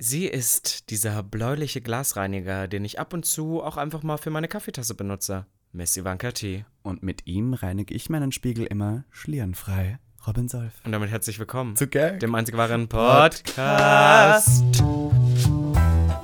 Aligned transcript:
Sie 0.00 0.26
ist 0.26 0.90
dieser 0.90 1.24
bläuliche 1.24 1.80
Glasreiniger, 1.80 2.68
den 2.68 2.84
ich 2.84 3.00
ab 3.00 3.12
und 3.12 3.26
zu 3.26 3.60
auch 3.60 3.76
einfach 3.76 4.04
mal 4.04 4.16
für 4.16 4.30
meine 4.30 4.46
Kaffeetasse 4.46 4.94
benutze. 4.94 5.44
Miss 5.72 5.96
Ivanka 5.96 6.30
T. 6.30 6.64
Und 6.84 7.02
mit 7.02 7.26
ihm 7.26 7.52
reinige 7.52 7.92
ich 7.92 8.08
meinen 8.08 8.30
Spiegel 8.30 8.64
immer 8.64 9.02
schlierenfrei. 9.10 9.98
Robin 10.24 10.46
Solf. 10.46 10.72
Und 10.84 10.92
damit 10.92 11.10
herzlich 11.10 11.40
willkommen 11.40 11.74
Zu 11.74 11.88
Gag. 11.88 12.20
dem 12.20 12.32
einzig 12.36 12.56
wahren 12.56 12.86
Podcast. 12.86 14.62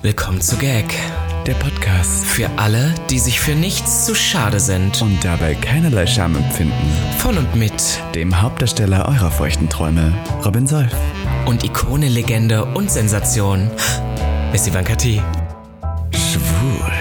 Willkommen 0.02 0.40
zu 0.40 0.56
Gag. 0.58 0.94
Der 1.44 1.54
Podcast. 1.54 2.24
Für 2.26 2.48
alle, 2.56 2.94
die 3.10 3.18
sich 3.18 3.40
für 3.40 3.56
nichts 3.56 4.06
zu 4.06 4.14
schade 4.14 4.60
sind. 4.60 5.02
Und 5.02 5.24
dabei 5.24 5.56
keinerlei 5.56 6.06
Scham 6.06 6.36
empfinden. 6.36 6.92
Von 7.18 7.36
und 7.38 7.56
mit 7.56 8.00
Dem 8.14 8.40
Hauptdarsteller 8.40 9.08
eurer 9.08 9.32
feuchten 9.32 9.68
Träume, 9.68 10.14
Robin 10.44 10.68
Solf. 10.68 10.94
Und 11.46 11.64
Ikone, 11.64 12.08
Legende 12.08 12.64
und 12.64 12.90
Sensation. 12.90 13.70
Miss 14.52 14.66
Ivanka 14.66 14.94
T. 14.94 15.22
Schwul. 16.12 16.92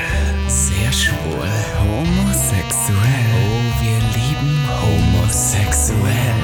Sehr 0.48 0.92
schwul. 0.92 1.50
Homosexuell. 1.80 3.28
Oh, 3.36 3.84
wir 3.84 4.00
lieben 4.16 4.68
homosexuell. 4.82 6.38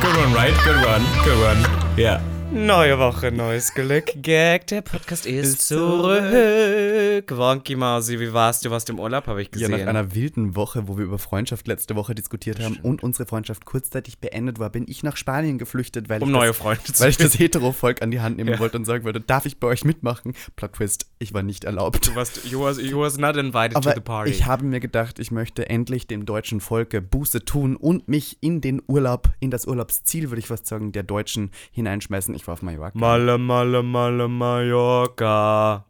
Good 0.00 0.16
one, 0.16 0.34
right? 0.34 0.54
Good 0.64 0.86
one. 0.86 1.04
Good 1.24 1.38
one. 1.42 1.66
Ja. 1.96 2.20
Neue 2.52 2.98
Woche, 2.98 3.30
neues 3.30 3.72
Glück. 3.74 4.06
Gag, 4.16 4.66
der 4.66 4.80
Podcast 4.82 5.24
ist, 5.24 5.46
Ist 5.54 5.68
zurück. 5.68 7.30
Wonky 7.30 7.76
Mausi, 7.76 8.18
wie 8.18 8.32
warst 8.32 8.64
du? 8.64 8.70
Warst 8.70 8.88
du 8.88 8.94
im 8.94 8.98
Urlaub, 8.98 9.28
habe 9.28 9.40
ich 9.40 9.48
Ja, 9.54 9.68
gesehen. 9.68 9.70
nach 9.82 9.86
einer 9.86 10.14
wilden 10.16 10.56
Woche, 10.56 10.88
wo 10.88 10.98
wir 10.98 11.04
über 11.04 11.18
Freundschaft 11.20 11.68
letzte 11.68 11.94
Woche 11.94 12.12
diskutiert 12.14 12.58
haben 12.60 12.78
und 12.82 13.04
unsere 13.04 13.26
Freundschaft 13.26 13.64
kurzzeitig 13.66 14.18
beendet 14.18 14.58
war, 14.58 14.68
bin 14.70 14.84
ich 14.88 15.04
nach 15.04 15.16
Spanien 15.16 15.58
geflüchtet, 15.58 16.08
weil, 16.08 16.22
um 16.22 16.28
ich, 16.30 16.32
neue 16.32 16.48
das, 16.48 16.56
Freunde 16.56 16.82
zu 16.84 17.00
weil 17.00 17.10
ich 17.10 17.18
das 17.18 17.38
Hetero-Volk 17.38 18.02
an 18.02 18.10
die 18.10 18.20
Hand 18.20 18.36
nehmen 18.38 18.50
Ja. 18.50 18.58
wollte 18.58 18.78
und 18.78 18.84
sagen 18.84 19.04
wollte, 19.04 19.20
darf 19.20 19.46
ich 19.46 19.58
bei 19.60 19.68
euch 19.68 19.84
mitmachen? 19.84 20.34
Plot 20.56 20.72
Twist, 20.72 21.06
ich 21.20 21.32
war 21.32 21.44
nicht 21.44 21.62
erlaubt. 21.64 22.08
Du 22.08 22.16
warst, 22.16 22.44
you 22.50 22.60
was, 22.62 22.80
you 22.82 22.98
was 22.98 23.16
not 23.16 23.36
invited 23.36 23.76
Aber 23.76 23.90
to 23.90 23.94
the 23.96 24.00
party. 24.00 24.30
ich 24.32 24.46
habe 24.46 24.64
mir 24.64 24.80
gedacht, 24.80 25.20
ich 25.20 25.30
möchte 25.30 25.70
endlich 25.70 26.08
dem 26.08 26.26
deutschen 26.26 26.60
Volke 26.60 27.00
Buße 27.00 27.44
tun 27.44 27.76
und 27.76 28.08
mich 28.08 28.38
in 28.40 28.60
den 28.60 28.82
Urlaub, 28.88 29.30
in 29.38 29.52
das 29.52 29.66
Urlaubsziel, 29.66 30.30
würde 30.30 30.40
ich 30.40 30.48
fast 30.48 30.66
sagen, 30.66 30.90
der 30.90 31.04
Deutschen 31.04 31.50
hineinschmeißen. 31.70 32.34
Ich 32.40 32.46
war 32.46 32.54
auf 32.54 32.62
Mallorca. 32.62 32.98
Malle, 32.98 33.36
Malle, 33.38 33.82
Malle, 33.82 34.26
Mallorca. 34.28 35.84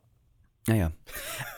Naja. 0.67 0.93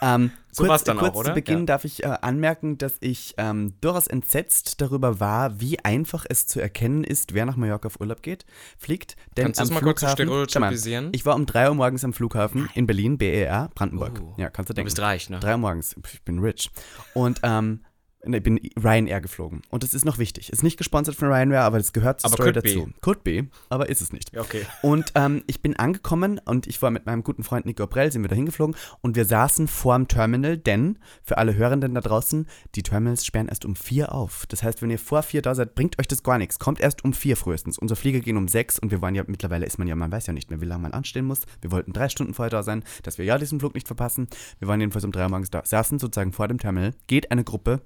Ähm, 0.01 0.31
So 0.55 0.65
kurz, 0.67 0.85
dann 0.85 0.99
kurz 0.99 1.15
auch, 1.15 1.21
oder? 1.21 1.29
zu 1.31 1.35
Beginn 1.35 1.61
Ja. 1.61 1.65
darf 1.65 1.87
ich 1.87 2.03
äh, 2.05 2.09
anmerken, 2.21 2.77
dass 2.77 2.97
ich 3.01 3.33
ähm, 3.39 3.73
durchaus 3.81 4.07
entsetzt 4.07 4.83
darüber 4.83 5.19
war, 5.19 5.59
wie 5.63 5.79
einfach 5.83 6.27
es 6.29 6.47
zu 6.47 6.61
erkennen 6.61 7.05
ist, 7.05 7.33
wer 7.33 7.47
nach 7.47 7.57
Mallorca 7.57 7.87
auf 7.87 7.99
Urlaub 8.03 8.21
geht, 8.21 8.45
fliegt. 8.77 9.17
Denn 9.39 9.45
Kannst 9.47 9.61
du 9.61 9.65
das 9.65 9.71
mal 9.71 9.81
kurz 9.81 10.01
Schau 10.03 10.09
mal, 10.09 10.13
stereotypisieren? 10.13 11.09
ich 11.15 11.25
war 11.25 11.37
um 11.37 11.47
3 11.47 11.71
Uhr 11.71 11.75
morgens 11.75 12.05
am 12.05 12.13
Flughafen 12.13 12.69
in 12.75 12.87
Berlin, 12.87 13.17
BER, 13.17 13.71
Brandenburg. 13.75 14.21
Oh. 14.23 14.35
Ja, 14.37 14.51
kannst 14.51 14.69
du 14.69 14.75
Du 14.75 14.77
denken. 14.77 14.89
bist 14.89 15.01
reich, 15.01 15.31
ne? 15.31 15.41
3 15.41 15.53
Uhr 15.53 15.57
morgens. 15.57 15.97
Ich 16.13 16.21
bin 16.23 16.39
rich. 16.41 16.71
Und 17.15 17.41
ähm, 17.45 17.81
ich 18.25 18.43
bin 18.43 18.61
Ryanair 18.83 19.21
geflogen. 19.21 19.63
Und 19.71 19.83
das 19.83 19.95
ist 19.95 20.05
noch 20.05 20.19
wichtig. 20.19 20.51
Ist 20.51 20.63
nicht 20.63 20.77
gesponsert 20.77 21.17
von 21.17 21.29
Ryanair, 21.29 21.63
aber 21.63 21.79
das 21.79 21.93
gehört 21.93 22.21
zur 22.21 22.29
Aber 22.29 22.37
Story 22.37 22.53
could 22.53 22.63
be. 22.63 22.69
dazu. 22.75 22.91
Could 23.01 23.25
be, 23.25 23.49
aber 23.69 23.89
ist 23.89 24.01
es 24.01 24.13
nicht. 24.13 24.33
Ja, 24.33 24.43
okay. 24.43 24.65
Und 24.83 25.13
ähm, 25.17 25.43
ich 25.47 25.61
bin 25.61 25.77
angekommen 25.77 26.41
und 26.45 26.67
ich 26.67 26.81
war 26.83 26.91
mit 26.91 27.07
meinem 27.07 27.25
guten 27.25 27.43
Freund 27.43 27.67
Nico 27.67 27.83
Aprell, 27.83 28.13
sind 28.13 28.23
wir 28.23 28.29
da 28.29 28.35
hingeflogen 28.37 28.77
und 29.01 29.17
wir 29.17 29.25
saßen 29.25 29.69
vorm 29.69 30.09
Terminal, 30.09 30.57
denn 30.57 30.99
für 31.23 31.39
alle 31.39 31.55
Hörenden 31.55 31.95
da 31.95 32.01
draußen, 32.01 32.47
die 32.75 32.83
Terminals 32.83 33.25
sperren 33.25 33.49
erst 33.49 33.65
um 33.65 33.75
vier 33.77 34.13
auf. 34.13 34.47
Das 34.49 34.63
heißt, 34.63 34.83
wenn 34.83 34.91
ihr 34.91 34.99
vor 34.99 35.23
vier 35.23 35.43
da 35.43 35.55
seid, 35.55 35.75
bringt 35.75 35.99
euch 35.99 36.09
das 36.09 36.23
gar 36.23 36.39
nichts. 36.39 36.59
Kommt 36.59 36.81
erst 36.81 37.05
um 37.05 37.13
vier 37.13 37.37
frühestens. 37.37 37.79
Unser 37.79 37.97
Flieger 37.97 38.21
ging 38.21 38.37
um 38.37 38.49
sechs 38.49 38.79
und 38.79 38.91
wir 38.91 39.03
waren 39.03 39.15
ja, 39.15 39.25
mittlerweile 39.27 39.67
ist 39.67 39.79
man 39.79 39.89
ja, 39.89 39.97
man 39.97 40.13
weiß 40.13 40.27
ja 40.27 40.33
nicht 40.33 40.51
mehr, 40.51 40.61
wie 40.61 40.67
lange 40.67 40.83
man 40.83 40.93
anstehen 40.93 41.25
muss. 41.25 41.43
Wir 41.61 41.71
wollten 41.71 41.93
drei 41.93 42.09
Stunden 42.09 42.35
vorher 42.35 42.51
da 42.51 42.63
sein, 42.63 42.85
dass 43.03 43.19
wir 43.19 43.25
ja 43.25 43.39
diesen 43.39 43.61
Flug 43.61 43.75
nicht 43.75 43.87
verpassen. 43.87 44.29
Wir 44.59 44.69
waren 44.69 44.81
jedenfalls 44.81 45.05
um 45.05 45.13
drei 45.13 45.25
Uhr 45.25 45.31
morgens 45.31 45.51
da, 45.51 45.63
saßen 45.65 45.99
sozusagen 45.99 46.33
vor 46.33 46.49
dem 46.49 46.59
Terminal, 46.59 46.95
geht 47.07 47.31
eine 47.31 47.45
Gruppe 47.45 47.83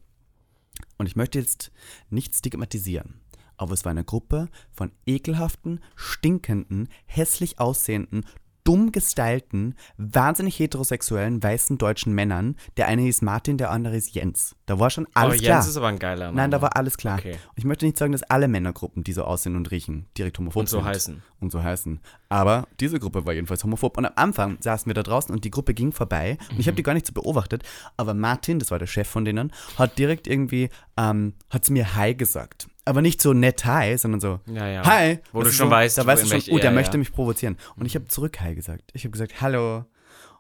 und 0.99 1.07
ich 1.07 1.17
möchte 1.17 1.39
jetzt 1.39 1.73
nicht 2.11 2.35
stigmatisieren, 2.35 3.21
aber 3.57 3.73
es 3.73 3.85
war 3.85 3.91
eine 3.91 4.05
Gruppe 4.05 4.49
von 4.73 4.93
ekelhaften, 5.07 5.81
stinkenden, 5.95 6.89
hässlich 7.07 7.59
aussehenden, 7.59 8.25
dumm 8.67 8.91
gestylten, 8.91 9.75
wahnsinnig 9.97 10.59
heterosexuellen, 10.59 11.43
weißen 11.43 11.79
deutschen 11.79 12.13
Männern. 12.15 12.57
Der 12.77 12.89
eine 12.89 13.03
hieß 13.03 13.23
Martin, 13.23 13.59
der 13.59 13.71
andere 13.71 13.95
hieß 13.95 14.13
Jens. 14.13 14.57
Da 14.67 14.81
war 14.81 14.91
schon 14.91 15.07
alles 15.15 15.37
oh, 15.37 15.43
klar. 15.43 15.59
Jens 15.59 15.69
ist 15.69 15.77
aber 15.77 15.87
ein 15.87 15.99
geiler 15.99 16.27
Name. 16.27 16.37
Nein, 16.37 16.51
da 16.51 16.61
war 16.61 16.77
alles 16.77 16.97
klar. 16.97 17.19
Okay. 17.19 17.33
Und 17.33 17.57
ich 17.57 17.65
möchte 17.65 17.87
nicht 17.87 17.97
sagen, 17.97 18.13
dass 18.13 18.25
alle 18.25 18.49
Männergruppen, 18.49 19.05
die 19.05 19.13
so 19.13 19.25
aussehen 19.25 19.55
und 19.55 19.71
riechen, 19.71 20.07
direkt 20.19 20.39
homophob 20.39 20.61
Und 20.61 20.69
so 20.69 20.79
sind. 20.79 20.87
heißen. 20.87 21.23
Und 21.41 21.53
so 21.53 21.63
heißen. 21.63 22.01
Aber 22.29 22.67
diese 22.81 22.99
Gruppe 22.99 23.25
war 23.25 23.35
jedenfalls 23.35 23.63
homophob. 23.63 23.97
Und 23.97 24.07
am 24.07 24.13
Anfang 24.17 24.59
saßen 24.61 24.89
wir 24.89 24.95
da 24.95 25.05
draußen 25.05 25.33
und 25.33 25.45
die 25.45 25.51
Gruppe 25.51 25.73
ging 25.73 25.93
vorbei. 25.93 26.37
Und 26.51 26.59
ich 26.59 26.67
habe 26.67 26.77
die 26.77 26.83
gar 26.83 26.95
nicht 26.95 27.07
so 27.07 27.13
beobachtet. 27.13 27.63
Aber 27.97 28.15
Martin, 28.15 28.59
das 28.59 28.73
war 28.73 28.81
der 28.81 28.87
Chef 28.87 29.09
von 29.09 29.25
denen, 29.25 29.53
hat 29.79 29.97
direkt 29.97 30.27
irgendwie, 30.27 30.71
ähm, 30.97 31.35
hat 31.51 31.65
zu 31.65 31.73
mir 31.73 31.95
Hi 31.95 32.15
gesagt. 32.15 32.67
Aber 32.87 33.03
nicht 33.03 33.21
so 33.21 33.33
nett 33.35 33.65
Hi, 33.67 33.99
sondern 33.99 34.21
so 34.21 34.41
Ja, 34.47 34.69
ja. 34.69 34.87
Hi. 34.87 35.19
Wo 35.33 35.41
du 35.41 35.47
Weißt 35.47 35.57
schon 35.57 35.67
so, 35.67 35.71
weißt, 35.71 35.99
da 35.99 36.07
weißt 36.07 36.23
du 36.23 36.29
schon, 36.29 36.55
oh, 36.55 36.57
der 36.59 36.67
ja, 36.67 36.71
möchte 36.71 36.97
mich 36.97 37.13
provozieren. 37.13 37.59
Und 37.77 37.85
ich 37.85 37.97
habe 37.97 38.07
zurück 38.07 38.41
Hi 38.41 38.55
gesagt. 38.55 38.91
Ich 38.95 39.03
habe 39.03 39.11
gesagt, 39.11 39.41
hallo. 39.41 39.85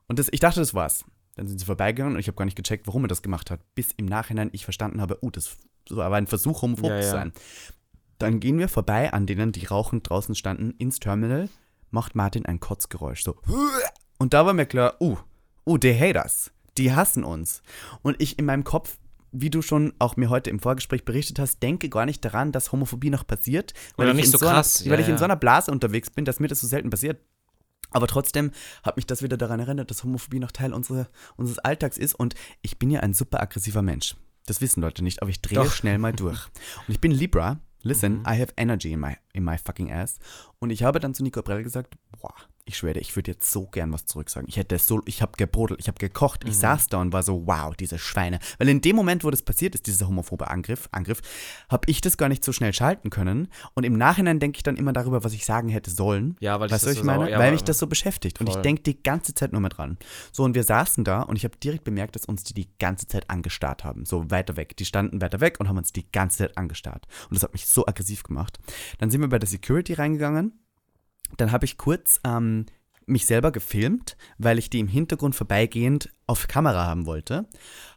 Und 0.07 0.19
das, 0.19 0.29
ich 0.31 0.41
dachte, 0.41 0.61
das 0.61 0.73
war's. 0.73 1.05
Dann 1.35 1.49
sind 1.49 1.59
sie 1.59 1.67
vorbeigegangen 1.67 2.15
und 2.15 2.21
ich 2.21 2.29
habe 2.29 2.37
gar 2.37 2.45
nicht 2.45 2.57
gecheckt, 2.57 2.87
warum 2.87 3.05
er 3.05 3.09
das 3.09 3.21
gemacht 3.21 3.51
hat. 3.51 3.61
Bis 3.75 3.93
im 3.97 4.07
Nachhinein 4.07 4.49
ich 4.53 4.65
verstanden 4.65 5.01
habe, 5.01 5.19
oh, 5.21 5.31
das 5.31 5.57
war 5.91 6.13
ein 6.13 6.27
Versuch, 6.29 6.63
homophob 6.63 6.91
Ja, 6.91 7.01
zu 7.01 7.11
sein. 7.11 7.33
Dann 8.19 8.41
gehen 8.41 8.59
wir 8.59 8.69
vorbei 8.69 9.13
an 9.13 9.27
denen, 9.27 9.53
die 9.53 9.67
rauchend 9.67 10.09
draußen 10.09 10.35
standen, 10.35 10.71
ins 10.79 11.01
Terminal, 11.01 11.49
macht 11.91 12.15
Martin 12.15 12.47
ein 12.47 12.61
Kotzgeräusch. 12.61 13.23
So. 13.23 13.37
Und 14.19 14.33
da 14.33 14.47
war 14.47 14.55
mir 14.55 14.67
klar, 14.67 14.95
uh, 15.01 15.19
uh, 15.67 15.79
die 15.79 15.95
haters, 15.95 16.53
die 16.79 16.95
hassen 16.95 17.25
uns. 17.25 17.63
Und 18.03 18.21
ich 18.23 18.39
in 18.39 18.47
meinem 18.47 18.65
Kopf, 18.65 18.99
wie 19.41 19.51
du 19.51 19.63
schon 19.63 19.93
auch 19.99 20.17
mir 20.17 20.31
heute 20.31 20.51
im 20.51 20.61
Vorgespräch 20.61 21.05
berichtet 21.05 21.39
hast, 21.39 21.63
denke 21.63 21.89
gar 21.89 22.07
nicht 22.07 22.25
daran, 22.25 22.53
dass 22.53 22.73
Homophobie 22.73 23.11
noch 23.11 23.27
passiert. 23.27 23.75
Weil 23.97 24.07
Oder 24.07 24.11
ich 24.19 24.25
nicht 24.25 24.33
in 24.35 24.39
so 24.39 24.47
einer- 24.47 24.55
krass, 24.57 24.85
weil 24.85 24.93
ja, 24.93 24.99
ich 25.01 25.07
in 25.07 25.15
ja. 25.15 25.19
so 25.19 25.25
einer 25.25 25.37
Blase 25.37 25.71
unterwegs 25.71 26.11
bin, 26.11 26.25
dass 26.25 26.41
mir 26.41 26.49
das 26.49 26.61
so 26.61 26.67
selten 26.67 26.91
passiert. 26.91 27.21
Aber 27.91 28.07
trotzdem 28.07 28.51
hat 28.83 28.97
mich 28.97 29.07
das 29.07 29.23
wieder 29.23 29.37
daran 29.37 29.61
erinnert, 29.61 29.91
dass 29.91 30.03
Homophobie 30.05 30.41
noch 30.41 30.51
Teil 30.53 30.73
unserer, 30.75 31.09
unseres 31.37 31.59
Alltags 31.61 31.97
ist. 31.99 32.15
Und 32.15 32.35
ich 32.63 32.79
bin 32.79 32.91
ja 32.91 33.01
ein 33.01 33.15
super 33.15 33.41
aggressiver 33.41 33.83
Mensch. 33.83 34.17
Das 34.47 34.61
wissen 34.61 34.81
Leute 34.81 35.03
nicht, 35.03 35.23
aber 35.23 35.31
ich 35.31 35.41
drehe 35.41 35.59
Doch. 35.59 35.73
schnell 35.73 35.99
mal 35.99 36.13
durch. 36.13 36.47
Und 36.87 36.95
ich 36.95 37.01
bin 37.01 37.11
Libra. 37.13 37.59
Listen, 37.83 38.23
I 38.27 38.41
have 38.41 38.53
energy 38.57 38.93
in 38.93 39.01
my, 39.01 39.17
in 39.33 39.45
my 39.45 39.57
fucking 39.59 39.93
ass. 39.93 40.19
Und 40.59 40.71
ich 40.71 40.83
habe 40.83 40.99
dann 40.99 41.15
zu 41.15 41.23
Nico 41.23 41.39
Aprell 41.41 41.63
gesagt, 41.63 41.95
boah, 42.21 42.35
ich 42.69 42.79
schwöre, 42.79 42.99
ich 42.99 43.15
würde 43.15 43.31
jetzt 43.31 43.51
so 43.51 43.67
gern 43.67 43.93
was 43.93 44.07
zurücksagen. 44.07 44.49
Ich 44.49 44.57
hätte 44.57 44.77
so, 44.79 45.01
ich 45.07 45.23
habe 45.23 45.33
gebrodelt, 45.37 45.79
ich 45.81 45.87
habe 45.87 45.99
gekocht, 45.99 46.43
ich 46.45 46.57
saß 46.57 46.89
da 46.89 47.01
und 47.01 47.13
war 47.13 47.23
so, 47.23 47.47
wow, 47.47 47.75
diese 47.77 47.97
Schweine. 47.97 48.41
Weil 48.59 48.69
in 48.69 48.81
dem 48.81 48.97
Moment, 48.97 49.23
wo 49.23 49.31
das 49.31 49.43
passiert 49.43 49.77
ist, 49.77 49.87
dieser 49.87 50.09
homophobe 50.09 50.49
Angriff, 50.49 50.89
Angriff, 50.91 51.21
habe 51.69 51.89
ich 51.89 52.01
das 52.01 52.17
gar 52.17 52.29
nicht 52.29 52.45
so 52.45 52.53
schnell 52.53 52.73
schalten 52.73 53.11
können. 53.11 53.49
Und 53.75 53.85
im 53.85 53.97
Nachhinein 53.97 54.41
denke 54.41 54.57
ich 54.59 54.65
dann 54.65 54.77
immer 54.77 54.93
darüber, 54.93 55.23
was 55.23 55.33
ich 55.33 55.47
sagen 55.47 55.69
hätte 55.69 55.93
sollen. 55.93 56.37
Ja, 56.41 56.59
weil 56.59 56.67
ich 56.67 56.73
Weißt 56.73 56.85
du, 56.85 56.89
das 56.89 56.97
ich 56.97 57.05
meine? 57.05 57.31
ja, 57.31 57.39
Weil 57.39 57.53
mich 57.53 57.63
das 57.63 57.79
so 57.79 57.87
beschäftigt. 57.87 58.41
Und 58.41 58.49
ich 58.49 58.55
Voll. 58.55 58.63
denke 58.63 58.83
die 58.83 59.01
ganze 59.01 59.33
Zeit 59.33 59.53
nur 59.53 59.61
mehr 59.61 59.71
dran. 59.71 59.97
So, 60.33 60.43
und 60.43 60.57
wir 60.57 60.65
saßen 60.65 61.05
da 61.05 61.23
und 61.23 61.37
ich 61.37 61.45
habe 61.45 61.57
direkt 61.59 61.85
bemerkt, 61.85 62.17
dass 62.17 62.25
uns 62.25 62.43
die 62.43 62.55
die 62.55 62.69
ganze 62.81 63.07
Zeit 63.07 63.31
angestarrt 63.31 63.85
haben. 63.85 64.07
So 64.07 64.29
weiter 64.33 64.57
weg. 64.57 64.77
Die 64.77 64.85
standen 64.85 65.21
weiter 65.21 65.41
weg 65.41 65.61
und 65.61 65.69
haben 65.69 65.79
uns 65.79 65.93
die 65.93 66.11
ganze 66.11 66.39
Zeit 66.39 66.59
angestarrt. 66.59 67.07
Und 67.31 67.37
das 67.37 67.45
hat 67.45 67.53
mich 67.53 67.67
so 67.67 67.87
aggressiv 67.87 68.25
gemacht. 68.25 68.59
Dann 68.99 69.11
sind 69.11 69.21
wir 69.21 69.29
bei 69.29 69.39
der 69.39 69.49
Security 69.49 69.93
reingegangen. 69.95 70.53
Dann 71.37 71.53
habe 71.53 71.65
ich 71.65 71.79
kurz 71.79 72.21
ähm, 72.25 72.67
mich 73.07 73.25
selber 73.25 73.53
gefilmt, 73.53 74.17
weil 74.37 74.59
ich 74.59 74.69
die 74.69 74.81
im 74.81 74.89
Hintergrund 74.89 75.37
vorbeigehend 75.37 76.11
auf 76.27 76.49
Kamera 76.49 76.87
haben 76.87 77.07
wollte. 77.07 77.47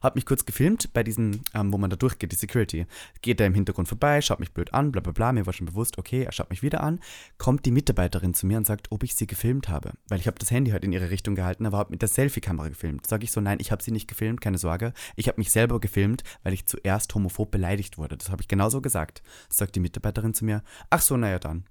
Habe 0.01 0.17
mich 0.17 0.25
kurz 0.25 0.45
gefilmt 0.45 0.94
bei 0.94 1.03
diesem, 1.03 1.41
ähm, 1.56 1.73
wo 1.73 1.79
man 1.79 1.89
da 1.89 1.95
durchgeht, 1.95 2.31
die 2.31 2.35
Security. 2.35 2.85
Geht 3.23 3.39
da 3.39 3.45
im 3.45 3.56
Hintergrund 3.56 3.88
vorbei, 3.88 4.22
schaut 4.22 4.39
mich 4.39 4.53
blöd 4.53 4.72
an, 4.73 4.91
bla 4.91 5.01
bla 5.01 5.12
bla. 5.12 5.31
Mir 5.31 5.47
war 5.47 5.53
schon 5.53 5.66
bewusst, 5.66 5.97
okay, 5.97 6.23
er 6.23 6.31
schaut 6.31 6.51
mich 6.51 6.62
wieder 6.62 6.81
an. 6.81 7.00
Kommt 7.39 7.66
die 7.66 7.72
Mitarbeiterin 7.72 8.35
zu 8.35 8.45
mir 8.45 8.57
und 8.57 8.66
sagt, 8.66 8.91
ob 8.91 9.03
ich 9.03 9.16
sie 9.16 9.25
gefilmt 9.25 9.68
habe. 9.68 9.94
Weil 10.07 10.19
ich 10.19 10.27
habe 10.27 10.38
das 10.38 10.51
Handy 10.51 10.71
halt 10.71 10.83
in 10.83 10.94
ihre 10.94 11.09
Richtung 11.09 11.33
gehalten, 11.33 11.65
aber 11.65 11.80
habe 11.80 11.92
mit 11.92 12.04
der 12.04 12.09
Selfie-Kamera 12.09 12.69
gefilmt. 12.69 13.07
Sag 13.07 13.24
ich 13.24 13.31
so, 13.31 13.42
nein, 13.42 13.57
ich 13.59 13.71
habe 13.71 13.81
sie 13.81 13.92
nicht 13.92 14.07
gefilmt, 14.07 14.42
keine 14.42 14.59
Sorge. 14.59 14.94
Ich 15.15 15.27
habe 15.27 15.39
mich 15.39 15.51
selber 15.51 15.80
gefilmt, 15.80 16.24
weil 16.44 16.54
ich 16.54 16.68
zuerst 16.68 17.13
homophob 17.15 17.50
beleidigt 17.50 17.98
wurde. 17.98 18.15
Das 18.15 18.30
habe 18.30 18.44
ich 18.44 18.48
genauso 18.48 18.80
gesagt. 18.80 19.24
Sagt 19.50 19.75
die 19.75 19.80
Mitarbeiterin 19.80 20.36
zu 20.36 20.45
mir, 20.45 20.63
ach 20.92 21.01
so, 21.01 21.18
naja 21.18 21.39
dann. 21.39 21.65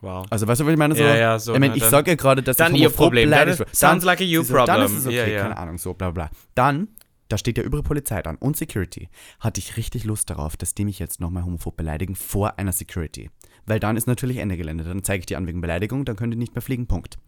Wow. 0.00 0.26
Also 0.30 0.46
weißt 0.46 0.60
du, 0.60 0.66
was 0.66 0.72
ich 0.72 0.78
meine? 0.78 0.94
So, 0.94 1.02
Ja, 1.02 1.16
ja, 1.16 1.38
so, 1.38 1.54
Ich 1.54 1.58
meine, 1.60 1.74
ich 1.74 1.80
dann- 1.80 1.90
sage 1.90 2.10
ja 2.12 2.16
gerade, 2.16 2.42
dass 2.42 2.56
dann 2.56 2.74
ich 2.74 2.80
ihr 2.82 2.86
homophob 2.88 3.06
Problem. 3.06 3.30
beleidigt 3.30 3.60
Dann- 3.60 3.66
sounds 3.72 4.04
like 4.04 4.20
a 4.20 4.24
you 4.24 4.42
so, 4.42 4.54
Dann 4.54 4.82
ist 4.82 4.92
problem. 4.92 4.98
es 4.98 5.06
okay, 5.06 5.16
Ja, 5.16 5.26
ja. 5.26 5.42
keine 5.42 5.56
Ahnung, 5.56 5.78
so 5.78 5.94
bla 5.94 6.10
bla. 6.10 6.30
Dann, 6.54 6.88
da 7.28 7.36
steht 7.36 7.58
ja 7.58 7.64
überall 7.64 7.82
Polizei 7.82 8.22
dran 8.22 8.36
und 8.36 8.56
Security. 8.56 9.08
Hatte 9.40 9.58
ich 9.60 9.76
richtig 9.76 10.04
Lust 10.04 10.30
darauf, 10.30 10.56
dass 10.56 10.74
die 10.74 10.84
mich 10.84 10.98
jetzt 10.98 11.20
nochmal 11.20 11.44
homophob 11.44 11.76
beleidigen 11.76 12.14
vor 12.14 12.58
einer 12.58 12.72
Security. 12.72 13.30
Weil 13.68 13.80
dann 13.80 13.96
ist 13.96 14.06
natürlich 14.06 14.38
Ende 14.38 14.56
Gelände. 14.56 14.84
Dann 14.84 15.02
zeige 15.04 15.20
ich 15.20 15.26
die 15.26 15.36
an 15.36 15.46
wegen 15.46 15.60
Beleidigung, 15.60 16.04
dann 16.04 16.16
können 16.16 16.30
die 16.32 16.36
nicht 16.38 16.54
mehr 16.54 16.62
fliegen, 16.62 16.86
Punkt. 16.86 17.18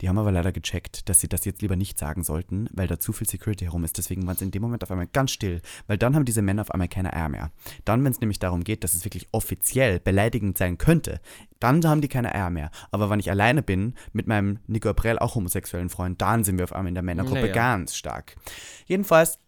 Die 0.00 0.08
haben 0.08 0.18
aber 0.18 0.32
leider 0.32 0.52
gecheckt, 0.52 1.08
dass 1.08 1.20
sie 1.20 1.28
das 1.28 1.44
jetzt 1.44 1.62
lieber 1.62 1.76
nicht 1.76 1.98
sagen 1.98 2.24
sollten, 2.24 2.68
weil 2.72 2.88
da 2.88 2.98
zu 2.98 3.12
viel 3.12 3.28
Security 3.28 3.64
herum 3.64 3.84
ist. 3.84 3.98
Deswegen 3.98 4.26
waren 4.26 4.36
sie 4.36 4.44
in 4.44 4.50
dem 4.50 4.62
Moment 4.62 4.82
auf 4.82 4.90
einmal 4.90 5.06
ganz 5.06 5.30
still, 5.30 5.60
weil 5.86 5.98
dann 5.98 6.14
haben 6.14 6.24
diese 6.24 6.42
Männer 6.42 6.62
auf 6.62 6.70
einmal 6.70 6.88
keine 6.88 7.12
Eier 7.12 7.28
mehr. 7.28 7.50
Dann, 7.84 8.04
wenn 8.04 8.12
es 8.12 8.20
nämlich 8.20 8.38
darum 8.38 8.64
geht, 8.64 8.84
dass 8.84 8.94
es 8.94 9.04
wirklich 9.04 9.28
offiziell 9.32 10.00
beleidigend 10.00 10.58
sein 10.58 10.78
könnte, 10.78 11.20
dann 11.60 11.84
haben 11.86 12.00
die 12.00 12.08
keine 12.08 12.34
Eier 12.34 12.50
mehr. 12.50 12.70
Aber 12.90 13.10
wenn 13.10 13.20
ich 13.20 13.30
alleine 13.30 13.62
bin, 13.62 13.94
mit 14.12 14.26
meinem 14.26 14.58
Nico 14.66 14.88
April, 14.88 15.18
auch 15.18 15.34
homosexuellen 15.34 15.88
Freund, 15.90 16.20
dann 16.20 16.44
sind 16.44 16.58
wir 16.58 16.64
auf 16.64 16.72
einmal 16.72 16.88
in 16.88 16.94
der 16.94 17.02
Männergruppe 17.02 17.40
Naja. 17.40 17.52
ganz 17.52 17.96
stark. 17.96 18.36
Jedenfalls 18.86 19.38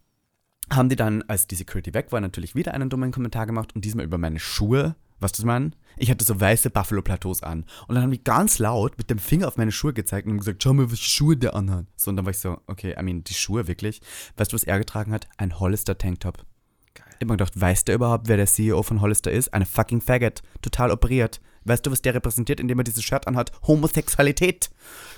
haben 0.71 0.89
die 0.89 0.95
dann, 0.95 1.23
als 1.23 1.47
die 1.47 1.55
Security 1.55 1.93
weg 1.93 2.11
war, 2.11 2.19
natürlich 2.21 2.55
wieder 2.55 2.73
einen 2.73 2.89
dummen 2.89 3.11
Kommentar 3.11 3.45
gemacht 3.45 3.73
und 3.75 3.85
diesmal 3.85 4.05
über 4.05 4.17
meine 4.17 4.39
Schuhe. 4.39 4.95
Was 5.19 5.31
das 5.31 5.45
man? 5.45 5.75
Ich 5.97 6.11
hatte 6.11 6.23
so 6.23 6.39
weiße 6.39 6.69
Buffalo-Plateaus 6.69 7.41
an. 7.41 7.65
Und 7.87 7.95
dann 7.95 8.03
haben 8.03 8.11
die 8.11 8.23
ganz 8.23 8.59
laut 8.59 8.97
mit 8.97 9.09
dem 9.09 9.17
Finger 9.17 9.47
auf 9.47 9.57
meine 9.57 9.71
Schuhe 9.71 9.93
gezeigt 9.93 10.27
und 10.27 10.33
haben 10.33 10.39
gesagt, 10.39 10.61
schau 10.61 10.73
mal, 10.73 10.89
welche 10.89 11.09
Schuhe 11.09 11.35
der 11.35 11.55
anhat. 11.55 11.87
So, 11.95 12.11
und 12.11 12.17
dann 12.17 12.25
war 12.25 12.31
ich 12.31 12.39
so, 12.39 12.59
okay, 12.67 12.95
I 12.99 13.03
mean, 13.03 13.23
die 13.23 13.33
Schuhe 13.33 13.67
wirklich. 13.67 14.01
Weißt 14.35 14.51
du, 14.51 14.55
was 14.55 14.63
er 14.63 14.77
getragen 14.77 15.11
hat? 15.11 15.27
Ein 15.37 15.59
Hollister 15.59 15.97
Tanktop. 15.97 16.45
Geil. 16.93 17.05
Mir 17.21 17.33
gedacht, 17.33 17.59
weißt 17.59 17.87
du 17.87 17.93
überhaupt, 17.93 18.27
wer 18.27 18.37
der 18.37 18.45
CEO 18.45 18.83
von 18.83 19.01
Hollister 19.01 19.31
ist? 19.31 19.53
Eine 19.53 19.65
fucking 19.65 20.01
Faggot. 20.01 20.43
Total 20.61 20.91
operiert. 20.91 21.41
Weißt 21.65 21.85
du, 21.85 21.91
was 21.91 22.01
der 22.01 22.13
repräsentiert, 22.13 22.59
indem 22.59 22.79
er 22.79 22.83
dieses 22.83 23.03
Shirt 23.03 23.27
anhat? 23.27 23.51
Homosexualität. 23.63 24.69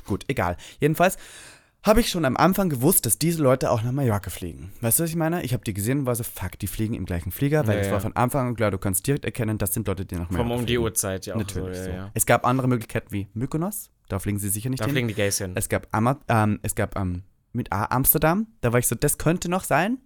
Gut, 0.06 0.24
egal. 0.28 0.56
Jedenfalls 0.80 1.18
habe 1.84 2.02
ich 2.02 2.10
schon 2.10 2.26
am 2.26 2.36
Anfang 2.38 2.70
gewusst, 2.70 3.06
dass 3.06 3.18
diese 3.18 3.42
Leute 3.42 3.72
auch 3.72 3.82
nach 3.84 3.92
Mallorca 3.92 4.30
fliegen. 4.30 4.72
Weißt 4.82 5.00
du, 5.00 5.04
was 5.04 5.10
ich 5.12 5.16
meine? 5.16 5.44
Ich 5.44 5.54
habe 5.54 5.64
die 5.64 5.74
gesehen 5.74 6.00
und 6.00 6.06
war 6.06 6.16
so, 6.16 6.24
fuck, 6.24 6.60
die 6.60 6.68
fliegen 6.68 6.94
im 6.94 7.06
gleichen 7.06 7.32
Flieger, 7.32 7.66
weil 7.68 7.78
Ja, 7.78 7.84
es 7.84 7.92
war 7.92 8.02
von 8.02 8.16
Anfang 8.16 8.48
an 8.50 8.56
klar, 8.56 8.72
du 8.72 8.78
kannst 8.78 9.08
direkt 9.08 9.24
erkennen, 9.26 9.58
das 9.58 9.74
sind 9.74 9.88
Leute, 9.88 10.06
die 10.06 10.16
nach 10.16 10.30
Mallorca 10.30 10.50
Vom 10.50 10.52
um 10.60 10.66
die 10.66 10.74
fliegen. 10.74 10.84
Uhrzeit 10.84 11.26
ja 11.26 11.36
auch 11.36 11.40
Natürlich 11.40 11.78
so. 11.78 11.90
Ja, 11.90 11.96
ja. 11.96 12.12
Es 12.14 12.26
gab 12.26 12.46
andere 12.46 12.68
Möglichkeiten 12.68 13.12
wie 13.12 13.28
Mykonos, 13.34 13.90
da 14.10 14.20
fliegen 14.20 14.40
sie 14.40 14.50
sicher 14.50 14.70
nicht 14.70 14.82
Da 14.82 14.86
hin. 14.86 14.94
fliegen 14.94 15.08
die 15.08 15.14
Gays 15.14 15.38
hin. 15.38 15.54
Es 15.56 15.70
gab, 15.70 15.88
Ama 15.92 16.20
ähm, 16.28 16.60
es 16.64 16.76
gab 16.76 16.98
ähm, 16.98 17.24
mit 17.54 17.72
A 17.72 17.86
Amsterdam, 17.86 18.48
da 18.62 18.74
war 18.74 18.80
ich 18.80 18.88
so, 18.88 18.96
das 18.96 19.18
könnte 19.18 19.50
noch 19.50 19.64
sein, 19.64 20.00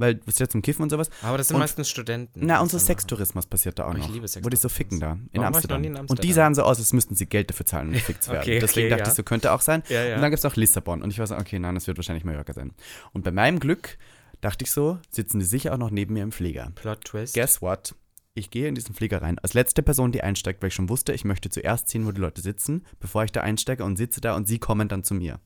weil 0.00 0.20
was 0.26 0.38
jetzt 0.38 0.52
zum 0.52 0.62
Kiffen 0.62 0.82
und 0.82 0.90
sowas. 0.90 1.10
Aber 1.22 1.38
das 1.38 1.48
sind 1.48 1.54
Und- 1.56 1.60
meistens 1.60 1.88
Studenten. 1.88 2.40
Na, 2.46 2.60
und 2.60 2.70
so 2.70 2.78
Sextourismus 2.78 3.46
passiert 3.46 3.78
da 3.78 3.84
auch 3.86 3.94
Oh, 3.94 3.96
ich 3.96 4.06
noch. 4.06 4.12
liebe 4.12 4.26
Wo 4.42 4.48
die 4.48 4.56
so 4.56 4.68
ficken 4.68 4.98
da, 4.98 5.12
in 5.12 5.40
Warum 5.40 5.54
war 5.54 5.60
ich 5.60 5.68
noch 5.68 5.76
Amsterdam. 5.76 5.80
nie 5.82 5.86
in 5.88 5.96
Und 5.96 6.08
die 6.08 6.12
Amsterdam? 6.12 6.34
sahen 6.34 6.54
so 6.54 6.62
aus, 6.62 6.78
als 6.78 6.92
müssten 6.92 7.14
sie 7.14 7.26
Geld 7.26 7.50
dafür 7.50 7.66
zahlen, 7.66 7.88
um 7.88 7.92
gefickt 7.94 8.22
zu 8.24 8.30
werden. 8.32 8.42
Okay, 8.42 8.58
Deswegen 8.58 8.86
okay, 8.86 8.90
dachte 8.90 9.02
ja. 9.04 9.08
ich, 9.10 9.14
so 9.16 9.22
könnte 9.22 9.52
auch 9.52 9.60
sein. 9.60 9.82
Ja, 9.88 10.02
ja. 10.04 10.16
Und 10.16 10.22
dann 10.22 10.30
gibt 10.30 10.38
es 10.38 10.44
noch 10.44 10.56
Lissabon. 10.56 11.02
Und 11.02 11.10
ich 11.10 11.18
war 11.18 11.26
so, 11.26 11.36
okay, 11.36 11.58
nein, 11.58 11.74
das 11.74 11.86
wird 11.86 11.98
wahrscheinlich 11.98 12.24
Mallorca 12.24 12.52
sein. 12.52 12.72
Und 13.12 13.22
bei 13.22 13.30
meinem 13.30 13.60
Glück 13.60 13.98
dachte 14.40 14.64
ich 14.64 14.70
so, 14.70 14.98
sitzen 15.10 15.38
die 15.38 15.44
sicher 15.44 15.72
auch 15.74 15.78
noch 15.78 15.90
neben 15.90 16.14
mir 16.14 16.22
im 16.22 16.32
Flieger. 16.32 16.72
Plot 16.74 17.04
Twist. 17.04 17.34
Guess 17.34 17.60
what? 17.62 17.94
Ich 18.32 18.50
gehe 18.50 18.68
in 18.68 18.74
diesen 18.76 18.94
Flieger 18.94 19.20
rein. 19.22 19.38
Als 19.40 19.54
letzte 19.54 19.82
Person, 19.82 20.12
die 20.12 20.22
einsteigt, 20.22 20.62
weil 20.62 20.68
ich 20.68 20.74
schon 20.74 20.88
wusste, 20.88 21.12
ich 21.12 21.24
möchte 21.24 21.50
zuerst 21.50 21.88
ziehen, 21.88 22.06
wo 22.06 22.12
die 22.12 22.20
Leute 22.20 22.40
sitzen, 22.40 22.86
bevor 23.00 23.24
ich 23.24 23.32
da 23.32 23.40
einsteige 23.42 23.84
und 23.84 23.96
sitze 23.96 24.20
da 24.20 24.34
und 24.36 24.46
sie 24.48 24.58
kommen 24.58 24.88
dann 24.88 25.02
zu 25.04 25.14
mir. 25.14 25.40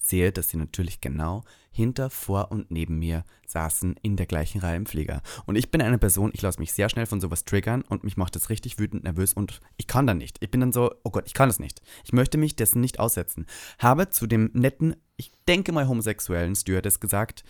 Sehe, 0.00 0.32
dass 0.32 0.48
sie 0.50 0.56
natürlich 0.56 1.00
genau 1.00 1.44
hinter, 1.78 2.10
vor 2.10 2.50
und 2.50 2.70
neben 2.70 2.98
mir 2.98 3.24
saßen 3.46 3.96
in 4.02 4.16
der 4.16 4.26
gleichen 4.26 4.60
Reihe 4.60 4.76
im 4.76 4.84
Flieger. 4.84 5.22
Und 5.46 5.56
ich 5.56 5.70
bin 5.70 5.80
eine 5.80 5.96
Person, 5.96 6.30
ich 6.34 6.42
lasse 6.42 6.60
mich 6.60 6.72
sehr 6.72 6.88
schnell 6.88 7.06
von 7.06 7.20
sowas 7.20 7.44
triggern 7.44 7.82
und 7.82 8.04
mich 8.04 8.16
macht 8.16 8.36
das 8.36 8.50
richtig 8.50 8.78
wütend, 8.78 9.04
nervös 9.04 9.32
und 9.32 9.60
ich 9.76 9.86
kann 9.86 10.06
dann 10.06 10.18
nicht. 10.18 10.36
Ich 10.40 10.50
bin 10.50 10.60
dann 10.60 10.72
so, 10.72 10.92
oh 11.04 11.10
Gott, 11.10 11.24
ich 11.26 11.34
kann 11.34 11.48
das 11.48 11.58
nicht. 11.58 11.80
Ich 12.04 12.12
möchte 12.12 12.36
mich 12.36 12.56
dessen 12.56 12.80
nicht 12.80 13.00
aussetzen. 13.00 13.46
Habe 13.78 14.10
zu 14.10 14.26
dem 14.26 14.50
netten, 14.52 14.96
ich 15.16 15.32
denke 15.46 15.72
mal 15.72 15.88
homosexuellen 15.88 16.54
Stewardess 16.54 17.00
gesagt, 17.00 17.44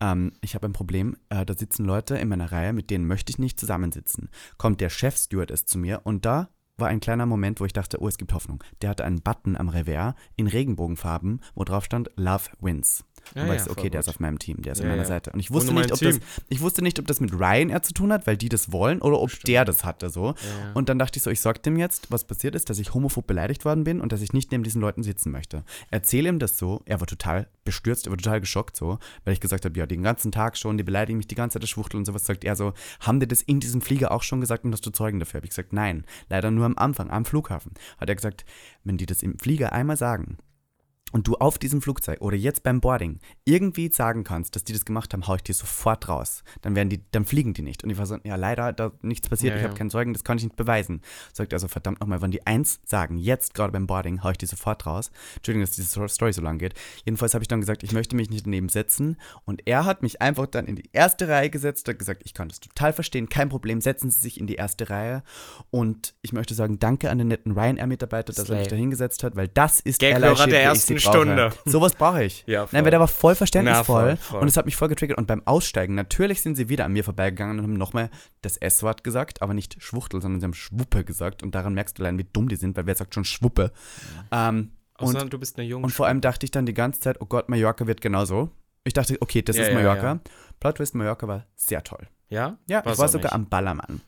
ähm, 0.00 0.32
ich 0.40 0.54
habe 0.54 0.66
ein 0.66 0.72
Problem, 0.72 1.16
äh, 1.28 1.46
da 1.46 1.54
sitzen 1.54 1.84
Leute 1.84 2.16
in 2.16 2.28
meiner 2.28 2.50
Reihe, 2.50 2.72
mit 2.72 2.90
denen 2.90 3.06
möchte 3.06 3.30
ich 3.30 3.38
nicht 3.38 3.60
zusammensitzen. 3.60 4.30
Kommt 4.58 4.80
der 4.80 4.90
Chef 4.90 5.16
Stewardess 5.16 5.66
zu 5.66 5.78
mir 5.78 6.00
und 6.04 6.24
da 6.24 6.48
war 6.76 6.88
ein 6.88 7.00
kleiner 7.00 7.26
Moment, 7.26 7.60
wo 7.60 7.64
ich 7.64 7.72
dachte, 7.72 8.00
oh, 8.00 8.08
es 8.08 8.18
gibt 8.18 8.32
Hoffnung. 8.32 8.62
Der 8.82 8.90
hatte 8.90 9.04
einen 9.04 9.22
Button 9.22 9.56
am 9.56 9.68
Revers 9.68 10.14
in 10.36 10.46
Regenbogenfarben, 10.46 11.40
wo 11.54 11.64
drauf 11.64 11.84
stand 11.84 12.10
Love 12.16 12.50
Wins. 12.60 13.04
Ja, 13.34 13.42
und 13.42 13.48
ja, 13.48 13.54
weißt, 13.54 13.70
okay, 13.70 13.90
der 13.90 14.00
ist 14.00 14.08
auf 14.08 14.20
meinem 14.20 14.38
Team, 14.38 14.62
der 14.62 14.72
ist 14.72 14.78
Ja, 14.78 14.84
an 14.84 14.90
meiner. 14.90 15.04
Seite. 15.04 15.30
Und 15.32 15.40
ich 15.40 15.50
wusste, 15.50 15.70
Und 15.70 15.76
nicht, 15.76 15.92
ob 15.92 16.00
das, 16.00 16.20
ich 16.48 16.60
wusste 16.60 16.82
nicht, 16.82 16.98
ob 16.98 17.06
das 17.06 17.20
mit 17.20 17.32
Ryanair 17.32 17.82
zu 17.82 17.92
tun 17.92 18.12
hat, 18.12 18.26
weil 18.26 18.36
die 18.36 18.48
das 18.48 18.72
wollen, 18.72 19.00
oder 19.00 19.20
ob 19.20 19.30
der 19.46 19.64
das 19.64 19.84
hatte 19.84 20.10
so. 20.10 20.34
Und 20.74 20.88
dann 20.88 20.98
dachte 20.98 21.18
ich 21.18 21.22
so, 21.22 21.30
ich 21.30 21.40
sag 21.40 21.62
dem 21.62 21.76
jetzt, 21.76 22.10
was 22.10 22.24
passiert 22.24 22.54
ist, 22.54 22.70
dass 22.70 22.78
ich 22.78 22.94
homophob 22.94 23.26
beleidigt 23.26 23.64
worden 23.64 23.84
bin 23.84 24.00
und 24.00 24.12
dass 24.12 24.20
ich 24.20 24.32
nicht 24.32 24.52
neben 24.52 24.64
diesen 24.64 24.80
Leuten 24.80 25.02
sitzen 25.02 25.30
möchte. 25.30 25.64
Erzähle 25.90 26.28
ihm 26.28 26.38
das 26.38 26.58
so. 26.58 26.82
Er 26.84 27.00
war 27.00 27.06
total 27.06 27.48
bestürzt, 27.64 28.06
er 28.06 28.10
war 28.10 28.18
total 28.18 28.40
geschockt 28.40 28.76
so, 28.76 28.98
weil 29.24 29.34
ich 29.34 29.40
gesagt 29.40 29.64
habe, 29.64 29.78
ja, 29.78 29.86
den 29.86 30.02
ganzen 30.02 30.32
Tag 30.32 30.56
schon, 30.56 30.76
die 30.76 30.84
beleidigen 30.84 31.16
mich 31.16 31.26
die 31.26 31.34
ganze 31.34 31.54
Zeit, 31.54 31.62
das 31.62 31.70
Schwuchtel 31.70 31.98
und 31.98 32.04
sowas. 32.04 32.24
Sagt 32.26 32.44
er 32.44 32.56
so, 32.56 32.72
haben 33.00 33.20
die 33.20 33.28
das 33.28 33.42
in 33.42 33.60
diesem 33.60 33.80
Flieger 33.80 34.12
auch 34.12 34.22
schon 34.22 34.40
gesagt 34.40 34.64
und 34.64 34.72
hast 34.72 34.84
du 34.86 34.90
Zeugen 34.90 35.18
dafür? 35.18 35.38
Habe 35.38 35.46
ich 35.46 35.50
gesagt, 35.50 35.72
nein, 35.72 36.04
leider 36.28 36.50
nur 36.50 36.66
am 36.66 36.76
Anfang, 36.78 37.10
am 37.10 37.24
Flughafen. 37.24 37.72
Hat 37.98 38.08
er 38.08 38.14
gesagt, 38.14 38.44
wenn 38.84 38.96
die 38.96 39.06
das 39.06 39.22
im 39.22 39.38
Flieger 39.38 39.72
einmal 39.72 39.96
sagen, 39.96 40.38
und 41.14 41.28
du 41.28 41.36
auf 41.36 41.58
diesem 41.58 41.80
Flugzeug 41.80 42.20
oder 42.22 42.36
jetzt 42.36 42.64
beim 42.64 42.80
Boarding 42.80 43.20
irgendwie 43.44 43.88
sagen 43.88 44.24
kannst, 44.24 44.56
dass 44.56 44.64
die 44.64 44.72
das 44.72 44.84
gemacht 44.84 45.12
haben, 45.12 45.28
hau 45.28 45.36
ich 45.36 45.44
die 45.44 45.52
sofort 45.52 46.08
raus. 46.08 46.42
Dann 46.60 46.74
werden 46.74 46.88
die, 46.88 47.02
dann 47.12 47.24
fliegen 47.24 47.54
die 47.54 47.62
nicht. 47.62 47.84
Und 47.84 47.90
ich 47.90 47.98
war 47.98 48.06
so, 48.06 48.18
ja, 48.24 48.34
leider, 48.34 48.72
da 48.72 48.90
nichts 49.00 49.28
passiert, 49.28 49.52
Ja, 49.52 49.56
ich 49.58 49.62
ja. 49.62 49.68
habe 49.68 49.78
keinen 49.78 49.90
Zeugen, 49.90 50.12
das 50.12 50.24
kann 50.24 50.38
ich 50.38 50.42
nicht 50.42 50.56
beweisen. 50.56 51.02
Sagt 51.32 51.52
also, 51.52 51.68
verdammt 51.68 52.00
nochmal, 52.00 52.20
wenn 52.20 52.32
die 52.32 52.44
eins 52.48 52.80
sagen, 52.84 53.16
jetzt 53.16 53.54
gerade 53.54 53.70
beim 53.72 53.86
Boarding, 53.86 54.24
hau 54.24 54.30
ich 54.30 54.38
die 54.38 54.46
sofort 54.46 54.86
raus. 54.86 55.12
Entschuldigung, 55.36 55.64
dass 55.64 55.76
diese 55.76 55.86
Sto- 55.88 56.08
Story 56.08 56.32
so 56.32 56.42
lang 56.42 56.58
geht. 56.58 56.74
Jedenfalls 57.04 57.32
habe 57.34 57.44
ich 57.44 57.48
dann 57.48 57.60
gesagt, 57.60 57.84
ich 57.84 57.92
möchte 57.92 58.16
mich 58.16 58.28
nicht 58.28 58.46
daneben 58.46 58.68
setzen. 58.68 59.16
Und 59.44 59.68
er 59.68 59.84
hat 59.84 60.02
mich 60.02 60.20
einfach 60.20 60.48
dann 60.48 60.66
in 60.66 60.74
die 60.74 60.90
erste 60.92 61.28
Reihe 61.28 61.48
gesetzt, 61.48 61.86
hat 61.88 61.96
gesagt, 61.96 62.22
ich 62.24 62.34
kann 62.34 62.48
das 62.48 62.58
total 62.58 62.92
verstehen, 62.92 63.28
kein 63.28 63.50
Problem, 63.50 63.80
setzen 63.80 64.10
Sie 64.10 64.18
sich 64.18 64.40
in 64.40 64.48
die 64.48 64.56
erste 64.56 64.90
Reihe. 64.90 65.22
Und 65.70 66.14
ich 66.22 66.32
möchte 66.32 66.54
sagen, 66.54 66.80
danke 66.80 67.08
an 67.08 67.18
den 67.18 67.28
netten 67.28 67.52
Ryanair-Mitarbeiter, 67.52 68.32
dass 68.32 68.50
er 68.50 68.58
mich 68.58 68.66
da 68.66 68.74
hingesetzt 68.74 69.22
hat, 69.22 69.36
weil 69.36 69.46
das 69.46 69.78
ist 69.78 70.02
der 70.02 70.16
wie 70.88 71.03
brauche. 71.04 71.16
Stunde. 71.18 71.50
Sowas 71.64 71.94
brauche 71.94 72.24
ich. 72.24 72.44
Ja, 72.46 72.66
Nein, 72.72 72.84
weil 72.84 72.90
der 72.90 73.00
war 73.00 73.08
voll 73.08 73.34
verständnisvoll 73.34 74.02
Na, 74.10 74.16
voll, 74.16 74.16
voll. 74.16 74.40
und 74.40 74.48
es 74.48 74.56
hat 74.56 74.64
mich 74.66 74.76
voll 74.76 74.88
getriggert. 74.88 75.18
Und 75.18 75.26
beim 75.26 75.42
Aussteigen, 75.46 75.94
natürlich 75.94 76.40
sind 76.42 76.56
sie 76.56 76.68
wieder 76.68 76.84
an 76.84 76.92
mir 76.92 77.04
vorbeigegangen 77.04 77.58
und 77.58 77.64
haben 77.64 77.74
nochmal 77.74 78.10
das 78.42 78.56
S-Wort 78.56 79.04
gesagt, 79.04 79.42
aber 79.42 79.54
nicht 79.54 79.76
Schwuchtel, 79.82 80.20
sondern 80.20 80.40
sie 80.40 80.44
haben 80.44 80.54
Schwuppe 80.54 81.04
gesagt. 81.04 81.42
Und 81.42 81.54
daran 81.54 81.74
merkst 81.74 81.98
du 81.98 82.02
allein, 82.02 82.18
wie 82.18 82.26
dumm 82.32 82.48
die 82.48 82.56
sind, 82.56 82.76
weil 82.76 82.86
wer 82.86 82.94
sagt 82.94 83.14
schon 83.14 83.24
Schwuppe? 83.24 83.72
Ähm, 84.30 84.72
Außer 84.96 85.22
und, 85.22 85.32
du 85.32 85.38
bist 85.38 85.58
eine 85.58 85.66
junge 85.66 85.84
und 85.84 85.90
vor 85.90 86.06
allem 86.06 86.20
dachte 86.20 86.44
ich 86.46 86.50
dann 86.52 86.66
die 86.66 86.74
ganze 86.74 87.00
Zeit, 87.00 87.20
oh 87.20 87.26
Gott, 87.26 87.48
Mallorca 87.48 87.86
wird 87.86 88.00
genauso. 88.00 88.50
Ich 88.84 88.92
dachte, 88.92 89.16
okay, 89.20 89.42
das 89.42 89.56
Ja, 89.56 89.62
ist 89.62 89.68
ja, 89.70 89.74
Mallorca. 89.74 90.02
ja. 90.06 90.20
Plot 90.60 90.76
Twist 90.76 90.94
Mallorca 90.94 91.26
war 91.26 91.46
sehr 91.56 91.82
toll. 91.82 92.06
Ja? 92.28 92.58
Ja, 92.68 92.84
War's 92.84 92.94
ich 92.94 92.98
war 93.00 93.08
sogar 93.08 93.24
nicht. 93.28 93.32
am 93.34 93.48
Ballermann. 93.48 94.02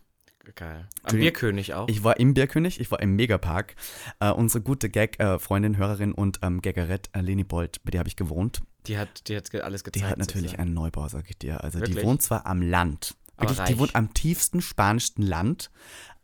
Geil. 0.55 0.89
Am. 1.03 1.17
Bierkönig 1.17 1.75
auch. 1.75 1.89
Ich 1.89 2.05
war 2.05 2.19
im 2.19 2.35
Bierkönig, 2.35 2.81
ich 2.81 2.91
war 2.91 3.01
im 3.01 3.17
Megapark. 3.17 3.75
Äh, 4.21 4.31
unsere 4.31 4.63
gute 4.63 4.89
Gag-Freundin, 4.89 5.77
Hörerin 5.77 6.13
und 6.13 6.39
ähm, 6.43 6.63
Gaggerette, 6.63 7.11
äh, 7.13 7.21
Leni 7.21 7.45
Bolt, 7.45 7.83
bei 7.85 7.91
der 7.91 8.01
habe 8.01 8.09
ich 8.09 8.17
gewohnt. 8.17 8.63
die 8.87 8.99
hat, 8.99 9.29
die 9.29 9.37
hat 9.37 9.53
alles 9.57 9.85
gezeigt. 9.85 10.05
Die 10.05 10.09
hat 10.09 10.19
natürlich 10.19 10.51
sozusagen. 10.51 10.63
einen 10.63 10.75
Neubau, 10.75 11.09
sag 11.09 11.29
ich 11.29 11.39
dir. 11.39 11.63
Also 11.65 11.81
die 11.81 11.89
Wirklich? 11.89 12.05
wohnt 12.05 12.23
zwar 12.23 12.47
am 12.47 12.63
Land. 12.63 13.15
Aber 13.37 13.51
Wirklich, 13.51 13.67
die 13.67 13.79
wohnt 13.79 13.95
am 13.95 14.15
tiefsten 14.15 14.61
spanischsten 14.61 15.25
Land. 15.25 15.71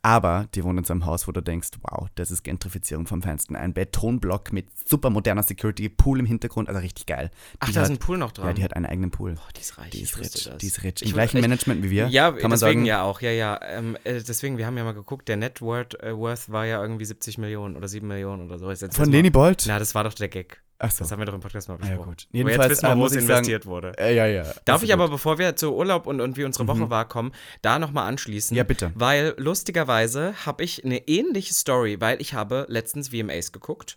Aber 0.05 0.49
die 0.55 0.65
wohnt 0.65 0.79
in 0.79 0.85
so 0.85 0.93
einem 0.93 1.07
Haus, 1.07 1.29
wo 1.29 1.33
du 1.33 1.41
denkst, 1.41 1.71
wow, 1.83 2.09
das 2.17 2.33
ist 2.33 2.43
Gentrifizierung 2.43 3.07
vom 3.07 3.23
Feinsten. 3.23 3.55
Ein 3.55 3.73
Betonblock 3.73 4.53
mit 4.53 4.67
super 4.89 5.11
moderner 5.11 5.45
Security, 5.45 5.89
Pool 5.89 6.19
im 6.19 6.27
Hintergrund, 6.27 6.69
also 6.69 6.81
richtig 6.81 7.07
geil. 7.07 7.31
Ach, 7.61 7.69
die 7.69 7.73
da 7.73 7.81
hat, 7.81 7.87
ist 7.87 7.91
ein 7.93 7.99
Pool 7.99 8.19
noch 8.19 8.33
dran. 8.33 8.49
Ja, 8.49 8.53
die 8.53 8.65
hat 8.65 8.75
einen 8.75 8.87
eigenen 8.87 9.13
Pool. 9.13 9.35
Boah, 9.35 9.49
die 9.57 9.61
ist 9.61 9.79
reich. 9.79 9.91
Die 9.91 10.01
ist 10.03 10.19
rich, 10.19 10.51
die 10.61 10.67
ist 10.67 10.83
rich. 10.83 11.03
Im 11.03 11.07
Ich 11.09 11.13
gleichen 11.13 11.41
Management 11.41 11.85
wie 11.85 11.91
wir, 11.91 12.09
Ja, 12.09 12.33
kann 12.33 12.43
man 12.43 12.51
deswegen 12.51 12.81
sagen. 12.81 12.85
ja 12.85 13.03
auch, 13.03 13.21
ja, 13.21 13.31
ja. 13.31 13.61
Ähm, 13.63 13.97
äh, 14.03 14.21
deswegen, 14.21 14.59
wir 14.59 14.67
haben 14.67 14.77
ja 14.77 14.83
mal 14.83 14.95
geguckt, 14.95 15.29
der 15.29 15.37
Net 15.37 15.61
Worth, 15.61 15.95
äh, 16.03 16.17
Worth 16.17 16.51
war 16.51 16.67
ja 16.67 16.83
irgendwie 16.83 17.05
70 17.05 17.39
Millionen 17.39 17.77
oder 17.77 17.87
7 17.87 18.07
Millionen 18.07 18.51
oder 18.51 18.59
so. 18.59 18.89
Von 18.91 19.11
Leni 19.11 19.31
Bolt? 19.31 19.65
Na, 19.69 19.79
das 19.79 19.95
war 19.95 20.03
doch 20.03 20.15
der 20.15 20.29
Gag. 20.29 20.63
Ach 20.85 20.91
so. 20.91 21.05
Das 21.05 21.13
haben 21.13 21.21
wir 21.21 21.27
doch 21.27 21.35
im 21.35 21.41
Podcast 21.41 21.69
mal 21.69 21.75
Ja, 21.75 21.81
besprochen. 21.81 22.05
gut. 22.11 22.27
Aber 22.29 22.37
Jedenfalls, 22.39 22.69
jetzt 22.71 22.83
wissen 22.83 22.89
wir, 22.89 22.93
äh, 22.93 22.99
wo 22.99 23.07
es 23.07 23.13
sagen- 23.13 23.25
investiert 23.25 23.67
wurde. 23.67 23.93
Äh, 23.99 24.17
ja, 24.17 24.27
ja. 24.27 24.45
Darf 24.65 24.83
ich 24.83 24.93
aber, 24.93 25.09
bevor 25.09 25.39
wir 25.39 25.55
zu 25.55 25.75
Urlaub 25.77 26.07
und, 26.09 26.21
und 26.21 26.37
wie 26.37 26.45
unsere 26.45 26.67
Woche 26.67 26.79
Mhm. 26.87 26.91
war, 26.91 27.09
kommen, 27.09 27.33
da 27.63 27.79
nochmal 27.79 28.09
anschließen? 28.09 28.57
Ja, 28.57 28.65
bitte. 28.65 28.91
Weil 28.97 29.35
lustigerweise 29.37 30.35
habe 30.45 30.65
ich 30.65 30.85
eine 30.85 31.07
ähnliche 31.09 31.55
Story, 31.55 32.01
weil 32.01 32.21
ich 32.21 32.35
habe 32.35 32.67
letztens 32.69 33.11
VMAs 33.11 33.53
geguckt. 33.53 33.97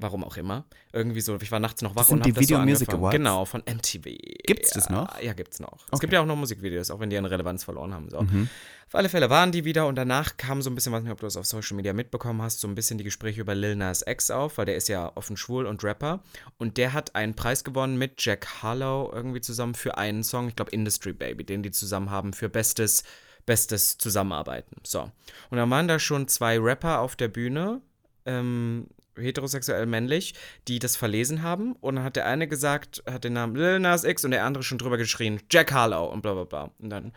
Warum 0.00 0.24
auch 0.24 0.36
immer. 0.36 0.64
Irgendwie 0.92 1.20
so, 1.20 1.36
ich 1.40 1.52
war 1.52 1.60
nachts 1.60 1.82
noch 1.82 1.94
wach 1.94 2.00
Das 2.02 2.08
sind 2.08 2.18
und 2.18 2.26
die 2.26 2.30
habe 2.30 2.40
das 2.40 2.48
so 2.48 2.54
Video 2.56 2.64
Music 2.64 2.88
angefangen. 2.88 3.02
Awards? 3.02 3.16
Genau, 3.16 3.44
von 3.44 3.60
MTV. 3.60 4.04
Gibt's 4.46 4.70
das 4.70 4.86
ja, 4.88 4.92
noch? 4.92 5.20
Ja, 5.20 5.32
gibt's 5.34 5.60
noch. 5.60 5.74
Es 5.86 5.92
Okay. 5.92 5.98
gibt 6.00 6.12
ja 6.14 6.22
auch 6.22 6.26
noch 6.26 6.36
Musikvideos, 6.36 6.90
auch 6.90 7.00
wenn 7.00 7.10
die 7.10 7.18
an 7.18 7.26
Relevanz 7.26 7.64
verloren 7.64 7.92
haben. 7.92 8.08
So. 8.10 8.22
Mhm. 8.22 8.48
Auf 8.86 8.94
alle 8.94 9.08
Fälle 9.08 9.30
waren 9.30 9.52
die 9.52 9.64
wieder 9.64 9.86
und 9.86 9.94
danach 9.96 10.36
kam 10.36 10.62
so 10.62 10.70
ein 10.70 10.74
bisschen, 10.74 10.92
weiß 10.92 11.02
nicht, 11.02 11.12
ob 11.12 11.20
du 11.20 11.26
das 11.26 11.36
auf 11.36 11.46
Social 11.46 11.76
Media 11.76 11.92
mitbekommen 11.92 12.42
hast, 12.42 12.60
so 12.60 12.66
ein 12.66 12.74
bisschen 12.74 12.98
die 12.98 13.04
Gespräche 13.04 13.40
über 13.42 13.54
Lil 13.54 13.76
Nas 13.76 14.02
X 14.06 14.30
auf, 14.30 14.58
weil 14.58 14.66
der 14.66 14.74
ist 14.76 14.88
ja 14.88 15.12
offen 15.14 15.36
schwul 15.36 15.66
und 15.66 15.84
Rapper 15.84 16.20
und 16.58 16.76
der 16.76 16.92
hat 16.92 17.14
einen 17.14 17.34
Preis 17.34 17.62
gewonnen 17.62 17.98
mit 17.98 18.24
Jack 18.24 18.62
Harlow 18.62 19.10
irgendwie 19.14 19.40
zusammen 19.40 19.74
für 19.74 19.96
einen 19.98 20.24
Song, 20.24 20.48
ich 20.48 20.56
glaube 20.56 20.72
Industry 20.72 21.12
Baby, 21.12 21.44
den 21.44 21.62
die 21.62 21.70
zusammen 21.70 22.10
haben 22.10 22.32
für 22.32 22.48
bestes, 22.48 23.04
bestes 23.46 23.96
Zusammenarbeiten. 23.98 24.76
So. 24.82 25.02
Und 25.50 25.58
dann 25.58 25.70
waren 25.70 25.86
da 25.86 25.98
schon 26.00 26.26
zwei 26.26 26.58
Rapper 26.58 27.00
auf 27.00 27.14
der 27.14 27.28
Bühne, 27.28 27.80
ähm, 28.26 28.88
heterosexuell 29.20 29.86
männlich, 29.86 30.34
die 30.68 30.78
das 30.78 30.96
verlesen 30.96 31.42
haben. 31.42 31.72
Und 31.74 31.96
dann 31.96 32.04
hat 32.04 32.16
der 32.16 32.26
eine 32.26 32.48
gesagt, 32.48 33.02
hat 33.10 33.24
den 33.24 33.34
Namen 33.34 33.56
Lil 33.56 33.78
Nas 33.80 34.04
X 34.04 34.24
und 34.24 34.32
der 34.32 34.44
andere 34.44 34.64
schon 34.64 34.78
drüber 34.78 34.96
geschrien, 34.96 35.40
Jack 35.50 35.72
Harlow 35.72 36.06
und 36.06 36.22
bla 36.22 36.34
bla 36.34 36.44
bla. 36.44 36.70
Und 36.78 36.90
dann 36.90 37.12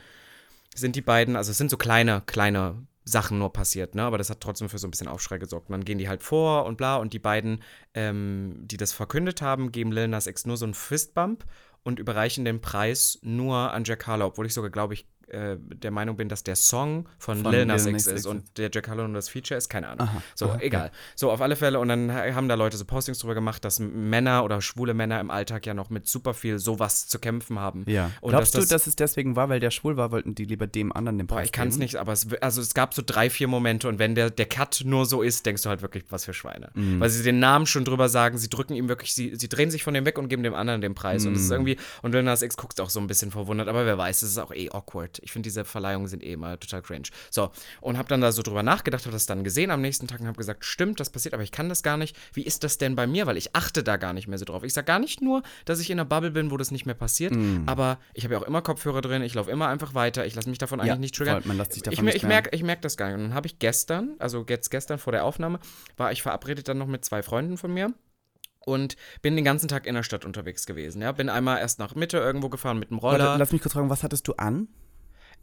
sind 0.76 0.96
die 0.96 1.02
beiden, 1.02 1.36
also 1.36 1.52
es 1.52 1.58
sind 1.58 1.70
so 1.70 1.78
kleine, 1.78 2.22
kleine 2.26 2.86
Sachen 3.06 3.38
nur 3.38 3.52
passiert, 3.52 3.96
ne? 3.96 4.04
Aber 4.04 4.18
das 4.18 4.30
hat 4.30 4.40
trotzdem 4.40 4.70
für 4.70 4.78
so 4.78 4.88
ein 4.88 4.92
bisschen 4.92 5.08
Aufschrei 5.08 5.38
gesorgt. 5.38 5.70
Und 5.70 5.74
dann 5.74 5.86
gehen 5.86 5.98
die 5.98 6.08
halt 6.08 6.24
vor 6.24 6.66
und 6.66 6.78
bla 6.78 6.96
und 6.98 7.14
die 7.14 7.20
beiden, 7.20 7.62
ähm, 7.94 8.56
die 8.62 8.78
das 8.78 8.94
verkündet 8.94 9.42
haben, 9.42 9.72
geben 9.72 9.92
Lil 9.92 10.08
Nas 10.08 10.28
X 10.28 10.46
nur 10.46 10.58
so 10.58 10.66
einen 10.66 10.74
Fistbump 10.74 11.44
und 11.84 12.00
überreichen 12.00 12.46
den 12.46 12.62
Preis 12.62 13.20
nur 13.22 13.74
an 13.74 13.84
Jack 13.84 14.08
Harlow, 14.08 14.28
obwohl 14.28 14.46
ich 14.46 14.54
sogar, 14.54 14.72
glaube 14.72 14.94
ich, 14.94 15.06
äh, 15.34 15.58
der 15.60 15.92
Meinung 15.92 16.16
bin, 16.16 16.30
dass 16.30 16.44
der 16.44 16.56
Song 16.56 17.08
von, 17.18 17.42
Von 17.44 17.52
Lil 17.52 17.66
Nas 17.66 17.86
X 17.86 18.08
ist 18.08 18.26
und 18.26 18.44
der 18.58 18.70
Jack 18.72 18.88
Harlow 18.88 19.06
nur 19.08 19.16
das 19.16 19.30
Feature 19.30 19.58
ist, 19.58 19.70
keine 19.70 19.88
Ahnung. 19.90 20.08
Aha. 20.08 20.22
So, 20.36 20.46
Okay. 20.50 20.68
egal. 20.68 20.92
So, 21.16 21.32
auf 21.32 21.42
alle 21.42 21.56
Fälle. 21.56 21.80
Und 21.80 21.88
dann 21.90 22.12
haben 22.14 22.48
da 22.48 22.56
Leute 22.56 22.78
so 22.78 22.86
Postings 22.86 23.20
drüber 23.20 23.34
gemacht, 23.34 23.66
dass 23.66 23.80
Männer 23.80 24.44
oder 24.44 24.62
schwule 24.62 24.94
Männer 24.94 25.20
im 25.20 25.32
Alltag 25.32 25.66
ja 25.66 25.74
noch 25.74 25.90
mit 25.90 26.08
super 26.08 26.34
viel 26.34 26.60
sowas 26.60 27.08
zu 27.08 27.20
kämpfen 27.20 27.60
haben. 27.60 27.84
Ja. 27.88 28.12
Und 28.22 28.30
Glaubst 28.32 28.56
dass 28.56 28.68
du, 28.68 28.74
dass 28.76 28.88
es 28.88 28.96
deswegen 28.96 29.36
war, 29.36 29.50
weil 29.50 29.60
der 29.60 29.72
schwul 29.72 29.98
war, 29.98 30.12
wollten 30.12 30.36
die 30.36 30.46
lieber 30.46 30.68
dem 30.68 30.94
anderen 30.94 31.18
den 31.18 31.28
Preis 31.28 31.38
Boah, 31.38 31.44
ich 31.46 31.52
kann 31.52 31.68
es 31.70 31.78
nicht, 31.78 31.96
aber 31.96 32.12
es, 32.14 32.28
also 32.42 32.62
es 32.62 32.74
gab 32.74 32.94
so 32.94 33.02
drei, 33.06 33.30
vier 33.30 33.48
Momente 33.48 33.88
und 33.88 34.00
wenn 34.00 34.16
der, 34.16 34.30
der 34.30 34.46
Cut 34.46 34.82
nur 34.86 35.06
so 35.06 35.22
ist, 35.22 35.46
denkst 35.46 35.64
du 35.64 35.70
halt 35.70 35.82
wirklich, 35.82 36.04
was 36.10 36.26
für 36.26 36.34
Schweine. 36.34 36.70
Mhm. 36.76 37.00
Weil 37.00 37.10
sie 37.10 37.24
den 37.24 37.40
Namen 37.40 37.66
schon 37.66 37.86
drüber 37.86 38.10
sagen, 38.10 38.38
sie 38.38 38.50
drücken 38.50 38.74
ihm 38.76 38.88
wirklich, 38.90 39.14
sie, 39.14 39.36
sie 39.36 39.50
drehen 39.50 39.72
sich 39.72 39.84
von 39.84 39.94
dem 39.94 40.06
weg 40.06 40.18
und 40.18 40.30
geben 40.30 40.44
dem 40.44 40.54
anderen 40.54 40.82
den 40.82 40.94
Preis. 40.96 41.26
Und 41.26 41.34
es 41.34 41.42
ist 41.42 41.48
Mhm. 41.50 41.54
irgendwie, 41.54 41.78
und 42.02 42.12
Lil 42.12 42.24
Nas 42.24 42.42
X 42.42 42.58
guckt 42.58 42.80
auch 42.82 42.90
so 42.90 43.00
ein 43.00 43.08
bisschen 43.08 43.32
verwundert, 43.32 43.68
aber 43.68 43.86
wer 43.86 43.98
weiß, 43.98 44.22
es 44.22 44.32
ist 44.32 44.38
auch 44.38 44.52
eh 44.54 44.70
awkward. 44.72 45.20
Ich 45.24 45.32
finde, 45.32 45.48
diese 45.48 45.66
Verleihungen 45.66 46.08
sind 46.08 46.24
eh 46.24 46.34
immer 46.34 46.60
total 46.60 46.82
cringe. 46.82 47.08
So, 47.32 47.52
und 47.82 47.98
habe 47.98 48.08
dann 48.10 48.22
da 48.22 48.32
so 48.32 48.42
drüber 48.42 48.64
nachgedacht, 48.64 49.04
habe 49.06 49.14
das 49.14 49.26
dann 49.26 49.44
gesehen 49.44 49.72
am 49.72 49.82
nächsten 49.82 50.08
Tag 50.08 50.20
und 50.20 50.28
habe 50.28 50.38
gesagt, 50.38 50.66
stimmt, 50.66 51.00
das 51.00 51.10
passiert, 51.10 51.34
aber 51.34 51.44
ich 51.44 51.52
kann 51.52 51.70
das 51.70 51.84
gar 51.84 51.98
nicht. 51.98 52.16
Wie 52.34 52.44
ist 52.44 52.64
das 52.64 52.78
denn 52.78 52.96
bei 52.96 53.08
mir? 53.08 53.26
Weil 53.28 53.38
ich 53.38 53.56
achte 53.56 53.84
da 53.84 53.98
gar 53.98 54.14
nicht 54.14 54.28
mehr 54.28 54.38
so 54.38 54.46
drauf. 54.46 54.64
Ich 54.64 54.74
sage 54.74 54.86
gar 54.86 55.00
nicht 55.00 55.22
nur, 55.22 55.44
dass 55.66 55.80
ich 55.80 55.90
in 55.90 56.00
einer 56.00 56.06
Bubble 56.06 56.32
bin, 56.32 56.52
wo 56.52 56.58
das 56.58 56.72
nicht 56.72 56.86
mehr 56.86 56.96
passiert, 56.96 57.34
Mhm. 57.34 57.64
aber 57.66 58.00
ich 58.14 58.24
habe 58.24 58.36
ja 58.36 58.40
auch 58.42 58.46
immer 58.48 58.62
Kopfhörer 58.62 59.02
drin, 59.02 59.22
ich 59.24 59.34
laufe 59.34 59.50
immer 59.50 59.68
einfach 59.70 59.94
weiter, 59.94 60.26
ich 60.26 60.36
lasse 60.36 60.50
mich 60.50 60.58
davon 60.60 60.80
eigentlich 60.80 60.90
Ja, 60.94 60.98
nicht 60.98 61.16
triggern. 61.16 61.42
voll, 61.42 61.48
man 61.48 61.58
lässt 61.58 61.74
sich 61.74 61.84
davon 61.84 61.94
ich, 61.94 62.02
nicht 62.02 62.16
ich 62.16 62.24
merke 62.24 62.50
ich 62.56 62.64
merk 62.64 62.82
das 62.82 62.98
gar 62.98 63.08
nicht. 63.08 63.16
Und 63.16 63.24
dann 63.24 63.34
habe 63.34 63.48
ich 63.48 63.60
gestern, 63.60 64.16
also 64.20 64.46
jetzt 64.50 64.70
gestern 64.72 65.00
vor 65.00 65.12
der 65.14 65.26
Aufnahme, 65.26 65.60
war 65.98 66.12
ich 66.12 66.22
verabredet 66.22 66.68
dann 66.68 66.78
noch 66.78 66.88
mit 66.88 67.04
zwei 67.06 67.22
Freunden 67.24 67.58
von 67.58 67.74
mir. 67.74 67.94
Und 68.66 68.96
bin 69.22 69.36
den 69.36 69.44
ganzen 69.44 69.68
Tag 69.68 69.86
in 69.86 69.94
der 69.94 70.04
Stadt 70.04 70.24
unterwegs 70.24 70.66
gewesen. 70.66 71.02
Ja, 71.02 71.12
bin 71.12 71.28
einmal 71.28 71.60
erst 71.60 71.80
nach 71.80 71.96
Mitte 71.96 72.18
irgendwo 72.18 72.48
gefahren 72.48 72.80
mit 72.80 72.92
dem 72.92 72.98
Roller. 72.98 73.20
Warte, 73.26 73.40
lass 73.40 73.52
mich 73.52 73.62
kurz 73.62 73.74
fragen, 73.74 73.90
was 73.90 74.04
hattest 74.04 74.26
du 74.28 74.34
an? 74.38 74.70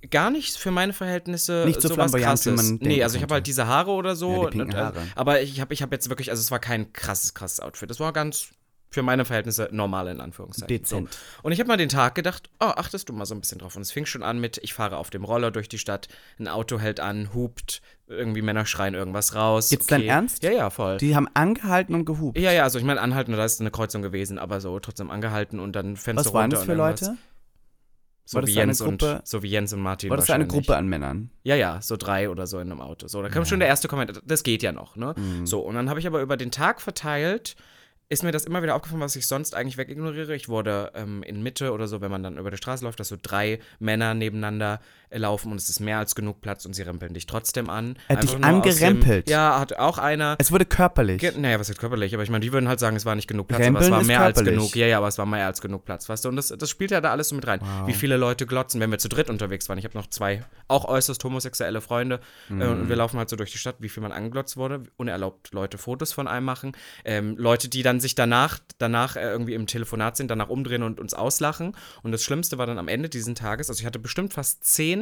Gar 0.09 0.31
nicht 0.31 0.57
für 0.57 0.71
meine 0.71 0.93
Verhältnisse 0.93 1.65
Nicht 1.67 1.83
so 1.83 1.89
sowas 1.89 2.11
flamboyant, 2.11 2.41
wie 2.47 2.51
krasses. 2.51 2.71
man 2.71 2.79
Nee, 2.81 3.03
also 3.03 3.17
ich 3.17 3.23
habe 3.23 3.35
halt 3.35 3.47
diese 3.47 3.67
Haare 3.67 3.91
oder 3.91 4.17
so. 4.17 4.49
Ja, 4.51 4.63
und, 4.63 4.75
äh, 4.75 4.77
Haare. 4.77 5.03
Aber 5.15 5.43
ich 5.43 5.61
habe 5.61 5.75
ich 5.75 5.83
hab 5.83 5.93
jetzt 5.93 6.09
wirklich, 6.09 6.31
also 6.31 6.41
es 6.41 6.51
war 6.51 6.59
kein 6.59 6.93
krasses, 6.93 7.35
krasses 7.35 7.61
Outfit. 7.61 7.91
Das 7.91 8.01
war 8.01 8.13
ganz 8.13 8.51
für 8.91 9.03
meine 9.03 9.25
Verhältnisse 9.25 9.69
normal 9.71 10.09
in 10.09 10.21
Anführungszeichen. 10.21 10.69
Dezent. 10.69 11.13
So. 11.13 11.19
Und 11.43 11.53
ich 11.53 11.61
habe 11.61 11.69
mal 11.69 11.77
den 11.77 11.89
Tag 11.89 12.17
gedacht, 12.17 12.51
oh, 12.59 12.65
achtest 12.65 13.09
du 13.09 13.13
mal 13.13 13.25
so 13.25 13.35
ein 13.35 13.41
bisschen 13.41 13.59
drauf. 13.59 13.77
Und 13.77 13.83
es 13.83 13.93
fing 13.93 14.05
schon 14.05 14.23
an 14.23 14.41
mit, 14.41 14.59
ich 14.63 14.75
fahre 14.75 14.97
auf 14.97 15.11
dem 15.11 15.25
Roller 15.25 15.51
durch 15.53 15.69
die 15.69 15.79
Stadt, 15.79 16.09
ein 16.39 16.49
Auto 16.49 16.79
hält 16.81 16.99
an, 16.99 17.33
hupt, 17.33 17.83
irgendwie 18.09 18.43
Männer 18.43 18.67
schreien 18.67 18.95
irgendwas 18.95 19.37
raus. 19.37 19.71
Jetzt 19.71 19.93
dein 19.93 20.03
Ernst? 20.03 20.43
Ja, 20.43 20.51
ja, 20.51 20.71
voll. 20.71 20.97
Die 20.97 21.15
haben 21.15 21.29
angehalten 21.35 21.95
und 21.95 22.05
gehupt. 22.05 22.37
ja, 22.37 22.51
ja, 22.51 22.65
also 22.65 22.79
ich 22.79 22.85
meine 22.85 23.01
anhalten, 23.01 23.33
da 23.33 23.45
ist 23.45 23.61
eine 23.61 23.71
Kreuzung 23.71 24.03
gewesen, 24.03 24.39
aber 24.39 24.61
so 24.61 24.79
trotzdem 24.81 25.11
angehalten 25.11 25.61
und 25.61 25.77
dann 25.77 25.97
Fenster 25.97 26.27
Was 26.27 26.35
waren 26.35 26.43
runter 26.43 26.57
das 26.57 26.61
und 26.63 26.67
für 26.67 26.73
irgendwas. 26.73 27.01
Leute? 27.03 27.19
So 28.31 28.39
War 28.39 28.47
wie, 28.47 28.53
Jens 28.53 28.81
und, 28.81 29.01
Gruppe- 29.03 29.23
so 29.25 29.43
wie 29.43 29.49
Jens 29.49 29.73
und 29.73 29.81
Martin 29.81 30.09
War 30.09 30.17
das 30.17 30.31
eine. 30.31 30.47
Gruppe 30.47 30.77
an 30.77 30.87
Männern? 30.87 31.31
Ja, 31.43 31.57
ja, 31.57 31.83
so 31.83 31.97
drei 31.97 32.31
oder 32.31 32.47
so 32.47 32.61
in 32.61 32.71
einem 32.71 32.81
Auto. 32.81 33.09
So, 33.09 33.21
da 33.23 33.29
kam 33.29 33.45
schon 33.45 33.59
der 33.59 33.67
erste 33.67 33.89
Kommentar. 33.89 34.23
Das 34.25 34.45
geht 34.45 34.63
ja 34.63 34.71
noch, 34.71 34.95
ne? 34.95 35.15
Mhm. 35.17 35.47
So, 35.49 35.59
und 35.59 35.75
dann 35.75 35.91
habe 35.91 35.99
ich 35.99 36.07
aber 36.07 36.23
über 36.23 36.37
den 36.37 36.53
Tag 36.53 36.81
verteilt, 36.81 37.57
ist 38.09 38.23
mir 38.23 38.31
das 38.31 38.45
immer 38.45 38.63
wieder 38.63 38.77
aufgefallen, 38.77 39.01
was 39.03 39.17
ich 39.17 39.27
sonst 39.27 39.57
eigentlich 39.57 39.79
wegignoriere. 39.79 40.33
Ich 40.37 40.49
wurde 40.49 40.93
ähm, 40.95 41.25
in 41.25 41.43
Mitte 41.43 41.73
oder 41.73 41.89
so, 41.89 42.01
wenn 42.01 42.11
man 42.13 42.23
dann 42.23 42.39
über 42.39 42.53
die 42.53 42.57
Straße 42.57 42.85
läuft, 42.85 43.01
dass 43.01 43.09
so 43.09 43.17
drei 43.21 43.59
Männer 43.81 44.15
nebeneinander 44.15 44.79
laufen 45.13 45.51
und 45.53 45.59
es 45.59 45.69
ist 45.69 45.81
mehr 45.81 45.99
als 45.99 46.15
genug 46.15 46.41
Platz 46.41 46.65
und 46.67 46.75
sie 46.75 46.83
rempeln 46.83 47.15
dich 47.15 47.27
trotzdem 47.27 47.69
an. 47.69 47.97
Er 48.09 48.17
hat 48.17 48.23
dich 48.23 48.31
aus 48.31 48.37
dem- 48.37 48.45
angerempelt? 48.45 49.29
Ja, 49.29 49.59
hat 49.59 49.73
auch 49.79 49.99
einer. 49.99 50.37
Es 50.39 50.53
wurde 50.53 50.65
körperlich. 50.65 51.21
Ge 51.21 51.33
naja, 51.37 51.59
was 51.59 51.69
ist 51.69 51.79
körperlich? 51.79 52.15
Aber 52.15 52.23
ich 52.23 52.31
meine, 52.31 52.41
die 52.45 52.53
würden 52.53 52.69
halt 52.69 52.79
sagen, 52.81 52.97
es 52.97 53.05
war 53.05 53.15
nicht 53.15 53.27
genug 53.27 53.49
Platz, 53.49 53.61
aber 53.67 53.79
es 53.81 53.87
Rempeln 53.87 53.93
war 53.93 54.05
mehr 54.05 54.21
als 54.23 54.37
körperlich. 54.37 54.59
genug. 54.61 54.77
Ja, 54.77 54.87
ja, 54.87 54.99
aber 54.99 55.09
es 55.09 55.19
war 55.19 55.27
mehr 55.27 55.47
als 55.47 55.61
genug 55.61 55.85
Platz, 55.85 56.09
weißt 56.09 56.25
du? 56.25 56.29
Und 56.29 56.37
das, 56.37 56.49
das 56.49 56.71
spielt 56.71 56.91
ja 56.91 57.01
da 57.01 57.11
alles 57.11 57.29
so 57.31 57.35
mit 57.35 57.47
rein. 57.47 57.61
Wow. 57.61 57.87
Wie 57.89 57.93
viele 57.93 58.17
Leute 58.17 58.47
glotzen, 58.47 58.81
wenn 58.81 58.91
wir 58.91 58.99
zu 58.99 59.09
dritt 59.09 59.31
unterwegs 59.31 59.69
waren. 59.69 59.79
Ich 59.79 59.85
habe 59.85 59.97
noch 59.99 60.07
zwei 60.09 60.45
auch 60.69 60.85
äußerst 60.85 61.23
homosexuelle 61.25 61.81
Freunde 61.81 62.21
äh, 62.49 62.53
Mhm. 62.53 62.63
und 62.63 62.89
wir 62.89 62.97
laufen 62.97 63.19
halt 63.19 63.29
so 63.29 63.37
durch 63.37 63.51
die 63.53 63.59
Stadt, 63.59 63.77
wie 63.81 63.89
viel 63.89 64.03
man 64.03 64.13
angeglotzt 64.13 64.57
wurde. 64.57 64.85
Unerlaubt 64.97 65.53
Leute 65.53 65.79
Fotos 65.79 66.13
von 66.13 66.29
einem 66.29 66.47
machen. 66.47 66.73
Ähm, 67.05 67.37
Leute, 67.37 67.69
die 67.69 67.83
dann 67.83 68.01
sich 68.01 68.15
danach, 68.15 68.59
danach 68.79 69.17
äh, 69.17 69.23
irgendwie 69.31 69.55
im 69.55 69.67
Telefonat 69.67 70.17
sind, 70.17 70.31
danach 70.31 70.49
umdrehen 70.49 70.83
und 70.85 71.01
uns 71.01 71.15
auslachen. 71.15 71.75
Und 72.03 72.13
das 72.13 72.23
Schlimmste 72.23 72.59
war 72.59 72.67
dann 72.67 72.79
am 72.79 72.87
Ende 72.89 73.09
diesen 73.09 73.35
Tages, 73.35 73.69
also 73.69 73.81
ich 73.81 73.87
hatte 73.87 73.99
bestimmt 73.99 74.33
fast 74.35 74.65
zehn 74.65 75.00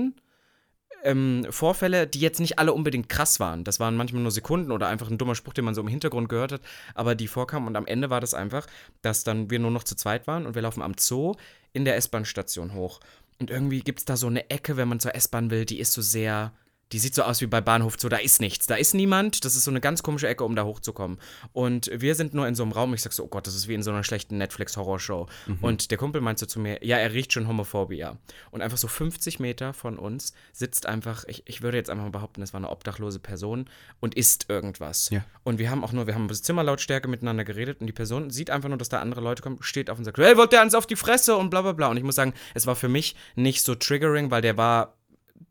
ähm, 1.05 1.47
Vorfälle, 1.51 2.07
die 2.07 2.21
jetzt 2.21 2.41
nicht 2.41 2.59
alle 2.59 2.73
unbedingt 2.73 3.09
krass 3.09 3.41
waren. 3.41 3.65
Das 3.65 3.81
waren 3.81 3.97
manchmal 3.97 4.23
nur 4.23 4.31
Sekunden 4.31 4.73
oder 4.73 4.89
einfach 4.89 5.11
ein 5.11 5.19
dummer 5.19 5.35
Spruch, 5.35 5.55
den 5.55 5.65
man 5.65 5.75
so 5.75 5.81
im 5.81 5.89
Hintergrund 5.89 6.29
gehört 6.29 6.53
hat, 6.53 6.61
aber 6.95 7.15
die 7.15 7.29
vorkamen. 7.29 7.69
Und 7.69 7.77
am 7.77 7.87
Ende 7.87 8.11
war 8.11 8.21
das 8.21 8.35
einfach, 8.35 8.67
dass 9.03 9.25
dann 9.25 9.51
wir 9.51 9.59
nur 9.59 9.71
noch 9.71 9.85
zu 9.85 9.97
zweit 9.97 10.27
waren 10.27 10.47
und 10.47 10.55
wir 10.55 10.63
laufen 10.63 10.83
am 10.83 10.95
Zoo 10.99 11.35
in 11.73 11.85
der 11.85 11.97
S-Bahn-Station 11.97 12.75
hoch. 12.75 13.01
Und 13.39 13.51
irgendwie 13.51 13.81
gibt 13.81 14.01
es 14.01 14.05
da 14.05 14.17
so 14.17 14.27
eine 14.27 14.51
Ecke, 14.51 14.77
wenn 14.77 14.89
man 14.89 15.01
zur 15.01 15.15
S-Bahn 15.15 15.51
will, 15.51 15.65
die 15.65 15.79
ist 15.79 15.93
so 15.93 16.03
sehr. 16.03 16.53
Die 16.93 16.99
sieht 16.99 17.15
so 17.15 17.23
aus 17.23 17.41
wie 17.41 17.47
bei 17.47 17.61
Bahnhof 17.61 17.97
Zoo, 17.99 18.09
da 18.09 18.17
ist 18.17 18.41
nichts, 18.41 18.67
da 18.67 18.75
ist 18.75 18.95
niemand, 18.95 19.45
das 19.45 19.57
ist 19.57 19.65
so 19.65 19.71
eine 19.71 19.81
ganz 19.81 20.03
komische 20.03 20.29
Ecke, 20.29 20.45
um 20.45 20.57
da 20.57 20.65
hochzukommen. 20.65 21.19
Und 21.53 21.91
wir 21.95 22.15
sind 22.15 22.35
nur 22.35 22.47
in 22.49 22.55
so 22.55 22.63
einem 22.63 22.73
Raum, 22.73 22.95
ich 22.95 23.03
sag 23.03 23.13
so, 23.13 23.25
oh 23.25 23.29
Gott, 23.29 23.47
das 23.47 23.55
ist 23.55 23.69
wie 23.69 23.75
in 23.75 23.83
so 23.83 23.91
einer 23.91 24.05
schlechten 24.05 24.39
Netflix-Horrorshow. 24.39 25.27
Und 25.61 25.91
der 25.91 25.99
Kumpel 25.99 26.21
meinte 26.21 26.41
so 26.41 26.47
zu 26.47 26.61
mir, 26.61 26.85
ja, 26.85 26.97
er 26.97 27.13
riecht 27.13 27.33
schon 27.33 27.47
Homophobia. 27.47 28.17
Und 28.51 28.63
einfach 28.63 28.79
so 28.79 28.89
50 28.89 29.41
Meter 29.41 29.73
von 29.73 29.99
uns 29.99 30.33
sitzt 30.53 30.87
einfach, 30.87 31.25
ich, 31.27 31.43
ich 31.47 31.63
würde 31.63 31.77
jetzt 31.77 31.91
einfach 31.91 32.05
mal 32.05 32.11
behaupten, 32.11 32.43
es 32.43 32.53
war 32.53 32.59
eine 32.59 32.71
obdachlose 32.71 33.19
Person 33.19 33.69
und 34.01 34.15
isst 34.15 34.47
irgendwas. 34.49 35.11
Ja. 35.11 35.25
Und 35.43 35.59
wir 35.59 35.71
haben 35.71 35.85
auch 35.85 35.93
nur, 35.93 36.07
wir 36.07 36.15
haben 36.15 36.27
bis 36.27 36.43
Zimmerlautstärke 36.43 37.09
miteinander 37.09 37.45
geredet 37.45 37.81
und 37.81 37.87
die 37.87 37.93
Person 37.93 38.31
sieht 38.31 38.51
einfach 38.51 38.69
nur, 38.69 38.79
dass 38.79 38.89
da 38.89 39.01
andere 39.01 39.21
Leute 39.21 39.43
kommen, 39.43 39.59
steht 39.61 39.91
auf 39.91 39.99
und 39.99 40.05
sagt, 40.05 40.19
hey, 40.19 40.37
wollt 40.37 40.53
der 40.53 40.63
uns 40.63 40.75
auf 40.75 40.87
die 40.87 40.97
Fresse 40.97 41.37
und 41.37 41.51
bla 41.51 41.63
bla 41.63 41.73
bla. 41.73 41.89
Und 41.89 41.97
ich 41.97 42.03
muss 42.03 42.17
sagen, 42.17 42.35
es 42.55 42.67
war 42.67 42.77
für 42.77 42.89
mich 42.89 43.15
nicht 43.35 43.63
so 43.63 43.75
triggering, 43.75 44.31
weil 44.31 44.43
der 44.43 44.57
war 44.57 44.98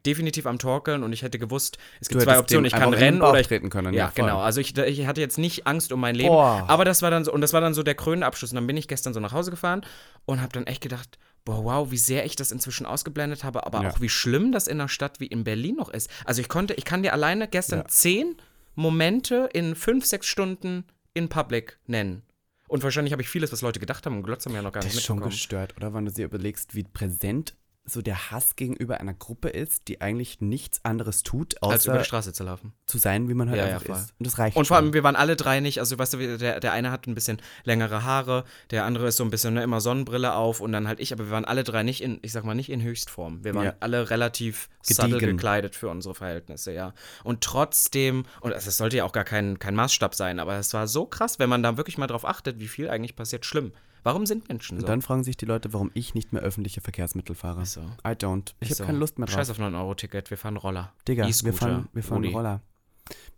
definitiv 0.06 0.46
am 0.46 0.60
Torkeln 0.60 1.04
und 1.04 1.14
ich 1.14 1.22
hätte 1.22 1.40
gewusst, 1.40 1.78
es 2.00 2.10
gibt 2.10 2.22
zwei 2.22 2.40
Optionen, 2.40 2.66
ich 2.66 2.74
kann 2.74 2.94
rennen 2.94 3.22
oder 3.22 3.40
ich 3.40 3.48
treten 3.48 3.70
können, 3.70 3.94
Ja, 3.94 4.06
ja, 4.06 4.12
genau. 4.14 4.40
Also 4.40 4.62
ich, 4.62 4.78
ich 4.78 5.06
hatte 5.08 5.22
jetzt 5.22 5.38
nicht 5.38 5.68
Angst 5.68 5.92
um 5.92 6.00
mein 6.00 6.16
Leben, 6.16 6.30
Boah. 6.30 6.66
aber 6.68 6.86
das 6.86 7.02
war 7.02 7.12
dann 7.12 7.24
so 7.26 7.32
und 7.34 7.42
das 7.42 7.54
war 7.54 7.62
dann 7.62 7.74
so 7.74 7.84
der 7.84 7.96
krönende 7.96 8.26
Abschluss 8.28 8.52
und 8.52 8.56
dann 8.56 8.68
bin 8.68 8.78
ich 8.78 8.88
gestern 8.88 9.14
so 9.14 9.20
nach 9.20 9.34
Hause 9.34 9.52
gefahren 9.52 9.82
und 10.26 10.42
habe 10.42 10.52
dann 10.54 10.66
echt 10.68 10.82
gedacht, 10.82 11.18
boah, 11.46 11.64
wow, 11.64 11.92
wie 11.92 11.98
sehr 11.98 12.26
ich 12.26 12.36
das 12.36 12.52
inzwischen 12.52 12.86
ausgeblendet 12.86 13.44
habe, 13.44 13.66
aber 13.66 13.82
Ja. 13.84 13.90
auch 13.90 14.02
wie 14.02 14.10
schlimm 14.10 14.52
das 14.52 14.68
in 14.68 14.80
einer 14.80 14.90
Stadt 14.90 15.20
wie 15.20 15.28
in 15.28 15.44
Berlin 15.44 15.76
noch 15.76 15.90
ist. 15.90 16.10
Also 16.26 16.42
ich 16.42 16.50
konnte, 16.50 16.74
ich 16.74 16.86
kann 16.86 17.04
dir 17.04 17.14
alleine 17.14 17.48
gestern 17.48 17.80
Ja. 17.80 17.88
zehn 17.88 18.36
Momente 18.76 19.50
in 19.54 19.76
fünf, 19.76 20.06
sechs 20.06 20.28
Stunden 20.28 20.86
in 21.14 21.30
Public 21.30 21.80
nennen. 21.88 22.22
Und 22.68 22.84
wahrscheinlich 22.84 23.12
habe 23.14 23.22
ich 23.22 23.30
vieles, 23.30 23.52
was 23.52 23.62
Leute 23.62 23.80
gedacht 23.80 24.06
haben 24.06 24.18
und 24.18 24.24
glotzt 24.24 24.46
haben 24.46 24.54
ja 24.54 24.62
noch 24.62 24.72
gar 24.74 24.84
Das 24.84 24.92
nicht 24.94 24.98
ist 25.02 25.06
schon 25.06 25.20
gestört, 25.22 25.76
oder? 25.78 25.94
Wenn 25.94 26.06
du 26.06 26.12
dir 26.12 26.26
überlegst, 26.26 26.76
wie 26.76 26.84
präsent 26.84 27.56
so 27.90 28.02
der 28.02 28.32
Hass 28.32 28.58
gegenüber 28.58 29.00
einer 29.00 29.14
Gruppe 29.14 29.48
ist, 29.48 29.88
die 29.88 30.02
eigentlich 30.02 30.42
nichts 30.42 30.84
anderes 30.84 31.24
tut, 31.24 31.56
Als 31.64 31.86
über 31.86 31.94
außer 31.94 32.00
die 32.02 32.06
Straße 32.06 32.34
zu 32.34 32.44
laufen. 32.44 32.74
zu 32.86 32.98
sein, 32.98 33.30
wie 33.30 33.34
man 33.34 33.50
halt 33.50 33.60
Ja, 33.60 33.68
ja, 33.68 33.74
einfach 33.76 33.88
voll. 33.88 33.96
ist. 33.96 34.14
Und 34.20 34.28
das 34.28 34.38
reicht 34.38 34.58
Und 34.58 34.68
vor 34.68 34.76
allem, 34.76 34.88
schon. 34.88 34.94
wir 34.94 35.04
waren 35.04 35.16
alle 35.16 35.38
drei 35.38 35.62
nicht, 35.62 35.80
also 35.80 35.98
weißt 35.98 36.14
du, 36.16 36.38
der, 36.38 36.60
der 36.60 36.72
eine 36.74 36.92
hat 36.92 37.08
ein 37.08 37.16
bisschen 37.16 37.42
längere 37.64 38.04
Haare, 38.04 38.44
der 38.72 38.84
andere 38.84 39.08
ist 39.08 39.16
so 39.18 39.24
ein 39.24 39.30
bisschen 39.30 39.54
ne, 39.54 39.64
immer 39.64 39.80
Sonnenbrille 39.80 40.34
auf 40.34 40.60
und 40.60 40.74
dann 40.74 40.88
halt 40.88 41.00
ich, 41.00 41.14
aber 41.14 41.26
wir 41.26 41.32
waren 41.32 41.46
alle 41.46 41.64
drei 41.64 41.84
nicht 41.84 42.02
in, 42.02 42.20
ich 42.24 42.34
sag 42.34 42.44
mal, 42.44 42.56
nicht 42.56 42.70
in 42.70 42.82
Höchstform. 42.82 43.44
Wir 43.46 43.56
waren 43.56 43.66
Ja. 43.68 43.76
alle 43.80 44.10
relativ 44.10 44.68
subtle 44.82 45.18
gekleidet 45.20 45.76
für 45.76 45.88
unsere 45.88 46.14
Verhältnisse, 46.14 46.74
ja. 46.74 46.94
Und 47.24 47.42
trotzdem, 47.42 48.26
und 48.42 48.52
das 48.54 48.66
sollte 48.78 48.98
ja 48.98 49.06
auch 49.06 49.14
gar 49.14 49.24
kein, 49.24 49.60
kein 49.60 49.76
Maßstab 49.76 50.14
sein, 50.14 50.40
aber 50.40 50.56
es 50.58 50.74
war 50.74 50.88
so 50.88 51.06
krass, 51.06 51.40
wenn 51.40 51.50
man 51.50 51.64
da 51.64 51.78
wirklich 51.78 51.98
mal 51.98 52.08
drauf 52.08 52.26
achtet, 52.26 52.60
wie 52.60 52.68
viel 52.68 52.90
eigentlich 52.90 53.16
passiert, 53.16 53.46
schlimm. 53.46 53.72
Warum 54.04 54.26
sind 54.26 54.48
Menschen 54.50 54.78
so? 54.78 54.84
Und 54.84 54.90
dann 54.90 55.02
fragen 55.02 55.24
sich 55.24 55.38
die 55.38 55.46
Leute, 55.46 55.74
warum 55.74 55.92
ich 55.94 56.14
nicht 56.14 56.34
mehr 56.34 56.42
öffentliche 56.42 56.82
Verkehrsmittel 56.82 57.36
fahre. 57.36 57.66
so. 57.66 57.82
I 58.06 58.10
don't. 58.10 58.54
Ich 58.60 58.70
habe 58.70 58.76
so. 58.76 58.86
keine 58.86 58.98
Lust 58.98 59.20
mehr 59.20 59.28
drauf. 59.28 59.36
Scheiß 59.36 59.50
auf 59.50 59.60
9-Euro-Ticket, 59.60 60.30
wir 60.30 60.38
fahren 60.38 60.58
Roller. 60.58 60.94
Digga, 61.08 61.24
wir 61.24 61.30
E-Scooter, 61.30 61.54
fahren, 61.58 61.90
wir 61.94 62.04
fahren. 62.04 62.26
Roller. 62.26 62.62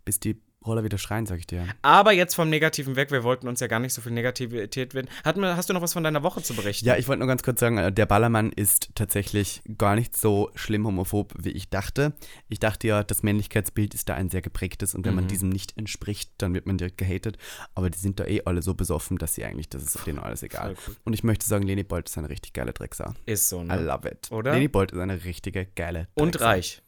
Bis 0.04 0.20
die 0.20 0.40
Roller 0.66 0.84
wieder 0.84 0.98
schreien, 0.98 1.24
sag 1.24 1.38
ich 1.38 1.46
dir. 1.46 1.66
Aber 1.80 2.12
jetzt 2.12 2.34
vom 2.34 2.50
Negativen 2.50 2.94
weg, 2.94 3.10
wir 3.10 3.24
wollten 3.24 3.48
uns 3.48 3.60
ja 3.60 3.66
gar 3.66 3.78
nicht 3.80 3.94
so 3.94 4.02
viel 4.02 4.12
Negativität 4.12 4.92
werden. 4.92 5.08
Hat, 5.24 5.36
hast 5.38 5.70
du 5.70 5.72
noch 5.72 5.80
was 5.80 5.94
von 5.94 6.04
deiner 6.04 6.22
Woche 6.22 6.42
zu 6.42 6.54
berichten? 6.54 6.84
Ja, 6.86 6.96
ich 6.96 7.08
wollte 7.08 7.20
nur 7.20 7.28
ganz 7.28 7.42
kurz 7.42 7.60
sagen, 7.60 7.78
äh, 7.78 7.90
der 7.90 8.04
Ballermann 8.04 8.52
ist 8.52 8.90
tatsächlich 8.94 9.62
gar 9.78 9.94
nicht 9.94 10.14
so 10.16 10.50
schlimm 10.54 10.86
homophob, 10.86 11.32
wie 11.38 11.50
ich 11.52 11.70
dachte. 11.70 12.12
Ich 12.50 12.58
dachte 12.58 12.86
ja, 12.88 13.02
das 13.02 13.22
Männlichkeitsbild 13.22 13.94
ist 13.94 14.10
da 14.10 14.14
ein 14.14 14.28
sehr 14.28 14.42
geprägtes 14.42 14.94
und 14.94 15.06
wenn 15.06 15.14
man 15.14 15.24
Mhm. 15.24 15.28
diesem 15.28 15.48
nicht 15.48 15.78
entspricht, 15.78 16.30
dann 16.38 16.52
wird 16.52 16.66
man 16.66 16.76
direkt 16.76 16.98
gehatet. 16.98 17.38
Aber 17.74 17.88
die 17.88 17.98
sind 17.98 18.20
da 18.20 18.26
eh 18.26 18.42
alle 18.44 18.60
so 18.60 18.74
besoffen, 18.74 19.16
dass 19.16 19.34
sie 19.34 19.44
eigentlich, 19.44 19.70
das 19.70 19.82
ist 19.82 20.06
denen 20.06 20.18
alles 20.18 20.42
egal. 20.42 20.74
Cool. 20.86 20.96
Und 21.04 21.14
ich 21.14 21.24
möchte 21.24 21.46
sagen, 21.46 21.64
Leni 21.66 21.84
Bolt 21.84 22.10
ist 22.10 22.18
eine 22.18 22.28
richtig 22.28 22.52
geile 22.52 22.74
Drecksau. 22.74 23.14
Ist 23.24 23.48
so, 23.48 23.62
I 23.62 23.64
ne? 23.64 23.80
love 23.82 24.06
it. 24.06 24.30
Oder? 24.30 24.52
Leni 24.52 24.68
Bolt 24.68 24.92
ist 24.92 24.98
eine 24.98 25.24
richtige 25.24 25.64
geile 25.64 26.00
Drecksau. 26.16 26.22
Und 26.22 26.40
reich. 26.42 26.82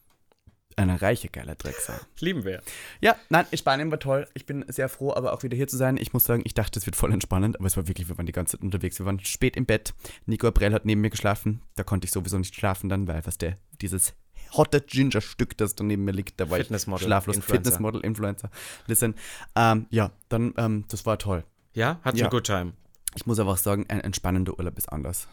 Eine 0.77 1.03
reiche 1.03 1.29
geile 1.29 1.55
Drecksau. 1.57 1.93
Lieben 2.21 2.45
wir. 2.45 2.63
Ja, 3.01 3.17
nein, 3.29 3.47
Spanien 3.55 3.91
war 3.91 3.99
toll. 3.99 4.27
Ich 4.35 4.47
bin 4.47 4.65
sehr 4.69 4.89
froh, 4.89 5.13
aber 5.15 5.33
auch 5.33 5.43
wieder 5.43 5.57
hier 5.57 5.69
zu 5.69 5.77
sein. 5.77 5.97
Ich 5.97 6.13
muss 6.13 6.25
sagen, 6.25 6.43
ich 6.45 6.55
dachte, 6.55 6.79
es 6.79 6.87
wird 6.87 6.97
voll 6.97 7.13
entspannend, 7.13 7.59
aber 7.59 7.67
es 7.67 7.77
war 7.77 7.87
wirklich, 7.89 8.09
wir 8.09 8.17
waren 8.19 8.27
die 8.27 8.33
ganze 8.33 8.57
Zeit 8.57 8.65
unterwegs. 8.65 8.99
Wir 8.99 9.07
waren 9.07 9.21
spät 9.21 9.57
im 9.57 9.67
Bett. 9.67 9.95
Nico 10.27 10.47
Abrell 10.49 10.73
hat 10.73 10.85
neben 10.85 11.01
mir 11.01 11.11
geschlafen. 11.11 11.63
Da 11.77 11.85
konnte 11.85 12.07
ich 12.07 12.11
sowieso 12.13 12.39
nicht 12.39 12.55
schlafen 12.55 12.89
dann, 12.89 13.07
weil 13.07 13.25
was 13.27 13.39
der, 13.39 13.59
dieses 13.81 14.15
hotte 14.57 14.81
Ginger-Stück, 14.81 15.57
das 15.57 15.75
da 15.75 15.85
neben 15.85 16.05
mir 16.05 16.13
liegt. 16.13 16.39
Da 16.41 16.51
war 16.51 16.59
Fitnessmodel, 16.59 17.03
ich 17.03 17.07
schlaflos. 17.07 17.37
Influencer. 17.37 17.63
Fitnessmodel, 17.65 18.01
Influencer. 18.03 18.51
Listen, 18.87 19.15
ähm, 19.57 19.87
ja, 19.91 20.11
dann, 20.29 20.53
ähm, 20.57 20.85
das 20.89 21.07
war 21.07 21.19
toll. 21.19 21.45
Ja, 21.75 22.01
hat's 22.03 22.19
Ja. 22.19 22.27
eine 22.27 22.31
good 22.31 22.45
time. 22.45 22.73
Ich 23.15 23.27
muss 23.27 23.39
aber 23.39 23.53
auch 23.53 23.57
sagen, 23.59 23.87
ein 23.89 24.01
entspannender 24.01 24.59
Urlaub 24.59 24.77
ist 24.79 24.91
anders. 24.93 25.27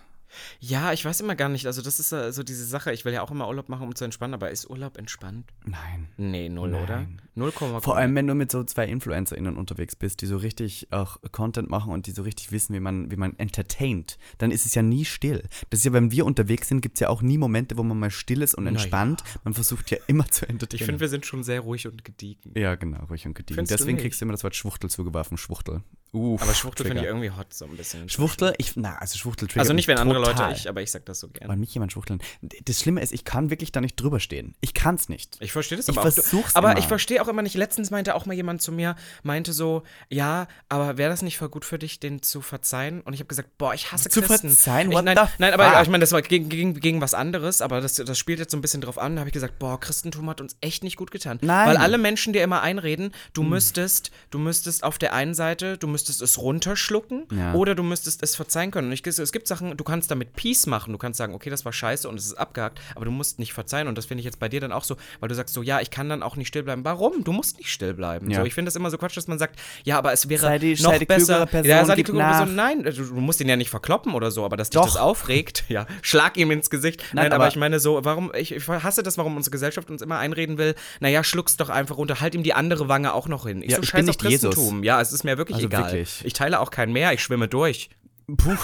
Ja, 0.59 0.93
ich 0.93 1.03
weiß 1.05 1.21
immer 1.21 1.35
gar 1.35 1.49
nicht. 1.49 1.65
Also, 1.65 1.81
das 1.81 1.99
ist 1.99 2.09
so 2.09 2.43
diese 2.43 2.65
Sache. 2.65 2.91
Ich 2.93 3.05
will 3.05 3.13
ja 3.13 3.21
auch 3.21 3.31
immer 3.31 3.47
Urlaub 3.47 3.69
machen, 3.69 3.83
um 3.87 3.95
zu 3.95 4.05
entspannen, 4.05 4.33
aber 4.33 4.51
ist 4.51 4.69
Urlaub 4.69 4.97
entspannt? 4.97 5.49
Nein. 5.65 6.07
Nee, 6.17 6.49
null, 6.49 6.69
Nein. 6.71 6.83
oder? 6.83 7.07
Null 7.35 7.51
Komma. 7.51 7.79
Vor 7.81 7.95
allem, 7.97 8.15
wenn 8.15 8.27
du 8.27 8.35
mit 8.35 8.51
so 8.51 8.63
zwei 8.63 8.85
InfluencerInnen 8.87 9.55
unterwegs 9.57 9.95
bist, 9.95 10.21
die 10.21 10.25
so 10.25 10.37
richtig 10.37 10.87
auch 10.91 11.17
Content 11.31 11.69
machen 11.69 11.91
und 11.93 12.05
die 12.07 12.11
so 12.11 12.21
richtig 12.23 12.51
wissen, 12.51 12.73
wie 12.75 12.79
man, 12.79 13.09
wie 13.11 13.15
man 13.15 13.37
entertaint, 13.39 14.17
dann 14.37 14.51
ist 14.51 14.65
es 14.65 14.75
ja 14.75 14.81
nie 14.81 15.05
still. 15.05 15.43
Das 15.69 15.79
ist 15.79 15.85
ja, 15.85 15.93
wenn 15.93 16.11
wir 16.11 16.25
unterwegs 16.25 16.67
sind, 16.67 16.81
gibt 16.81 16.97
es 16.97 16.99
ja 16.99 17.09
auch 17.09 17.21
nie 17.21 17.37
Momente, 17.37 17.77
wo 17.77 17.83
man 17.83 17.97
mal 17.97 18.11
still 18.11 18.41
ist 18.41 18.55
und 18.55 18.65
Na 18.65 18.71
ja. 18.71 18.75
entspannt. 18.77 19.23
Man 19.43 19.53
versucht 19.53 19.89
ja 19.91 19.97
immer 20.07 20.27
zu 20.27 20.47
entertainen. 20.47 20.79
Ich 20.81 20.85
finde, 20.85 20.99
wir 20.99 21.09
sind 21.09 21.25
schon 21.25 21.43
sehr 21.43 21.61
ruhig 21.61 21.87
und 21.87 22.03
gediegen. 22.03 22.51
ja, 22.55 22.75
genau, 22.75 23.05
ruhig 23.05 23.25
und 23.25 23.35
gediegen. 23.35 23.55
Findest 23.55 23.71
du 23.71 23.77
Deswegen 23.83 23.95
nicht? 23.95 24.03
kriegst 24.03 24.19
du 24.21 24.25
immer 24.25 24.33
das 24.33 24.43
Wort 24.43 24.55
Schwuchtel 24.55 24.89
zugeworfen, 24.89 25.37
Schwuchtel. 25.37 25.81
Uff, 26.11 26.41
Aber 26.41 26.53
Schwuchtel 26.55 26.87
finde 26.87 27.01
ich 27.03 27.07
Trigger. 27.07 27.23
irgendwie 27.25 27.39
hot, 27.39 27.53
so 27.53 27.65
ein 27.65 27.77
bisschen. 27.77 28.09
Schwuchtel, 28.09 28.53
ich, 28.57 28.75
na, 28.75 28.97
also 28.97 29.17
Schwuchtel 29.17 29.47
triggert 29.47 29.59
Also 29.61 29.73
nicht, 29.73 29.87
wenn 29.87 29.95
mich 29.95 30.03
andere 30.23 30.35
total. 30.35 30.49
Leute, 30.49 30.59
ich, 30.61 30.69
aber 30.69 30.81
ich 30.81 30.91
sag 30.91 31.05
das 31.05 31.19
so 31.19 31.27
gerne. 31.29 31.57
nicht 31.57 31.73
jemand 31.73 31.91
schwuchteln. 31.91 32.21
Das 32.65 32.79
Schlimme 32.79 33.01
ist, 33.01 33.11
ich 33.11 33.23
kann 33.25 33.49
wirklich 33.49 33.71
da 33.71 33.81
nicht 33.81 33.95
drüber 33.99 34.19
stehen. 34.19 34.55
Ich 34.61 34.73
kann's 34.73 35.09
nicht. 35.09 35.37
Ich 35.39 35.51
verstehe 35.51 35.77
das 35.77 35.87
Ich 35.87 35.97
aber 35.97 36.07
auch. 36.07 36.13
versuch's 36.13 36.55
aber 36.55 36.71
immer. 36.71 36.79
ich 36.79 36.85
verstehe 36.87 37.21
auch 37.21 37.27
immer 37.27 37.41
nicht. 37.41 37.55
Letztens 37.55 37.91
meinte 37.91 38.15
auch 38.15 38.25
mal 38.25 38.33
jemand 38.33 38.61
zu 38.61 38.71
mir, 38.71 38.95
meinte 39.23 39.53
so, 39.53 39.83
ja, 40.09 40.47
aber 40.69 40.97
wäre 40.97 41.09
das 41.09 41.21
nicht 41.21 41.37
voll 41.37 41.49
gut 41.49 41.65
für 41.65 41.79
dich, 41.79 41.99
den 41.99 42.21
zu 42.21 42.41
verzeihen? 42.41 43.01
Und 43.01 43.13
ich 43.13 43.19
habe 43.19 43.27
gesagt, 43.27 43.57
boah, 43.57 43.73
ich 43.73 43.91
hasse 43.91 44.09
Zu 44.09 44.21
Christen. 44.21 44.49
verzeihen? 44.49 44.89
Ich, 44.91 44.95
What 44.97 45.05
nein, 45.05 45.17
the 45.17 45.23
nein, 45.39 45.53
aber 45.53 45.71
fuck? 45.71 45.81
ich 45.83 45.89
meine, 45.89 46.01
das 46.01 46.11
war 46.11 46.21
gegen, 46.21 46.49
gegen, 46.49 46.73
gegen 46.79 47.01
was 47.01 47.13
anderes, 47.13 47.61
aber 47.61 47.81
das, 47.81 47.95
das 47.95 48.17
spielt 48.17 48.39
jetzt 48.39 48.51
so 48.51 48.57
ein 48.57 48.61
bisschen 48.61 48.81
drauf 48.81 48.97
an. 48.97 49.15
Da 49.15 49.19
habe 49.21 49.29
ich 49.29 49.33
gesagt, 49.33 49.59
boah, 49.59 49.79
Christentum 49.79 50.29
hat 50.29 50.41
uns 50.41 50.55
echt 50.61 50.83
nicht 50.83 50.97
gut 50.97 51.11
getan. 51.11 51.39
Nein. 51.41 51.67
Weil 51.69 51.77
alle 51.77 51.97
Menschen 51.97 52.33
dir 52.33 52.43
immer 52.43 52.61
einreden, 52.61 53.11
du 53.33 53.43
müsstest, 53.43 54.11
du 54.31 54.39
müsstest 54.39 54.83
auf 54.83 54.97
der 54.97 55.13
einen 55.13 55.33
Seite, 55.33 55.77
du 55.77 55.87
müsstest 55.87 56.21
es 56.21 56.37
runterschlucken 56.37 57.25
Ja. 57.31 57.53
oder 57.53 57.75
du 57.75 57.83
müsstest 57.83 58.21
es 58.23 58.35
verzeihen 58.35 58.71
können. 58.71 58.87
Und 58.87 58.93
ich, 58.93 59.05
es 59.05 59.31
gibt 59.31 59.47
Sachen, 59.47 59.75
du 59.75 59.83
kannst 59.83 60.08
damit 60.11 60.33
Peace 60.33 60.65
machen. 60.67 60.91
Du 60.91 60.97
kannst 60.97 61.17
sagen, 61.17 61.33
okay, 61.33 61.49
das 61.49 61.65
war 61.65 61.73
scheiße 61.73 62.07
und 62.09 62.19
es 62.19 62.25
ist 62.27 62.33
abgehakt, 62.35 62.79
aber 62.95 63.05
du 63.05 63.11
musst 63.11 63.39
nicht 63.39 63.53
verzeihen. 63.53 63.87
Und 63.87 63.97
das 63.97 64.05
finde 64.05 64.19
ich 64.19 64.25
jetzt 64.25 64.39
bei 64.39 64.49
dir 64.49 64.59
dann 64.59 64.71
auch 64.71 64.83
so, 64.83 64.95
weil 65.19 65.29
du 65.29 65.35
sagst 65.35 65.53
so, 65.53 65.61
ja, 65.61 65.79
ich 65.81 65.91
kann 65.91 66.09
dann 66.09 66.23
auch 66.23 66.35
nicht 66.35 66.47
still 66.47 66.63
bleiben. 66.63 66.83
Warum? 66.85 67.23
Du 67.23 67.31
musst 67.31 67.57
nicht 67.57 67.71
still 67.71 67.93
bleiben. 67.93 68.29
Ja. 68.29 68.39
So, 68.39 68.45
ich 68.45 68.53
finde 68.53 68.67
das 68.69 68.75
immer 68.75 68.89
so 68.89 68.97
Quatsch, 68.97 69.15
dass 69.17 69.27
man 69.27 69.39
sagt, 69.39 69.59
ja, 69.83 69.97
aber 69.97 70.11
es 70.13 70.27
wäre 70.29 70.41
Sei 70.41 70.59
die- 70.59 70.73
noch 70.81 70.91
sei 70.91 70.99
die 70.99 71.05
besser. 71.05 71.45
Person, 71.45 71.69
ja, 71.69 71.85
sei 71.85 71.95
die 71.95 72.03
klügere 72.03 72.23
Person. 72.23 72.55
Nein, 72.55 72.83
du, 72.83 72.91
du 72.91 73.13
musst 73.15 73.39
ihn 73.41 73.49
ja 73.49 73.55
nicht 73.55 73.69
verkloppen 73.69 74.13
oder 74.13 74.31
so, 74.31 74.45
aber 74.45 74.57
dass 74.57 74.69
dich 74.69 74.79
Doch. 74.79 74.85
das 74.85 74.97
aufregt, 74.97 75.63
ja, 75.69 75.85
schlag 76.01 76.37
ihm 76.37 76.51
ins 76.51 76.69
Gesicht. 76.69 77.01
Nein, 77.13 77.25
Nein, 77.25 77.33
aber, 77.33 77.43
aber- 77.45 77.51
ich 77.51 77.55
meine 77.57 77.79
so, 77.79 78.03
warum, 78.03 78.31
ich, 78.35 78.51
ich 78.53 78.67
hasse 78.67 79.03
das, 79.03 79.17
warum 79.17 79.37
unsere 79.37 79.51
Gesellschaft 79.51 79.89
uns 79.89 80.01
immer 80.01 80.17
einreden 80.19 80.57
will, 80.57 80.75
naja, 80.99 81.23
schluck's 81.23 81.57
doch 81.57 81.69
einfach 81.69 81.97
runter, 81.97 82.19
halt 82.21 82.35
ihm 82.35 82.43
die 82.43 82.53
andere 82.53 82.87
Wange 82.87 83.13
auch 83.13 83.27
noch 83.27 83.45
hin. 83.47 83.61
Ich 83.61 83.71
Ja, 83.71 83.77
so 83.77 83.83
ich 83.83 83.91
bin 83.91 84.05
nicht 84.05 84.21
Jesus. 84.23 84.55
Christentum. 84.55 84.83
Ja, 84.83 85.01
es 85.01 85.11
ist 85.11 85.23
mir 85.23 85.37
wirklich 85.37 85.55
Also 85.55 85.67
egal. 85.67 85.83
wirklich. 85.85 86.21
Ich 86.23 86.33
teile 86.33 86.59
auch 86.59 86.71
kein 86.71 86.91
Meer, 86.91 87.13
ich 87.13 87.21
schwimme 87.23 87.47
durch. 87.47 87.89
Puh. 88.37 88.55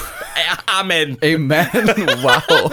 Amen. 0.78 1.16
Amen. 1.22 1.68
wow. 2.22 2.72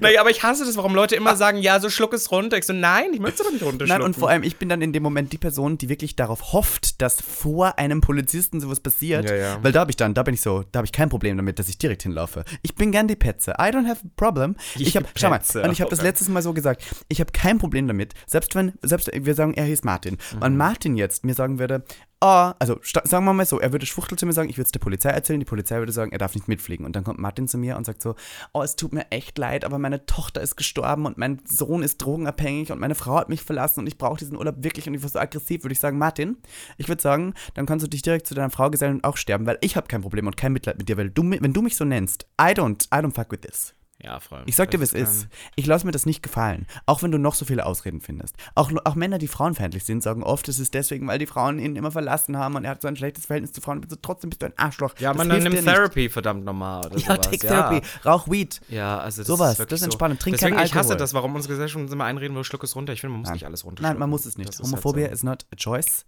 Naja, 0.00 0.20
aber 0.20 0.30
ich 0.30 0.42
hasse 0.42 0.64
das, 0.64 0.76
warum 0.76 0.94
Leute 0.94 1.16
immer 1.16 1.36
sagen, 1.36 1.58
ja, 1.58 1.80
so 1.80 1.90
schluck 1.90 2.12
es 2.12 2.30
runter. 2.30 2.56
Ich 2.56 2.64
so, 2.64 2.72
nein, 2.72 3.12
ich 3.12 3.20
möchte 3.20 3.42
doch 3.42 3.52
nicht 3.52 3.62
runterschlucken. 3.62 4.00
Nein, 4.00 4.02
und 4.02 4.16
vor 4.16 4.28
allem, 4.28 4.42
ich 4.42 4.56
bin 4.56 4.68
dann 4.68 4.82
in 4.82 4.92
dem 4.92 5.02
Moment 5.02 5.32
die 5.32 5.38
Person, 5.38 5.78
die 5.78 5.88
wirklich 5.88 6.16
darauf 6.16 6.52
hofft, 6.52 7.02
dass 7.02 7.20
vor 7.20 7.78
einem 7.78 8.00
Polizisten 8.00 8.60
sowas 8.60 8.80
passiert. 8.80 9.28
Ja, 9.28 9.36
ja. 9.36 9.58
Weil 9.62 9.72
da 9.72 9.80
habe 9.80 9.90
ich 9.90 9.96
dann, 9.96 10.14
da 10.14 10.22
bin 10.22 10.34
ich 10.34 10.40
so, 10.40 10.64
da 10.72 10.78
habe 10.78 10.86
ich 10.86 10.92
kein 10.92 11.08
Problem 11.08 11.36
damit, 11.36 11.58
dass 11.58 11.68
ich 11.68 11.78
direkt 11.78 12.02
hinlaufe. 12.02 12.44
Ich 12.62 12.74
bin 12.74 12.92
gern 12.92 13.08
die 13.08 13.16
Petze. 13.16 13.52
I 13.52 13.70
don't 13.70 13.88
have 13.88 14.00
a 14.04 14.10
problem. 14.16 14.56
Die 14.76 14.84
Ich 14.84 14.96
habe, 14.96 15.06
schau 15.16 15.30
mal, 15.30 15.40
und 15.62 15.72
ich 15.72 15.80
habe 15.80 15.90
das 15.90 16.02
letztes 16.02 16.28
Mal 16.28 16.42
so 16.42 16.52
gesagt, 16.52 16.82
ich 17.08 17.20
habe 17.20 17.32
kein 17.32 17.58
Problem 17.58 17.86
damit, 17.86 18.14
selbst 18.26 18.54
wenn, 18.54 18.72
selbst 18.82 19.10
wir 19.12 19.34
sagen, 19.34 19.54
er 19.54 19.64
hieß 19.64 19.84
Martin. 19.84 20.18
Mhm. 20.34 20.42
Und 20.42 20.56
Martin 20.56 20.96
jetzt 20.96 21.24
mir 21.24 21.34
sagen 21.34 21.58
würde, 21.58 21.84
ah, 22.26 22.56
also 22.58 22.78
sagen 22.82 23.24
wir 23.24 23.32
mal 23.32 23.46
so, 23.46 23.60
er 23.60 23.72
würde 23.72 23.86
Schwuchtel 23.86 24.18
zu 24.18 24.26
mir 24.26 24.32
sagen, 24.32 24.48
ich 24.48 24.56
würde 24.56 24.66
es 24.66 24.72
der 24.72 24.80
Polizei 24.80 25.10
erzählen, 25.10 25.40
die 25.40 25.46
Polizei 25.46 25.78
würde 25.78 25.92
sagen, 25.92 26.12
er 26.12 26.18
darf 26.18 26.34
nicht 26.34 26.48
mitfliegen. 26.48 26.84
Und 26.84 26.96
dann 26.96 27.04
kommt 27.04 27.18
Martin 27.18 27.48
zu 27.48 27.58
mir 27.58 27.76
und 27.76 27.84
sagt 27.84 28.02
so, 28.02 28.14
oh, 28.52 28.62
es 28.62 28.76
tut 28.76 28.92
mir 28.92 29.06
echt 29.10 29.38
leid, 29.38 29.64
aber 29.64 29.78
meine 29.78 30.06
Tochter 30.06 30.40
ist 30.40 30.56
gestorben 30.56 31.06
und 31.06 31.18
mein 31.18 31.40
Sohn 31.46 31.82
ist 31.82 31.98
drogenabhängig 31.98 32.72
und 32.72 32.80
meine 32.80 32.94
Frau 32.94 33.16
hat 33.16 33.28
mich 33.28 33.42
verlassen 33.42 33.80
und 33.80 33.86
ich 33.86 33.98
brauche 33.98 34.18
diesen 34.18 34.36
Urlaub 34.36 34.56
wirklich 34.58 34.88
und 34.88 34.94
ich 34.94 35.02
war 35.02 35.08
so 35.08 35.18
aggressiv, 35.18 35.64
würde 35.64 35.72
ich 35.72 35.80
sagen, 35.80 35.98
Martin, 35.98 36.36
ich 36.76 36.88
würde 36.88 37.02
sagen, 37.02 37.34
dann 37.54 37.66
kannst 37.66 37.84
du 37.84 37.88
dich 37.88 38.02
direkt 38.02 38.26
zu 38.26 38.34
deiner 38.34 38.50
Frau 38.50 38.70
gesellen 38.70 38.96
und 38.96 39.04
auch 39.04 39.16
sterben, 39.16 39.46
weil 39.46 39.58
ich 39.60 39.76
habe 39.76 39.86
kein 39.86 40.02
Problem 40.02 40.26
und 40.26 40.36
kein 40.36 40.52
Mitleid 40.52 40.78
mit 40.78 40.88
dir, 40.88 40.96
weil 40.96 41.10
du, 41.10 41.22
wenn 41.22 41.52
du 41.52 41.62
mich 41.62 41.76
so 41.76 41.84
nennst, 41.84 42.26
I 42.40 42.52
don't, 42.52 42.86
I 42.86 43.04
don't 43.04 43.14
fuck 43.14 43.30
with 43.30 43.40
this. 43.42 43.75
Ja, 43.98 44.20
voll. 44.20 44.42
Ich 44.46 44.56
sag 44.56 44.70
dir, 44.70 44.78
wie 44.80 44.84
es 44.84 44.92
ist. 44.92 45.26
Ich 45.54 45.64
lasse 45.66 45.86
mir 45.86 45.92
das 45.92 46.04
nicht 46.04 46.22
gefallen. 46.22 46.66
Auch 46.84 47.02
wenn 47.02 47.10
du 47.10 47.18
noch 47.18 47.34
so 47.34 47.44
viele 47.46 47.64
Ausreden 47.64 48.00
findest. 48.02 48.36
Auch, 48.54 48.70
auch 48.84 48.94
Männer, 48.94 49.16
die 49.18 49.26
frauenfeindlich 49.26 49.84
sind, 49.84 50.02
sagen 50.02 50.22
oft, 50.22 50.48
es 50.48 50.58
ist 50.58 50.74
deswegen, 50.74 51.06
weil 51.08 51.18
die 51.18 51.26
Frauen 51.26 51.58
ihn 51.58 51.76
immer 51.76 51.90
verlassen 51.90 52.36
haben 52.36 52.56
und 52.56 52.64
er 52.64 52.72
hat 52.72 52.82
so 52.82 52.88
ein 52.88 52.96
schlechtes 52.96 53.24
Verhältnis 53.26 53.52
zu 53.52 53.60
Frauen. 53.62 53.84
So, 53.88 53.96
trotzdem 54.00 54.28
bist 54.30 54.42
du 54.42 54.46
ein 54.46 54.52
Arschloch. 54.58 54.94
Ja, 54.98 55.10
Das 55.10 55.18
man 55.18 55.28
dann 55.30 55.42
nimmt 55.42 55.54
dir 55.56 55.62
nicht. 55.62 55.74
Therapy, 55.74 56.08
verdammt 56.10 56.44
nochmal. 56.44 56.84
Oder 56.86 56.98
Ja, 56.98 57.06
sowas. 57.14 57.20
take 57.22 57.38
Therapy. 57.38 57.80
Rauch 58.04 58.28
Weed. 58.28 58.60
Ja, 58.68 58.98
also 58.98 59.22
das 59.22 59.26
Sowas, 59.28 59.52
ist 59.52 59.58
wirklich 59.60 59.70
das 59.70 59.76
ist 59.78 59.80
so. 59.80 59.86
entspannend. 59.86 60.20
Trink 60.20 60.36
Deswegen, 60.36 60.56
keinen 60.56 60.66
ich 60.66 60.74
hasse 60.74 60.90
Alkohol. 60.90 60.96
das, 60.98 61.14
warum 61.14 61.34
unsere 61.34 61.54
Gesellschaft 61.54 61.82
uns 61.82 61.92
immer 61.92 62.04
einreden 62.04 62.36
will, 62.36 62.44
schluck 62.44 62.64
es 62.64 62.76
runter. 62.76 62.92
Ich 62.92 63.00
finde, 63.00 63.12
man 63.12 63.20
muss 63.22 63.30
nicht 63.30 63.46
alles 63.46 63.64
runterschlucken. 63.64 63.92
Nein, 63.94 63.98
man 63.98 64.10
muss 64.10 64.26
es 64.26 64.36
nicht. 64.36 64.48
Das 64.50 64.60
ist 64.60 64.66
Homophobia 64.66 65.04
halt 65.04 65.12
so. 65.12 65.14
is 65.14 65.22
not 65.22 65.46
a 65.52 65.56
choice. 65.56 66.04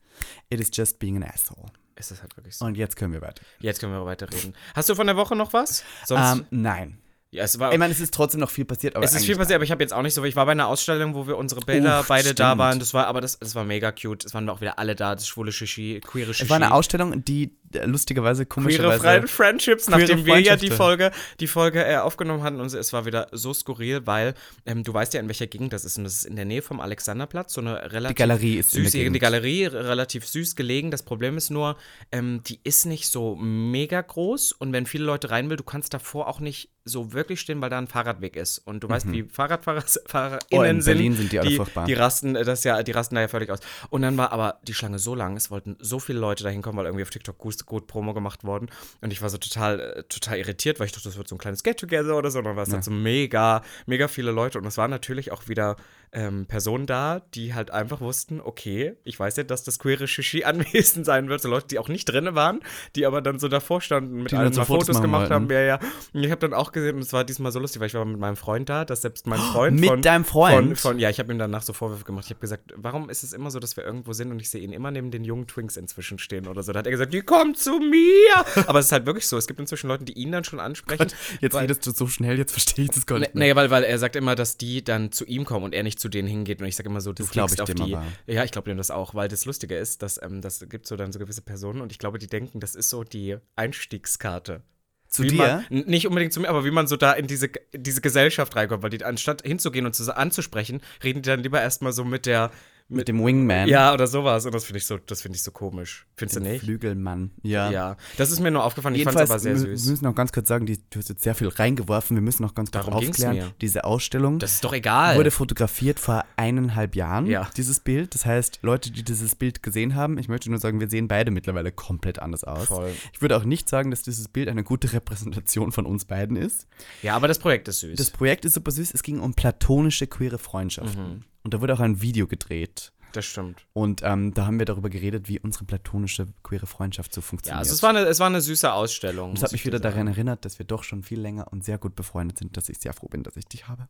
It 0.51 0.61
is 0.61 0.69
just 0.73 0.99
being 0.99 1.17
an 1.17 1.23
asshole. 1.23 1.67
Ist 1.97 2.11
das 2.11 2.21
halt 2.23 2.37
wirklich 2.37 2.55
so. 2.57 2.65
Und 2.67 2.77
jetzt 2.77 2.97
können 2.97 3.13
wir 3.13 3.23
weiter. 3.23 3.43
Jetzt 3.61 3.81
können 3.81 3.93
wir 3.93 4.05
weiterreden. 4.05 4.55
Hast 4.75 4.89
du 4.89 4.95
von 4.95 5.07
der 5.07 5.17
Woche 5.17 5.35
noch 5.35 5.53
was? 5.53 5.83
Sonst, 6.05 6.33
Ähm, 6.41 6.47
nein. 6.51 6.99
Ja, 7.31 7.45
es 7.45 7.59
war, 7.59 7.73
Ich 7.73 7.79
meine, 7.79 7.93
es 7.93 8.01
ist 8.01 8.15
trotzdem 8.15 8.41
noch 8.41 8.51
viel 8.51 8.65
passiert, 8.65 8.97
aber 8.97 9.05
es 9.05 9.13
ist 9.13 9.27
viel 9.27 9.37
passiert, 9.37 9.57
aber 9.57 9.65
ich 9.65 9.71
habe 9.71 9.83
jetzt 9.83 9.93
auch 9.93 10.01
nicht 10.03 10.15
so, 10.15 10.25
ich 10.25 10.35
war 10.35 10.47
bei 10.47 10.53
einer 10.53 10.67
Ausstellung, 10.67 11.15
wo 11.15 11.27
wir 11.27 11.37
unsere 11.37 11.61
Bilder 11.61 12.01
Uff, 12.01 12.09
beide 12.09 12.33
da 12.35 12.47
stimmt. 12.51 12.59
waren. 12.59 12.79
Das 12.79 12.95
war, 12.95 13.07
aber 13.07 13.21
das, 13.21 13.39
das 13.39 13.55
war 13.55 13.65
mega 13.65 13.93
cute. 13.93 14.25
Es 14.25 14.33
waren 14.33 14.49
auch 14.49 14.63
wieder 14.63 14.79
alle 14.79 14.95
da, 14.97 15.15
das 15.15 15.29
schwule 15.29 15.53
Shishi, 15.53 16.01
queere 16.03 16.33
Shishi. 16.33 16.45
Es 16.45 16.51
war 16.51 16.57
eine 16.57 16.73
Ausstellung, 16.73 17.23
die 17.25 17.55
äh, 17.75 17.85
lustigerweise, 17.85 18.47
Queere 18.47 18.65
komischerweise... 18.65 19.01
Fre 19.03 19.29
Friendships, 19.29 19.87
Queere 19.87 20.01
nachdem 20.01 20.25
wir 20.25 20.39
ja 20.41 20.57
die. 20.57 20.71
Folge, 20.71 21.11
die 21.41 21.49
Folge 21.49 21.85
äh, 21.85 21.97
aufgenommen 21.97 22.43
hatten 22.43 22.61
und 22.61 22.73
es 22.73 22.93
war 22.93 23.05
wieder 23.05 23.27
so 23.33 23.53
skurril, 23.53 24.07
weil 24.07 24.35
ähm, 24.65 24.85
du 24.85 24.95
weißt 24.95 25.13
ja, 25.13 25.21
in 25.21 25.29
welcher 25.29 25.47
Gegend 25.47 25.73
das 25.73 25.85
ist 25.85 25.99
und 25.99 26.05
das 26.05 26.15
ist 26.15 26.25
in 26.25 26.37
der 26.37 26.45
Nähe 26.45 26.63
vom 26.63 26.81
Alexanderplatz, 26.81 27.53
so 27.55 27.61
eine 27.61 27.93
relativ 27.93 28.17
Die 28.17 28.23
Galerie 28.23 28.57
ist 28.57 28.75
in 28.75 28.85
süß, 28.85 28.93
die 28.93 28.99
Gegend. 29.01 29.21
Galerie 29.21 29.67
relativ 29.67 30.27
süß 30.27 30.57
gelegen. 30.57 30.91
Das 30.91 31.03
Problem 31.03 31.37
ist 31.37 31.51
nur, 31.51 31.77
ähm, 32.13 32.43
die 32.47 32.61
ist 32.65 32.87
nicht 32.87 33.09
so 33.09 33.37
mega 33.37 34.01
groß 34.01 34.53
und 34.53 34.73
wenn 34.73 34.87
viele 34.87 35.05
Leute 35.05 35.31
rein 35.31 35.51
will, 35.51 35.57
du 35.57 35.65
kannst 35.65 35.93
davor 35.93 36.29
auch 36.29 36.41
nicht 36.41 36.71
so 36.89 37.13
wirklich 37.13 37.41
stehen, 37.41 37.61
weil 37.61 37.71
da 37.71 37.79
ein 37.79 37.87
Fahrradweg 37.87 38.37
ist 38.37 38.59
und 38.59 38.83
du 38.83 38.89
weißt, 38.89 39.11
wie 39.13 39.23
Fahrradfahrer 39.23 39.83
FahrerInnen 40.07 40.39
Mhm. 40.51 40.59
Oh, 40.59 40.63
in 40.63 40.81
sind. 40.83 40.95
Berlin 40.95 41.17
sind 41.17 41.33
die 41.33 41.39
alle 41.39 41.51
furchtbar. 41.53 41.87
Die 41.87 41.95
rasten 41.95 42.35
äh, 42.37 42.45
das 42.45 42.65
ja, 42.65 42.83
die 42.83 42.93
rasten 42.93 43.15
da 43.15 43.21
ja 43.21 43.29
völlig 43.29 43.51
aus. 43.51 43.61
Und 43.91 44.03
dann 44.03 44.17
war 44.17 44.33
aber 44.33 44.59
die 44.63 44.75
Schlange 44.75 44.99
so 44.99 45.15
lang, 45.15 45.37
es 45.37 45.51
wollten 45.51 45.77
so 45.79 45.99
viele 46.01 46.19
Leute 46.19 46.45
da 46.45 46.51
hinkommen, 46.51 46.79
weil 46.79 46.87
irgendwie 46.87 47.03
auf 47.03 47.11
TikTok 47.11 47.39
gut, 47.39 47.65
gut 47.67 47.87
Promo 47.87 48.15
gemacht 48.15 48.45
worden. 48.45 48.69
Und 49.01 49.13
ich 49.13 49.23
war 49.23 49.29
so 49.31 49.39
total, 49.39 49.81
äh, 49.81 50.03
total 50.05 50.39
irritiert, 50.39 50.81
weil 50.81 50.87
ich 50.87 50.93
dachte, 50.93 51.09
das 51.09 51.17
wird 51.17 51.29
so 51.29 51.37
ein 51.37 51.39
kleines 51.39 51.63
Get-Together 51.63 52.17
oder 52.17 52.31
so. 52.31 52.39
Und 52.39 52.47
dann 52.47 52.57
war 52.57 52.65
es 52.65 52.73
halt 52.73 52.85
so 52.85 52.91
mega, 52.91 53.63
mega 53.87 54.09
viele 54.09 54.31
Leute. 54.31 54.59
Und 54.59 54.67
es 54.67 54.77
waren 54.79 54.91
natürlich 54.91 55.33
auch 55.33 55.49
wieder 55.49 55.77
ähm, 56.13 56.47
Personen 56.47 56.87
da, 56.87 57.21
die 57.35 57.55
halt 57.55 57.71
einfach 57.71 58.01
wussten, 58.01 58.41
okay, 58.41 58.97
ich 59.05 59.19
weiß 59.19 59.37
ja, 59.37 59.45
dass 59.45 59.65
das 59.65 59.79
queere 59.79 60.09
Shishi 60.09 60.45
anwesend 60.45 61.07
sein 61.07 61.29
wird. 61.29 61.43
So 61.43 61.49
Leute, 61.49 61.69
die 61.69 61.79
auch 61.79 61.89
nicht 61.89 62.07
drin 62.07 62.35
waren, 62.35 62.61
die 62.97 63.07
aber 63.07 63.21
dann 63.21 63.39
so 63.39 63.49
davor 63.49 63.81
standen, 63.81 64.23
mit 64.23 64.35
allen 64.35 64.53
so 64.53 64.65
Fotos 64.65 64.89
Fotos, 64.89 65.03
gemacht 65.03 65.31
haben. 65.31 65.51
Ja, 65.51 65.61
ja. 65.61 65.79
Und 66.13 66.25
ich 66.25 66.31
habe 66.31 66.41
dann 66.41 66.55
auch 66.55 66.73
gesehen, 66.73 66.97
und 66.97 67.03
es 67.03 67.13
war 67.13 67.25
diesmal 67.25 67.53
so 67.53 67.59
lustig, 67.59 67.81
weil 67.81 67.89
ich 67.89 67.95
war 67.95 68.05
mit 68.05 68.19
meinem 68.19 68.37
Freund 68.37 68.69
da, 68.69 68.85
dass 68.85 69.03
selbst 69.03 69.27
mein 69.27 69.39
Freund 69.39 69.79
Mit 69.79 69.89
von, 69.89 70.03
deinem 70.03 70.25
Freund? 70.25 70.79
Von, 70.79 70.93
von, 70.93 70.99
ja, 70.99 71.11
ich 71.11 71.19
habe 71.19 71.33
ihm 71.33 71.39
danach 71.39 71.63
so 71.63 71.73
Vorwürfe 71.73 72.05
gemacht. 72.05 72.25
Ich 72.25 72.31
habe 72.31 72.41
gesagt, 72.41 72.73
warum 72.77 73.11
ist 73.11 73.23
es 73.23 73.33
immer 73.33 73.51
so, 73.51 73.59
dass 73.59 73.77
wir 73.77 73.85
irgendwo 73.85 74.13
sind 74.13 74.31
und 74.31 74.41
ich 74.41 74.51
sehe 74.51 74.63
ihn 74.63 74.73
immer 74.73 74.91
neben 74.91 75.11
den 75.11 75.25
jungen 75.25 75.47
Twinks 75.47 75.77
inzwischen 75.77 76.19
stehen 76.19 76.47
oder 76.47 76.63
so. 76.63 76.73
Da 76.73 76.81
hat 76.81 76.87
er 76.87 76.93
gesagt, 76.93 77.13
die 77.13 77.23
kommen 77.23 77.55
zu 77.55 77.79
mir. 77.79 78.45
Aber 78.67 78.79
es 78.79 78.87
ist 78.87 78.93
halt 78.93 79.07
wirklich 79.07 79.27
so. 79.27 79.37
Es 79.37 79.47
gibt 79.47 79.61
inzwischen 79.61 79.89
Leute, 79.89 80.05
die 80.05 80.15
ihn 80.15 80.33
dann 80.33 80.45
schon 80.45 80.61
ansprechen. 80.61 81.09
Jetzt 81.41 81.55
weil, 81.55 81.63
redest 81.63 81.87
du 81.87 81.91
so 81.91 82.07
schnell, 82.07 82.39
jetzt 82.39 82.53
verstehe 82.53 82.87
ich 82.87 82.91
das 82.91 83.07
gar 83.07 83.19
nicht 83.19 83.35
mehr. 83.35 83.45
Naja, 83.45 83.57
weil, 83.57 83.71
weil 83.71 83.85
er 83.85 83.99
sagt 83.99 84.17
immer, 84.17 84.35
dass 84.35 84.57
die 84.57 84.83
dann 84.83 85.13
zu 85.13 85.25
ihm 85.25 85.45
kommen 85.45 85.65
und 85.65 85.75
er 85.75 85.83
nicht 85.83 85.98
zu 85.99 86.09
denen 86.09 86.29
hingeht. 86.29 86.61
Und 86.61 86.67
ich 86.67 86.77
sage 86.77 86.89
immer 86.89 87.01
so, 87.01 87.13
du 87.13 87.23
Das 87.23 87.33
fliegst 87.33 87.55
ich 87.55 87.61
auf 87.61 87.75
die. 87.75 87.97
Ja, 88.27 88.45
ich 88.45 88.51
glaube 88.51 88.71
dem 88.71 88.79
das 88.79 88.91
auch, 88.91 89.15
weil 89.15 89.29
das 89.29 89.45
Lustige 89.45 89.77
ist, 89.77 90.03
dass 90.03 90.21
ähm, 90.23 90.41
das 90.41 90.65
gibt 90.69 90.87
so 90.87 90.97
dann 90.97 91.13
so 91.13 91.19
gewisse 91.19 91.43
Personen 91.43 91.81
und 91.81 91.93
ich 91.93 91.99
glaube, 91.99 92.19
die 92.19 92.27
denken, 92.27 92.61
das 92.61 92.75
ist 92.75 92.91
so 92.91 93.05
die 93.05 93.37
Einstiegskarte. 93.57 94.63
Zu 95.09 95.23
wie 95.23 95.29
dir? 95.29 95.65
Man, 95.71 95.85
nicht 95.87 96.07
unbedingt 96.07 96.35
zu 96.35 96.41
mir, 96.41 96.49
aber 96.49 96.65
wie 96.65 96.71
man 96.71 96.87
so 96.87 96.97
da 96.97 97.13
in 97.13 97.27
diese, 97.27 97.47
in 97.73 97.83
diese 97.83 98.03
Gesellschaft 98.03 98.55
reinkommt, 98.57 98.83
weil 98.83 98.91
die 98.91 99.03
anstatt 99.05 99.43
hinzugehen 99.43 99.87
und 99.87 99.95
zu, 99.95 100.15
anzusprechen, 100.15 100.83
reden 101.03 101.23
die 101.23 101.31
dann 101.31 101.43
lieber 101.43 101.61
erstmal 101.61 101.93
so 101.93 102.05
mit 102.05 102.27
der 102.27 102.51
Mit 102.91 103.07
dem 103.07 103.23
Wingman. 103.23 103.69
Ja, 103.69 103.93
oder 103.93 104.07
sowas. 104.07 104.47
Und 104.47 104.55
das 104.55 104.65
finde 104.65 104.79
ich 104.79 104.87
so, 104.87 104.97
das 104.97 105.21
finde 105.21 105.37
ich 105.37 105.43
so 105.43 105.51
komisch. 105.51 106.07
Findest 106.17 106.37
du 106.37 106.41
Dem 106.41 106.53
nicht? 106.53 106.65
Flügelmann. 106.65 107.33
Ja. 107.43 107.71
Ja. 107.71 107.97
Das 108.17 108.31
ist 108.31 108.41
mir 108.41 108.51
nur 108.51 108.65
aufgefallen. 108.65 108.95
Ich 108.95 109.05
fand 109.05 109.21
es 109.21 109.29
aber 109.31 109.39
sehr 109.39 109.59
süß. 109.59 109.85
wir 109.85 109.91
müssen 109.91 110.05
noch 110.05 110.15
ganz 110.15 110.33
kurz 110.33 110.49
sagen, 110.49 110.65
die, 110.65 110.79
du 110.89 110.99
hast 110.99 111.11
jetzt 111.11 111.23
sehr 111.23 111.35
viel 111.35 111.49
reingeworfen. 111.49 112.17
Wir 112.17 112.23
müssen 112.23 112.43
noch 112.43 112.55
ganz 112.55 112.71
kurz 112.71 112.87
Darum 112.87 112.95
aufklären. 113.07 113.53
Diese 113.61 113.85
Ausstellung 113.85 114.39
Das 114.39 114.53
ist 114.55 114.65
doch 114.65 114.73
egal. 114.73 115.19
wurde 115.19 115.31
fotografiert 115.31 116.01
vor 116.01 116.25
eineinhalb 116.37 116.97
Jahren, 116.97 117.27
Ja. 117.27 117.51
dieses 117.59 117.81
Bild. 117.81 118.15
Das 118.15 118.25
heißt, 118.25 118.61
Leute, 118.63 118.91
die 118.91 119.03
dieses 119.03 119.35
Bild 119.35 119.63
gesehen 119.63 119.95
haben, 119.95 120.17
ich 120.17 120.29
möchte 120.29 120.49
nur 120.49 120.59
sagen, 120.59 120.81
wir 120.81 120.89
sehen 120.89 121.09
beide 121.09 121.31
mittlerweile 121.31 121.71
komplett 121.71 122.21
anders 122.21 122.43
aus. 122.45 122.69
Voll. 122.69 122.91
Ich 123.13 123.21
würde 123.21 123.37
auch 123.37 123.45
nicht 123.45 123.69
sagen, 123.69 123.91
dass 123.91 124.01
dieses 124.01 124.29
Bild 124.29 124.49
eine 124.49 124.65
gute 124.65 124.95
Repräsentation 124.95 125.73
von 125.73 125.85
uns 125.85 126.07
beiden 126.07 126.37
ist. 126.37 126.67
Ja, 127.03 127.17
aber 127.17 127.29
das 127.29 127.39
Projekt 127.39 127.69
ist 127.69 127.81
süß. 127.81 127.99
Das 127.99 128.09
Projekt 128.11 128.47
ist 128.47 128.55
super 128.55 128.71
süß. 128.71 128.95
Es 128.95 129.03
ging 129.03 129.21
um 129.21 129.35
platonische 129.35 130.07
queere 130.07 130.39
Freundschaften. 130.39 131.03
Mhm. 131.17 131.25
Und 131.43 131.55
da 131.55 131.61
wurde 131.61 131.75
auch 131.75 131.81
ein 131.81 132.01
Video 132.03 132.27
gedreht. 132.27 132.93
das 133.13 133.25
stimmt. 133.27 133.65
Und 133.73 134.03
ähm, 134.05 134.35
da 134.35 134.45
haben 134.47 134.59
wir 134.59 134.67
darüber 134.67 134.91
geredet, 134.91 135.29
wie 135.29 135.39
unsere 135.41 135.65
platonische 135.65 136.27
queere 136.43 136.67
Freundschaft 136.67 137.13
so 137.15 137.21
Ja, 137.21 137.27
funktioniert. 137.27 137.59
also 137.59 137.73
es 137.75 137.83
war 137.83 137.91
eine, 137.91 138.01
es 138.01 138.19
war 138.21 138.27
eine 138.27 138.41
süße 138.41 138.71
Ausstellung. 138.73 139.31
Und 139.31 139.39
es 139.39 139.43
hat 139.43 139.53
mich 139.53 139.65
wieder 139.65 139.81
daran 139.81 140.07
erinnert, 140.09 140.45
dass 140.45 140.59
wir 140.59 140.67
doch 140.67 140.83
schon 140.85 141.03
viel 141.03 141.21
länger 141.21 141.51
und 141.53 141.65
sehr 141.65 141.79
gut 141.79 141.95
befreundet 141.95 142.39
sind, 142.39 142.57
dass 142.57 142.69
ich 142.69 142.79
sehr 142.79 142.93
froh 142.93 143.09
bin, 143.09 143.23
dass 143.23 143.37
ich 143.37 143.47
dich 143.47 143.67
habe. 143.69 143.89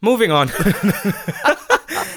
Moving 0.00 0.30
on. 0.30 0.50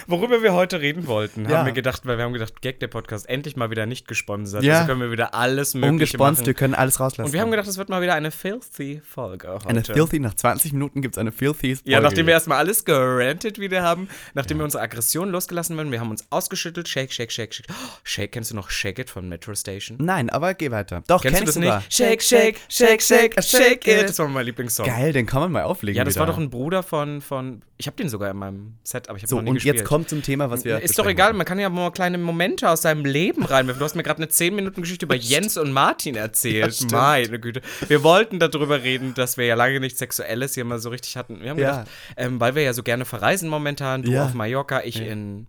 Worüber 0.07 0.41
wir 0.43 0.53
heute 0.53 0.81
reden 0.81 1.07
wollten, 1.07 1.49
Ja. 1.49 1.59
haben 1.59 1.65
wir 1.65 1.73
gedacht, 1.73 2.05
weil 2.05 2.17
wir 2.17 2.25
haben 2.25 2.33
gedacht, 2.33 2.61
Gag 2.61 2.79
der 2.79 2.87
Podcast 2.87 3.27
endlich 3.29 3.55
mal 3.55 3.69
wieder 3.71 3.85
nicht 3.85 4.07
gesponsert. 4.07 4.63
Ja. 4.63 4.75
Also 4.79 4.87
können 4.87 5.01
wir 5.01 5.11
wieder 5.11 5.33
alles 5.33 5.73
mögliche 5.73 5.91
Ungesponst, 5.91 6.41
wir 6.41 6.47
machen. 6.53 6.55
können 6.57 6.75
alles 6.75 6.99
rauslassen. 6.99 7.27
Und 7.27 7.33
wir 7.33 7.41
haben 7.41 7.51
gedacht, 7.51 7.67
es 7.67 7.77
wird 7.77 7.89
mal 7.89 8.01
wieder 8.01 8.13
eine 8.15 8.31
filthy 8.31 9.01
Folge 9.03 9.47
heute. 9.49 9.67
eine 9.67 9.83
Filthy, 9.83 10.19
nach 10.19 10.33
20 10.33 10.73
Minuten 10.73 11.01
gibt 11.01 11.15
es 11.15 11.17
eine 11.19 11.31
Filthy 11.31 11.69
Ja, 11.85 11.97
Folge. 11.97 12.01
nachdem 12.01 12.25
wir 12.27 12.33
erstmal 12.33 12.57
alles 12.57 12.85
gerantet 12.85 13.59
wieder 13.59 13.81
haben, 13.83 14.07
nachdem 14.33 14.57
wir 14.57 14.63
unsere 14.65 14.83
Aggression 14.83 15.29
losgelassen 15.29 15.79
haben, 15.79 15.91
wir 15.91 15.99
haben 15.99 16.11
uns 16.11 16.25
ausgeschüttelt, 16.29 16.87
shake, 16.87 17.11
shake, 17.13 17.31
shake, 17.31 17.53
shake. 17.53 17.67
Oh, 17.69 17.73
shake, 18.03 18.31
kennst 18.31 18.51
du 18.51 18.55
noch 18.55 18.69
Shake 18.69 18.99
It 18.99 19.09
von 19.09 19.27
Metro 19.29 19.53
Station? 19.55 19.97
Nein, 20.01 20.29
aber 20.29 20.53
geh 20.53 20.71
weiter. 20.71 21.03
Doch, 21.07 21.21
Kennst 21.21 21.35
kenn 21.37 21.45
du 21.45 21.45
das 21.47 21.55
sogar. 21.55 21.77
nicht? 21.77 21.93
Shake, 21.93 22.21
shake, 22.21 22.59
shake, 22.69 23.01
shake, 23.01 23.43
shake 23.43 23.87
it. 23.87 24.09
Das 24.09 24.19
war 24.19 24.27
mein 24.27 24.45
Lieblingssong. 24.45 24.85
Geil, 24.85 25.13
den 25.13 25.25
kann 25.25 25.41
man 25.41 25.51
mal 25.51 25.63
auflegen 25.63 25.97
Ja, 25.97 26.03
das 26.03 26.15
war 26.17 26.23
wieder. 26.27 26.33
doch 26.33 26.39
ein 26.41 26.49
Bruder 26.49 26.83
von, 26.83 27.21
von 27.21 27.61
ich 27.77 27.87
habe 27.87 27.97
den 27.97 28.07
sogar 28.09 28.31
in 28.31 28.37
meinem 28.37 28.73
Set, 28.83 29.09
aber 29.09 29.17
ich 29.17 29.23
habe 29.23 29.29
So, 29.29 29.35
noch 29.37 29.43
nie 29.43 29.49
und 29.49 29.55
gespielt. 29.55 29.75
jetzt 29.77 29.85
kommt 29.93 30.09
zum 30.09 30.21
Thema, 30.23 30.49
was 30.49 30.65
wir 30.65 30.79
Ist 30.81 30.97
doch 30.97 31.05
egal, 31.05 31.33
man 31.33 31.45
kann 31.45 31.59
ja 31.59 31.69
mal 31.69 31.91
kleine 31.91 32.17
Momente 32.17 32.69
aus 32.69 32.81
seinem 32.81 33.05
Leben 33.05 33.45
reinwerfen. 33.45 33.79
Du 33.79 33.85
hast 33.85 33.95
mir 33.95 34.03
gerade 34.03 34.17
eine 34.23 34.31
10-Minuten-Geschichte 34.31 35.05
über 35.05 35.15
Jens 35.33 35.55
und 35.57 35.71
Martin 35.71 36.15
erzählt. 36.15 36.75
stimmt. 36.75 36.91
Meine 36.93 37.39
Güte. 37.39 37.61
Wir 37.87 38.03
wollten 38.03 38.39
darüber 38.39 38.81
reden, 38.83 39.13
dass 39.13 39.37
wir 39.37 39.45
ja 39.45 39.55
lange 39.55 39.79
nichts 39.79 39.99
Sexuelles 39.99 40.55
hier 40.55 40.65
mal 40.65 40.79
so 40.79 40.89
richtig 40.89 41.15
hatten. 41.15 41.41
Wir 41.41 41.51
haben 41.51 41.59
Ja. 41.59 41.71
gedacht, 41.81 41.87
ähm, 42.17 42.39
weil 42.39 42.55
wir 42.55 42.63
ja 42.63 42.73
so 42.73 42.81
gerne 42.83 43.05
verreisen 43.05 43.49
momentan, 43.49 44.01
du 44.03 44.11
Ja. 44.11 44.25
auf 44.25 44.33
Mallorca, 44.33 44.81
ich 44.83 44.99
in 44.99 45.47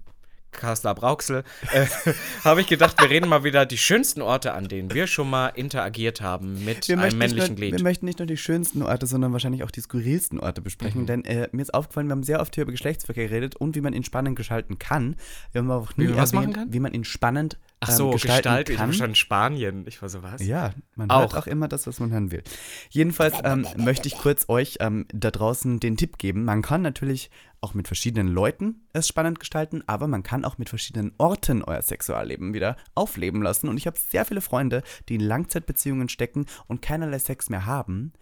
Kassler 0.55 0.95
Brauxel, 0.95 1.45
äh, 1.73 1.87
habe 2.45 2.61
ich 2.61 2.67
gedacht, 2.67 3.01
wir 3.01 3.11
reden 3.11 3.29
mal 3.29 3.45
wieder 3.45 3.67
die 3.67 3.79
schönsten 3.79 4.23
Orte, 4.23 4.55
an 4.55 4.69
denen 4.69 4.93
wir 4.93 5.07
schon 5.07 5.29
mal 5.29 5.49
interagiert 5.49 6.21
haben 6.21 6.64
mit 6.64 6.88
Wir 6.88 6.99
einem 6.99 7.19
männlichen 7.19 7.57
Glied. 7.57 7.77
wir 7.77 7.83
möchten 7.83 8.07
nicht 8.07 8.19
nur 8.19 8.27
die 8.27 8.37
schönsten 8.37 8.83
Orte, 8.83 9.07
sondern 9.07 9.33
wahrscheinlich 9.33 9.64
auch 9.64 9.71
die 9.71 9.81
skurrilsten 9.81 10.40
Orte 10.40 10.61
besprechen. 10.61 11.03
Mhm. 11.03 11.07
Denn 11.07 11.25
äh, 11.25 11.49
mir 11.53 11.62
ist 11.62 11.75
aufgefallen, 11.75 12.09
wir 12.09 12.12
haben 12.12 12.23
sehr 12.23 12.40
oft 12.40 12.55
hier 12.55 12.62
über 12.62 12.73
Geschlechtsverkehr 12.73 13.29
geredet 13.29 13.57
und 13.57 13.75
wie 13.77 13.81
man 13.81 13.93
ihn 13.93 14.05
spannend 14.05 14.37
gestalten 14.37 14.79
kann. 14.79 15.17
Wir 15.53 15.61
haben 15.61 15.71
auch 15.71 15.97
nie 15.97 16.09
Wie 16.09 16.12
erwähnt, 16.12 16.59
wie 16.69 16.81
man 16.81 16.93
ihn 16.93 17.05
spannend 17.05 17.59
Ach 17.81 17.91
ähm, 17.91 17.95
so, 17.97 18.11
gestalten 18.11 18.43
Gestalt, 18.43 18.69
ich 18.71 18.77
kann. 18.77 18.87
habe 18.87 18.93
schon 18.95 19.15
Spanien. 19.15 19.87
Ich 19.87 20.01
war 20.01 20.09
so, 20.09 20.23
was? 20.23 20.45
Ja, 20.45 20.73
man 20.95 21.11
Auch. 21.11 21.21
hört 21.21 21.37
auch 21.37 21.47
immer 21.47 21.69
das, 21.69 21.87
was 21.87 22.01
man 22.01 22.11
hören 22.11 22.31
will. 22.31 22.43
Jedenfalls 22.91 23.35
ähm, 23.45 23.67
möchte 23.77 24.09
ich 24.09 24.17
kurz 24.17 24.49
euch 24.49 24.79
ähm, 24.81 25.07
da 25.13 25.31
draußen 25.31 25.81
den 25.81 25.97
Tipp 25.97 26.19
geben. 26.19 26.45
Man 26.45 26.63
kann 26.63 26.83
natürlich 26.83 27.31
auch 27.61 27.75
mit 27.75 27.87
verschiedenen 27.87 28.29
Leuten 28.29 28.87
es 28.93 29.09
spannend 29.09 29.41
gestalten, 29.41 29.83
aber 29.87 30.07
man 30.07 30.23
kann 30.23 30.45
auch 30.45 30.59
mit 30.59 30.69
verschiedenen 30.69 31.13
Orten 31.19 31.63
euer 31.63 31.83
Sexualleben 31.83 32.55
wieder 32.55 32.77
aufleben 32.95 33.43
lassen. 33.43 33.69
Und 33.69 33.77
ich 33.77 33.87
habe 33.87 33.99
sehr 33.99 34.25
viele 34.25 34.41
Freunde, 34.41 34.83
die 35.09 35.17
in 35.17 35.21
Langzeitbeziehungen 35.21 36.09
stecken 36.09 36.47
und 36.67 36.83
keinerlei 36.83 37.19
Sex 37.19 37.51
mehr 37.51 37.67
haben, 37.67 38.13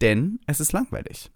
denn 0.00 0.40
es 0.46 0.60
ist 0.60 0.72
langweilig. 0.72 1.30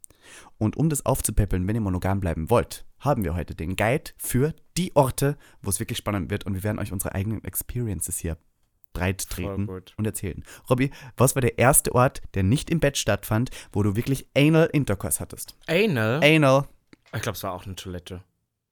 Und 0.59 0.77
um 0.77 0.89
das 0.89 1.05
aufzupäppeln, 1.05 1.67
wenn 1.67 1.75
ihr 1.75 1.81
monogam 1.81 2.21
bleiben 2.21 2.51
wollt, 2.51 2.85
haben 2.99 3.25
wir 3.25 3.35
heute 3.35 3.55
den 3.55 3.77
Guide 3.77 4.13
für 4.17 4.55
die 4.77 4.95
Orte, 4.95 5.37
wo 5.63 5.71
es 5.71 5.81
wirklich 5.81 5.99
spannend 5.99 6.31
wird. 6.31 6.45
Und 6.45 6.55
wir 6.55 6.63
werden 6.63 6.79
euch 6.79 6.93
unsere 6.93 7.15
eigenen 7.15 7.45
Experiences 7.45 8.19
hier 8.19 8.37
breit 8.93 9.29
treten 9.29 9.69
und 9.69 10.05
erzählen. 10.07 10.45
Robby, 10.71 10.91
was 11.17 11.35
war 11.35 11.43
der 11.43 11.59
erste 11.59 11.95
Ort, 11.95 12.23
der 12.35 12.45
nicht 12.45 12.71
im 12.71 12.81
Bett 12.81 12.97
stattfand, 12.97 13.51
wo 13.73 13.83
du 13.83 13.97
wirklich 13.97 14.29
Anal 14.37 14.69
Intercourse 14.73 15.21
hattest? 15.21 15.57
Anal? 15.67 16.23
Anal. 16.25 16.69
Ich 17.15 17.23
glaube, 17.23 17.37
es 17.37 17.43
war 17.43 17.53
auch 17.53 17.67
eine 17.67 17.75
Toilette. 17.75 18.23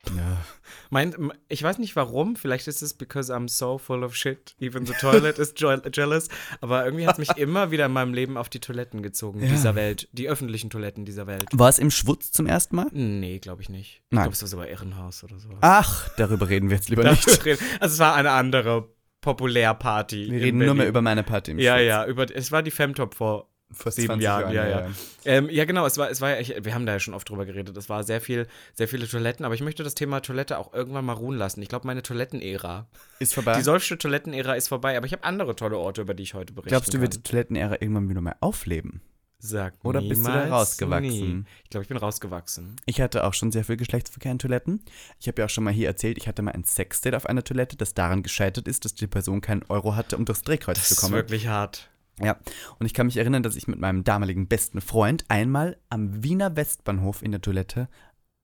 Ja. 0.09 0.45
Mein, 0.91 1.15
ich 1.49 1.63
weiß 1.63 1.79
nicht 1.79 1.95
warum, 1.97 2.35
vielleicht 2.37 2.67
ist 2.67 2.83
es 2.83 2.93
because 2.95 3.33
I'm 3.33 3.49
so 3.49 3.79
full 3.79 4.03
of 4.03 4.15
shit. 4.17 4.55
Even 4.61 4.85
the 4.85 4.93
toilet 4.95 5.39
is 5.39 5.55
jealous. 5.95 6.29
Aber 6.61 6.85
irgendwie 6.85 7.07
hat 7.07 7.19
es 7.19 7.29
mich 7.29 7.31
immer 7.39 7.71
wieder 7.71 7.87
in 7.87 7.93
meinem 7.93 8.13
Leben 8.13 8.37
auf 8.37 8.49
die 8.49 8.61
Toiletten 8.61 9.03
gezogen, 9.03 9.41
Ja. 9.43 9.49
dieser 9.49 9.75
Welt. 9.75 10.09
Die 10.13 10.29
öffentlichen 10.29 10.71
Toiletten 10.71 11.05
dieser 11.05 11.27
Welt. 11.27 11.49
War 11.53 11.69
es 11.69 11.79
im 11.79 11.91
Schwutz 11.91 12.33
zum 12.33 12.47
ersten 12.47 12.77
Mal? 12.77 12.89
Nee, 12.93 13.39
glaube 13.39 13.63
ich 13.63 13.69
nicht. 13.69 14.03
Ich 14.11 14.17
Nein. 14.17 14.25
glaube, 14.25 14.35
es 14.35 14.43
war 14.43 14.49
sogar 14.49 14.69
Irrenhaus 14.69 15.23
oder 15.25 15.39
sowas. 15.39 15.59
Ach, 15.61 16.09
darüber 16.17 16.49
reden 16.49 16.69
wir 16.69 16.77
jetzt 16.77 16.89
lieber 16.89 17.05
nicht. 17.09 17.27
Also 17.81 17.95
es 17.95 17.99
war 17.99 18.15
eine 18.15 18.33
andere 18.33 18.89
Populärparty. 19.21 20.31
Wir 20.31 20.41
reden 20.41 20.59
nur 20.59 20.67
mehr 20.69 20.75
Berlin. 20.75 20.89
über 20.91 21.03
meine 21.03 21.23
Party 21.23 21.53
im 21.53 21.59
Ja, 21.59 21.77
Schwutz. 21.77 21.87
ja, 21.87 22.07
über, 22.07 22.27
es 22.37 22.51
war 22.53 22.63
die 22.63 22.71
Femtop 22.73 23.15
vor 23.15 23.49
Vor 23.73 23.93
sieben 23.93 24.07
20 24.07 24.25
Jahren, 24.25 24.53
ja, 24.53 24.67
ja. 24.67 24.81
ja. 24.81 24.91
Ähm, 25.25 25.49
ja, 25.51 25.65
genau, 25.65 25.87
es 25.87 25.99
war, 25.99 26.11
es 26.11 26.21
war 26.21 26.31
ja, 26.31 26.39
ich, 26.41 26.55
wir 26.65 26.75
haben 26.75 26.87
da 26.87 26.93
ja 26.93 27.01
schon 27.01 27.15
oft 27.15 27.29
drüber 27.29 27.45
geredet, 27.47 27.77
es 27.77 27.89
war 27.89 28.05
sehr 28.05 28.21
viel, 28.21 28.47
sehr 28.75 28.89
viele 28.89 29.09
Toiletten, 29.09 29.45
aber 29.45 29.55
ich 29.55 29.63
möchte 29.63 29.83
das 29.85 29.95
Thema 29.95 30.21
Toilette 30.21 30.59
auch 30.59 30.73
irgendwann 30.73 31.05
mal 31.05 31.13
ruhen 31.15 31.37
lassen. 31.37 31.63
Ich 31.63 31.69
glaube, 31.69 31.87
meine 31.87 32.03
Toilettenära, 32.03 32.87
Ist 33.19 33.35
vorbei. 33.35 33.55
die 33.57 33.63
solche 33.63 33.99
Toilettenära 33.99 34.55
ist 34.55 34.69
vorbei, 34.69 34.97
aber 34.97 35.07
ich 35.07 35.13
habe 35.13 35.25
andere 35.25 35.57
tolle 35.57 35.77
Orte, 35.79 36.03
über 36.03 36.15
die 36.15 36.23
ich 36.23 36.35
heute 36.35 36.53
berichten 36.53 36.71
Glaubst 36.71 36.93
du, 36.95 37.01
wird 37.01 37.15
die 37.15 37.23
Toilettenära 37.23 37.77
irgendwann 37.81 38.09
wieder 38.09 38.21
mal 38.21 38.37
aufleben? 38.41 39.01
Sag 39.45 39.75
Oder 39.83 40.01
bist 40.01 40.25
du 40.25 40.29
da 40.31 40.47
rausgewachsen? 40.47 41.39
Nie. 41.39 41.45
Ich 41.65 41.71
glaube, 41.71 41.83
ich 41.83 41.89
bin 41.89 41.97
rausgewachsen. 41.97 42.77
Ich 42.87 43.01
hatte 43.01 43.25
auch 43.25 43.35
schon 43.35 43.51
sehr 43.51 43.65
viel 43.65 43.77
Geschlechtsverkehr 43.77 44.31
in 44.31 44.39
Toiletten. 44.39 44.85
Ich 45.19 45.27
habe 45.27 45.43
ja 45.43 45.47
auch 45.47 45.51
schon 45.51 45.65
mal 45.65 45.73
hier 45.73 45.89
erzählt, 45.89 46.17
ich 46.17 46.29
hatte 46.29 46.43
mal 46.43 46.53
ein 46.53 46.63
Sexdate 46.63 47.17
auf 47.17 47.27
einer 47.27 47.43
Toilette, 47.43 47.77
das 47.77 47.93
daran 47.93 48.23
gescheitert 48.23 48.69
ist, 48.69 48.85
dass 48.85 48.95
die 48.95 49.09
Person 49.09 49.41
keinen 49.41 49.65
Euro 49.69 49.97
hatte, 49.97 50.17
um 50.17 50.25
durchs 50.27 50.43
Drehkreuz 50.43 50.79
Das 50.79 50.89
zu 50.89 50.95
ist 50.95 51.01
kommen. 51.01 51.15
wirklich 51.15 51.49
hart. 51.49 51.91
Ja, 52.21 52.39
und 52.79 52.87
ich 52.87 52.95
kann 52.95 53.07
mich 53.07 53.17
erinnern, 53.17 53.43
dass 53.43 53.57
ich 53.57 53.69
mit 53.69 53.79
meinem 53.79 54.05
damaligen 54.05 54.47
besten 54.47 54.81
Freund 54.81 55.25
einmal 55.29 55.79
am 55.89 56.23
Wiener 56.23 56.57
Westbahnhof 56.57 57.23
in 57.23 57.33
der 57.33 57.41
Toilette, 57.41 57.89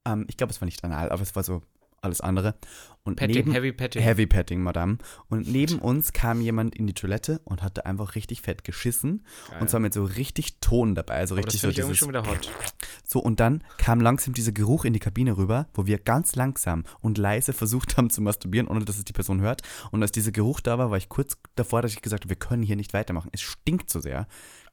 ähm, 0.07 0.25
ich 0.29 0.37
glaube, 0.37 0.53
es 0.53 0.61
war 0.61 0.67
nicht 0.67 0.83
anal, 0.85 1.11
aber 1.11 1.23
es 1.23 1.37
war 1.37 1.43
so 1.43 1.63
alles 2.01 2.21
andere. 2.21 2.55
Und 3.05 3.17
Petting, 3.17 3.37
neben, 3.37 3.53
Heavy 3.53 3.73
Petting. 3.73 4.03
Heavy 4.03 4.27
Petting, 4.27 4.63
Madame. 4.63 4.99
Und 5.29 5.49
neben 5.53 5.79
uns 5.79 6.13
kam 6.13 6.43
jemand 6.43 6.77
in 6.77 6.87
die 6.87 6.93
Toilette 6.93 7.41
und 7.45 7.63
hatte 7.63 7.87
einfach 7.87 8.15
richtig 8.15 8.43
fett 8.43 8.65
geschissen. 8.65 9.25
Geil. 9.49 9.61
Und 9.61 9.71
zwar 9.71 9.81
mit 9.81 9.95
so 9.95 10.05
richtig 10.05 10.61
Ton 10.61 10.95
dabei, 10.95 11.25
so 11.27 11.35
Aber 11.35 11.43
das 11.43 11.55
richtig 11.55 11.61
finde 11.63 11.75
so 11.75 11.79
ich 11.81 11.85
irgendwie 11.85 11.97
schon 11.97 12.09
wieder 12.09 12.27
hot. 12.27 12.51
so, 13.05 13.21
und 13.21 13.41
dann 13.41 13.65
kam 13.79 14.01
langsam 14.01 14.35
dieser 14.35 14.53
Geruch 14.53 14.85
in 14.85 14.93
die 14.93 14.99
Kabine 14.99 15.39
rüber, 15.39 15.69
wo 15.73 15.87
wir 15.87 15.99
ganz 15.99 16.37
langsam 16.37 16.85
und 17.01 17.17
leise 17.17 17.53
versucht 17.55 17.97
haben 17.97 18.11
zu 18.11 18.21
masturbieren, 18.21 18.69
ohne 18.69 18.85
dass 18.85 18.99
es 18.99 19.05
die 19.05 19.15
Person 19.15 19.41
hört. 19.41 19.63
Und 19.91 20.03
als 20.03 20.13
dieser 20.13 20.33
Geruch 20.33 20.61
da 20.61 20.77
war, 20.79 20.91
war 20.91 20.99
ich 20.99 21.09
kurz 21.09 21.39
davor, 21.55 21.81
dass 21.81 21.93
ich 21.93 22.03
gesagt 22.03 22.25
habe, 22.25 22.31
wir 22.31 22.37
können 22.37 22.63
hier 22.63 22.77
nicht 22.77 22.93
weitermachen. 22.93 23.31
Es 23.33 23.41
stinkt 23.41 23.89
so 23.89 24.01
sehr. 24.01 24.27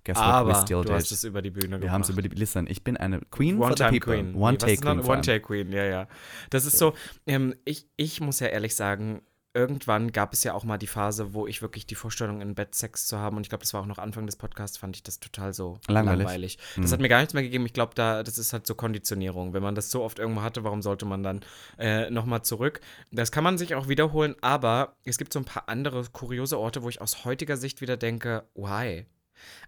Guess 0.06 0.18
what? 0.18 0.24
Aber 0.26 0.52
We 0.52 0.62
still 0.62 0.84
du 0.86 0.94
hast 0.94 1.10
did. 1.10 1.18
es 1.18 1.24
über 1.26 1.42
die 1.42 1.50
Bühne 1.52 1.82
Wir 1.82 1.92
haben 1.92 2.02
es 2.02 2.08
gemacht. 2.08 2.26
über 2.26 2.30
die 2.34 2.40
Listen. 2.40 2.68
Ich 2.68 2.84
bin 2.84 2.96
eine 2.96 3.20
Queen 3.32 3.58
for 3.58 3.68
the 3.76 3.84
One-Time 3.84 4.00
people. 4.00 4.14
Queen. 4.24 4.36
One-Take-Queen. 4.36 4.78
vor 4.82 4.90
allem. 4.92 5.06
One-Take-Queen, 5.20 5.72
ja, 5.74 5.84
ja. 5.84 6.08
Das 6.52 6.66
ist 6.66 6.78
so, 6.78 6.94
ähm, 7.28 7.54
ich, 7.66 7.88
ich 7.98 8.22
muss 8.22 8.40
ja 8.40 8.48
ehrlich 8.48 8.76
sagen, 8.76 9.22
irgendwann 9.56 10.12
gab 10.12 10.34
es 10.34 10.44
ja 10.44 10.54
auch 10.54 10.66
mal 10.66 10.78
die 10.78 10.86
Phase, 10.86 11.34
wo 11.34 11.48
ich 11.48 11.62
wirklich 11.62 11.86
die 11.88 11.96
Vorstellung, 11.96 12.42
in 12.42 12.56
Bett 12.56 12.76
Sex 12.76 13.08
zu 13.08 13.18
haben, 13.20 13.38
und 13.38 13.44
ich 13.44 13.50
glaube, 13.50 13.64
das 13.64 13.74
war 13.74 13.80
auch 13.82 13.86
noch 13.86 14.00
Anfang 14.00 14.26
des 14.26 14.36
Podcasts, 14.36 14.78
fand 14.78 14.98
ich 14.98 15.04
das 15.04 15.22
total 15.22 15.54
so 15.54 15.80
Langweilig. 15.88 16.20
langweilig. 16.26 16.58
Das 16.76 16.90
Mhm. 16.90 16.94
hat 16.94 17.00
mir 17.00 17.08
gar 17.08 17.20
nichts 17.20 17.34
mehr 17.34 17.44
gegeben. 17.44 17.66
Ich 17.66 17.72
glaube, 17.72 17.94
da, 17.96 18.22
das 18.22 18.38
ist 18.38 18.52
halt 18.52 18.68
so 18.68 18.76
Konditionierung. 18.76 19.54
Wenn 19.54 19.64
man 19.64 19.74
das 19.74 19.90
so 19.92 20.04
oft 20.04 20.20
irgendwo 20.20 20.42
hatte, 20.42 20.66
warum 20.66 20.82
sollte 20.82 21.06
man 21.06 21.24
dann 21.24 21.40
äh, 21.80 22.10
nochmal 22.10 22.42
zurück? 22.42 22.82
Das 23.12 23.32
kann 23.32 23.46
man 23.46 23.58
sich 23.58 23.76
auch 23.76 23.88
wiederholen, 23.88 24.36
aber 24.42 24.98
es 25.06 25.18
gibt 25.18 25.32
so 25.32 25.40
ein 25.40 25.46
paar 25.46 25.70
andere 25.70 26.04
kuriose 26.12 26.60
Orte, 26.60 26.84
wo 26.84 26.90
ich 26.90 27.00
aus 27.00 27.24
heutiger 27.24 27.56
Sicht 27.56 27.80
wieder 27.80 27.96
denke, 27.96 28.44
why? 28.56 29.06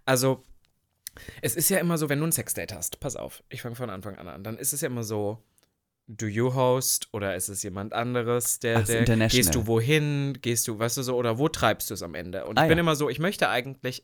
Also, 0.06 0.44
es 1.42 1.56
ist 1.56 1.70
ja 1.70 1.80
immer 1.80 1.98
so, 1.98 2.10
wenn 2.10 2.20
du 2.20 2.26
ein 2.26 2.32
Sexdate 2.32 2.74
hast, 2.76 3.00
pass 3.00 3.16
auf, 3.16 3.44
ich 3.50 3.62
fange 3.62 3.76
von 3.76 3.90
Anfang 3.90 4.18
an 4.18 4.28
an, 4.28 4.44
dann 4.44 4.58
ist 4.58 4.74
es 4.74 4.82
ja 4.82 4.88
immer 4.88 5.04
so, 5.04 5.44
do 6.08 6.26
you 6.28 6.54
host 6.54 7.10
oder 7.12 7.36
ist 7.36 7.50
es 7.50 7.63
jemand 7.63 7.94
anderes, 7.94 8.60
der, 8.60 8.78
Ach, 8.78 8.82
ist 8.82 8.90
der 8.90 9.00
international. 9.02 9.30
gehst 9.44 9.56
du 9.56 9.68
wohin, 9.68 10.38
gehst 10.42 10.68
du, 10.68 10.78
weißt 10.80 10.98
du 10.98 11.02
so, 11.04 11.16
oder 11.18 11.38
wo 11.38 11.50
treibst 11.50 11.90
du 11.90 11.94
es 11.96 12.04
am 12.04 12.16
Ende? 12.16 12.46
Und 12.46 12.58
Ah, 12.58 12.63
ich 12.63 12.68
bin 12.70 12.78
ja. 12.78 12.82
immer 12.82 12.96
so, 12.96 13.10
ich 13.10 13.20
möchte 13.20 13.50
eigentlich 13.50 14.04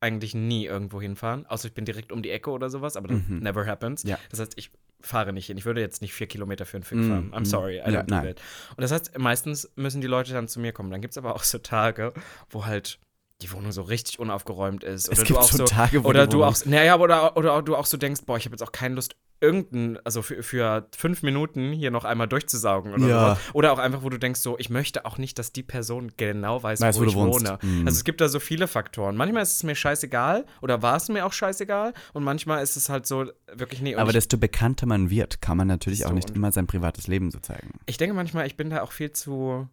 eigentlich 0.00 0.34
nie 0.34 0.66
irgendwo 0.66 1.00
hinfahren, 1.00 1.46
außer 1.46 1.68
ich 1.68 1.74
bin 1.74 1.86
direkt 1.86 2.12
um 2.12 2.22
die 2.22 2.28
Ecke 2.30 2.50
oder 2.50 2.68
sowas, 2.68 2.96
aber 2.96 3.08
das 3.08 3.20
Mhm. 3.26 3.38
never 3.38 3.64
happens. 3.64 4.02
Ja. 4.02 4.18
Das 4.30 4.38
heißt, 4.40 4.52
ich 4.56 4.70
fahre 5.00 5.32
nicht 5.32 5.46
hin. 5.46 5.56
Ich 5.56 5.64
würde 5.64 5.80
jetzt 5.80 6.02
nicht 6.02 6.12
vier 6.12 6.26
Kilometer 6.26 6.66
für 6.66 6.76
einen 6.76 6.84
Fick 6.84 6.98
Mhm. 6.98 7.08
fahren. 7.08 7.32
I'm 7.34 7.46
sorry, 7.46 7.76
I 7.76 7.90
Ja, 7.90 8.00
don't 8.00 8.04
do 8.04 8.14
that. 8.16 8.40
Und 8.76 8.80
das 8.82 8.90
heißt, 8.90 9.16
meistens 9.18 9.70
müssen 9.76 10.02
die 10.02 10.06
Leute 10.06 10.32
dann 10.34 10.46
zu 10.46 10.60
mir 10.60 10.72
kommen. 10.72 10.90
Dann 10.90 11.00
gibt 11.00 11.12
es 11.12 11.18
aber 11.18 11.34
auch 11.34 11.42
so 11.42 11.56
Tage, 11.58 12.12
wo 12.50 12.66
halt 12.66 12.98
die 13.42 13.52
Wohnung 13.52 13.72
so 13.72 13.82
richtig 13.82 14.18
unaufgeräumt 14.18 14.84
ist. 14.84 15.08
Oder 15.08 15.12
Es 15.12 15.18
du 15.20 15.24
gibt 15.26 15.38
auch 15.38 15.50
so 15.50 15.58
so 15.58 15.64
Tage, 15.64 16.04
wo 16.04 16.08
oder 16.08 16.26
du 16.26 16.44
auch, 16.44 16.56
naja, 16.64 16.98
oder, 16.98 17.36
oder 17.36 17.62
du 17.62 17.76
auch 17.76 17.86
so 17.86 17.96
denkst, 17.96 18.22
boah, 18.26 18.36
ich 18.36 18.44
habe 18.44 18.54
jetzt 18.54 18.62
auch 18.62 18.72
keine 18.72 18.94
Lust, 18.94 19.16
irgendein, 19.40 19.98
also 20.04 20.22
für, 20.22 20.42
für 20.42 20.88
fünf 20.96 21.22
Minuten 21.22 21.72
hier 21.72 21.90
noch 21.90 22.04
einmal 22.04 22.28
durchzusaugen 22.28 22.94
oder 22.94 23.06
Ja. 23.06 23.38
Oder 23.52 23.72
auch 23.72 23.78
einfach, 23.78 24.02
wo 24.02 24.08
du 24.08 24.18
denkst, 24.18 24.40
so, 24.40 24.56
ich 24.58 24.70
möchte 24.70 25.04
auch 25.04 25.18
nicht, 25.18 25.38
dass 25.38 25.52
die 25.52 25.62
Person 25.64 26.12
genau 26.16 26.62
weiß, 26.62 26.80
Weiß, 26.80 26.96
wo, 26.96 27.00
wo 27.00 27.04
du 27.04 27.10
ich 27.10 27.16
wohnst. 27.16 27.40
wohne. 27.48 27.58
Mhm. 27.60 27.86
Also 27.86 27.98
es 27.98 28.04
gibt 28.04 28.20
da 28.22 28.28
so 28.28 28.40
viele 28.40 28.68
Faktoren. 28.68 29.16
Manchmal 29.16 29.42
ist 29.42 29.56
es 29.56 29.62
mir 29.64 29.74
scheißegal 29.74 30.46
oder 30.62 30.80
war 30.80 30.96
es 30.96 31.08
mir 31.08 31.26
auch 31.26 31.32
scheißegal 31.32 31.92
und 32.14 32.24
manchmal 32.24 32.62
ist 32.62 32.76
es 32.76 32.88
halt 32.88 33.06
so 33.06 33.26
wirklich 33.52 33.82
nee. 33.82 33.96
Aber 33.96 34.12
desto 34.12 34.38
bekannter 34.38 34.86
man 34.86 35.10
wird, 35.10 35.42
kann 35.42 35.58
man 35.58 35.66
natürlich 35.66 36.06
auch 36.06 36.12
nicht 36.12 36.30
immer 36.30 36.50
sein 36.52 36.66
privates 36.66 37.06
Leben 37.08 37.30
so 37.30 37.38
zeigen. 37.40 37.72
ich 37.86 37.98
denke 37.98 38.14
manchmal, 38.14 38.46
ich 38.46 38.56
bin 38.56 38.70
da 38.70 38.82
auch 38.82 38.92
viel 38.92 39.12
zu 39.12 39.68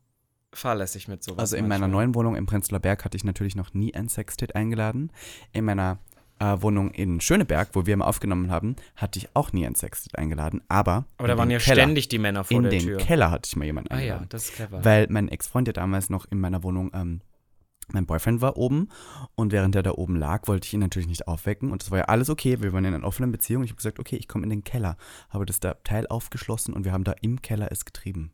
fahrlässig 0.53 1.07
mit 1.07 1.23
sowas. 1.23 1.39
Also 1.39 1.57
in 1.57 1.67
meiner 1.67 1.87
manchmal. 1.87 2.05
neuen 2.05 2.15
Wohnung 2.15 2.35
im 2.35 2.45
Prenzlauer 2.45 2.79
Berg 2.79 3.05
hatte 3.05 3.17
ich 3.17 3.23
natürlich 3.23 3.55
noch 3.55 3.73
nie 3.73 3.93
ein 3.93 4.09
Sextet 4.09 4.55
eingeladen. 4.55 5.11
In 5.53 5.65
meiner 5.65 5.99
äh, 6.39 6.61
Wohnung 6.61 6.91
in 6.91 7.21
Schöneberg, 7.21 7.69
wo 7.73 7.85
wir 7.85 7.93
immer 7.93 8.07
aufgenommen 8.07 8.51
haben, 8.51 8.75
hatte 8.95 9.19
ich 9.19 9.29
auch 9.35 9.53
nie 9.53 9.65
ein 9.65 9.75
Sextet 9.75 10.17
eingeladen. 10.17 10.61
Aber, 10.67 11.05
Aber 11.17 11.27
da 11.27 11.33
in 11.33 11.39
waren 11.39 11.49
den 11.49 11.59
ja 11.59 11.59
Keller, 11.59 11.83
ständig 11.83 12.09
die 12.09 12.19
Männer 12.19 12.43
vor 12.43 12.57
in 12.57 12.63
der 12.63 12.71
den 12.71 12.81
Tür. 12.81 12.97
Keller 12.97 13.31
hatte 13.31 13.47
ich 13.47 13.55
mal 13.55 13.65
jemanden 13.65 13.91
ah 13.91 13.95
ja, 13.97 14.01
eingeladen. 14.01 14.27
das 14.29 14.45
ist 14.45 14.55
clever. 14.55 14.83
Weil 14.83 15.07
mein 15.09 15.29
Ex-Freund 15.29 15.67
ja 15.67 15.73
damals 15.73 16.09
noch 16.09 16.25
in 16.29 16.39
meiner 16.39 16.63
Wohnung, 16.63 16.91
ähm, 16.93 17.21
mein 17.93 18.05
Boyfriend 18.05 18.41
war 18.41 18.57
oben 18.57 18.87
und 19.35 19.51
während 19.51 19.75
er 19.75 19.83
da 19.83 19.91
oben 19.91 20.15
lag, 20.15 20.47
wollte 20.47 20.65
ich 20.65 20.73
ihn 20.73 20.79
natürlich 20.79 21.09
nicht 21.09 21.27
aufwecken 21.27 21.71
und 21.71 21.81
das 21.81 21.91
war 21.91 21.99
ja 21.99 22.05
alles 22.05 22.29
okay. 22.29 22.61
Wir 22.61 22.73
waren 22.73 22.85
in 22.85 22.93
einer 22.93 23.05
offenen 23.05 23.31
Beziehung. 23.31 23.63
Ich 23.63 23.71
habe 23.71 23.77
gesagt, 23.77 23.99
okay, 23.99 24.15
ich 24.15 24.27
komme 24.27 24.45
in 24.45 24.49
den 24.49 24.63
Keller. 24.63 24.97
Habe 25.29 25.45
das 25.45 25.59
da 25.59 25.73
Teil 25.83 26.07
aufgeschlossen 26.07 26.73
und 26.73 26.85
wir 26.85 26.93
haben 26.93 27.03
da 27.03 27.13
im 27.21 27.41
Keller 27.41 27.71
es 27.71 27.85
getrieben. 27.85 28.31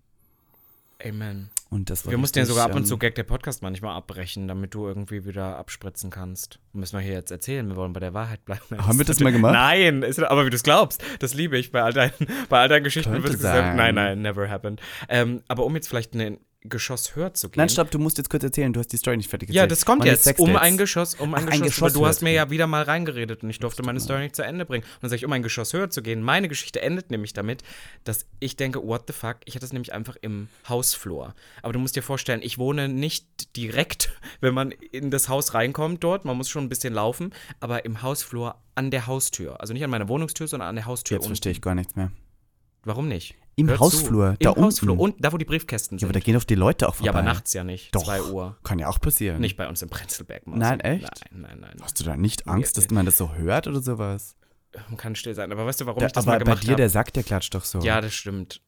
Amen. 1.04 1.50
Und 1.70 1.90
das 1.90 2.06
war 2.06 2.12
Wir 2.12 2.18
mussten 2.18 2.40
ja 2.40 2.46
sogar 2.46 2.66
ab 2.66 2.72
und 2.72 2.84
ähm, 2.84 2.86
zu 2.86 2.98
Gag 2.98 3.16
der 3.16 3.24
Podcast 3.24 3.62
manchmal 3.62 3.96
abbrechen, 3.96 4.48
damit 4.48 4.74
du 4.74 4.88
irgendwie 4.88 5.26
wieder 5.26 5.58
abspritzen 5.58 6.10
kannst. 6.10 6.60
Müssen 6.74 6.98
wir 6.98 7.04
hier 7.04 7.14
jetzt 7.14 7.32
erzählen, 7.32 7.68
wir 7.68 7.76
wollen 7.76 7.94
bei 7.94 8.00
der 8.00 8.14
Wahrheit 8.14 8.46
bleiben. 8.46 8.64
Haben 8.78 8.98
wir 8.98 9.06
das 9.06 9.20
mal 9.20 9.32
gemacht? 9.32 9.54
Nein, 9.54 10.02
ist, 10.02 10.20
aber 10.24 10.46
wie 10.46 10.50
du 10.50 10.56
es 10.56 10.64
glaubst, 10.64 11.04
das 11.20 11.34
liebe 11.34 11.58
ich 11.58 11.72
bei 11.72 11.82
all 11.82 11.94
deinen, 11.94 12.14
bei 12.50 12.60
all 12.60 12.70
deinen 12.70 12.84
Geschichten. 12.84 13.12
Wird 13.12 13.34
gesagt, 13.34 13.56
sein. 13.56 13.76
nein, 13.76 13.96
nein, 13.96 14.22
never 14.22 14.50
happened. 14.50 14.82
Ähm, 15.10 15.44
aber 15.48 15.66
um 15.66 15.76
jetzt 15.76 15.90
vielleicht 15.90 16.14
ein 16.16 16.38
Geschoss 16.64 17.16
höher 17.16 17.34
zu 17.34 17.50
gehen. 17.50 17.60
Nein, 17.62 17.70
stopp, 17.70 17.92
du 17.92 18.00
musst 18.00 18.18
jetzt 18.18 18.30
kurz 18.30 18.44
erzählen, 18.44 18.74
du 18.74 18.80
hast 18.80 18.88
die 18.88 18.98
Story 18.98 19.16
nicht 19.18 19.30
fertig 19.30 19.50
Ja, 19.50 19.62
erzählt. 19.64 19.72
das 19.72 19.86
kommt 19.86 20.04
jetzt. 20.06 20.40
Um 20.40 20.56
ein 20.56 20.78
Geschoss, 20.78 21.14
um 21.16 21.34
ein 21.34 21.44
Ach, 21.48 21.52
ein 21.52 21.62
Geschoss. 21.62 21.68
Geschoss 21.68 21.92
aber 21.94 22.00
du 22.00 22.06
hast 22.08 22.22
mir 22.24 22.32
ja 22.34 22.50
wieder 22.50 22.68
mal 22.68 22.84
reingeredet 22.84 23.44
und 23.44 23.50
ich 23.50 23.60
durfte 23.60 23.84
meine 23.84 24.00
Story 24.00 24.22
nicht 24.24 24.36
zu 24.36 24.44
Ende 24.44 24.66
bringen. 24.66 24.84
Und 24.84 25.04
dann 25.04 25.10
sage 25.10 25.18
ich, 25.18 25.26
um 25.26 25.32
ein 25.34 25.44
Geschoss 25.44 25.74
höher 25.74 25.90
zu 25.90 26.02
gehen. 26.02 26.22
Meine 26.22 26.48
Geschichte 26.48 26.82
endet 26.82 27.12
nämlich 27.12 27.34
damit, 27.34 27.64
dass 28.04 28.26
ich 28.40 28.56
denke, 28.56 28.84
what 28.86 29.04
the 29.08 29.14
fuck, 29.14 29.38
ich 29.46 29.56
hatte 29.56 29.66
es 29.66 29.72
nämlich 29.74 29.94
einfach 29.94 30.16
im 30.22 30.50
Hausflur. 30.68 31.36
Aber 31.62 31.74
du 31.74 31.80
musst 31.80 31.96
dir 31.96 32.04
vorstellen, 32.04 32.42
ich 32.42 32.58
wohne 32.58 32.90
nicht 32.90 33.56
direkt, 33.56 34.12
wenn 34.42 34.54
man 34.54 34.72
in 34.72 35.12
das 35.12 35.30
Haus 35.30 35.54
reinkommt 35.54 36.04
dort, 36.04 36.26
man 36.26 36.36
muss 36.38 36.50
schon 36.50 36.66
ein 36.66 36.70
bisschen 36.70 36.94
laufen, 36.94 37.34
aber 37.60 37.86
im 37.86 38.02
Hausflur 38.02 38.56
an 38.76 38.92
der 38.92 39.08
Haustür. 39.08 39.62
Also 39.62 39.74
nicht 39.74 39.84
an 39.84 39.90
meiner 39.90 40.08
Wohnungstür, 40.08 40.48
sondern 40.48 40.70
an 40.70 40.76
der 40.76 40.86
Haustür. 40.86 41.16
Jetzt 41.18 41.24
unten. 41.26 41.36
verstehe 41.36 41.52
ich 41.52 41.62
gar 41.62 41.76
nichts 41.76 41.96
mehr. 41.96 42.12
Warum 42.84 43.08
nicht? 43.08 43.36
Im 43.60 43.68
Hör 43.70 43.80
Hausflur, 43.80 44.34
zu. 44.34 44.38
da 44.40 44.52
Im 44.54 44.64
Hausflur, 44.66 44.92
unten. 45.00 45.16
und 45.18 45.26
da, 45.26 45.34
wo 45.34 45.38
die 45.38 45.44
Briefkästen 45.46 45.98
Ja, 45.98 46.02
sind. 46.02 46.08
aber 46.10 46.14
da 46.14 46.20
gehen 46.24 46.36
doch 46.36 46.44
die 46.44 46.54
Leute 46.56 46.88
auch 46.88 46.94
vorbei. 46.96 47.08
ja, 47.08 47.12
aber 47.14 47.24
nachts 47.24 47.54
ja 47.54 47.64
nicht. 47.64 47.94
Doch. 47.96 48.04
2 48.06 48.22
Uhr. 48.24 48.56
Kann 48.64 48.78
ja 48.78 48.88
auch 48.88 49.02
passieren. 49.02 49.42
Nicht 49.42 49.58
bei 49.58 49.68
uns 49.68 49.82
im 49.82 49.90
Prenzlberg. 49.90 50.46
Nein, 50.46 50.80
echt? 50.80 51.02
Nein, 51.32 51.42
nein, 51.42 51.60
nein. 51.62 51.76
Hast 51.82 52.00
du 52.00 52.04
da 52.04 52.16
nicht 52.16 52.48
Angst, 52.48 52.78
Nee. 52.78 52.84
dass 52.84 52.92
man 52.92 53.06
das 53.08 53.18
so 53.18 53.34
hört 53.34 53.66
oder 53.68 53.82
sowas? 53.82 54.36
Man 54.90 54.98
kann 54.98 55.16
still 55.16 55.34
sein. 55.34 55.52
Aber 55.52 55.66
weißt 55.66 55.82
du, 55.82 55.86
warum 55.88 56.00
Da, 56.02 56.06
ich 56.06 56.12
das 56.12 56.26
aber 56.26 56.34
mal 56.34 56.38
bei 56.40 56.44
gemacht 56.46 56.64
dir, 56.64 56.76
der 56.76 56.86
habe? 56.86 56.90
Sack, 56.92 57.14
der 57.14 57.24
klatscht 57.24 57.56
doch 57.56 57.66
so. 57.66 57.80
Ja, 57.80 58.00
das 58.00 58.14
stimmt. 58.14 58.62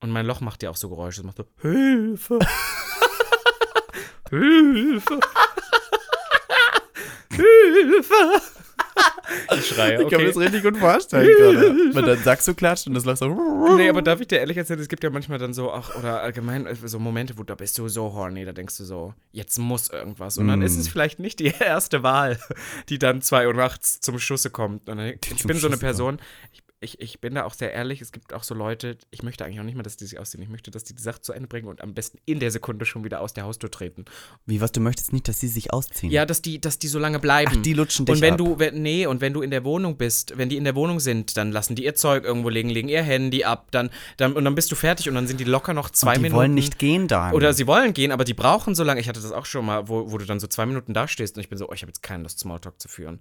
Und 0.00 0.10
mein 0.10 0.24
Loch 0.26 0.40
macht 0.40 0.62
ja 0.62 0.70
auch 0.70 0.76
so 0.76 0.88
Geräusche. 0.90 1.22
Es 1.22 1.26
macht 1.26 1.38
so 1.38 1.44
Hilfe. 1.60 2.38
Hilfe. 4.30 5.18
Hilfe. 7.32 8.42
Ich 9.56 9.66
schreie, 9.66 10.02
Ich 10.02 10.08
kann 10.10 10.20
mir 10.20 10.26
okay. 10.26 10.26
das 10.26 10.36
richtig 10.36 10.62
gut 10.62 10.76
vorstellen 10.76 11.26
gerade. 11.36 11.74
Wenn 11.94 12.04
dein 12.04 12.22
Sack 12.22 12.42
so 12.42 12.54
klatscht 12.54 12.86
und 12.86 12.94
das 12.94 13.04
Loch 13.04 13.16
so. 13.16 13.76
Nee, 13.76 13.88
aber 13.88 14.02
darf 14.02 14.20
ich 14.20 14.28
dir 14.28 14.38
ehrlich 14.38 14.56
erzählen, 14.56 14.80
es 14.80 14.88
gibt 14.88 15.02
ja 15.02 15.10
manchmal 15.10 15.38
dann 15.38 15.52
so, 15.54 15.72
ach, 15.72 15.94
oder 15.96 16.20
allgemein 16.22 16.66
äh, 16.66 16.74
so 16.74 16.98
Momente, 16.98 17.36
wo 17.38 17.42
da 17.42 17.54
bist 17.54 17.76
du 17.78 17.88
so 17.88 18.12
horny, 18.12 18.44
da 18.44 18.52
denkst 18.52 18.76
du 18.78 18.84
so, 18.84 19.14
jetzt 19.32 19.58
muss 19.58 19.88
irgendwas. 19.90 20.38
Und 20.38 20.48
dann 20.48 20.60
Mm. 20.60 20.62
ist 20.62 20.76
es 20.76 20.88
vielleicht 20.88 21.18
nicht 21.18 21.40
die 21.40 21.46
erste 21.60 22.02
Wahl, 22.02 22.38
die 22.88 22.98
dann 22.98 23.22
zwei 23.22 23.46
Uhr 23.46 23.54
nachts 23.54 24.00
zum 24.00 24.18
Schusse 24.18 24.50
kommt. 24.50 24.88
Und 24.88 24.98
dann, 24.98 25.06
ich 25.06 25.20
zum 25.36 25.48
bin 25.48 25.58
so 25.58 25.66
eine 25.66 25.76
Person, 25.76 26.18
ich, 26.52 26.62
ich, 26.80 27.00
ich 27.00 27.20
bin 27.20 27.34
da 27.34 27.44
auch 27.44 27.54
sehr 27.54 27.72
ehrlich, 27.72 28.02
es 28.02 28.12
gibt 28.12 28.34
auch 28.34 28.42
so 28.42 28.54
Leute, 28.54 28.98
ich 29.10 29.22
möchte 29.22 29.44
eigentlich 29.44 29.60
auch 29.60 29.64
nicht 29.64 29.76
mehr, 29.76 29.82
dass 29.82 29.96
die 29.96 30.04
sich 30.04 30.18
ausziehen. 30.18 30.42
Ich 30.42 30.50
möchte, 30.50 30.70
dass 30.70 30.84
die 30.84 30.94
die 30.94 31.02
Sache 31.02 31.22
zu 31.22 31.32
Ende 31.32 31.48
bringen 31.48 31.68
und 31.68 31.80
am 31.80 31.94
besten 31.94 32.18
in 32.26 32.38
der 32.38 32.50
Sekunde 32.50 32.84
schon 32.84 33.02
wieder 33.02 33.22
aus 33.22 33.32
der 33.32 33.44
Haustür 33.44 33.70
treten. 33.70 34.04
Wie, 34.44 34.60
was, 34.60 34.72
du 34.72 34.80
möchtest 34.80 35.14
nicht, 35.14 35.26
dass 35.26 35.40
sie 35.40 35.48
sich 35.48 35.72
ausziehen? 35.72 36.12
Ja, 36.12 36.26
dass 36.26 36.42
die, 36.42 36.60
dass 36.60 36.78
die 36.78 36.88
so 36.88 36.98
lange 36.98 37.18
bleiben. 37.18 37.52
Ach, 37.56 37.62
die 37.62 37.72
lutschen 37.72 38.04
dich 38.04 38.16
Und 38.16 38.20
wenn 38.20 38.34
ab. 38.34 38.38
du, 38.38 38.58
wenn, 38.58 38.82
nee, 38.82 39.06
und 39.06 39.22
wenn 39.22 39.32
du 39.32 39.40
in 39.40 39.50
der 39.50 39.64
Wohnung 39.64 39.96
bist, 39.96 40.36
wenn 40.36 40.50
die 40.50 40.58
in 40.58 40.64
der 40.64 40.74
Wohnung 40.74 41.00
sind, 41.00 41.38
dann 41.38 41.50
lassen 41.50 41.76
die 41.76 41.84
ihr 41.84 41.94
Zeug 41.94 42.24
irgendwo 42.24 42.50
legen, 42.50 42.68
legen 42.68 42.88
ihr 42.88 43.02
Handy 43.02 43.44
ab, 43.44 43.68
dann, 43.70 43.88
dann, 44.18 44.34
und 44.34 44.44
dann 44.44 44.54
bist 44.54 44.70
du 44.70 44.76
fertig 44.76 45.08
und 45.08 45.14
dann 45.14 45.26
sind 45.26 45.40
die 45.40 45.44
locker 45.44 45.72
noch 45.72 45.88
zwei 45.88 46.08
und 46.08 46.16
die 46.16 46.20
Minuten. 46.22 46.36
wollen 46.36 46.54
nicht 46.54 46.78
gehen 46.78 47.08
da. 47.08 47.32
Oder 47.32 47.54
sie 47.54 47.66
wollen 47.66 47.94
gehen, 47.94 48.12
aber 48.12 48.24
die 48.24 48.34
brauchen 48.34 48.74
so 48.74 48.84
lange. 48.84 49.00
Ich 49.00 49.08
hatte 49.08 49.20
das 49.22 49.32
auch 49.32 49.46
schon 49.46 49.64
mal, 49.64 49.88
wo, 49.88 50.12
wo 50.12 50.18
du 50.18 50.26
dann 50.26 50.40
so 50.40 50.46
zwei 50.46 50.66
Minuten 50.66 50.92
da 50.92 51.08
stehst 51.08 51.36
und 51.36 51.40
ich 51.40 51.48
bin 51.48 51.56
so, 51.56 51.70
oh, 51.70 51.72
ich 51.72 51.80
habe 51.80 51.88
jetzt 51.88 52.02
keine 52.02 52.22
Lust, 52.24 52.38
Smalltalk 52.38 52.78
zu 52.80 52.88
führen. 52.88 53.20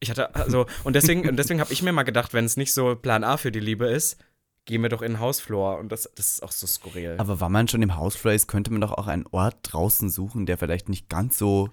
Ich 0.00 0.10
hatte, 0.10 0.34
also, 0.34 0.66
und 0.84 0.94
deswegen, 0.94 1.28
und 1.28 1.36
deswegen 1.36 1.60
habe 1.60 1.72
ich 1.72 1.82
mir 1.82 1.92
mal 1.92 2.02
gedacht, 2.02 2.34
wenn 2.34 2.44
es 2.44 2.56
nicht 2.56 2.72
so 2.72 2.94
Plan 2.96 3.24
A 3.24 3.36
für 3.36 3.50
die 3.50 3.60
Liebe 3.60 3.86
ist, 3.86 4.18
gehen 4.66 4.82
wir 4.82 4.88
doch 4.88 5.00
in 5.00 5.12
den 5.12 5.20
Hausflur. 5.20 5.78
Und 5.78 5.90
das, 5.90 6.10
das 6.14 6.32
ist 6.32 6.42
auch 6.42 6.52
so 6.52 6.66
skurril. 6.66 7.14
Aber 7.18 7.40
wenn 7.40 7.52
man 7.52 7.68
schon 7.68 7.82
im 7.82 7.96
Hausflur 7.96 8.34
ist, 8.34 8.48
könnte 8.48 8.70
man 8.72 8.80
doch 8.80 8.92
auch 8.92 9.06
einen 9.06 9.26
Ort 9.30 9.56
draußen 9.62 10.10
suchen, 10.10 10.44
der 10.44 10.58
vielleicht 10.58 10.88
nicht 10.88 11.08
ganz 11.08 11.38
so. 11.38 11.70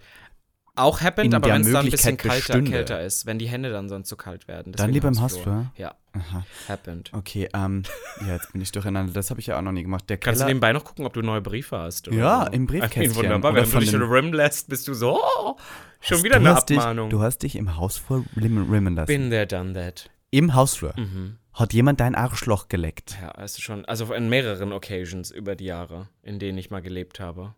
Auch 0.75 1.01
happened, 1.01 1.33
aber 1.33 1.47
wenn 1.49 1.61
es 1.61 1.71
dann 1.71 1.85
ein 1.85 1.91
bisschen 1.91 2.17
kalter, 2.17 2.35
bestünde. 2.35 2.71
kälter 2.71 3.01
ist, 3.01 3.25
wenn 3.25 3.37
die 3.37 3.47
Hände 3.47 3.71
dann 3.71 3.89
sonst 3.89 4.07
zu 4.09 4.15
kalt 4.15 4.47
werden. 4.47 4.71
Dann 4.71 4.73
Deswegen 4.73 4.93
lieber 4.93 5.07
im 5.09 5.21
Hausflur? 5.21 5.71
Ja, 5.77 5.95
Aha. 6.13 6.45
happened. 6.67 7.11
Okay, 7.13 7.47
ähm, 7.53 7.83
ja, 8.21 8.33
jetzt 8.33 8.51
bin 8.53 8.61
ich 8.61 8.71
durcheinander. 8.71 9.13
Das 9.13 9.29
habe 9.29 9.39
ich 9.39 9.47
ja 9.47 9.57
auch 9.57 9.61
noch 9.61 9.71
nie 9.71 9.83
gemacht. 9.83 10.09
Der 10.09 10.17
Kannst 10.17 10.41
du 10.41 10.45
nebenbei 10.45 10.73
noch 10.73 10.83
gucken, 10.83 11.05
ob 11.05 11.13
du 11.13 11.21
neue 11.21 11.41
Briefe 11.41 11.77
hast? 11.77 12.07
Oder 12.07 12.17
Ja, 12.17 12.43
im 12.47 12.65
Briefkästchen. 12.65 13.03
Mean, 13.03 13.15
wunderbar. 13.15 13.55
Wenn 13.55 13.69
du 13.69 13.79
dich 13.79 13.93
rimmen 13.93 14.33
lässt, 14.33 14.69
bist 14.69 14.87
du 14.87 14.93
so, 14.93 15.21
oh, 15.21 15.57
schon 16.01 16.23
wieder 16.23 16.35
du 16.39 16.45
eine 16.45 16.55
hast 16.55 16.69
dich, 16.69 16.77
Abmahnung. 16.79 17.09
Du 17.09 17.21
hast 17.21 17.39
dich 17.39 17.55
im 17.55 17.77
Hausflur 17.77 18.25
rimmen, 18.35 18.69
rimmen 18.69 18.95
lassen. 18.95 19.07
Been 19.07 19.29
there, 19.29 19.45
done 19.47 19.73
that. 19.73 20.09
Im 20.31 20.55
Hausflur. 20.55 20.93
Mhm. 20.97 21.37
Hat 21.53 21.71
jemand 21.71 21.99
dein 21.99 22.15
Arschloch 22.15 22.67
geleckt? 22.67 23.15
Ja, 23.21 23.29
also 23.29 23.61
schon, 23.61 23.85
also 23.85 24.11
in 24.11 24.27
mehreren 24.27 24.71
Occasions 24.73 25.29
über 25.29 25.55
die 25.55 25.65
Jahre, 25.65 26.09
in 26.23 26.39
denen 26.39 26.57
ich 26.57 26.71
mal 26.71 26.81
gelebt 26.81 27.19
habe. 27.19 27.53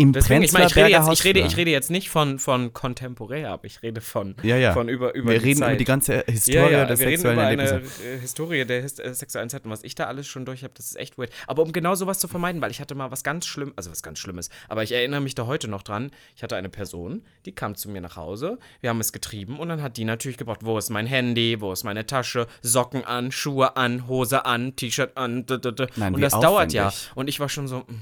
Im 0.00 0.12
Deswegen, 0.14 0.42
ich 0.42 0.52
meine, 0.52 0.66
ich 0.66 0.76
rede 0.76 0.88
jetzt, 0.88 1.12
ich 1.12 1.24
rede, 1.24 1.40
ich 1.40 1.56
rede 1.58 1.70
jetzt 1.70 1.90
nicht 1.90 2.08
von, 2.08 2.38
von 2.38 2.72
kontemporär, 2.72 3.50
aber 3.50 3.66
ich 3.66 3.82
rede 3.82 4.00
von, 4.00 4.34
Ja, 4.42 4.56
ja. 4.56 4.72
von 4.72 4.88
über, 4.88 5.14
über 5.14 5.32
wir 5.32 5.38
die 5.38 5.44
reden 5.44 5.58
Zeit. 5.60 5.68
über 5.72 5.76
die 5.78 5.84
ganze 5.84 6.24
Historie 6.26 6.56
ja, 6.56 6.70
ja, 6.70 6.84
der 6.86 6.98
wir 6.98 7.06
reden 7.06 7.20
sexuellen 7.22 7.38
über 7.38 7.46
eine 7.46 7.62
Erlebnisse. 7.62 8.04
äh, 8.08 8.18
Historie 8.18 8.64
der 8.64 8.80
His 8.80 8.98
äh, 8.98 9.12
sexuellen 9.14 9.50
Zeit 9.50 9.64
und 9.66 9.70
was 9.70 9.84
ich 9.84 9.94
da 9.94 10.04
alles 10.06 10.26
schon 10.26 10.46
durch 10.46 10.62
habe, 10.64 10.72
das 10.74 10.86
ist 10.86 10.96
echt 10.96 11.18
weird. 11.18 11.30
Aber 11.46 11.62
um 11.62 11.72
genau 11.72 11.94
sowas 11.94 12.18
zu 12.18 12.28
vermeiden, 12.28 12.62
weil 12.62 12.70
ich 12.70 12.80
hatte 12.80 12.94
mal 12.94 13.10
was 13.10 13.22
ganz 13.24 13.44
Schlimmes, 13.46 13.74
also 13.76 13.90
was 13.90 14.02
ganz 14.02 14.18
Schlimmes, 14.18 14.48
aber 14.70 14.82
ich 14.82 14.92
erinnere 14.92 15.20
mich 15.20 15.34
da 15.34 15.46
heute 15.46 15.68
noch 15.68 15.82
dran, 15.82 16.10
ich 16.34 16.42
hatte 16.42 16.56
eine 16.56 16.70
Person, 16.70 17.22
die 17.44 17.52
kam 17.52 17.74
zu 17.74 17.90
mir 17.90 18.00
nach 18.00 18.16
Hause, 18.16 18.58
wir 18.80 18.88
haben 18.88 19.00
es 19.00 19.12
getrieben 19.12 19.58
und 19.58 19.68
dann 19.68 19.82
hat 19.82 19.98
die 19.98 20.04
natürlich 20.04 20.38
gebraucht, 20.38 20.60
wo 20.64 20.78
ist 20.78 20.88
mein 20.88 21.06
Handy, 21.06 21.60
wo 21.60 21.72
ist 21.72 21.84
meine 21.84 22.06
Tasche, 22.06 22.46
Socken 22.62 23.04
an, 23.04 23.32
Schuhe 23.32 23.76
an, 23.76 24.08
Hose 24.08 24.46
an, 24.46 24.74
T-Shirt 24.76 25.16
an, 25.18 25.44
d 25.44 25.54
-d 25.56 25.72
-d. 25.72 25.88
Nein, 25.96 26.14
und 26.14 26.20
das 26.22 26.32
dauert 26.32 26.72
ja. 26.72 26.86
aufwendig. 26.88 27.10
Und 27.16 27.28
ich 27.28 27.38
war 27.40 27.48
schon 27.50 27.68
so, 27.68 27.80
"Mm, 27.80 28.00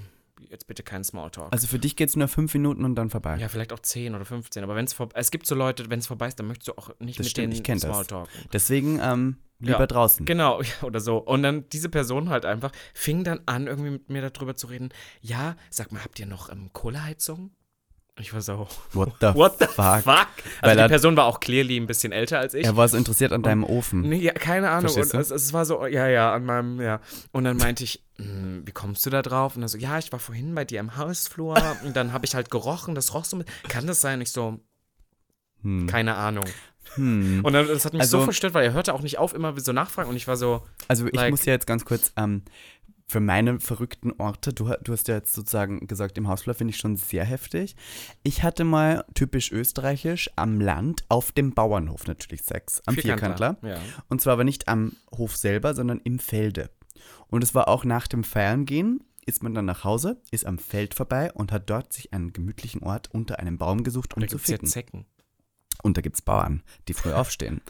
jetzt 0.51 0.67
bitte 0.67 0.83
kein 0.83 1.05
Smalltalk. 1.05 1.53
Also 1.53 1.67
für 1.67 1.79
dich 1.79 1.97
geht 1.97 2.09
es 2.09 2.17
nur 2.17 2.29
fünf 2.29 2.53
Minuten 2.55 2.85
und 2.85 2.95
dann 2.95 3.11
vorbei. 3.11 3.37
ja, 3.39 3.49
vielleicht 3.49 3.73
auch 3.73 3.79
10 3.81 4.15
oder 4.15 4.25
15, 4.25 4.63
aber 4.65 4.75
wenn 4.75 4.85
es 4.85 4.93
vorbei 4.93 5.15
es 5.19 5.31
gibt 5.31 5.47
so 5.47 5.55
Leute, 5.55 5.91
wenn 5.91 5.99
es 5.99 6.07
vorbei 6.07 6.29
ist, 6.29 6.39
dann 6.39 6.47
möchtest 6.47 6.69
du 6.69 6.73
auch 6.79 6.91
nicht 7.01 7.19
Das 7.19 7.25
mit 7.25 7.31
stimmt, 7.31 7.45
denen 7.45 7.53
ich 7.53 7.63
kenn 7.65 7.79
das. 7.81 8.07
Deswegen 8.53 8.99
ähm, 9.03 9.37
lieber 9.59 9.81
Ja. 9.81 9.87
draußen. 9.87 10.25
Genau, 10.27 10.61
oder 10.83 11.01
so. 11.01 11.19
Und 11.19 11.43
dann 11.43 11.69
diese 11.71 11.89
Person 11.89 12.29
halt 12.31 12.45
einfach 12.45 12.73
fing 12.95 13.25
dann 13.25 13.41
an, 13.47 13.67
irgendwie 13.67 13.91
mit 13.91 14.09
mir 14.11 14.29
darüber 14.31 14.55
zu 14.57 14.67
reden. 14.69 14.91
Ja, 15.21 15.57
sag 15.71 15.93
mal, 15.93 16.03
habt 16.05 16.19
ihr 16.19 16.27
noch 16.27 16.51
ähm, 16.51 16.71
Kohleheizung? 16.73 17.51
Ich 18.21 18.33
war 18.35 18.41
so, 18.41 18.67
What 18.93 19.13
the, 19.21 19.27
what 19.35 19.57
the 19.59 19.67
fuck? 19.67 20.03
fuck? 20.03 20.05
Weil 20.61 20.71
Also 20.71 20.75
die 20.77 20.81
er- 20.83 20.89
Person 20.89 21.17
war 21.17 21.27
auch 21.27 21.41
clearly 21.41 21.77
ein 21.77 21.87
bisschen 21.87 22.13
älter 22.13 22.39
als 22.39 22.55
ich. 22.55 22.65
Er 22.67 22.77
war 22.77 22.89
so 22.89 22.97
interessiert 22.97 23.33
an 23.33 23.43
deinem 23.43 23.65
Ofen. 23.65 24.01
Nee, 24.03 24.17
ja, 24.19 24.33
keine 24.33 24.71
Ahnung. 24.71 24.83
Verstehst 24.93 25.15
Und 25.15 25.19
du? 25.31 25.35
es, 25.35 25.43
es 25.43 25.53
war 25.53 25.65
so, 25.65 25.87
ja, 25.87 26.09
ja, 26.09 26.33
an 26.35 26.45
meinem, 26.45 26.81
ja. 26.81 27.01
Und 27.33 27.45
dann 27.45 27.57
meinte 27.57 27.85
ich, 27.85 28.03
"Hm, 28.17 28.63
wie 28.67 28.73
kommst 28.73 29.07
du 29.07 29.11
da 29.11 29.23
drauf? 29.23 29.55
Und 29.57 29.63
er 29.63 29.69
so, 29.69 29.79
ja, 29.79 29.99
ich 29.99 30.11
war 30.13 30.19
vorhin 30.19 30.55
bei 30.55 30.65
dir 30.65 30.81
im 30.81 30.97
Hausflur 30.97 31.57
und 31.85 31.97
dann 31.97 32.13
habe 32.13 32.27
ich 32.27 32.35
halt 32.35 32.51
gerochen, 32.51 32.95
das 32.95 33.15
roch 33.15 33.25
so 33.25 33.37
mit. 33.37 33.47
Kann 33.69 33.87
das 33.87 34.01
sein? 34.01 34.21
Ich 34.21 34.33
so, 34.33 34.59
Hm. 35.63 35.87
keine 35.87 36.15
Ahnung. 36.17 36.45
Hm. 36.95 37.41
Und 37.45 37.53
dann, 37.53 37.69
das 37.69 37.85
hat 37.85 37.93
mich 37.93 38.01
Also- 38.03 38.19
so 38.21 38.25
verstört, 38.25 38.55
weil 38.55 38.65
er 38.65 38.73
hörte 38.73 38.95
auch 38.95 39.03
nicht 39.03 39.19
auf, 39.19 39.35
immer 39.35 39.53
so 39.61 39.73
nachfragen 39.73 40.09
und 40.09 40.17
ich 40.17 40.27
war 40.27 40.37
so, 40.37 40.63
Also 40.89 41.07
ich 41.07 41.13
Like- 41.15 41.31
muss 41.31 41.45
ja 41.45 41.53
jetzt 41.53 41.67
ganz 41.67 41.85
kurz 41.85 42.13
ähm, 42.17 42.43
für 43.11 43.21
meine 43.21 43.59
verrückten 43.59 44.13
Orte, 44.19 44.53
du, 44.53 44.71
du 44.83 44.93
hast 44.93 45.09
ja 45.09 45.15
jetzt 45.15 45.35
sozusagen 45.35 45.87
gesagt, 45.87 46.19
im 46.19 46.29
Hausflur 46.29 46.55
finde 46.55 46.73
ich 46.73 46.77
schon 46.77 46.97
sehr 46.97 47.25
heftig. 47.25 47.75
Ich 48.23 48.43
hatte 48.43 48.65
mal 48.65 49.05
typisch 49.15 49.51
österreichisch 49.51 50.31
am 50.37 50.61
Land 50.61 51.05
auf 51.09 51.33
dem 51.33 51.55
Bauernhof 51.55 52.07
natürlich 52.07 52.43
Sex, 52.43 52.83
am 52.85 52.97
Vierkantler. 52.97 53.57
Ja. 53.63 53.79
Und 54.09 54.21
zwar 54.21 54.35
aber 54.35 54.45
nicht 54.45 54.69
am 54.69 54.93
Hof 55.17 55.37
selber, 55.37 55.75
sondern 55.75 56.01
im 56.05 56.19
Felde. 56.19 56.71
Und 57.29 57.43
es 57.43 57.55
war 57.55 57.69
auch 57.69 57.85
nach 57.85 58.09
dem 58.09 58.25
Feiern 58.25 58.67
gehen, 58.67 59.03
ist 59.25 59.43
man 59.43 59.55
dann 59.55 59.65
nach 59.65 59.85
Hause, 59.85 60.21
ist 60.31 60.47
am 60.47 60.59
Feld 60.59 60.95
vorbei 60.95 61.33
und 61.33 61.53
hat 61.53 61.71
dort 61.71 61.93
sich 61.93 62.13
einen 62.13 62.33
gemütlichen 62.33 62.83
Ort 62.83 63.09
unter 63.13 63.39
einem 63.39 63.59
Baum 63.59 63.85
gesucht, 63.85 64.17
um 64.17 64.23
Da 64.23 64.29
zu 64.29 64.37
es 64.37 64.47
ja 64.47 64.57
ficken. 64.57 64.69
Zecken. 64.69 65.07
Und 65.83 65.97
da 65.97 66.01
gibt 66.01 66.17
es 66.17 66.23
Bauern, 66.23 66.63
die 66.89 66.95
früh 66.95 67.13
aufstehen. 67.13 67.61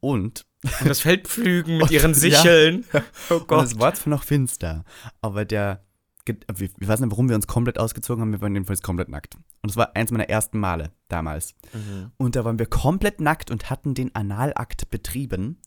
Und, 0.00 0.46
Und 0.80 0.88
das 0.88 1.00
Feld 1.00 1.28
pflügen 1.28 1.78
mit 1.78 1.90
ihren 1.90 2.14
Sicheln. 2.14 2.84
Oh 3.30 3.34
und 3.34 3.48
Gott. 3.48 3.66
es 3.66 3.78
war 3.78 3.94
zwar 3.94 4.10
noch 4.10 4.24
finster, 4.24 4.84
aber 5.20 5.44
der, 5.44 5.84
ich 6.26 6.34
ich 6.78 6.88
weiß 6.88 7.00
nicht, 7.00 7.10
warum 7.10 7.28
wir 7.28 7.36
uns 7.36 7.46
komplett 7.46 7.78
ausgezogen 7.78 8.22
haben, 8.22 8.32
wir 8.32 8.40
waren 8.40 8.54
jedenfalls 8.54 8.82
komplett 8.82 9.08
nackt. 9.08 9.36
Und 9.62 9.70
es 9.70 9.76
war 9.76 9.94
eins 9.96 10.10
meiner 10.10 10.28
ersten 10.28 10.58
Male 10.58 10.92
damals. 11.08 11.54
Mhm. 11.72 12.12
Und 12.16 12.36
da 12.36 12.44
waren 12.44 12.58
wir 12.58 12.66
komplett 12.66 13.20
nackt 13.20 13.50
und 13.50 13.70
hatten 13.70 13.94
den 13.94 14.14
Analakt 14.14 14.90
betrieben. 14.90 15.60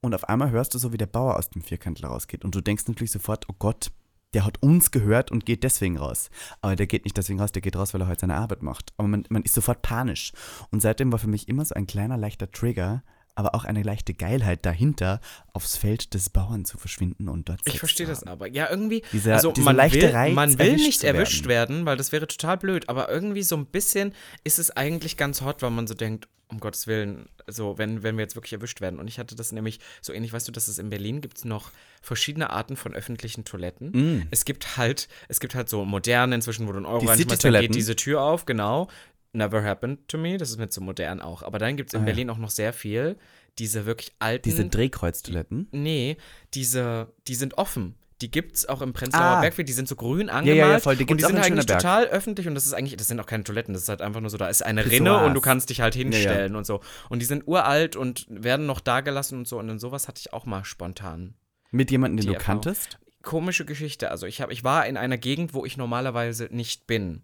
Und 0.00 0.14
auf 0.14 0.28
einmal 0.28 0.50
hörst 0.50 0.74
du 0.74 0.78
so, 0.78 0.92
wie 0.92 0.98
der 0.98 1.06
Bauer 1.06 1.36
aus 1.36 1.50
dem 1.50 1.62
Vierkantel 1.62 2.06
rausgeht. 2.06 2.44
Und 2.44 2.54
du 2.54 2.60
denkst 2.60 2.84
natürlich 2.86 3.10
sofort, 3.10 3.46
oh 3.48 3.54
Gott, 3.58 3.90
der 4.34 4.44
hat 4.44 4.62
uns 4.62 4.90
gehört 4.90 5.30
und 5.30 5.46
geht 5.46 5.62
deswegen 5.62 5.96
raus. 5.96 6.30
Aber 6.60 6.76
der 6.76 6.86
geht 6.86 7.04
nicht 7.04 7.16
deswegen 7.16 7.40
raus, 7.40 7.52
der 7.52 7.62
geht 7.62 7.76
raus, 7.76 7.94
weil 7.94 8.02
er 8.02 8.08
heute 8.08 8.22
seine 8.22 8.36
Arbeit 8.36 8.62
macht. 8.62 8.92
Aber 8.96 9.08
man, 9.08 9.24
man 9.30 9.42
ist 9.42 9.54
sofort 9.54 9.82
panisch. 9.82 10.32
Und 10.70 10.80
seitdem 10.80 11.12
war 11.12 11.18
für 11.18 11.28
mich 11.28 11.48
immer 11.48 11.64
so 11.64 11.74
ein 11.74 11.86
kleiner, 11.86 12.16
leichter 12.16 12.50
Trigger, 12.50 13.02
aber 13.34 13.54
auch 13.54 13.64
eine 13.64 13.82
leichte 13.82 14.14
Geilheit 14.14 14.64
dahinter, 14.64 15.20
aufs 15.52 15.76
Feld 15.76 16.14
des 16.14 16.30
Bauern 16.30 16.64
zu 16.64 16.78
verschwinden 16.78 17.28
und 17.28 17.48
dort 17.48 17.60
Ich 17.64 17.78
verstehe 17.78 18.06
das 18.06 18.22
aber. 18.24 18.46
Ja, 18.48 18.70
irgendwie. 18.70 19.02
Dieser- 19.12 19.34
also 19.34 19.52
dieser 19.52 19.64
man 19.64 19.76
leichte 19.76 20.02
will, 20.02 20.10
Reiz, 20.10 20.34
man 20.34 20.58
will 20.58 20.66
erwischt 20.68 20.84
nicht 20.86 21.04
erwischt 21.04 21.46
werden. 21.46 21.84
weil 21.86 21.96
das 21.96 22.12
wäre 22.12 22.26
total 22.26 22.56
blöd. 22.58 22.88
Aber 22.88 23.08
irgendwie 23.08 23.42
so 23.42 23.56
ein 23.56 23.66
bisschen 23.66 24.12
ist 24.44 24.58
es 24.58 24.70
eigentlich 24.70 25.16
ganz 25.16 25.40
hot, 25.40 25.62
weil 25.62 25.70
man 25.70 25.86
so 25.86 25.94
denkt, 25.94 26.28
um 26.48 26.60
Gottes 26.60 26.86
Willen, 26.86 27.26
so, 27.46 27.78
wenn, 27.78 28.02
wenn 28.02 28.16
wir 28.16 28.22
jetzt 28.22 28.36
wirklich 28.36 28.52
erwischt 28.52 28.80
werden. 28.80 29.00
Und 29.00 29.08
ich 29.08 29.18
hatte 29.18 29.34
das 29.34 29.50
nämlich 29.50 29.80
so 30.00 30.12
ähnlich, 30.12 30.32
weißt 30.32 30.46
du, 30.46 30.52
dass 30.52 30.68
es 30.68 30.78
in 30.78 30.90
Berlin 30.90 31.20
gibt 31.20 31.38
es 31.38 31.44
noch 31.44 31.70
verschiedene 32.02 32.50
Arten 32.50 32.76
von 32.76 32.94
öffentlichen 32.94 33.44
Toiletten. 33.44 33.90
Mm. 34.20 34.26
Es 34.30 34.44
gibt 34.44 34.76
halt, 34.76 35.08
es 35.28 35.40
gibt 35.40 35.54
halt 35.54 35.68
so 35.68 35.84
moderne 35.84 36.34
inzwischen, 36.34 36.68
wo 36.68 36.72
du 36.72 36.76
einen 36.78 36.86
Euro 36.86 37.00
Die 37.00 37.06
reinschmeißt, 37.06 37.44
dann 37.44 37.60
geht 37.60 37.74
diese 37.74 37.96
Tür 37.96 38.20
auf, 38.22 38.44
genau. 38.44 38.88
Never 39.34 39.62
happened 39.64 40.06
to 40.08 40.16
me, 40.16 40.36
das 40.38 40.50
ist 40.50 40.58
mit 40.58 40.72
so 40.72 40.80
modern 40.80 41.20
auch. 41.20 41.42
Aber 41.42 41.58
dann 41.58 41.76
gibt 41.76 41.90
es 41.90 41.94
in 41.94 42.00
Ah, 42.00 42.02
ja. 42.02 42.06
Berlin 42.06 42.30
auch 42.30 42.38
noch 42.38 42.50
sehr 42.50 42.72
viel, 42.72 43.16
diese 43.58 43.84
wirklich 43.84 44.12
alten. 44.20 44.42
Diese 44.48 44.64
Drehkreuztoiletten. 44.66 45.68
Nee, 45.72 46.16
diese, 46.54 47.12
die 47.28 47.34
sind 47.34 47.58
offen. 47.58 47.96
Die 48.20 48.30
gibt's 48.30 48.64
auch 48.66 48.80
im 48.80 48.92
Prenzlauer 48.92 49.22
Ah. 49.24 49.40
Bergviertel, 49.40 49.66
die 49.66 49.72
sind 49.72 49.88
so 49.88 49.96
grün 49.96 50.28
ja, 50.28 50.34
angemalt. 50.34 50.72
ja, 50.72 50.78
voll, 50.78 50.96
die 50.96 51.04
und 51.04 51.18
die 51.20 51.24
sind 51.24 51.36
in 51.36 51.42
eigentlich 51.42 51.66
total 51.66 52.06
öffentlich 52.06 52.46
und 52.46 52.54
das 52.54 52.64
ist 52.64 52.72
eigentlich, 52.72 52.96
das 52.96 53.08
sind 53.08 53.18
auch 53.18 53.26
keine 53.26 53.42
Toiletten, 53.42 53.74
das 53.74 53.82
ist 53.82 53.88
halt 53.88 54.00
einfach 54.00 54.20
nur 54.20 54.30
so, 54.30 54.36
da 54.38 54.46
ist 54.46 54.64
eine. 54.64 54.88
Rinne 54.88 55.24
und 55.24 55.34
du 55.34 55.40
kannst 55.40 55.68
dich 55.68 55.80
halt 55.80 55.96
ja. 55.96 56.02
hinstellen 56.02 56.54
und 56.54 56.64
so. 56.64 56.80
Und 57.08 57.20
die 57.20 57.26
sind 57.26 57.46
uralt 57.48 57.96
und 57.96 58.24
werden 58.30 58.66
noch 58.66 58.78
da 58.80 59.00
gelassen 59.00 59.38
und 59.38 59.48
so 59.48 59.58
und 59.58 59.66
dann 59.66 59.80
sowas 59.80 60.06
hatte 60.06 60.20
ich 60.20 60.32
auch 60.32 60.46
mal 60.46 60.64
spontan. 60.64 61.34
Mit 61.72 61.90
jemandem, 61.90 62.18
den 62.18 62.26
du 62.28 62.34
Erfahrung. 62.34 62.62
kanntest? 62.62 62.98
Komische 63.22 63.64
Geschichte, 63.64 64.10
also 64.12 64.26
ich, 64.26 64.40
hab, 64.40 64.52
ich 64.52 64.62
war 64.62 64.86
in 64.86 64.96
einer 64.96 65.18
Gegend, 65.18 65.52
wo 65.52 65.64
ich 65.64 65.76
normalerweise 65.76 66.48
nicht 66.52 66.86
bin. 66.86 67.22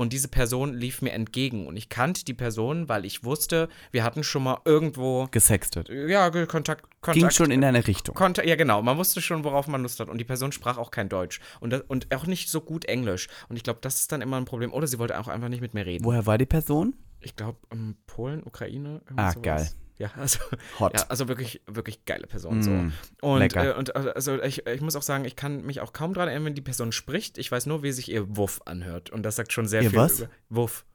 Und 0.00 0.14
diese 0.14 0.28
Person 0.28 0.72
lief 0.72 1.02
mir 1.02 1.12
entgegen 1.12 1.66
und 1.66 1.76
ich 1.76 1.90
kannte 1.90 2.24
die 2.24 2.32
Person, 2.32 2.88
weil 2.88 3.04
ich 3.04 3.22
wusste, 3.22 3.68
wir 3.90 4.02
hatten 4.02 4.24
schon 4.24 4.42
mal 4.42 4.62
irgendwo, 4.64 5.28
Gesextet. 5.30 5.90
ja, 5.90 6.30
Kontakt, 6.46 6.84
Kontakt 7.02 7.18
Ging 7.18 7.30
schon 7.30 7.50
in 7.50 7.60
deine 7.60 7.86
Richtung. 7.86 8.14
Konnte, 8.14 8.42
ja, 8.48 8.56
genau. 8.56 8.80
Man 8.80 8.96
wusste 8.96 9.20
schon, 9.20 9.44
worauf 9.44 9.68
man 9.68 9.82
Lust 9.82 10.00
hat. 10.00 10.08
Und 10.08 10.16
die 10.16 10.24
Person 10.24 10.52
sprach 10.52 10.78
auch 10.78 10.90
kein 10.90 11.10
Deutsch. 11.10 11.40
Und, 11.60 11.68
das, 11.68 11.82
und 11.86 12.14
auch 12.14 12.24
nicht 12.26 12.48
so 12.48 12.62
gut 12.62 12.86
Englisch. 12.86 13.28
Und 13.50 13.56
ich 13.56 13.62
glaube, 13.62 13.80
das 13.82 13.96
ist 13.96 14.10
dann 14.10 14.22
immer 14.22 14.38
ein 14.38 14.46
Problem. 14.46 14.72
Oder 14.72 14.86
sie 14.86 14.98
wollte 14.98 15.20
auch 15.20 15.28
einfach 15.28 15.50
nicht 15.50 15.60
mit 15.60 15.74
mir 15.74 15.84
reden. 15.84 16.02
Woher 16.06 16.24
war 16.24 16.38
die 16.38 16.46
Person? 16.46 16.96
Ich 17.20 17.36
glaube, 17.36 17.58
ähm, 17.70 17.96
Polen, 18.06 18.42
Ukraine. 18.42 19.02
Ah, 19.16 19.32
sowas. 19.32 19.42
geil. 19.42 19.68
Ja, 20.00 20.10
also, 20.16 20.38
Hot. 20.78 20.94
ja, 20.94 21.04
also 21.08 21.28
wirklich, 21.28 21.60
wirklich 21.66 22.06
geile 22.06 22.26
Person. 22.26 22.62
So. 22.62 22.70
Mm, 22.70 22.92
Und, 23.20 23.38
lecker. 23.40 23.76
äh, 23.76 23.78
und 23.78 23.94
äh, 23.94 24.12
also 24.14 24.42
ich, 24.42 24.66
ich 24.66 24.80
muss 24.80 24.96
auch 24.96 25.02
sagen, 25.02 25.26
ich 25.26 25.36
kann 25.36 25.62
mich 25.62 25.80
auch 25.82 25.92
kaum 25.92 26.14
daran 26.14 26.28
erinnern, 26.30 26.46
wenn 26.46 26.54
die 26.54 26.62
Person 26.62 26.90
spricht. 26.90 27.36
Ich 27.36 27.52
weiß 27.52 27.66
nur, 27.66 27.82
wie 27.82 27.92
sich 27.92 28.10
ihr 28.10 28.34
Wuff 28.34 28.62
anhört. 28.64 29.10
Und 29.10 29.22
das 29.24 29.36
sagt 29.36 29.52
schon 29.52 29.68
sehr 29.68 29.82
Ihr 29.82 29.90
viel 29.90 29.98
was? 29.98 30.20
über 30.20 30.30
Wuff. 30.48 30.86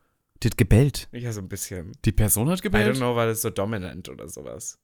Die 0.42 0.48
hat 0.48 0.58
gebellt. 0.58 1.08
Ja, 1.12 1.32
so 1.32 1.40
ein 1.42 1.48
bisschen. 1.48 1.92
Die 2.04 2.12
Person 2.12 2.50
hat 2.50 2.66
I 2.66 2.68
don't 2.68 2.96
know, 2.98 3.16
war 3.16 3.28
das 3.28 3.44
so 3.44 3.52
dominant 3.52 4.10
oder 4.10 4.28
sowas. 4.28 4.80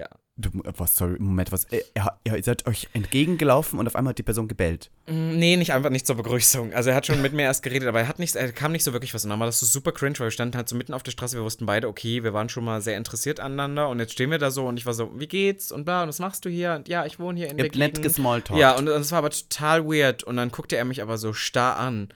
Ja. 0.00 0.08
Du, 0.36 0.48
was, 0.78 0.96
sorry, 0.96 1.16
Moment, 1.18 1.52
was? 1.52 1.64
Äh, 1.64 1.82
Er, 1.92 2.18
er, 2.24 2.36
ihr 2.38 2.42
seid 2.42 2.66
euch 2.66 2.88
entgegengelaufen 2.94 3.78
und 3.78 3.86
auf 3.86 3.94
einmal 3.94 4.12
hat 4.12 4.18
die 4.18 4.22
Person 4.22 4.48
gebellt. 4.48 4.90
Mm, 5.06 5.36
Nee, 5.36 5.56
nicht 5.58 5.74
einfach 5.74 5.90
nicht 5.90 6.06
zur 6.06 6.16
Begrüßung. 6.16 6.72
Also 6.72 6.88
er 6.88 6.96
hat 6.96 7.04
schon 7.04 7.20
mit 7.20 7.34
mir 7.34 7.42
erst 7.42 7.62
geredet, 7.62 7.86
aber 7.86 8.00
er 8.00 8.08
hat 8.08 8.18
nichts, 8.18 8.34
er 8.34 8.50
kam 8.52 8.72
nicht 8.72 8.82
so 8.82 8.94
wirklich 8.94 9.12
was. 9.12 9.24
Und 9.24 9.30
dann 9.30 9.38
war 9.38 9.44
das 9.46 9.60
so 9.60 9.66
super 9.66 9.92
cringe, 9.92 10.18
weil 10.18 10.28
wir 10.28 10.30
standen 10.30 10.56
halt 10.56 10.70
so 10.70 10.76
mitten 10.76 10.94
auf 10.94 11.02
der 11.02 11.10
Straße, 11.10 11.36
wir 11.36 11.44
wussten 11.44 11.66
beide, 11.66 11.86
okay, 11.86 12.22
wir 12.24 12.32
waren 12.32 12.48
schon 12.48 12.64
mal 12.64 12.80
sehr 12.80 12.96
interessiert 12.96 13.40
aneinander 13.40 13.90
und 13.90 13.98
jetzt 13.98 14.12
stehen 14.12 14.30
wir 14.30 14.38
da 14.38 14.50
so 14.50 14.66
und 14.66 14.78
ich 14.78 14.86
war 14.86 14.94
so, 14.94 15.10
wie 15.20 15.28
geht's 15.28 15.70
und 15.70 15.84
bla, 15.84 16.04
und 16.04 16.08
was 16.08 16.18
machst 16.18 16.46
du 16.46 16.48
hier? 16.48 16.72
Und 16.76 16.88
ja, 16.88 17.04
ich 17.04 17.18
wohne 17.18 17.38
hier 17.38 17.50
in 17.50 17.58
Ihr 17.58 17.68
der 17.68 17.78
nett 17.78 18.00
gesmalltalkt. 18.00 18.58
Ja, 18.58 18.74
und 18.78 18.86
das 18.86 19.12
war 19.12 19.18
aber 19.18 19.28
total 19.30 19.84
weird. 19.84 20.22
Und 20.24 20.38
dann 20.38 20.50
guckte 20.50 20.76
er 20.78 20.86
mich 20.86 21.02
aber 21.02 21.18
so 21.18 21.34
starr 21.34 21.76
an. 21.76 22.08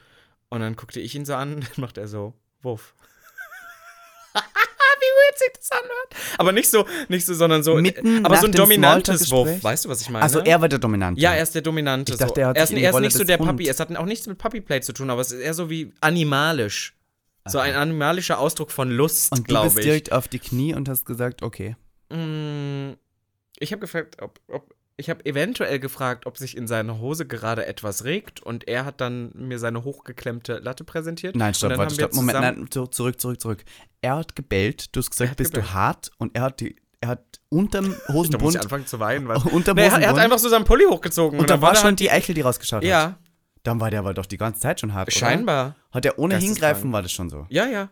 Und 0.48 0.60
dann 0.60 0.74
guckte 0.76 1.00
ich 1.00 1.14
ihn 1.14 1.26
so 1.26 1.34
an, 1.34 1.60
dann 1.60 1.68
macht 1.76 1.98
er 1.98 2.08
so, 2.08 2.32
Wuff. 2.62 2.94
Wie 5.04 5.38
sich 5.38 5.52
das 5.56 5.70
anhört. 5.72 6.14
Aber 6.38 6.52
nicht 6.52 6.68
so, 6.70 6.84
nicht 7.08 7.26
so, 7.26 7.34
sondern 7.34 7.62
so, 7.62 7.74
Mitten 7.76 8.24
aber 8.24 8.34
nach 8.34 8.40
so 8.42 8.46
ein 8.48 8.52
dominantes? 8.52 9.30
Wuff. 9.30 9.62
Weißt 9.62 9.84
du, 9.84 9.88
was 9.88 10.00
ich 10.02 10.10
meine? 10.10 10.22
Also 10.22 10.40
er 10.40 10.60
war 10.60 10.68
der 10.68 10.78
Dominante. 10.78 11.20
Ja, 11.20 11.34
er 11.34 11.42
ist 11.42 11.54
der 11.54 11.62
Dominante. 11.62 12.12
Ich 12.12 12.18
dachte, 12.18 12.40
er 12.40 12.48
hat 12.48 12.56
er 12.56 12.64
ist, 12.64 12.72
er 12.72 12.90
ist 12.90 13.00
nicht 13.00 13.16
so 13.16 13.24
der 13.24 13.38
Puppy. 13.38 13.68
Es 13.68 13.80
hat 13.80 13.94
auch 13.96 14.06
nichts 14.06 14.26
mit 14.26 14.38
Puppyplay 14.38 14.80
zu 14.80 14.92
tun, 14.92 15.10
aber 15.10 15.20
es 15.20 15.30
ist 15.32 15.40
eher 15.40 15.54
so 15.54 15.70
wie 15.70 15.92
animalisch. 16.00 16.94
So 17.46 17.58
ein 17.58 17.74
animalischer 17.74 18.38
Ausdruck 18.38 18.70
von 18.70 18.90
Lust, 18.90 19.30
Und 19.32 19.40
du 19.40 19.44
glaube 19.44 19.66
bist 19.66 19.78
ich. 19.80 19.84
direkt 19.84 20.12
auf 20.12 20.28
die 20.28 20.38
Knie 20.38 20.74
und 20.74 20.88
hast 20.88 21.04
gesagt, 21.04 21.42
okay. 21.42 21.76
Mm, 22.10 22.92
Ich 23.58 23.70
habe 23.72 23.80
gefragt, 23.80 24.16
ob, 24.22 24.40
ob 24.48 24.74
ich 24.96 25.11
habe 25.11 25.24
eventuell 25.26 25.78
gefragt, 25.80 26.24
ob 26.26 26.38
sich 26.38 26.57
in 26.57 26.66
seiner 26.68 26.98
Hose 27.00 27.26
gerade 27.26 27.66
etwas 27.66 28.04
regt 28.04 28.40
und 28.40 28.68
er 28.68 28.85
hat 28.85 29.00
dann 29.00 29.33
mir 29.35 29.59
seine 29.59 29.83
hochgeklemmte 29.85 30.59
Latte 30.59 30.85
präsentiert. 30.85 31.35
Nein, 31.37 31.52
stopp, 31.54 31.76
warte, 31.76 31.94
stopp. 31.94 32.14
Moment, 32.14 32.40
nein, 32.40 32.66
zu- 32.70 32.87
zurück, 32.87 33.20
zurück, 33.20 33.40
zurück. 33.40 33.64
Er 34.02 34.16
hat 34.16 34.37
gebellt, 34.37 34.94
du 34.94 35.00
hast 35.00 35.11
gesagt, 35.11 35.37
bist 35.37 35.52
gebellt. 35.52 35.70
du 35.70 35.74
hart 35.74 36.11
und 36.18 36.37
er 36.37 36.42
hat 36.42 36.61
die, 36.61 36.76
er 37.00 37.09
hat 37.09 37.40
unterm 37.48 37.85
Da 38.07 38.12
muss 38.12 38.28
ich 38.28 38.35
Hosenbund, 38.35 38.57
anfangen 38.62 38.87
zu 38.87 39.00
weinen, 39.00 39.26
weil 39.26 39.37
unterm 39.52 39.76
nee, 39.76 39.83
er, 39.83 39.87
er 39.88 39.92
hat 39.92 40.00
Hosenbund 40.02 40.20
einfach 40.20 40.38
so 40.38 40.48
seinen 40.48 40.64
Pulli 40.64 40.85
hochgezogen 40.85 41.40
und 41.40 41.50
da 41.50 41.54
dann 41.54 41.62
war 41.62 41.74
schon 41.74 41.85
halt- 41.85 42.00
die 42.00 42.11
Eichel, 42.11 42.35
die 42.35 42.42
rausgeschaut 42.42 42.83
hat. 42.83 42.88
ja, 42.88 43.18
Dann 43.64 43.80
war 43.80 43.90
der 43.90 43.98
aber 44.00 44.14
doch 44.14 44.26
die 44.26 44.37
ganze 44.37 44.61
Zeit 44.61 44.78
schon 44.80 44.94
hart, 44.94 45.09
oder? 45.09 45.16
scheinbar. 45.18 45.74
Hat 45.90 46.04
er 46.07 46.18
ohne 46.20 46.37
hingreifen, 46.37 46.92
war 46.92 47.02
das 47.02 47.11
schon 47.12 47.30
so. 47.30 47.46
Ja, 47.48 47.66
ja. 47.66 47.88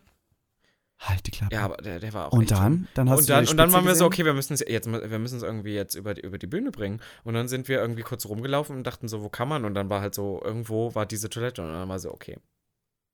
Halt 1.05 1.27
die 1.27 1.33
Klappe. 1.33 1.53
Ja, 1.55 1.63
aber 1.65 1.79
der, 1.79 1.99
der 1.99 2.13
war 2.13 2.29
auch 2.29 2.33
und 2.33 2.51
dann? 2.53 2.87
Dann 2.95 3.11
hast 3.11 3.19
und 3.21 3.29
du 3.29 3.33
dann, 3.33 3.49
und 3.49 3.57
dann 3.57 3.73
waren 3.73 3.85
wir 3.85 3.95
so, 3.97 4.05
okay, 4.07 4.25
wir 4.25 4.35
müssen 4.35 4.53
es 4.55 4.61
jetzt, 4.67 4.87
wir 4.91 5.19
müssen 5.19 5.37
es 5.37 5.43
irgendwie 5.43 5.75
jetzt 5.75 5.97
über 5.97 6.15
die, 6.15 6.21
über 6.21 6.39
die 6.39 6.47
Bühne 6.47 6.71
bringen. 6.71 7.01
Und 7.25 7.35
dann 7.35 7.49
sind 7.49 7.67
wir 7.69 7.81
irgendwie 7.81 8.03
kurz 8.03 8.25
rumgelaufen 8.27 8.77
und 8.77 8.87
dachten 8.87 9.09
so, 9.09 9.23
wo 9.23 9.29
kann 9.29 9.49
man? 9.49 9.65
Und 9.65 9.75
dann 9.75 9.91
war 9.91 10.01
halt 10.01 10.15
so, 10.15 10.41
irgendwo 10.45 10.95
war 10.95 11.05
diese 11.05 11.29
Toilette 11.29 11.61
und 11.63 11.73
dann 11.73 11.89
war 11.89 11.99
so, 11.99 12.13
okay. 12.13 12.39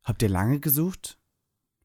Habt 0.04 0.22
ihr 0.22 0.28
lange 0.28 0.60
gesucht? 0.60 1.18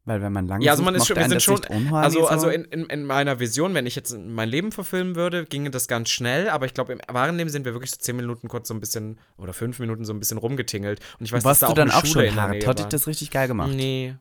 Weil 0.06 0.22
wenn 0.22 0.34
man 0.34 0.46
lange 0.48 0.66
Ja, 0.66 0.72
also 0.74 0.82
sucht, 0.82 0.86
man 0.88 0.96
ist 0.96 1.00
macht 1.00 1.08
schon- 1.08 1.16
wir 1.18 1.30
sind 1.30 1.42
schon- 1.42 1.94
Also, 1.96 2.20
so. 2.20 2.28
also 2.28 2.50
in, 2.50 2.66
in, 2.66 2.86
in 2.88 3.06
meiner 3.06 3.40
Vision, 3.40 3.74
wenn 3.74 3.86
ich 3.86 3.96
jetzt 3.96 4.14
mein 4.18 4.50
Leben 4.50 4.74
verfilmen 4.74 5.16
würde, 5.16 5.46
ginge 5.46 5.72
das 5.72 5.88
ganz 5.88 6.10
schnell. 6.10 6.50
Aber 6.50 6.66
ich 6.66 6.74
glaube, 6.74 6.92
im 6.92 7.00
wahren 7.08 7.38
Leben 7.38 7.50
sind 7.50 7.64
wir 7.64 7.72
wirklich 7.74 7.92
so 7.92 7.98
zehn 7.98 8.18
Minuten 8.18 8.50
kurz 8.50 8.68
so 8.68 8.74
ein 8.74 8.82
bisschen 8.82 9.18
oder 9.38 9.54
fünf 9.54 9.80
Minuten 9.80 10.04
so 10.04 10.12
ein 10.12 10.20
bisschen 10.20 10.38
rumgetingelt. 10.38 11.00
Und 11.20 11.26
ich 11.26 11.32
weiß, 11.32 11.46
Warst 11.46 11.62
dass 11.62 11.70
du 11.70 11.76
da 11.76 11.84
auch 11.84 11.88
dann 11.88 11.92
auch 11.98 12.06
schon 12.06 12.36
hart? 12.36 12.52
Nähe 12.52 12.68
Hat 12.68 12.80
dich 12.80 12.84
war. 12.84 12.90
das 12.90 13.08
richtig 13.08 13.32
geil 13.32 13.48
gemacht? 13.48 13.72
Nee, 13.74 14.16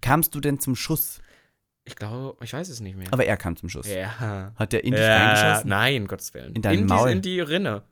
Kamst 0.00 0.34
du 0.34 0.40
denn 0.40 0.58
zum 0.60 0.76
Schuss? 0.76 1.20
ich 1.84 1.96
glaube, 1.96 2.36
ich 2.44 2.52
weiß 2.52 2.68
es 2.68 2.78
nicht 2.80 2.96
mehr. 2.96 3.08
Aber 3.10 3.24
er 3.26 3.36
kam 3.36 3.56
zum 3.56 3.68
Schuss. 3.68 3.88
ja. 3.88 4.52
Hat 4.54 4.72
der 4.72 4.84
in 4.84 4.92
dich 4.92 5.00
ja, 5.00 5.16
reingeschossen? 5.16 5.68
Nein, 5.70 6.06
Gottes 6.06 6.32
Willen. 6.34 6.54
In 6.54 6.62
dein 6.62 6.78
in 6.80 6.86
Maul? 6.86 7.08
Die, 7.08 7.12
in 7.16 7.22
die 7.22 7.40
Rinne. 7.40 7.82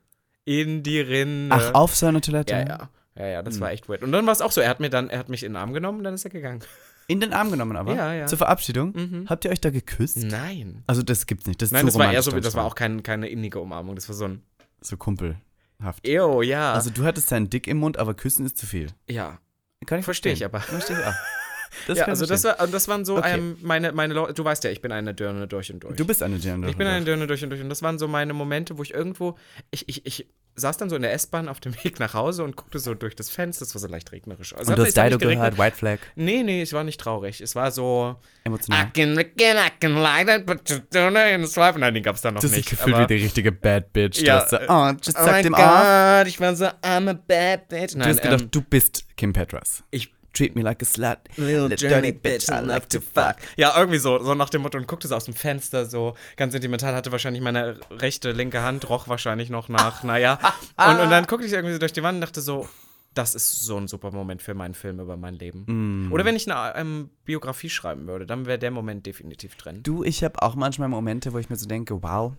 In 0.45 0.83
die 0.83 0.99
Rinne. 1.01 1.49
Ach, 1.53 1.73
auf 1.73 1.95
seiner 1.95 2.21
Toilette? 2.21 2.53
Ja, 2.53 2.65
ja. 2.67 2.89
Ja, 3.17 3.25
ja, 3.27 3.41
das 3.43 3.55
Hm. 3.55 3.61
war 3.61 3.71
echt 3.71 3.89
weird. 3.89 4.01
Und 4.03 4.13
dann 4.13 4.25
war 4.25 4.31
es 4.31 4.39
auch 4.41 4.51
so, 4.51 4.61
er 4.61 4.69
hat 4.69 4.79
mir 4.79 4.89
dann, 4.89 5.09
er 5.09 5.19
hat 5.19 5.27
mich 5.27 5.43
in 5.43 5.51
den 5.51 5.57
Arm 5.57 5.73
genommen 5.73 5.97
und 5.97 6.03
dann 6.05 6.13
ist 6.13 6.23
er 6.23 6.29
gegangen. 6.31 6.61
In 7.07 7.19
den 7.19 7.33
Arm 7.33 7.51
genommen 7.51 7.75
aber? 7.75 7.93
Ja, 7.95 8.13
ja. 8.13 8.25
Zur 8.27 8.37
Verabschiedung? 8.37 8.93
Mhm. 8.95 9.25
Habt 9.29 9.43
ihr 9.43 9.51
euch 9.51 9.59
da 9.59 9.71
geküsst? 9.71 10.17
Nein. 10.17 10.83
Also 10.87 11.01
das 11.01 11.25
gibt's 11.25 11.47
nicht. 11.47 11.61
Das 11.61 11.67
ist 11.69 11.73
Nein, 11.73 11.85
das 11.87 11.97
war 11.97 12.13
eher 12.13 12.21
so, 12.21 12.31
das 12.39 12.53
war 12.55 12.63
auch 12.63 12.75
kein, 12.75 13.03
keine 13.03 13.27
innige 13.27 13.59
Umarmung, 13.59 13.95
das 13.95 14.07
war 14.07 14.15
so 14.15 14.25
ein 14.25 14.43
so 14.79 14.95
kumpelhaft. 14.95 16.07
Ew, 16.07 16.41
ja. 16.43 16.73
Also 16.73 16.89
du 16.91 17.03
hattest 17.03 17.27
seinen 17.27 17.49
Dick 17.49 17.67
im 17.67 17.77
Mund, 17.79 17.97
aber 17.97 18.13
küssen 18.13 18.45
ist 18.45 18.57
zu 18.57 18.65
viel. 18.67 18.87
ja, 19.09 19.39
Kann 19.87 19.99
ich 19.99 20.05
verstehe 20.05 20.31
ich 20.33 20.39
verstehen. 20.39 20.55
aber. 20.55 20.61
Verstehe 20.61 20.99
ich 20.99 21.05
auch. 21.05 21.13
Das 21.87 21.97
ja, 21.97 22.03
ich 22.05 22.09
also 22.09 22.25
das, 22.25 22.43
war, 22.43 22.55
das 22.67 22.87
waren 22.87 23.05
so 23.05 23.17
Okay. 23.17 23.35
ähm, 23.37 23.57
meine, 23.61 23.91
meine 23.91 24.13
Leute, 24.13 24.33
du 24.33 24.43
weißt 24.43 24.63
ja, 24.63 24.71
ich 24.71 24.81
bin 24.81 24.91
eine 24.91 25.13
Dirne 25.13 25.47
durch 25.47 25.71
und 25.73 25.83
durch. 25.83 25.95
Du 25.95 26.05
bist 26.05 26.23
eine 26.23 26.37
Gender. 26.39 26.67
ich 26.69 26.77
bin 26.77 26.87
eine 26.87 27.05
Dirne 27.05 27.27
durch 27.27 27.43
und 27.43 27.49
durch 27.49 27.61
und 27.61 27.69
das 27.69 27.81
waren 27.81 27.99
so 27.99 28.07
meine 28.07 28.33
Momente, 28.33 28.77
wo 28.77 28.83
ich 28.83 28.93
irgendwo, 28.93 29.37
ich, 29.71 29.87
ich, 29.89 30.05
ich 30.05 30.27
saß 30.55 30.77
dann 30.77 30.89
so 30.89 30.95
in 30.97 31.01
der 31.03 31.13
S-Bahn 31.13 31.47
auf 31.47 31.59
dem 31.59 31.73
Weg 31.83 31.99
nach 31.99 32.13
Hause 32.13 32.43
und 32.43 32.55
guckte 32.55 32.79
so 32.79 32.93
durch 32.93 33.15
das 33.15 33.29
Fenster, 33.29 33.63
das 33.65 33.73
war 33.75 33.79
so 33.79 33.87
leicht 33.87 34.11
regnerisch. 34.11 34.53
Also 34.55 34.71
Und 34.71 34.77
du 34.79 34.85
hast 34.85 34.95
Dido 34.97 35.17
nicht 35.17 35.19
gehört, 35.19 35.57
White 35.57 35.75
Flag. 35.77 35.99
Nee, 36.15 36.43
nee, 36.43 36.61
es 36.61 36.73
war 36.73 36.83
nicht 36.83 36.99
traurig. 36.99 37.39
Es 37.41 37.55
war 37.55 37.71
so, 37.71 38.17
I 38.43 38.47
Emotional. 38.47 38.91
can 38.93 39.17
again, 39.17 39.57
I 39.57 39.69
can 39.79 39.95
light 39.95 40.27
it, 40.27 40.45
but 40.45 40.69
you 40.69 40.77
don't 40.91 41.11
know 41.11 41.21
in 41.21 41.45
the 41.45 41.59
Nein, 41.79 41.93
den 41.93 42.03
gab's 42.03 42.21
da 42.21 42.31
noch 42.31 42.41
Du 42.41 42.47
hast 42.47 42.55
dich 42.55 42.65
nicht. 42.65 42.69
gefühlt 42.71 42.97
wie 42.97 43.07
die 43.07 43.23
richtige 43.23 43.51
Bad 43.51 43.93
Bitch. 43.93 44.21
Ja, 44.21 44.37
du 44.37 44.41
hast 44.41 44.49
so, 44.49 44.55
äh, 44.57 44.65
oh, 44.67 44.89
just 45.03 45.17
Oh 45.17 45.21
suck 45.23 45.31
mein 45.31 45.43
them 45.43 45.53
off. 45.53 46.27
Ich 46.27 46.39
war 46.41 46.55
so, 46.55 46.65
I'm 46.65 47.09
a 47.09 47.13
bad 47.13 47.67
bitch. 47.69 47.93
Du 47.93 47.99
Nein, 47.99 48.09
hast 48.09 48.21
gedacht, 48.21 48.41
ähm, 48.41 48.51
du 48.51 48.61
bist 48.61 49.05
Kim 49.15 49.33
Petras. 49.33 49.83
ich 49.91 50.11
Treat 50.39 50.55
me 50.55 50.61
like 50.61 50.81
a 50.81 50.85
slut. 50.85 51.17
Little 51.35 51.67
dirty 51.67 52.13
bitch, 52.13 52.49
I 52.49 52.65
like 52.65 52.87
to 52.91 53.01
fuck. 53.01 53.35
Ja, 53.57 53.77
irgendwie 53.77 53.97
so, 53.97 54.23
so 54.23 54.35
nach 54.35 54.49
dem 54.49 54.61
Motto 54.61 54.77
und 54.77 54.87
guckte 54.87 55.09
so 55.09 55.15
aus 55.17 55.25
dem 55.25 55.33
Fenster, 55.33 55.85
so 55.85 56.13
ganz 56.37 56.53
sentimental, 56.53 56.95
hatte 56.95 57.11
wahrscheinlich 57.11 57.43
meine 57.43 57.77
rechte, 57.91 58.31
linke 58.31 58.61
Hand, 58.61 58.89
roch 58.89 59.09
wahrscheinlich 59.09 59.49
noch 59.49 59.67
nach, 59.67 60.03
naja. 60.03 60.39
Und, 60.77 60.99
und 60.99 61.09
dann 61.09 61.25
guckte 61.27 61.45
ich 61.45 61.51
irgendwie 61.51 61.73
so 61.73 61.79
durch 61.79 61.91
die 61.91 62.03
Wand 62.03 62.15
und 62.15 62.21
dachte 62.21 62.39
so, 62.39 62.69
das 63.13 63.35
ist 63.35 63.51
so 63.51 63.75
ein 63.75 63.89
super 63.89 64.11
Moment 64.11 64.41
für 64.41 64.53
meinen 64.53 64.75
Film 64.75 65.01
über 65.01 65.17
mein 65.17 65.35
Leben. 65.35 65.65
Mm. 66.07 66.13
Oder 66.13 66.23
wenn 66.23 66.37
ich 66.37 66.49
eine 66.49 66.73
ähm, 66.77 67.09
Biografie 67.25 67.69
schreiben 67.69 68.07
würde, 68.07 68.25
dann 68.25 68.45
wäre 68.45 68.57
der 68.57 68.71
Moment 68.71 69.05
definitiv 69.05 69.55
drin. 69.55 69.83
Du, 69.83 70.05
ich 70.05 70.23
habe 70.23 70.41
auch 70.41 70.55
manchmal 70.55 70.87
Momente, 70.87 71.33
wo 71.33 71.37
ich 71.37 71.49
mir 71.49 71.57
so 71.57 71.67
denke, 71.67 72.01
wow, 72.01 72.33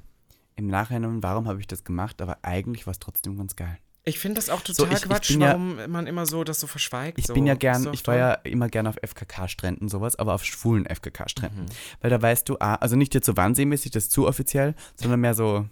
im 0.56 0.68
Nachhinein, 0.68 1.22
warum 1.22 1.46
habe 1.46 1.60
ich 1.60 1.66
das 1.66 1.84
gemacht? 1.84 2.22
Aber 2.22 2.38
eigentlich 2.42 2.86
war 2.86 2.92
es 2.92 2.98
trotzdem 2.98 3.36
ganz 3.36 3.56
geil. 3.56 3.78
Ich 4.04 4.18
finde 4.18 4.36
das 4.36 4.48
auch 4.48 4.62
So, 4.64 4.72
total 4.72 4.96
ich- 4.96 5.02
ich 5.02 5.08
Quatsch, 5.08 5.30
ja- 5.30 5.40
warum 5.40 5.76
man 5.90 6.06
immer 6.06 6.24
so 6.26 6.42
das 6.42 6.58
so 6.60 6.66
verschweigt. 6.66 7.18
Ich 7.18 7.26
so. 7.26 7.34
bin 7.34 7.46
ja 7.46 7.54
gern, 7.54 7.84
doch 7.84 7.92
ich 7.92 8.06
war 8.06 8.16
ja 8.16 8.32
immer 8.34 8.68
gern 8.68 8.86
auf 8.86 8.96
FKK-Stränden 9.02 9.88
sowas, 9.88 10.16
aber 10.16 10.34
auf 10.34 10.44
schwulen 10.44 10.86
FKK-Stränden. 10.86 11.64
Mhm. 11.64 11.68
Weil 12.00 12.10
da 12.10 12.20
weißt 12.20 12.48
du, 12.48 12.56
ah, 12.60 12.76
also 12.76 12.96
nicht 12.96 13.14
jetzt 13.14 13.26
so 13.26 13.36
Wannsee-mäßig, 13.36 13.90
das 13.90 14.04
ist 14.04 14.12
zu 14.12 14.26
offiziell, 14.26 14.74
sondern 14.96 15.20
mehr 15.20 15.34
so, 15.34 15.68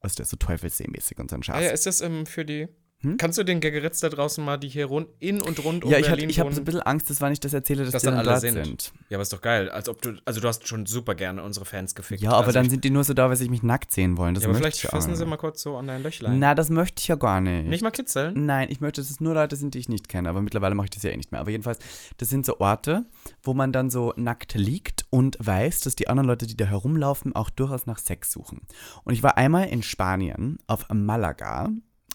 was 0.00 0.12
ist 0.12 0.20
das, 0.20 0.30
so 0.30 0.36
Teufelsee-mäßig 0.36 1.18
und 1.20 1.30
so 1.30 1.36
ein 1.36 1.42
Scheiß. 1.44 1.56
Ah, 1.56 1.60
ja, 1.60 1.70
ist 1.70 1.86
das 1.86 2.00
ähm, 2.00 2.26
für 2.26 2.44
die. 2.44 2.66
Hm? 3.00 3.16
Kannst 3.16 3.38
du 3.38 3.44
den 3.44 3.60
Gaggeritz 3.60 4.00
da 4.00 4.08
draußen 4.08 4.44
mal, 4.44 4.56
die 4.56 4.68
hier 4.68 4.86
rund, 4.86 5.08
in 5.20 5.40
und 5.40 5.62
rund 5.64 5.84
um 5.84 5.90
Ja, 5.90 5.98
ich, 5.98 6.08
Berlin 6.08 6.30
ich 6.30 6.40
habe 6.40 6.52
so 6.52 6.60
ein 6.60 6.64
bisschen 6.64 6.82
Angst, 6.82 7.08
dass 7.08 7.20
wenn 7.20 7.32
ich 7.32 7.38
das 7.38 7.52
erzähle, 7.54 7.84
dass, 7.84 7.92
Dass 7.92 8.02
die 8.02 8.06
dann 8.06 8.16
dann 8.16 8.26
alle 8.26 8.40
sind. 8.40 8.64
sind. 8.64 8.92
Ja, 9.08 9.18
aber 9.18 9.22
ist 9.22 9.32
doch 9.32 9.40
geil. 9.40 9.70
Als 9.70 9.88
ob 9.88 10.02
du, 10.02 10.14
also 10.24 10.40
du 10.40 10.48
hast 10.48 10.66
schon 10.66 10.84
super 10.84 11.14
gerne 11.14 11.44
unsere 11.44 11.64
Fans 11.64 11.94
gefickt. 11.94 12.22
Ja, 12.22 12.30
aber 12.30 12.46
also 12.46 12.52
dann 12.52 12.68
sind 12.68 12.82
die 12.82 12.90
nur 12.90 13.04
so 13.04 13.14
da, 13.14 13.28
weil 13.28 13.36
sie 13.36 13.48
mich 13.48 13.62
nackt 13.62 13.92
sehen 13.92 14.16
wollen. 14.16 14.34
Das 14.34 14.42
ja, 14.42 14.48
aber 14.48 14.58
vielleicht 14.58 14.80
fassen 14.80 15.14
sie 15.14 15.24
mal 15.26 15.36
kurz 15.36 15.62
so 15.62 15.76
an 15.76 15.86
dein 15.86 16.02
Löchlein. 16.02 16.40
Na, 16.40 16.56
das 16.56 16.70
möchte 16.70 17.00
ich 17.00 17.06
ja 17.06 17.14
gar 17.14 17.40
nicht. 17.40 17.68
Nicht 17.68 17.82
mal 17.82 17.92
kitzeln? 17.92 18.46
Nein, 18.46 18.68
ich 18.68 18.80
möchte, 18.80 19.00
dass 19.00 19.10
es 19.10 19.20
nur 19.20 19.34
Leute 19.34 19.54
sind, 19.54 19.74
die 19.74 19.78
ich 19.78 19.88
nicht 19.88 20.08
kenne. 20.08 20.28
Aber 20.28 20.42
mittlerweile 20.42 20.74
mache 20.74 20.86
ich 20.86 20.90
das 20.90 21.04
ja 21.04 21.10
eh 21.10 21.16
nicht 21.16 21.30
mehr. 21.30 21.40
Aber 21.40 21.50
jedenfalls, 21.50 21.78
das 22.16 22.28
sind 22.30 22.44
so 22.44 22.58
Orte, 22.58 23.06
wo 23.44 23.54
man 23.54 23.70
dann 23.70 23.90
so 23.90 24.12
nackt 24.16 24.54
liegt 24.54 25.06
und 25.10 25.36
weiß, 25.38 25.80
dass 25.80 25.94
die 25.94 26.08
anderen 26.08 26.26
Leute, 26.26 26.48
die 26.48 26.56
da 26.56 26.64
herumlaufen, 26.64 27.32
auch 27.36 27.50
durchaus 27.50 27.86
nach 27.86 27.98
Sex 27.98 28.32
suchen. 28.32 28.62
Und 29.04 29.14
ich 29.14 29.22
war 29.22 29.36
einmal 29.36 29.68
in 29.68 29.84
Spanien 29.84 30.58
auf 30.66 30.88
Malaga 30.92 31.68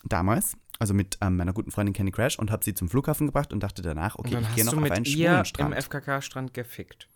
damals. 0.03 0.57
Also 0.79 0.93
mit 0.93 1.17
ähm, 1.21 1.37
meiner 1.37 1.53
guten 1.53 1.71
Freundin 1.71 1.93
Candy 1.93 2.11
Crash 2.11 2.37
und 2.39 2.51
habe 2.51 2.63
sie 2.63 2.73
zum 2.73 2.89
Flughafen 2.89 3.27
gebracht 3.27 3.53
und 3.53 3.61
dachte 3.61 3.81
danach, 3.81 4.15
okay, 4.17 4.37
ich 4.41 4.55
gehe 4.55 4.65
noch 4.65 4.75
auf 4.75 4.91
einen 4.91 5.05
schwulen 5.05 5.39
im 5.39 5.45
Strand. 5.45 5.75
FKK-Strand 5.75 6.53
gefickt. 6.53 7.07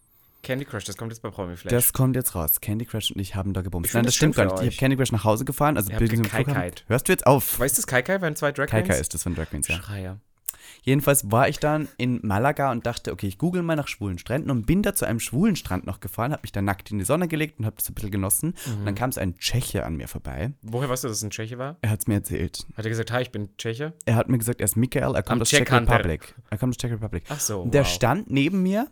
Candy 0.43 0.65
Crush, 0.65 0.85
das 0.85 0.95
kommt 0.95 1.11
jetzt 1.11 1.21
bei 1.21 1.29
Promi 1.29 1.57
Flash. 1.57 1.71
Das 1.71 1.93
kommt 1.93 2.15
jetzt 2.15 2.35
raus. 2.35 2.61
Candy 2.61 2.85
Crush 2.85 3.11
und 3.11 3.19
ich 3.19 3.35
haben 3.35 3.53
da 3.53 3.61
gebumst. 3.61 3.93
Nein, 3.93 4.05
das 4.05 4.15
stimmt 4.15 4.35
gar 4.35 4.45
nicht. 4.45 4.53
Ich 4.53 4.59
habe. 4.59 4.75
Candy 4.77 4.95
Crush 4.95 5.11
nach 5.11 5.23
Hause 5.23 5.43
gefahren. 5.43 5.75
Also 5.75 5.91
bilden 5.91 6.23
Sie 6.23 6.29
im. 6.37 6.73
Hörst 6.87 7.07
du 7.07 7.11
jetzt 7.11 7.27
auf? 7.27 7.59
weißt 7.59 7.77
du, 7.77 7.81
das 7.81 7.87
Kaikai 7.87 8.21
waren 8.21 8.35
zwei 8.35 8.51
Drag 8.51 8.67
Queens? 8.67 8.99
ist 8.99 9.13
das 9.13 9.23
von 9.23 9.35
Drag 9.35 9.49
Queens, 9.49 9.67
ja. 9.67 9.75
Schreier. 9.75 10.19
Jedenfalls 10.83 11.31
war 11.31 11.47
ich 11.49 11.59
dann 11.59 11.87
in 11.97 12.19
Malaga 12.23 12.71
und 12.71 12.85
dachte, 12.85 13.11
okay, 13.11 13.27
ich 13.27 13.37
google 13.37 13.61
mal 13.63 13.75
nach 13.75 13.87
schwulen 13.87 14.17
Stränden 14.17 14.51
und 14.51 14.65
bin 14.65 14.83
da 14.83 14.93
zu 14.95 15.05
einem 15.05 15.19
schwulen 15.19 15.55
Strand 15.55 15.85
noch 15.85 15.99
gefahren, 15.99 16.31
habe 16.31 16.41
mich 16.43 16.51
da 16.51 16.61
nackt 16.61 16.91
in 16.91 16.99
die 16.99 17.05
Sonne 17.05 17.27
gelegt 17.27 17.59
und 17.59 17.65
habe 17.65 17.75
das 17.75 17.89
ein 17.89 17.93
bisschen 17.93 18.11
genossen. 18.11 18.53
Und 18.65 18.81
Mhm. 18.81 18.85
dann 18.85 18.95
kam 18.95 19.11
so 19.11 19.19
ein 19.21 19.37
Tscheche 19.37 19.85
an 19.85 19.95
mir 19.97 20.07
vorbei. 20.07 20.53
Woher 20.61 20.89
weißt 20.89 21.03
du, 21.03 21.07
dass 21.07 21.17
es 21.17 21.23
ein 21.23 21.31
Tscheche 21.31 21.57
war? 21.57 21.77
Er 21.81 21.89
hat 21.89 21.99
es 22.01 22.07
mir 22.07 22.15
erzählt. 22.15 22.65
Hat 22.75 22.85
er 22.85 22.89
gesagt, 22.89 23.11
hi, 23.11 23.21
ich 23.21 23.31
bin 23.31 23.49
Tscheche? 23.57 23.93
Er 24.05 24.15
hat 24.15 24.29
mir 24.29 24.37
gesagt, 24.37 24.61
er 24.61 24.65
ist 24.65 24.75
Michael, 24.77 25.15
er 25.15 25.23
kommt 25.23 25.41
aus 25.41 25.49
Czech. 25.49 25.71
Republic. 25.71 26.35
Er 26.49 26.57
kommt 26.57 26.73
aus 26.73 26.77
Czech 26.77 26.91
Republic. 26.91 27.23
Ach 27.29 27.39
so, 27.39 27.61
Und 27.61 27.73
der 27.73 27.83
wow. 27.83 27.89
stand 27.91 28.29
neben 28.31 28.61
mir, 28.63 28.87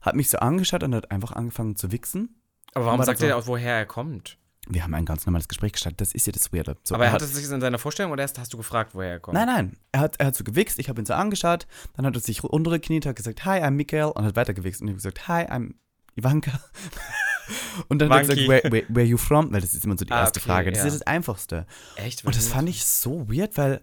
hat 0.00 0.14
mich 0.16 0.30
so 0.30 0.38
angeschaut 0.38 0.82
und 0.82 0.94
hat 0.94 1.10
einfach 1.10 1.32
angefangen 1.32 1.76
zu 1.76 1.92
wichsen. 1.92 2.40
Aber 2.74 2.86
warum 2.86 3.02
sagt 3.02 3.18
so- 3.18 3.26
er 3.26 3.36
auch, 3.36 3.46
woher 3.46 3.74
er 3.74 3.86
kommt? 3.86 4.38
Wir 4.72 4.84
haben 4.84 4.94
ein 4.94 5.04
ganz 5.04 5.26
normales 5.26 5.48
Gespräch 5.48 5.72
gestartet. 5.72 6.00
Das 6.00 6.12
ist 6.12 6.26
ja 6.26 6.32
das 6.32 6.52
Weirde. 6.52 6.76
So, 6.84 6.94
Aber 6.94 7.04
er 7.04 7.12
hat- 7.12 7.22
hatte 7.22 7.30
sich 7.32 7.50
in 7.50 7.60
seiner 7.60 7.78
Vorstellung 7.78 8.12
oder 8.12 8.22
erst 8.22 8.38
hast 8.38 8.52
du 8.52 8.56
gefragt, 8.56 8.94
woher 8.94 9.10
er 9.10 9.20
kommt? 9.20 9.34
Nein, 9.34 9.46
nein. 9.46 9.76
Er 9.92 10.00
hat, 10.00 10.16
er 10.18 10.26
hat 10.28 10.36
so 10.36 10.44
gewichst, 10.44 10.78
ich 10.78 10.88
habe 10.88 11.00
ihn 11.02 11.06
so 11.06 11.14
angeschaut, 11.14 11.66
dann 11.96 12.06
hat 12.06 12.14
er 12.14 12.20
sich 12.20 12.42
untergekniet, 12.44 13.04
hat 13.04 13.16
gesagt, 13.16 13.44
hi, 13.44 13.60
I'm 13.60 13.72
Michael 13.72 14.12
und 14.14 14.24
hat 14.24 14.36
weiter 14.36 14.54
gewichst 14.54 14.80
und 14.80 14.88
ich 14.88 14.92
habe 14.92 14.96
gesagt, 14.98 15.26
hi, 15.28 15.42
I'm 15.44 15.74
Ivanka. 16.16 16.52
und 17.88 17.98
dann 18.00 18.10
hat 18.10 18.28
er 18.28 18.34
gesagt, 18.34 18.48
where, 18.48 18.62
where, 18.72 18.84
where 18.88 19.06
you 19.06 19.16
from? 19.16 19.52
Weil 19.52 19.60
das 19.60 19.74
ist 19.74 19.84
immer 19.84 19.96
so 19.98 20.04
die 20.04 20.12
Ah, 20.12 20.20
erste 20.20 20.38
okay, 20.40 20.48
Frage. 20.48 20.70
Das 20.72 20.82
ja. 20.82 20.86
ist 20.86 20.94
das 20.94 21.02
Einfachste. 21.06 21.66
Echt? 21.96 22.24
Und 22.24 22.36
das 22.36 22.46
fand 22.48 22.68
ich 22.68 22.84
so 22.84 23.28
weird, 23.28 23.56
weil 23.58 23.82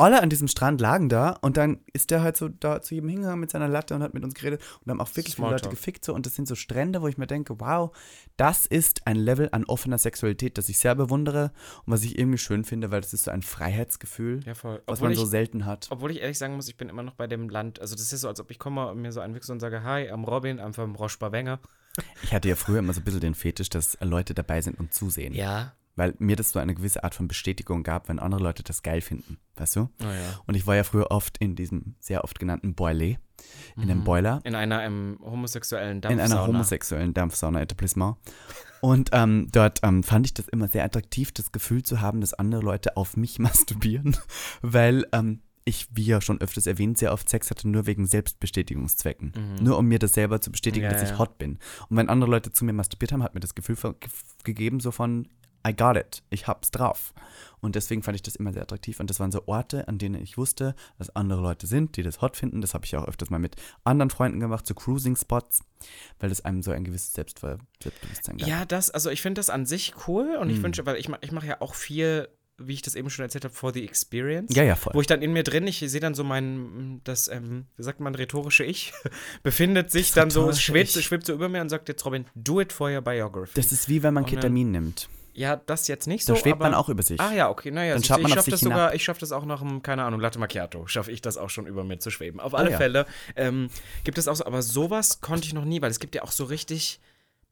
alle 0.00 0.22
an 0.22 0.30
diesem 0.30 0.48
Strand 0.48 0.80
lagen 0.80 1.08
da 1.08 1.30
und 1.42 1.56
dann 1.56 1.80
ist 1.92 2.10
der 2.10 2.22
halt 2.22 2.36
so 2.36 2.48
da 2.48 2.82
zu 2.82 2.94
jedem 2.94 3.08
hingegangen 3.10 3.40
mit 3.40 3.50
seiner 3.50 3.68
Latte 3.68 3.94
und 3.94 4.02
hat 4.02 4.14
mit 4.14 4.24
uns 4.24 4.34
geredet 4.34 4.62
und 4.84 4.90
haben 4.90 5.00
auch 5.00 5.14
wirklich 5.14 5.36
viele 5.36 5.50
Leute 5.50 5.68
gefickt 5.68 6.04
so 6.04 6.14
und 6.14 6.26
das 6.26 6.34
sind 6.34 6.48
so 6.48 6.54
Strände, 6.54 7.02
wo 7.02 7.08
ich 7.08 7.18
mir 7.18 7.26
denke, 7.26 7.60
wow, 7.60 7.96
das 8.36 8.66
ist 8.66 9.06
ein 9.06 9.16
Level 9.16 9.48
an 9.52 9.64
offener 9.64 9.98
Sexualität, 9.98 10.58
das 10.58 10.68
ich 10.68 10.78
sehr 10.78 10.94
bewundere 10.94 11.52
und 11.84 11.92
was 11.92 12.02
ich 12.02 12.18
irgendwie 12.18 12.38
schön 12.38 12.64
finde, 12.64 12.90
weil 12.90 13.00
das 13.00 13.12
ist 13.12 13.24
so 13.24 13.30
ein 13.30 13.42
Freiheitsgefühl, 13.42 14.40
Ja, 14.44 14.54
was 14.86 15.00
man 15.00 15.12
ich, 15.12 15.18
so 15.18 15.24
selten 15.24 15.66
hat. 15.66 15.88
obwohl 15.90 16.10
ich 16.10 16.20
ehrlich 16.20 16.38
sagen 16.38 16.56
muss, 16.56 16.68
ich 16.68 16.76
bin 16.76 16.88
immer 16.88 17.02
noch 17.02 17.14
bei 17.14 17.26
dem 17.26 17.48
Land. 17.48 17.80
Also, 17.80 17.94
das 17.94 18.12
ist 18.12 18.22
so, 18.22 18.28
als 18.28 18.40
ob 18.40 18.50
ich 18.50 18.58
komme 18.58 18.88
und 18.88 19.00
mir 19.00 19.12
so 19.12 19.20
einwichse 19.20 19.52
und 19.52 19.60
sage, 19.60 19.82
hi, 19.82 20.08
am 20.10 20.24
Robin, 20.24 20.60
am 20.60 20.74
vom 20.74 20.94
Roche 20.94 21.18
Bawenger. 21.18 21.60
Ich 22.22 22.32
hatte 22.32 22.48
ja 22.48 22.56
früher 22.56 22.78
immer 22.78 22.92
so 22.92 23.00
ein 23.00 23.04
bisschen 23.04 23.20
den 23.20 23.34
Fetisch, 23.34 23.68
dass 23.68 23.98
Leute 24.00 24.32
dabei 24.34 24.60
sind 24.62 24.78
und 24.78 24.94
zusehen. 24.94 25.34
Ja. 25.34 25.74
Weil 25.96 26.14
mir 26.18 26.36
das 26.36 26.52
so 26.52 26.58
eine 26.58 26.74
gewisse 26.74 27.04
Art 27.04 27.14
von 27.14 27.28
Bestätigung 27.28 27.82
gab, 27.82 28.08
wenn 28.08 28.18
andere 28.18 28.42
Leute 28.42 28.62
das 28.62 28.82
geil 28.82 29.00
finden. 29.00 29.38
Weißt 29.56 29.76
du? 29.76 29.80
Oh 30.00 30.04
ja. 30.04 30.40
Und 30.46 30.54
ich 30.54 30.66
war 30.66 30.76
ja 30.76 30.84
früher 30.84 31.10
oft 31.10 31.36
in 31.38 31.56
diesem 31.56 31.94
sehr 31.98 32.24
oft 32.24 32.38
genannten 32.38 32.74
Boiler, 32.74 33.16
in 33.76 33.82
einem 33.82 33.98
Mhm. 34.00 34.04
Boiler, 34.04 34.40
In 34.44 34.54
einer 34.54 34.82
ähm, 34.84 35.18
homosexuellen 35.22 35.96
in 35.96 36.00
Dampfsauna. 36.00 36.34
einer 36.42 36.46
homosexuellen 36.46 37.14
Dampfsauna-Etablissement. 37.14 38.16
Und 38.80 39.10
ähm, 39.12 39.48
dort 39.52 39.80
ähm, 39.82 40.02
fand 40.02 40.26
ich 40.26 40.34
das 40.34 40.48
immer 40.48 40.68
sehr 40.68 40.84
attraktiv, 40.84 41.32
das 41.32 41.52
Gefühl 41.52 41.82
zu 41.82 42.00
haben, 42.00 42.20
dass 42.20 42.32
andere 42.34 42.62
Leute 42.62 42.96
auf 42.96 43.16
mich 43.16 43.38
masturbieren, 43.40 44.16
weil 44.62 45.06
ähm, 45.12 45.42
ich, 45.66 45.88
wie 45.92 46.04
ja 46.06 46.20
schon 46.22 46.40
öfters 46.40 46.66
erwähnt, 46.66 46.96
sehr 46.98 47.12
oft 47.12 47.28
Sex 47.28 47.50
hatte, 47.50 47.68
nur 47.68 47.86
wegen 47.86 48.06
Selbstbestätigungszwecken. 48.06 49.32
Mhm. 49.36 49.64
Nur 49.64 49.78
um 49.78 49.86
mir 49.86 49.98
das 49.98 50.12
selber 50.14 50.40
zu 50.40 50.50
bestätigen, 50.50 50.84
Ja, 50.84 50.92
dass 50.92 51.02
ich 51.02 51.10
ja. 51.10 51.18
hot 51.18 51.36
bin. 51.38 51.58
Und 51.88 51.96
wenn 51.96 52.08
andere 52.08 52.30
Leute 52.30 52.52
zu 52.52 52.64
mir 52.64 52.72
masturbiert 52.72 53.12
haben, 53.12 53.22
hat 53.22 53.34
mir 53.34 53.40
das 53.40 53.54
Gefühl 53.54 53.76
gegeben, 54.44 54.80
so 54.80 54.90
von, 54.90 55.28
I 55.66 55.74
got 55.76 55.96
it, 55.96 56.22
ich 56.30 56.46
hab's 56.46 56.70
drauf. 56.70 57.12
Und 57.60 57.74
deswegen 57.74 58.02
fand 58.02 58.14
ich 58.16 58.22
das 58.22 58.36
immer 58.36 58.52
sehr 58.54 58.62
attraktiv. 58.62 59.00
Und 59.00 59.10
das 59.10 59.20
waren 59.20 59.30
so 59.30 59.42
Orte, 59.46 59.86
an 59.88 59.98
denen 59.98 60.22
ich 60.22 60.38
wusste, 60.38 60.74
dass 60.98 61.14
andere 61.14 61.42
Leute 61.42 61.66
sind, 61.66 61.96
die 61.98 62.02
das 62.02 62.22
hot 62.22 62.36
finden. 62.38 62.62
Das 62.62 62.72
habe 62.72 62.86
ich 62.86 62.96
auch 62.96 63.06
öfters 63.06 63.28
mal 63.28 63.38
mit 63.38 63.56
anderen 63.84 64.08
Freunden 64.08 64.40
gemacht, 64.40 64.66
so 64.66 64.72
Cruising-Spots, 64.74 65.60
weil 66.18 66.30
das 66.30 66.42
einem 66.44 66.62
so 66.62 66.70
ein 66.70 66.84
gewisses 66.84 67.12
Selbstver 67.12 67.58
Selbstbewusstsein 67.82 68.38
gab. 68.38 68.48
Ja, 68.48 68.64
das, 68.64 68.90
also 68.90 69.10
ich 69.10 69.20
finde 69.20 69.38
das 69.40 69.50
an 69.50 69.66
sich 69.66 69.92
cool 70.08 70.36
und 70.40 70.48
ich 70.48 70.58
Mhm. 70.58 70.62
wünsche, 70.62 70.86
weil 70.86 70.96
ich, 70.96 71.08
ich 71.20 71.32
mache 71.32 71.46
ja 71.48 71.60
auch 71.60 71.74
viel, 71.74 72.28
wie 72.56 72.72
ich 72.72 72.80
das 72.82 72.94
eben 72.94 73.10
schon 73.10 73.24
erzählt 73.24 73.44
habe, 73.44 73.52
for 73.54 73.74
the 73.74 73.84
experience. 73.84 74.54
ja, 74.54 74.62
ja, 74.62 74.74
voll. 74.76 74.94
Wo 74.94 75.00
ich 75.02 75.06
dann 75.06 75.20
in 75.20 75.34
mir 75.34 75.42
drin, 75.42 75.66
ich 75.66 75.80
sehe 75.80 76.00
dann 76.00 76.14
so 76.14 76.24
mein, 76.24 77.02
das, 77.04 77.28
ähm, 77.28 77.66
wie 77.76 77.82
sagt 77.82 78.00
man, 78.00 78.14
rhetorische 78.14 78.64
Ich, 78.64 78.94
befindet 79.42 79.90
sich 79.90 80.12
dann 80.12 80.30
so, 80.30 80.50
schwebt, 80.54 80.90
schwebt 80.92 81.26
so 81.26 81.34
über 81.34 81.50
mir 81.50 81.60
und 81.60 81.68
sagt 81.68 81.88
jetzt, 81.90 82.04
Robin, 82.06 82.24
do 82.34 82.58
it 82.60 82.72
for 82.72 82.90
your 82.90 83.02
biography. 83.02 83.52
Das 83.54 83.70
ist 83.72 83.88
wie 83.90 84.02
wenn 84.02 84.14
man 84.14 84.24
Und 84.24 84.30
Ketamin 84.30 84.70
nimmt. 84.70 85.08
Ja, 85.32 85.56
das 85.56 85.88
jetzt 85.88 86.06
nicht 86.06 86.24
so, 86.24 86.34
Da 86.34 86.38
schwebt 86.40 86.56
aber, 86.56 86.66
man 86.66 86.74
auch 86.74 86.88
über 86.88 87.02
sich. 87.02 87.20
Ah 87.20 87.32
ja, 87.32 87.48
okay, 87.50 87.70
naja, 87.70 87.94
Dann 87.94 88.04
schaut 88.04 88.18
du, 88.18 88.22
man 88.22 88.30
ich 88.30 88.34
schaffe 88.36 88.50
das 88.50 88.60
hinab. 88.60 88.74
sogar, 88.74 88.94
ich 88.94 89.04
schaffe 89.04 89.20
das 89.20 89.32
auch 89.32 89.44
nach 89.44 89.62
einem, 89.62 89.82
keine 89.82 90.04
Ahnung, 90.04 90.20
Latte 90.20 90.38
Macchiato, 90.38 90.86
schaffe 90.86 91.12
ich 91.12 91.22
das 91.22 91.36
auch 91.36 91.50
schon 91.50 91.66
über 91.66 91.84
mir 91.84 91.98
zu 91.98 92.10
schweben. 92.10 92.40
Auf 92.40 92.54
alle 92.54 92.70
ja. 92.72 92.76
Fälle 92.76 93.06
ähm, 93.36 93.68
gibt 94.04 94.18
es 94.18 94.28
auch 94.28 94.36
so, 94.36 94.44
aber 94.46 94.62
sowas 94.62 95.20
konnte 95.20 95.46
ich 95.46 95.54
noch 95.54 95.64
nie, 95.64 95.80
weil 95.82 95.90
es 95.90 96.00
gibt 96.00 96.14
ja 96.14 96.22
auch 96.22 96.32
so 96.32 96.44
richtig, 96.44 97.00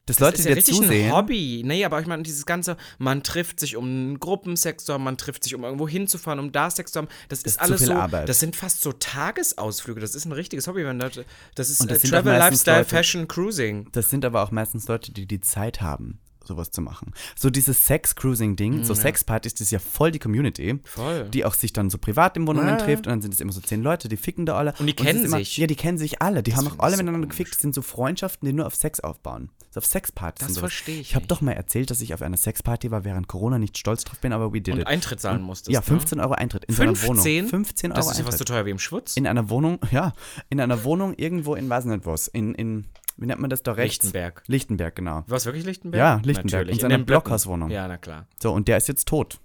Dass 0.05 0.17
das 0.17 0.25
Leute 0.27 0.37
ist 0.39 0.45
ja 0.47 0.53
richtig 0.55 0.75
zusehen. 0.75 1.07
ein 1.07 1.15
Hobby. 1.15 1.61
Nee, 1.65 1.85
aber 1.85 1.99
ich 2.01 2.07
meine, 2.07 2.23
dieses 2.23 2.45
ganze, 2.45 2.77
man 2.97 3.21
trifft 3.23 3.59
sich, 3.59 3.75
um 3.75 3.85
einen 3.85 4.19
Gruppensex 4.19 4.85
zu 4.85 4.93
haben, 4.93 5.03
man 5.03 5.17
trifft 5.17 5.43
sich, 5.43 5.53
um 5.55 5.63
irgendwo 5.63 5.87
hinzufahren, 5.87 6.39
um 6.39 6.51
da 6.51 6.69
Sex 6.71 6.91
zu 6.91 6.99
haben. 6.99 7.07
Das, 7.27 7.39
ist 7.39 7.47
ist 7.47 7.53
zu 7.55 7.61
alles 7.61 7.77
viel 7.79 7.87
so, 7.87 7.93
Arbeit. 7.93 8.27
das 8.27 8.39
sind 8.39 8.55
fast 8.55 8.81
so 8.81 8.91
Tagesausflüge. 8.91 9.99
Das 10.01 10.15
ist 10.15 10.25
ein 10.25 10.31
richtiges 10.31 10.67
Hobby. 10.67 10.83
Wenn 10.85 10.99
das, 10.99 11.19
das 11.55 11.69
ist 11.69 11.89
das 11.89 12.03
äh, 12.03 12.07
Travel, 12.07 12.37
Lifestyle, 12.37 12.77
Leute- 12.79 12.89
Fashion, 12.89 13.27
Cruising. 13.27 13.87
Das 13.91 14.09
sind 14.09 14.25
aber 14.25 14.41
auch 14.43 14.51
meistens 14.51 14.87
Leute, 14.87 15.11
die 15.11 15.25
die 15.27 15.41
Zeit 15.41 15.81
haben, 15.81 16.19
sowas 16.45 16.71
zu 16.71 16.81
machen. 16.81 17.13
So 17.35 17.49
dieses 17.49 17.85
Sex-Cruising-Ding, 17.85 18.83
so 18.83 18.93
Mm, 18.93 18.95
ja. 18.95 19.01
Sexpartys, 19.01 19.53
das 19.53 19.61
ist 19.61 19.71
ja 19.71 19.79
voll 19.79 20.11
die 20.11 20.19
Community, 20.19 20.79
Voll. 20.83 21.29
die 21.29 21.45
auch 21.45 21.53
sich 21.53 21.73
dann 21.73 21.89
so 21.89 21.97
privat 21.97 22.35
im 22.37 22.47
Wohnungen 22.47 22.67
Ja. 22.69 22.77
trifft 22.77 23.05
und 23.07 23.11
dann 23.11 23.21
sind 23.21 23.33
es 23.33 23.39
immer 23.41 23.51
so 23.51 23.61
zehn 23.61 23.81
Leute, 23.83 24.07
die 24.09 24.17
ficken 24.17 24.45
da 24.45 24.55
alle. 24.55 24.73
Und 24.79 24.87
die 24.87 24.93
ist 24.93 24.97
kennen 24.97 25.25
immer, 25.25 25.37
sich. 25.37 25.57
Ja, 25.57 25.67
die 25.67 25.75
kennen 25.75 25.97
sich 25.97 26.21
alle. 26.21 26.41
Die 26.43 26.55
haben 26.55 26.67
auch 26.67 26.79
alle 26.79 26.95
so 26.95 27.03
miteinander 27.03 27.27
komisch. 27.27 27.37
gefickt. 27.37 27.53
Das 27.55 27.61
sind 27.61 27.75
so 27.75 27.81
Freundschaften, 27.81 28.45
die 28.47 28.53
nur 28.53 28.65
auf 28.65 28.75
Sex 28.75 28.99
aufbauen. 28.99 29.49
So 29.71 29.79
auf 29.79 29.85
Sexpartys. 29.85 30.47
Das 30.47 30.55
und 30.57 30.59
verstehe 30.61 30.95
ich 31.01 31.09
Ich 31.09 31.15
habe 31.15 31.27
doch 31.27 31.41
mal 31.41 31.51
erzählt, 31.51 31.91
dass 31.91 32.01
ich 32.01 32.13
auf 32.15 32.21
einer 32.23 32.37
Sexparty 32.37 32.89
war 32.89 33.03
während 33.03 33.27
Corona, 33.27 33.59
nicht 33.59 33.77
stolz 33.77 34.03
drauf 34.03 34.17
bin, 34.19 34.33
aber 34.33 34.51
we 34.51 34.61
did 34.61 34.73
Und 34.73 34.79
it. 34.81 34.87
Eintritt 34.87 35.19
zahlen 35.19 35.41
musstest. 35.43 35.71
ja, 35.73 35.79
ne? 35.81 35.85
15 35.85 36.19
Euro 36.19 36.33
Eintritt 36.33 36.65
in 36.65 36.73
so 36.75 36.81
einer 36.81 36.95
15? 36.95 37.43
Wohnung. 37.43 37.49
15 37.65 37.91
Euro 37.91 37.99
Das 37.99 38.11
ist 38.11 38.17
ja 38.17 38.25
fast 38.25 38.37
so 38.39 38.43
teuer 38.45 38.65
wie 38.65 38.71
im 38.71 38.79
Schwutz. 38.79 39.15
in 39.17 39.27
einer 39.27 39.49
Wohnung, 39.49 39.77
ja, 39.91 40.13
in 40.49 40.59
einer 40.59 40.83
Wohnung 40.83 41.13
irgendwo 41.17 41.53
in, 41.55 41.69
weiß 41.69 41.85
nicht 41.85 42.05
was, 42.07 42.27
in, 42.27 42.55
in 42.55 42.85
wie 43.19 43.25
nennt 43.25 43.39
man 43.41 43.49
das 43.49 43.63
da 43.63 43.73
rechts? 43.73 44.03
Lichtenberg. 44.05 44.43
Lichtenberg, 44.47 44.95
genau. 44.95 45.23
War 45.27 45.37
es 45.37 45.45
wirklich 45.45 45.65
Lichtenberg? 45.65 45.99
Ja, 45.99 46.15
Lichtenberg, 46.23 46.61
Natürlich. 46.67 46.75
in 46.83 46.89
seiner. 46.89 47.03
Blockhauswohnung. 47.03 47.69
Ja, 47.69 47.87
na 47.87 47.97
klar. 47.97 48.27
So, 48.41 48.51
und 48.53 48.67
der 48.67 48.77
ist 48.77 48.87
jetzt 48.87 49.07
tot, 49.07 49.39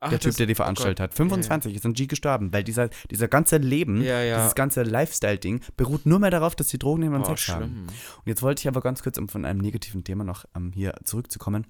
Ach, 0.00 0.10
der 0.10 0.18
Typ, 0.18 0.30
das- 0.30 0.36
der 0.36 0.46
die 0.46 0.54
oh 0.54 0.56
veranstaltet 0.56 0.98
Gott. 0.98 1.10
hat. 1.10 1.14
25 1.14 1.76
ist 1.76 1.86
an 1.86 1.92
G 1.92 2.06
gestorben, 2.06 2.52
weil 2.52 2.64
dieser, 2.64 2.88
dieser 3.10 3.28
ganze 3.28 3.58
Leben, 3.58 4.02
Ja, 4.02 4.20
ja. 4.20 4.38
dieses 4.38 4.54
ganze 4.56 4.82
Lifestyle-Ding 4.82 5.60
beruht 5.76 6.06
nur 6.06 6.18
mehr 6.18 6.30
darauf, 6.30 6.56
dass 6.56 6.68
die 6.68 6.78
Drogen 6.78 7.02
nehmen 7.02 7.14
und 7.14 7.22
Oh, 7.22 7.26
Sex 7.26 7.48
haben. 7.48 7.58
schlimm. 7.64 7.86
Und 7.86 8.26
jetzt 8.26 8.42
wollte 8.42 8.60
ich 8.60 8.68
aber 8.68 8.80
ganz 8.80 9.02
kurz, 9.04 9.16
um 9.18 9.28
von 9.28 9.44
einem 9.44 9.60
negativen 9.60 10.02
Thema 10.02 10.24
noch 10.24 10.44
ähm, 10.56 10.72
hier 10.74 10.94
zurückzukommen. 11.04 11.66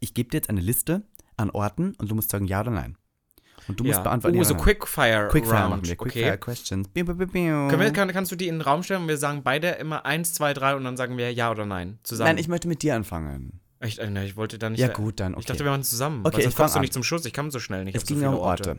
Ich 0.00 0.14
gebe 0.14 0.30
dir 0.30 0.38
jetzt 0.38 0.50
eine 0.50 0.60
Liste 0.60 1.02
an 1.36 1.50
Orten 1.50 1.94
und 1.98 2.10
du 2.10 2.14
musst 2.16 2.30
sagen 2.30 2.46
ja 2.46 2.60
oder 2.60 2.72
nein. 2.72 2.96
Und 3.68 3.80
du 3.80 3.84
musst 3.84 3.96
ja. 3.96 4.02
beantworten. 4.02 4.36
Oh, 4.36 4.40
ja 4.40 4.44
so 4.44 4.54
nein. 4.54 4.62
Quickfire 4.62 5.28
Quickfire 5.28 5.56
Round. 5.56 5.70
machen 5.70 5.86
wir. 5.86 5.96
Quickfire 5.96 6.26
okay. 6.32 6.38
Questions. 6.38 6.88
Biu, 6.88 7.04
biu, 7.04 7.14
biu. 7.14 7.26
Können 7.68 7.80
wir, 7.80 7.92
kann, 7.92 8.12
kannst 8.12 8.30
du 8.32 8.36
die 8.36 8.48
in 8.48 8.56
den 8.56 8.60
Raum 8.60 8.82
stellen 8.82 9.02
und 9.02 9.08
wir 9.08 9.16
sagen 9.16 9.42
beide 9.42 9.68
immer 9.70 10.04
eins, 10.04 10.34
zwei, 10.34 10.52
drei 10.52 10.74
und 10.74 10.84
dann 10.84 10.96
sagen 10.96 11.16
wir 11.16 11.32
ja 11.32 11.50
oder 11.50 11.64
nein 11.66 11.98
zusammen? 12.02 12.28
Nein, 12.28 12.38
ich 12.38 12.48
möchte 12.48 12.68
mit 12.68 12.82
dir 12.82 12.94
anfangen. 12.94 13.60
ich, 13.80 13.98
äh, 13.98 14.10
ne, 14.10 14.24
ich 14.26 14.36
wollte 14.36 14.58
da 14.58 14.70
nicht. 14.70 14.80
Ja 14.80 14.88
gut, 14.88 15.20
dann 15.20 15.32
okay. 15.32 15.40
Ich 15.40 15.46
dachte, 15.46 15.64
wir 15.64 15.70
machen 15.70 15.82
zusammen. 15.84 16.20
Okay, 16.20 16.36
weil 16.36 16.42
sonst 16.42 16.52
ich 16.52 16.56
kommst 16.56 16.76
du 16.76 16.80
nicht 16.80 16.92
zum 16.92 17.02
Schuss. 17.02 17.24
Ich 17.24 17.32
kann 17.32 17.50
so 17.50 17.58
schnell 17.58 17.84
nicht. 17.84 17.94
es 17.96 18.02
so 18.02 18.06
ging 18.08 18.18
viele 18.18 18.30
um 18.30 18.36
Orte. 18.36 18.78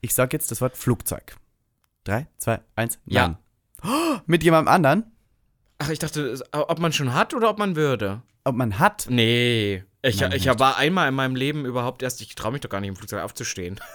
Ich 0.00 0.14
sag 0.14 0.32
jetzt 0.32 0.50
das 0.50 0.60
Wort 0.60 0.76
Flugzeug. 0.76 1.36
Drei, 2.04 2.26
zwei, 2.38 2.60
eins, 2.76 2.98
Ja. 3.06 3.28
nein. 3.28 3.36
Oh, 3.82 4.18
mit 4.26 4.42
jemandem 4.42 4.72
anderen? 4.72 5.04
Ach, 5.78 5.90
ich 5.90 5.98
dachte, 5.98 6.40
ob 6.52 6.78
man 6.78 6.92
schon 6.92 7.12
hat 7.14 7.34
oder 7.34 7.50
ob 7.50 7.58
man 7.58 7.76
würde. 7.76 8.22
Ob 8.44 8.54
man 8.54 8.78
hat? 8.78 9.06
Nee. 9.08 9.84
Ich, 10.02 10.20
Nein, 10.20 10.32
ich 10.32 10.46
war 10.46 10.76
einmal 10.76 11.08
in 11.08 11.14
meinem 11.14 11.34
Leben 11.34 11.64
überhaupt 11.64 12.02
erst, 12.02 12.20
ich 12.20 12.34
traue 12.34 12.52
mich 12.52 12.60
doch 12.60 12.68
gar 12.68 12.80
nicht 12.80 12.90
im 12.90 12.96
Flugzeug 12.96 13.22
aufzustehen. 13.22 13.80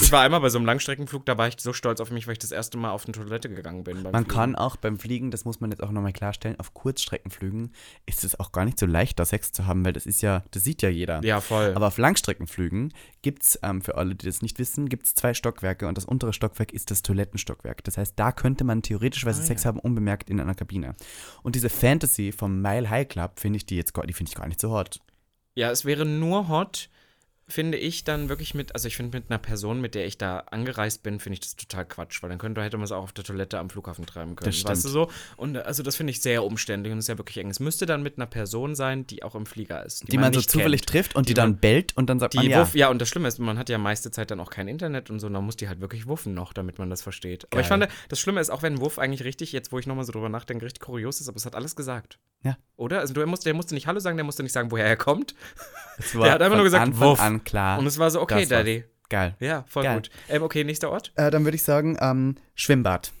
Ich 0.00 0.12
war 0.12 0.22
einmal 0.22 0.40
bei 0.40 0.48
so 0.48 0.58
einem 0.58 0.66
Langstreckenflug, 0.66 1.24
da 1.26 1.38
war 1.38 1.48
ich 1.48 1.54
so 1.58 1.72
stolz 1.72 2.00
auf 2.00 2.10
mich, 2.10 2.26
weil 2.26 2.32
ich 2.34 2.38
das 2.38 2.52
erste 2.52 2.76
Mal 2.78 2.90
auf 2.90 3.04
eine 3.06 3.12
Toilette 3.12 3.48
gegangen 3.48 3.84
bin. 3.84 4.02
beim 4.02 4.12
Man 4.12 4.24
Fliegen. 4.24 4.28
kann 4.36 4.56
auch 4.56 4.76
beim 4.76 4.98
Fliegen, 4.98 5.30
das 5.30 5.44
muss 5.44 5.60
man 5.60 5.70
jetzt 5.70 5.82
auch 5.82 5.90
nochmal 5.90 6.12
klarstellen, 6.12 6.58
auf 6.60 6.74
Kurzstreckenflügen 6.74 7.72
ist 8.06 8.24
es 8.24 8.38
auch 8.38 8.52
gar 8.52 8.64
nicht 8.64 8.78
so 8.78 8.86
leicht, 8.86 9.18
da 9.18 9.24
Sex 9.24 9.52
zu 9.52 9.66
haben, 9.66 9.84
weil 9.84 9.92
das 9.92 10.06
ist 10.06 10.20
ja, 10.22 10.42
das 10.50 10.64
sieht 10.64 10.82
ja 10.82 10.88
jeder. 10.88 11.24
Ja, 11.24 11.40
voll. 11.40 11.72
Aber 11.74 11.86
auf 11.88 11.98
Langstreckenflügen 11.98 12.92
gibt 13.22 13.42
es, 13.44 13.58
ähm, 13.62 13.82
für 13.82 13.96
alle, 13.96 14.14
die 14.14 14.26
das 14.26 14.42
nicht 14.42 14.58
wissen, 14.58 14.88
gibt 14.88 15.06
es 15.06 15.14
zwei 15.14 15.34
Stockwerke 15.34 15.88
und 15.88 15.96
das 15.96 16.04
untere 16.04 16.32
Stockwerk 16.32 16.72
ist 16.72 16.90
das 16.90 17.02
Toilettenstockwerk. 17.02 17.82
Das 17.84 17.96
heißt, 17.98 18.14
da 18.18 18.32
könnte 18.32 18.64
man 18.64 18.82
theoretischweise 18.82 19.40
Ah, 19.42 19.44
Sex 19.44 19.64
ja. 19.64 19.68
haben, 19.68 19.78
unbemerkt 19.78 20.28
in 20.30 20.40
einer 20.40 20.54
Kabine. 20.54 20.94
Und 21.42 21.54
diese 21.54 21.68
Fantasy 21.70 22.32
vom 22.32 22.60
Mile 22.60 22.90
High 22.90 23.08
Club 23.08 23.40
finde 23.40 23.56
ich 23.56 23.66
die 23.66 23.76
jetzt 23.76 23.94
gar, 23.94 24.06
die 24.06 24.12
finde 24.12 24.30
ich 24.30 24.36
gar 24.36 24.46
nicht 24.48 24.60
so 24.60 24.70
hot. 24.72 25.00
Ja, 25.54 25.70
es 25.70 25.84
wäre 25.84 26.04
nur 26.06 26.48
hot, 26.48 26.88
finde 27.52 27.78
ich 27.78 28.04
dann 28.04 28.28
wirklich 28.28 28.54
mit, 28.54 28.74
also 28.74 28.88
ich 28.88 28.96
finde 28.96 29.16
mit 29.18 29.30
einer 29.30 29.38
Person, 29.38 29.80
mit 29.80 29.94
der 29.94 30.06
ich 30.06 30.18
da 30.18 30.38
angereist 30.50 31.02
bin, 31.02 31.20
finde 31.20 31.34
ich 31.34 31.40
das 31.40 31.56
total 31.56 31.84
Quatsch, 31.84 32.22
weil 32.22 32.30
dann 32.30 32.38
könnte, 32.38 32.62
hätte 32.62 32.76
man 32.76 32.84
es 32.84 32.92
auch 32.92 33.02
auf 33.04 33.12
der 33.12 33.24
Toilette 33.24 33.58
am 33.58 33.70
Flughafen 33.70 34.06
treiben 34.06 34.34
können. 34.36 34.46
Das 34.50 34.56
stimmt. 34.56 34.70
Weißt 34.70 34.84
du 34.84 34.88
so? 34.88 35.10
Und 35.36 35.56
also 35.58 35.82
das 35.82 35.96
finde 35.96 36.10
ich 36.12 36.20
sehr 36.22 36.44
umständlich 36.44 36.92
und 36.92 36.98
ist 36.98 37.08
ja 37.08 37.18
wirklich 37.18 37.38
eng. 37.38 37.50
Es 37.50 37.60
müsste 37.60 37.86
dann 37.86 38.02
mit 38.02 38.16
einer 38.18 38.26
Person 38.26 38.74
sein, 38.74 39.06
die 39.06 39.22
auch 39.22 39.34
im 39.34 39.46
Flieger 39.46 39.84
ist. 39.84 40.10
Die, 40.10 40.18
man 40.18 40.32
so 40.32 40.38
nicht 40.40 40.50
zufällig 40.50 40.80
kennt. 40.80 40.90
trifft 40.90 41.14
und 41.16 41.28
die, 41.28 41.30
Die 41.30 41.34
dann 41.34 41.50
man- 41.52 41.60
bellt 41.60 41.96
und 41.96 42.08
dann 42.10 42.18
sagt 42.18 42.34
Die 42.34 42.38
man 42.38 42.46
ja. 42.48 42.60
Wuff, 42.60 42.74
ja, 42.74 42.88
und 42.88 43.00
das 43.00 43.08
Schlimme 43.08 43.28
ist, 43.28 43.38
man 43.38 43.58
hat 43.58 43.68
ja 43.68 43.78
meiste 43.78 44.10
Zeit 44.10 44.30
dann 44.30 44.40
auch 44.40 44.50
kein 44.50 44.68
Internet 44.68 45.10
und 45.10 45.20
so, 45.20 45.26
und 45.26 45.34
dann 45.34 45.44
muss 45.44 45.56
die 45.56 45.68
halt 45.68 45.80
wirklich 45.80 46.06
wuffen 46.06 46.34
noch, 46.34 46.52
damit 46.52 46.78
man 46.78 46.90
das 46.90 47.02
versteht. 47.02 47.46
Aber 47.50 47.60
ich 47.60 47.68
Geil. 47.68 47.80
fand, 47.80 47.92
das 48.08 48.18
Schlimme 48.20 48.40
ist, 48.40 48.50
auch 48.50 48.62
wenn 48.62 48.80
Wuff 48.80 48.98
eigentlich 48.98 49.24
richtig, 49.24 49.52
jetzt 49.52 49.72
wo 49.72 49.78
ich 49.78 49.86
nochmal 49.86 50.04
so 50.04 50.12
drüber 50.12 50.28
nachdenke, 50.28 50.64
richtig 50.64 50.80
kurios 50.82 51.20
ist, 51.20 51.28
aber 51.28 51.36
es 51.36 51.46
hat 51.46 51.54
alles 51.54 51.76
gesagt. 51.76 52.18
Ja. 52.44 52.56
Oder? 52.76 52.98
Also 52.98 53.14
der 53.14 53.24
musste, 53.26 53.44
der 53.44 53.54
musste 53.54 53.74
nicht 53.74 53.86
Hallo 53.86 54.00
sagen, 54.00 54.16
der 54.16 54.24
musste 54.24 54.42
nicht 54.42 54.52
sagen, 54.52 54.70
woher 54.72 54.84
er 54.86 54.96
kommt. 54.96 55.34
Der 56.14 56.32
hat 56.32 56.42
einfach 56.42 56.56
nur 56.56 56.64
gesagt, 56.64 56.82
Anfang 56.86 57.08
Wuff. 57.10 57.20
an 57.20 57.41
klar. 57.44 57.78
Und 57.78 57.86
es 57.86 57.98
war 57.98 58.10
so, 58.10 58.20
okay, 58.20 58.36
war's. 58.40 58.48
Daddy. 58.48 58.84
Geil. 59.08 59.36
Ja, 59.40 59.64
voll 59.68 59.82
Geil. 59.84 59.96
gut. 59.96 60.10
Ähm, 60.28 60.42
okay, 60.42 60.64
nächster 60.64 60.90
Ort? 60.90 61.12
Äh, 61.16 61.30
dann 61.30 61.44
würde 61.44 61.56
ich 61.56 61.62
sagen, 61.62 61.96
ähm, 62.00 62.36
Schwimmbad. 62.54 63.12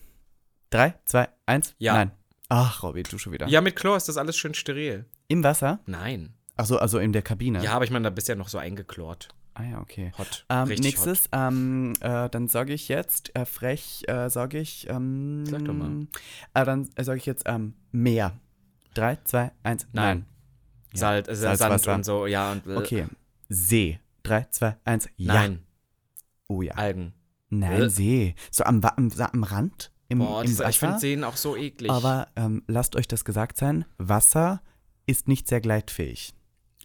Drei, 0.70 0.94
zwei, 1.04 1.28
eins, 1.46 1.74
Ja. 1.78 1.92
nein. 1.94 2.12
Ach, 2.48 2.82
Robby, 2.82 3.02
du 3.02 3.18
schon 3.18 3.32
wieder. 3.32 3.46
Ja, 3.48 3.60
mit 3.60 3.76
Chlor 3.76 3.96
ist 3.96 4.08
das 4.08 4.16
alles 4.16 4.36
schön 4.36 4.54
steril. 4.54 5.06
Im 5.28 5.42
Wasser? 5.44 5.80
Nein. 5.86 6.34
Achso, 6.56 6.76
also 6.76 6.98
in 6.98 7.12
der 7.12 7.22
Kabine. 7.22 7.62
Ja, 7.62 7.72
aber 7.72 7.84
ich 7.84 7.90
meine, 7.90 8.04
da 8.04 8.10
bist 8.10 8.28
ja 8.28 8.34
noch 8.34 8.48
so 8.48 8.58
eingeklort. 8.58 9.28
Ah 9.54 9.64
ja, 9.64 9.80
okay. 9.80 10.12
Hot. 10.18 10.46
Ähm, 10.48 10.68
Richtig 10.68 10.78
hot. 10.98 11.06
nächstes, 11.06 11.28
ähm, 11.32 11.92
äh, 12.00 12.28
dann 12.30 12.48
sage 12.48 12.72
ich 12.72 12.88
jetzt, 12.88 13.34
äh, 13.36 13.44
frech, 13.44 14.02
äh, 14.08 14.30
sage 14.30 14.58
ich, 14.58 14.86
ähm, 14.88 15.44
Sag 15.46 15.64
doch 15.64 15.74
mal. 15.74 16.06
Äh, 16.54 16.64
dann 16.64 16.88
äh, 16.94 17.04
sage 17.04 17.18
ich 17.18 17.26
jetzt, 17.26 17.42
ähm, 17.46 17.74
Meer. 17.90 18.32
Drei, 18.94 19.18
zwei, 19.24 19.52
eins, 19.62 19.86
Nein. 19.92 20.18
nein. 20.18 20.26
Ja. 20.94 20.98
Salt, 20.98 21.28
äh, 21.28 21.34
Sand 21.36 21.58
Salzwasser. 21.58 21.94
und 21.94 22.04
so, 22.04 22.26
ja. 22.26 22.52
Und, 22.52 22.66
äh, 22.66 22.76
Okay. 22.76 23.06
See. 23.48 23.98
Drei, 24.22 24.46
zwei, 24.50 24.76
eins, 24.84 25.08
ja. 25.16 25.34
Nein. 25.34 25.62
Oh 26.48 26.62
ja. 26.62 26.74
Algen. 26.74 27.14
Nein, 27.48 27.82
Äh. 27.82 27.90
See. 27.90 28.34
So 28.50 28.64
am, 28.64 28.82
am, 28.82 29.10
am 29.18 29.44
Rand? 29.44 29.92
Im, 30.08 30.18
Boah, 30.18 30.42
im 30.42 30.50
das, 30.50 30.58
Wasser? 30.58 30.70
ich 30.70 30.78
finde 30.78 30.98
Seen 30.98 31.24
auch 31.24 31.36
so 31.36 31.56
eklig. 31.56 31.90
Aber 31.90 32.28
ähm, 32.36 32.62
lasst 32.66 32.96
euch 32.96 33.08
das 33.08 33.24
gesagt 33.24 33.56
sein, 33.56 33.84
Wasser 33.98 34.62
ist 35.06 35.28
nicht 35.28 35.48
sehr 35.48 35.60
gleitfähig. 35.60 36.34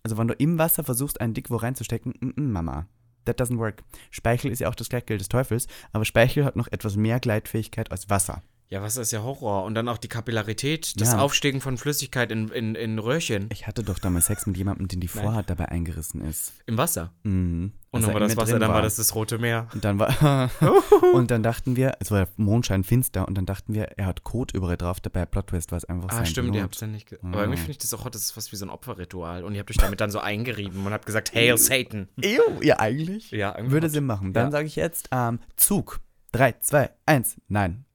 Also 0.03 0.17
wenn 0.17 0.27
du 0.27 0.33
im 0.35 0.57
Wasser 0.57 0.83
versuchst, 0.83 1.19
einen 1.19 1.33
Dick 1.33 1.49
wo 1.49 1.57
reinzustecken, 1.57 2.13
mm 2.19 2.29
-mm, 2.29 2.47
Mama, 2.47 2.88
that 3.25 3.39
doesn't 3.39 3.57
work. 3.57 3.83
Speichel 4.11 4.51
ist 4.51 4.59
ja 4.59 4.69
auch 4.69 4.75
das 4.75 4.89
Gleitgel 4.89 5.17
des 5.17 5.27
Teufels, 5.27 5.67
aber 5.91 6.05
Speichel 6.05 6.45
hat 6.45 6.55
noch 6.55 6.67
etwas 6.69 6.95
mehr 6.95 7.19
Gleitfähigkeit 7.19 7.91
als 7.91 8.09
Wasser. 8.09 8.41
Ja, 8.70 8.82
Wasser 8.82 9.01
ist 9.01 9.11
ja 9.13 9.24
Horror. 9.24 9.63
Und 9.63 9.76
dann 9.76 9.88
auch 9.88 9.97
die 9.97 10.09
Kapillarität, 10.09 10.99
das 10.99 11.13
Ja. 11.13 11.20
Aufsteigen 11.20 11.61
von 11.61 11.78
Flüssigkeit 11.78 12.32
in, 12.32 12.49
in, 12.49 12.76
in 12.76 12.99
Röhrchen. 12.99 13.47
Ich 13.51 13.65
hatte 13.65 13.82
doch 13.84 13.97
damals 13.97 14.26
Sex 14.26 14.45
mit 14.45 14.57
jemandem, 14.57 14.88
den 14.89 14.99
die. 14.99 15.07
Vorhaut 15.07 15.49
dabei 15.49 15.70
eingerissen 15.70 16.20
ist. 16.22 16.51
Im 16.65 16.78
Wasser. 16.78 17.13
Mhm. 17.24 17.72
Und 17.91 18.01
dann 18.05 18.13
war 18.13 18.20
das 18.20 18.36
Wasser, 18.36 18.59
dann 18.59 18.70
war 18.72 18.82
das 18.82 18.97
das 18.97 19.15
Rote 19.15 19.38
Meer. 19.38 19.68
Und 19.74 19.84
dann 19.86 19.97
war 19.97 20.51
und 21.13 21.32
dann 21.32 21.41
dachten 21.43 21.76
wir, 21.78 21.93
es 22.01 22.11
war 22.11 22.28
Mondschein 22.36 22.84
finster 22.84 23.28
und 23.28 23.36
dann 23.38 23.45
dachten 23.45 23.74
wir, 23.74 23.86
er 23.97 24.05
hat 24.05 24.24
Kot 24.24 24.51
überall 24.53 24.76
drauf, 24.78 24.99
dabei 24.99 25.26
Plot 25.26 25.47
Twist 25.47 25.72
war 25.72 25.78
es 25.78 25.86
einfach 25.86 26.09
Ah, 26.09 26.15
sein 26.18 26.26
stimmt, 26.26 26.47
ihr 26.47 26.51
Blut. 26.51 26.63
habt 26.63 26.74
es 26.76 26.80
dann 26.82 26.91
nicht. 26.91 27.07
Ge 27.07 27.18
Ah. 27.24 27.28
Aber 27.30 27.39
irgendwie 27.39 27.57
finde 27.57 27.72
ich 27.72 27.78
das 27.80 27.93
auch 27.93 28.03
hot, 28.03 28.13
das 28.13 28.24
ist 28.24 28.32
fast 28.32 28.51
wie 28.51 28.57
so 28.57 28.65
ein 28.65 28.70
Opferritual. 28.70 29.43
Und 29.45 29.53
ihr 29.55 29.61
habt 29.61 29.72
euch 29.72 29.78
damit 29.78 30.01
dann 30.01 30.11
so 30.11 30.20
eingerieben 30.20 30.86
und 30.86 30.91
habt 30.93 31.05
gesagt, 31.05 31.34
Hail 31.34 31.57
Satan. 31.57 32.09
Ew, 32.22 32.61
ja 32.61 32.80
eigentlich. 32.80 33.32
Ja, 33.32 33.53
irgendwie 33.55 33.72
Würde 33.72 33.88
hot. 33.88 33.93
Sinn 33.93 34.05
machen. 34.05 34.34
Dann 34.34 34.47
Ja. 34.47 34.51
sage 34.51 34.68
ich 34.68 34.76
jetzt 34.76 35.07
ähm, 35.11 35.39
Zug. 35.55 36.01
Drei, 36.34 36.51
zwei, 36.59 36.89
eins, 37.05 37.38
nein. 37.47 37.86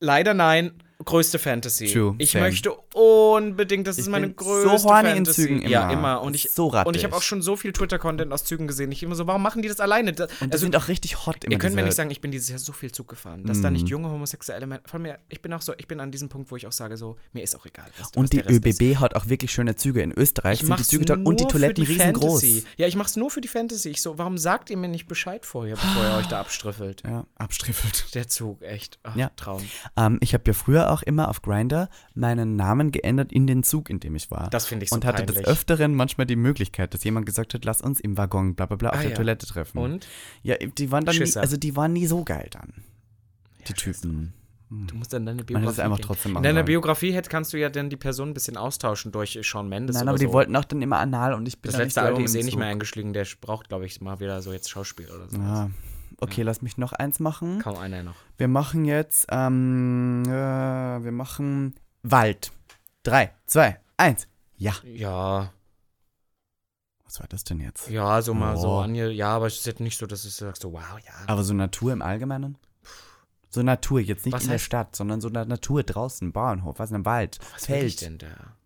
Leider 0.00 0.32
nein. 0.34 0.72
Größte 1.04 1.38
Fantasy. 1.38 1.86
True, 1.92 2.14
ich 2.18 2.32
same. 2.32 2.44
möchte 2.44 2.72
unbedingt, 2.94 3.86
das 3.86 3.98
ist 3.98 4.06
Ich 4.06 4.10
meine 4.10 4.26
bin 4.28 4.36
größte 4.36 4.78
so 4.78 4.88
horny 4.88 5.10
in 5.10 5.14
Fantasy. 5.16 5.42
Zügen 5.42 5.60
immer. 5.62 5.70
Ja, 5.70 5.90
immer. 5.90 6.20
Und 6.22 6.34
ich, 6.34 6.50
So 6.50 6.70
und 6.70 6.96
ich 6.96 7.04
habe 7.04 7.16
auch 7.16 7.22
schon 7.22 7.40
so 7.42 7.56
viel 7.56 7.72
Twitter-Content 7.72 8.32
aus 8.32 8.44
Zügen 8.44 8.66
gesehen. 8.66 8.92
Ich 8.92 9.02
immer 9.02 9.14
so, 9.14 9.26
warum 9.26 9.42
machen 9.42 9.62
die 9.62 9.68
das 9.68 9.80
alleine? 9.80 10.12
Das, 10.12 10.30
Und 10.32 10.40
die 10.40 10.52
also, 10.52 10.58
sind 10.64 10.76
auch 10.76 10.88
richtig 10.88 11.26
hot 11.26 11.44
immer 11.44 11.52
Ihr 11.52 11.58
könnt 11.58 11.74
mir 11.74 11.82
nicht 11.82 11.94
sagen, 11.94 12.10
ich 12.10 12.20
bin 12.20 12.30
dieses 12.30 12.48
Jahr 12.48 12.58
so 12.58 12.72
viel 12.72 12.92
Zug 12.92 13.08
gefahren, 13.08 13.44
dass 13.44 13.60
da 13.60 13.70
nicht 13.70 13.88
junge 13.88 14.10
homosexuelle 14.10 14.66
Männer. 14.66 14.82
Von 14.86 15.02
mir, 15.02 15.18
ich 15.28 15.40
bin 15.40 15.52
auch 15.52 15.62
so, 15.62 15.72
ich 15.78 15.88
bin 15.88 16.00
an 16.00 16.10
diesem 16.12 16.28
Punkt, 16.28 16.50
wo 16.50 16.56
ich 16.56 16.66
auch 16.66 16.72
sage, 16.72 16.96
so, 16.96 17.16
mir 17.32 17.42
ist 17.42 17.56
auch 17.56 17.64
egal. 17.66 17.86
Und 18.14 18.32
die 18.32 18.40
Rest 18.40 18.50
ist. 18.66 18.80
ÖBB 18.80 18.96
hat 18.98 19.16
auch 19.16 19.28
wirklich 19.28 19.52
schöne 19.52 19.76
Züge. 19.76 20.02
In 20.02 20.12
Österreich 20.12 20.60
Ich 20.60 20.66
sind 20.66 20.78
die 20.78 20.84
Züge 20.84 21.04
dort 21.06 21.24
und 21.24 21.40
die 21.40 21.46
Toiletten 21.46 21.84
die 21.84 21.90
riesengroß. 21.92 22.40
Fantasy. 22.42 22.64
Ja, 22.76 22.86
ich 22.86 22.96
mach's 22.96 23.16
nur 23.16 23.30
für 23.30 23.40
die 23.40 23.48
Fantasy. 23.48 23.88
Ich 23.90 24.02
so, 24.02 24.18
warum 24.18 24.36
sagt 24.38 24.70
ihr 24.70 24.76
mir 24.76 24.88
nicht 24.88 25.06
Bescheid 25.06 25.46
vorher, 25.46 25.76
bevor 25.76 26.04
ihr 26.04 26.16
euch 26.18 26.26
da 26.26 26.40
abstriffelt? 26.40 27.02
Ja, 27.06 27.24
abstriffelt. 27.36 28.14
Der 28.14 28.28
Zug, 28.28 28.62
echt. 28.62 28.98
Ach, 29.02 29.16
Ja. 29.16 29.30
Traum. 29.36 29.62
Ähm, 29.96 30.18
ich 30.20 30.34
habe 30.34 30.44
ja 30.46 30.52
früher 30.52 30.89
auch 30.90 31.02
immer 31.02 31.28
auf 31.28 31.42
Grinder 31.42 31.88
meinen 32.14 32.56
Namen 32.56 32.92
geändert 32.92 33.32
in 33.32 33.46
den 33.46 33.62
Zug, 33.62 33.88
in 33.90 34.00
dem 34.00 34.14
ich 34.16 34.30
war. 34.30 34.50
Das 34.50 34.66
finde 34.66 34.84
ich 34.84 34.90
so 34.90 34.96
und 34.96 35.04
hatte 35.04 35.24
peinlich. 35.24 35.36
des 35.44 35.46
Öfteren 35.46 35.94
manchmal 35.94 36.26
die 36.26 36.36
Möglichkeit, 36.36 36.92
dass 36.94 37.04
jemand 37.04 37.26
gesagt 37.26 37.54
hat, 37.54 37.64
lass 37.64 37.80
uns 37.80 38.00
im 38.00 38.16
Waggon 38.18 38.54
bla 38.54 38.66
bla 38.66 38.76
bla 38.76 38.90
auf 38.90 38.96
Ah, 38.98 39.00
der 39.02 39.10
ja. 39.10 39.16
Toilette 39.16 39.46
treffen. 39.46 39.78
Und? 39.78 40.06
Ja, 40.42 40.56
die 40.56 40.90
waren 40.90 41.04
dann 41.04 41.16
nie, 41.16 41.36
also 41.36 41.56
die 41.56 41.76
waren 41.76 41.92
nie 41.92 42.06
so 42.06 42.24
geil 42.24 42.48
dann. 42.50 42.72
Die 43.66 43.70
Ja, 43.70 43.74
Typen. 43.76 44.34
Du 44.72 44.94
musst 44.94 45.12
dann 45.12 45.26
deine 45.26 45.38
Man 45.38 45.46
Biografie. 45.46 45.66
hätte 45.66 45.72
es 45.72 45.78
einfach 45.80 45.96
gehen. 45.96 46.06
trotzdem 46.06 46.30
In 46.30 46.34
machen 46.34 46.42
deiner 46.44 46.54
sollen. 46.58 46.66
Biografie 46.66 47.12
hätt, 47.12 47.28
kannst 47.28 47.52
du 47.52 47.58
ja 47.58 47.70
dann 47.70 47.90
die 47.90 47.96
Person 47.96 48.28
ein 48.28 48.34
bisschen 48.34 48.56
austauschen 48.56 49.10
durch 49.10 49.36
Sean 49.42 49.68
Mendes 49.68 49.96
Nein, 49.96 50.06
aber 50.08 50.16
die 50.16 50.26
so. 50.26 50.32
wollten 50.32 50.54
auch 50.54 50.64
dann 50.64 50.80
immer 50.80 50.98
anal 51.00 51.34
und 51.34 51.48
ich 51.48 51.60
bin 51.60 51.70
Das 51.72 51.78
da 51.78 51.82
letzte 51.82 52.00
nicht 52.00 52.06
Album 52.08 52.24
ist 52.24 52.34
eh 52.36 52.42
nicht 52.44 52.56
mehr 52.56 52.68
eingeschlagen. 52.68 53.12
Der 53.12 53.26
braucht, 53.40 53.68
glaube 53.68 53.86
ich, 53.86 54.00
mal 54.00 54.20
wieder 54.20 54.40
so 54.42 54.52
jetzt 54.52 54.70
Schauspiel 54.70 55.08
oder 55.10 55.28
so. 55.28 55.38
Ja. 55.38 55.70
Okay, 56.20 56.42
lass 56.42 56.62
mich 56.62 56.76
noch 56.78 56.92
eins 56.92 57.18
machen. 57.20 57.60
Kaum 57.60 57.76
einer 57.78 58.02
noch. 58.02 58.14
Wir 58.36 58.48
machen 58.48 58.84
jetzt, 58.84 59.26
ähm, 59.30 60.22
äh, 60.26 60.30
wir 60.30 61.12
machen 61.12 61.74
Wald. 62.02 62.52
Drei, 63.02 63.32
zwei, 63.46 63.80
eins. 63.96 64.26
Ja. 64.56 64.74
Ja, 64.84 65.52
Was 67.04 67.18
war 67.20 67.26
das 67.28 67.44
denn 67.44 67.60
jetzt? 67.60 67.88
ja, 67.88 68.20
so 68.22 68.34
mal 68.34 68.56
so 68.56 68.68
Oh. 68.68 68.80
ange. 68.80 69.10
Ja, 69.10 69.30
aber 69.36 69.46
es 69.46 69.54
ist 69.56 69.66
jetzt 69.66 69.80
nicht 69.80 69.98
so, 69.98 70.06
dass 70.06 70.22
du 70.22 70.28
sagst, 70.28 70.62
so, 70.62 70.72
wow, 70.72 70.98
ja. 71.04 71.12
Aber 71.26 71.42
so 71.42 71.54
Natur 71.54 71.92
im 71.92 72.02
Allgemeinen? 72.02 72.56
So 73.48 73.62
Natur, 73.62 73.98
jetzt 74.00 74.26
nicht 74.26 74.34
Was 74.34 74.44
in 74.44 74.50
der 74.50 74.58
Stadt, 74.58 74.94
sondern 74.94 75.20
so 75.20 75.28
eine 75.28 75.44
Natur 75.44 75.82
draußen, 75.82 76.30
Bauernhof, 76.32 76.78
was 76.78 76.90
in 76.90 76.96
einem 76.96 77.04
Wald, 77.06 77.38
Was 77.52 77.62
ich 77.62 77.66
Feld, 77.66 78.00
denn 78.02 78.18
da? 78.18 78.56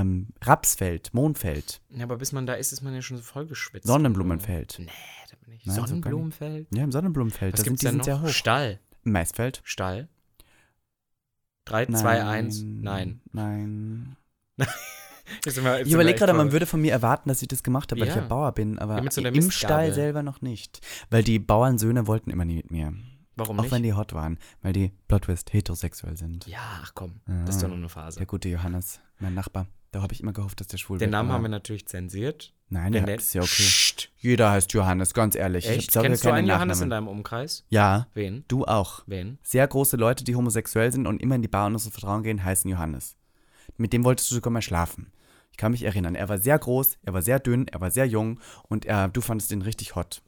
Ähm, 0.00 0.28
Rapsfeld, 0.42 1.12
Mondfeld, 1.14 1.80
Ja, 1.90 2.04
aber 2.04 2.16
bis 2.16 2.32
man 2.32 2.46
da 2.46 2.54
ist, 2.54 2.72
ist 2.72 2.82
man 2.82 2.94
ja 2.94 3.02
schon 3.02 3.16
so 3.16 3.22
voll 3.22 3.46
geschwitzt. 3.46 3.86
Sonnenblumenfeld. 3.86 4.76
Nee, 4.80 4.86
da 5.30 5.36
bin 5.44 5.54
ich. 5.54 5.66
Nein, 5.66 5.76
so. 5.76 5.86
Sonnenblumenfeld? 5.86 6.68
Ja, 6.74 6.84
im 6.84 6.92
Sonnenblumenfeld, 6.92 7.52
Was 7.54 7.60
da 7.60 7.64
sind 7.64 7.72
gibt's 7.74 7.80
die 7.80 7.86
denn 7.86 7.94
sind 7.94 8.04
sehr 8.04 8.20
hoch. 8.22 8.28
Stall. 8.28 8.80
Maisfeld? 9.04 9.60
Stall. 9.64 10.08
3, 11.66 11.86
2, 11.86 12.24
1. 12.24 12.62
Nein. 12.64 13.20
Nein. 13.32 14.16
Sind 15.44 15.56
Ich 15.66 15.84
sind 15.84 15.92
überlege 15.92 16.16
gerade, 16.18 16.32
man 16.34 16.52
würde 16.52 16.66
von 16.66 16.80
mir 16.80 16.92
erwarten, 16.92 17.28
dass 17.28 17.42
ich 17.42 17.48
das 17.48 17.64
gemacht 17.64 17.90
habe, 17.90 18.00
weil 18.00 18.08
ich 18.08 18.14
Ja. 18.14 18.20
Bauer 18.22 18.52
bin, 18.52 18.78
aber 18.78 19.02
Ja, 19.02 19.10
so 19.10 19.20
im. 19.20 19.50
Stall 19.50 19.92
selber 19.92 20.22
noch 20.22 20.40
nicht. 20.40 20.80
Weil 21.10 21.24
die 21.24 21.40
Bauernsöhne 21.40 22.06
wollten 22.06 22.30
immer 22.30 22.44
nie 22.44 22.54
mit 22.56 22.70
mir. 22.70 22.94
Warum 23.34 23.58
Auch 23.58 23.64
nicht? 23.64 23.72
wenn 23.72 23.82
die 23.82 23.92
hot 23.92 24.12
waren, 24.14 24.38
weil 24.62 24.72
die 24.72 24.92
Plot 25.08 25.22
Twist 25.22 25.52
heterosexuell 25.52 26.16
sind. 26.16 26.46
ja, 26.46 26.60
ach 26.80 26.92
komm. 26.94 27.20
Ja. 27.26 27.44
Das 27.44 27.56
ist 27.56 27.62
doch 27.62 27.68
nur 27.68 27.76
eine 27.76 27.88
Phase. 27.88 28.18
Der 28.18 28.26
gute 28.26 28.48
Johannes, 28.48 29.00
mein 29.18 29.34
Nachbar. 29.34 29.66
Da 29.96 30.02
habe 30.02 30.12
ich 30.12 30.20
immer 30.20 30.34
gehofft, 30.34 30.60
dass 30.60 30.66
der 30.66 30.76
schwul 30.76 30.98
Den 30.98 31.06
wird. 31.06 31.12
Namen 31.12 31.32
haben 31.32 31.40
wir 31.40 31.48
natürlich 31.48 31.86
zensiert. 31.86 32.52
Nein, 32.68 32.92
ja, 32.92 33.02
ist 33.04 33.32
ja 33.32 33.40
okay. 33.40 33.62
Psst. 33.62 34.10
Jeder 34.18 34.50
heißt 34.50 34.74
Johannes, 34.74 35.14
ganz 35.14 35.34
ehrlich. 35.34 35.64
Ich 35.64 35.70
Echt? 35.70 35.96
hab 35.96 36.02
Kennst 36.02 36.22
du 36.22 36.30
einen 36.30 36.46
Johannes 36.46 36.82
in 36.82 36.90
deinem 36.90 37.08
Umkreis? 37.08 37.64
Ja, 37.70 38.06
Wen? 38.12 38.44
du 38.46 38.66
auch. 38.66 39.04
Wen? 39.06 39.38
Sehr 39.42 39.66
große 39.66 39.96
Leute, 39.96 40.22
die 40.22 40.36
homosexuell 40.36 40.92
sind 40.92 41.06
und 41.06 41.22
immer 41.22 41.36
in 41.36 41.40
die 41.40 41.48
Bar 41.48 41.68
und 41.68 41.72
uns 41.72 41.88
Vertrauen 41.88 42.22
gehen, 42.24 42.44
heißen 42.44 42.70
Johannes. 42.70 43.16
Mit 43.78 43.94
dem 43.94 44.04
wolltest 44.04 44.30
du 44.30 44.34
sogar 44.34 44.52
mal 44.52 44.60
schlafen. 44.60 45.12
Ich 45.50 45.56
kann 45.56 45.72
mich 45.72 45.84
erinnern. 45.84 46.14
Er 46.14 46.28
war 46.28 46.36
sehr 46.36 46.58
groß, 46.58 46.98
er 47.02 47.14
war 47.14 47.22
sehr 47.22 47.40
dünn, 47.40 47.66
er 47.68 47.80
war 47.80 47.90
sehr 47.90 48.06
jung 48.06 48.38
und 48.68 48.84
er, 48.84 49.08
du 49.08 49.22
fandest 49.22 49.50
ihn 49.50 49.62
richtig 49.62 49.96
hot. 49.96 50.20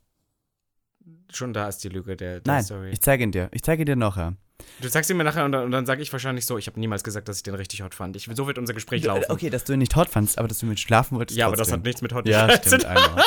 Schon 1.30 1.52
da 1.52 1.68
ist 1.68 1.84
die 1.84 1.90
Lüge 1.90 2.16
der, 2.16 2.40
der 2.40 2.54
Nein, 2.54 2.64
Story. 2.64 2.88
ich 2.88 3.02
zeige 3.02 3.22
ihn 3.22 3.32
dir. 3.32 3.50
Ich 3.52 3.62
zeige 3.62 3.82
ihn 3.82 3.86
dir 3.86 3.96
nachher. 3.96 4.34
Du 4.80 4.88
sagst 4.88 5.11
ihn 5.11 5.16
mir 5.16 5.24
nachher 5.24 5.44
und 5.44 5.52
dann, 5.52 5.70
dann 5.70 5.86
sage 5.86 6.02
ich 6.02 6.12
wahrscheinlich 6.12 6.46
so, 6.46 6.59
ich 6.59 6.66
habe 6.66 6.78
niemals 6.80 7.04
gesagt, 7.04 7.28
dass 7.28 7.36
ich 7.38 7.42
den 7.42 7.54
richtig 7.54 7.82
hot 7.82 7.94
fand. 7.94 8.16
Ich, 8.16 8.28
so 8.32 8.46
wird 8.46 8.59
unser 8.59 8.74
Gespräch 8.74 9.04
laufen. 9.04 9.24
Okay, 9.28 9.50
dass 9.50 9.64
du 9.64 9.72
ihn 9.72 9.78
nicht 9.78 9.94
hot 9.96 10.09
fandst, 10.09 10.38
aber 10.38 10.48
dass 10.48 10.59
du 10.59 10.66
mit 10.66 10.78
schlafen 10.80 11.16
wolltest. 11.18 11.36
ja, 11.38 11.46
aber 11.46 11.56
das 11.56 11.68
trotzdem. 11.68 11.80
hat 11.80 11.86
nichts 11.86 12.02
mit 12.02 12.12
hot 12.12 12.26
Ja, 12.28 12.48
zu 12.48 12.56
tun. 12.61 12.80
stimmt, 12.80 12.84
einmal. 12.86 13.24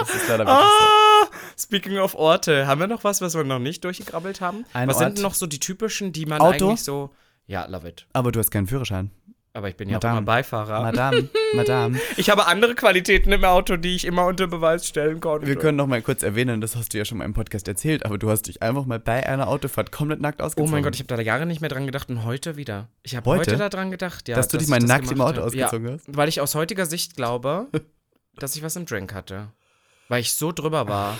Das 0.00 0.14
ist 0.14 0.28
leider 0.28 0.46
wirklich 0.46 0.58
so. 0.68 0.84
Ah, 1.26 1.28
Speaking 1.58 1.98
of 1.98 2.14
Orte, 2.14 2.66
haben 2.66 2.80
wir 2.80 2.86
noch 2.86 3.04
was, 3.04 3.20
was 3.20 3.34
wir 3.34 3.44
noch 3.44 3.58
nicht 3.58 3.84
durchgekrabbelt 3.84 4.40
haben? 4.40 4.64
Ein 4.72 4.88
was 4.88 4.96
Ort. 4.96 5.04
sind 5.04 5.18
denn 5.18 5.22
noch 5.24 5.34
so 5.34 5.46
die 5.46 5.60
typischen, 5.60 6.12
die 6.12 6.24
man 6.26 6.40
Auto? 6.40 6.68
eigentlich 6.68 6.82
so. 6.82 7.10
Ja, 7.46 7.66
love 7.66 7.86
it. 7.88 8.06
Aber 8.12 8.32
du 8.32 8.38
hast 8.38 8.50
keinen 8.50 8.66
Führerschein. 8.66 9.10
Aber 9.52 9.68
ich 9.68 9.76
bin 9.76 9.88
ja 9.88 9.96
auch 9.98 10.02
Madame. 10.02 10.18
immer 10.18 10.26
Beifahrer. 10.26 10.82
Madame, 10.82 11.28
Madame. 11.54 11.98
Ich 12.16 12.30
habe 12.30 12.46
andere 12.46 12.76
Qualitäten 12.76 13.32
im 13.32 13.44
Auto, 13.44 13.76
die 13.76 13.96
ich 13.96 14.04
immer 14.04 14.26
unter 14.26 14.46
Beweis 14.46 14.86
stellen 14.86 15.20
konnte. 15.20 15.48
Wir 15.48 15.56
können 15.56 15.76
noch 15.76 15.88
mal 15.88 16.00
kurz 16.02 16.22
erwähnen, 16.22 16.60
das 16.60 16.76
hast 16.76 16.94
du 16.94 16.98
ja 16.98 17.04
schon 17.04 17.18
mal 17.18 17.24
im 17.24 17.34
Podcast 17.34 17.66
erzählt, 17.66 18.04
aber 18.06 18.16
du 18.16 18.30
hast 18.30 18.42
dich 18.42 18.62
einfach 18.62 18.86
mal 18.86 19.00
bei 19.00 19.26
einer 19.26 19.48
Autofahrt 19.48 19.90
komplett 19.90 20.20
nackt 20.20 20.40
Oh 20.40 20.44
ausgezogen. 20.44 20.70
mein 20.70 20.82
Gott, 20.84 20.94
ich 20.94 21.00
habe 21.00 21.08
da 21.16 21.20
Jahre 21.20 21.46
nicht 21.46 21.60
mehr 21.60 21.70
dran 21.70 21.84
gedacht 21.86 22.08
und 22.10 22.24
heute 22.24 22.56
wieder. 22.56 22.88
Ich 23.02 23.16
habe 23.16 23.28
Heute? 23.28 23.50
heute 23.50 23.56
da 23.56 23.68
dran 23.68 23.90
gedacht, 23.90 24.28
ja. 24.28 24.36
Dass 24.36 24.48
du 24.48 24.56
dich 24.56 24.66
ich 24.66 24.70
mal 24.70 24.78
nackt 24.78 25.10
im 25.10 25.20
Auto 25.20 25.40
ausgezogen 25.40 25.86
ja, 25.86 25.94
hast? 25.94 26.04
Weil 26.06 26.28
ich 26.28 26.40
aus 26.40 26.54
heutiger 26.54 26.86
Sicht 26.86 27.16
glaube, 27.16 27.66
dass 28.36 28.54
ich 28.54 28.62
was 28.62 28.76
im 28.76 28.86
Drink 28.86 29.12
hatte. 29.12 29.48
Weil 30.08 30.20
ich 30.20 30.32
so 30.32 30.52
drüber 30.52 30.88
war. 30.88 31.18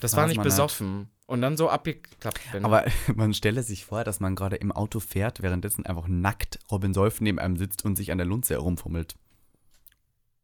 Das 0.00 0.12
war 0.14 0.22
War's 0.22 0.28
nicht 0.28 0.38
mal 0.38 0.44
nicht. 0.44 1.08
Und 1.30 1.42
dann 1.42 1.56
so 1.56 1.68
abgeklappt 1.70 2.40
bin. 2.52 2.64
Aber 2.64 2.84
man 3.14 3.32
stelle 3.34 3.62
sich 3.62 3.84
vor, 3.84 4.02
dass 4.02 4.18
man 4.18 4.34
gerade 4.34 4.56
im 4.56 4.72
Auto 4.72 4.98
fährt, 4.98 5.42
währenddessen 5.42 5.86
einfach 5.86 6.08
nackt 6.08 6.58
Robin 6.70 6.92
Solf 6.92 7.20
neben 7.20 7.38
einem 7.38 7.56
sitzt 7.56 7.84
und 7.84 7.94
sich 7.94 8.10
an 8.10 8.18
der 8.18 8.26
Lunze 8.26 8.54
herumfummelt. 8.54 9.14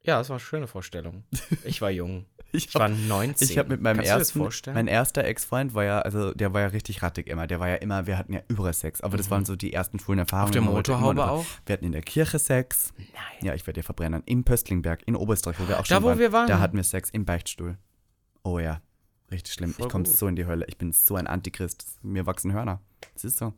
ja, 0.04 0.18
das 0.18 0.28
war 0.28 0.36
eine 0.36 0.40
schöne 0.40 0.66
Vorstellung. 0.68 1.24
Ich 1.64 1.80
war 1.82 1.90
jung. 1.90 2.24
Ich 2.52 2.68
Ich 2.68 2.74
war 2.76 2.88
19. 2.88 3.50
Ich 3.50 3.58
habe 3.58 3.70
mit 3.70 3.82
meinem 3.82 3.96
Kannst 4.04 4.36
ersten, 4.36 4.72
mein 4.72 4.86
erster 4.86 5.24
Ex-Freund 5.24 5.74
war 5.74 5.82
ja, 5.84 5.98
also 5.98 6.32
der 6.32 6.54
war 6.54 6.60
ja 6.62 6.68
richtig 6.68 7.02
rattig 7.02 7.26
immer. 7.26 7.48
Der 7.48 7.58
war 7.58 7.68
ja 7.68 7.74
immer, 7.74 8.06
wir 8.06 8.16
hatten 8.16 8.32
ja 8.32 8.40
überall 8.48 8.72
Sex, 8.72 9.00
aber 9.00 9.16
das 9.16 9.30
waren 9.30 9.44
so 9.44 9.56
die 9.56 9.72
ersten 9.72 9.98
schwulen 9.98 10.20
Erfahrungen. 10.20 10.52
Mhm. 10.52 10.68
Auf 10.68 10.84
der 10.84 10.94
Motorhaube 10.94 11.28
auch? 11.28 11.44
Wir 11.66 11.72
hatten 11.74 11.84
in 11.84 11.92
der 11.92 12.02
Kirche 12.02 12.38
Sex. 12.38 12.94
Nein. 12.96 13.08
Ja, 13.42 13.54
ich 13.54 13.66
werde 13.66 13.80
dir 13.80 13.84
verbrennen. 13.84 14.22
Im 14.24 14.44
Pöstlingberg, 14.44 15.02
in 15.06 15.16
Oberösterreich, 15.16 15.58
wo 15.58 15.66
wir 15.68 15.80
auch 15.80 15.86
Da, 15.86 15.96
schon 15.96 16.04
wo 16.04 16.08
waren. 16.08 16.18
wir 16.20 16.32
waren? 16.32 16.46
Da 16.46 16.60
hatten 16.60 16.76
wir 16.76 16.84
Sex 16.84 17.10
im 17.10 17.24
Beichtstuhl. 17.26 17.76
Oh 18.44 18.60
ja, 18.60 18.80
richtig 19.30 19.54
schlimm. 19.54 19.72
Voll 19.72 19.86
ich 19.86 19.92
komme 19.92 20.06
so 20.06 20.26
in 20.26 20.36
die 20.36 20.46
Hölle. 20.46 20.66
Ich 20.68 20.78
bin 20.78 20.92
so 20.92 21.16
ein 21.16 21.26
Antichrist. 21.26 21.98
Mir 22.02 22.26
wachsen 22.26 22.52
Hörner. 22.52 22.80
Das 23.14 23.24
ist 23.24 23.38
so. 23.38 23.54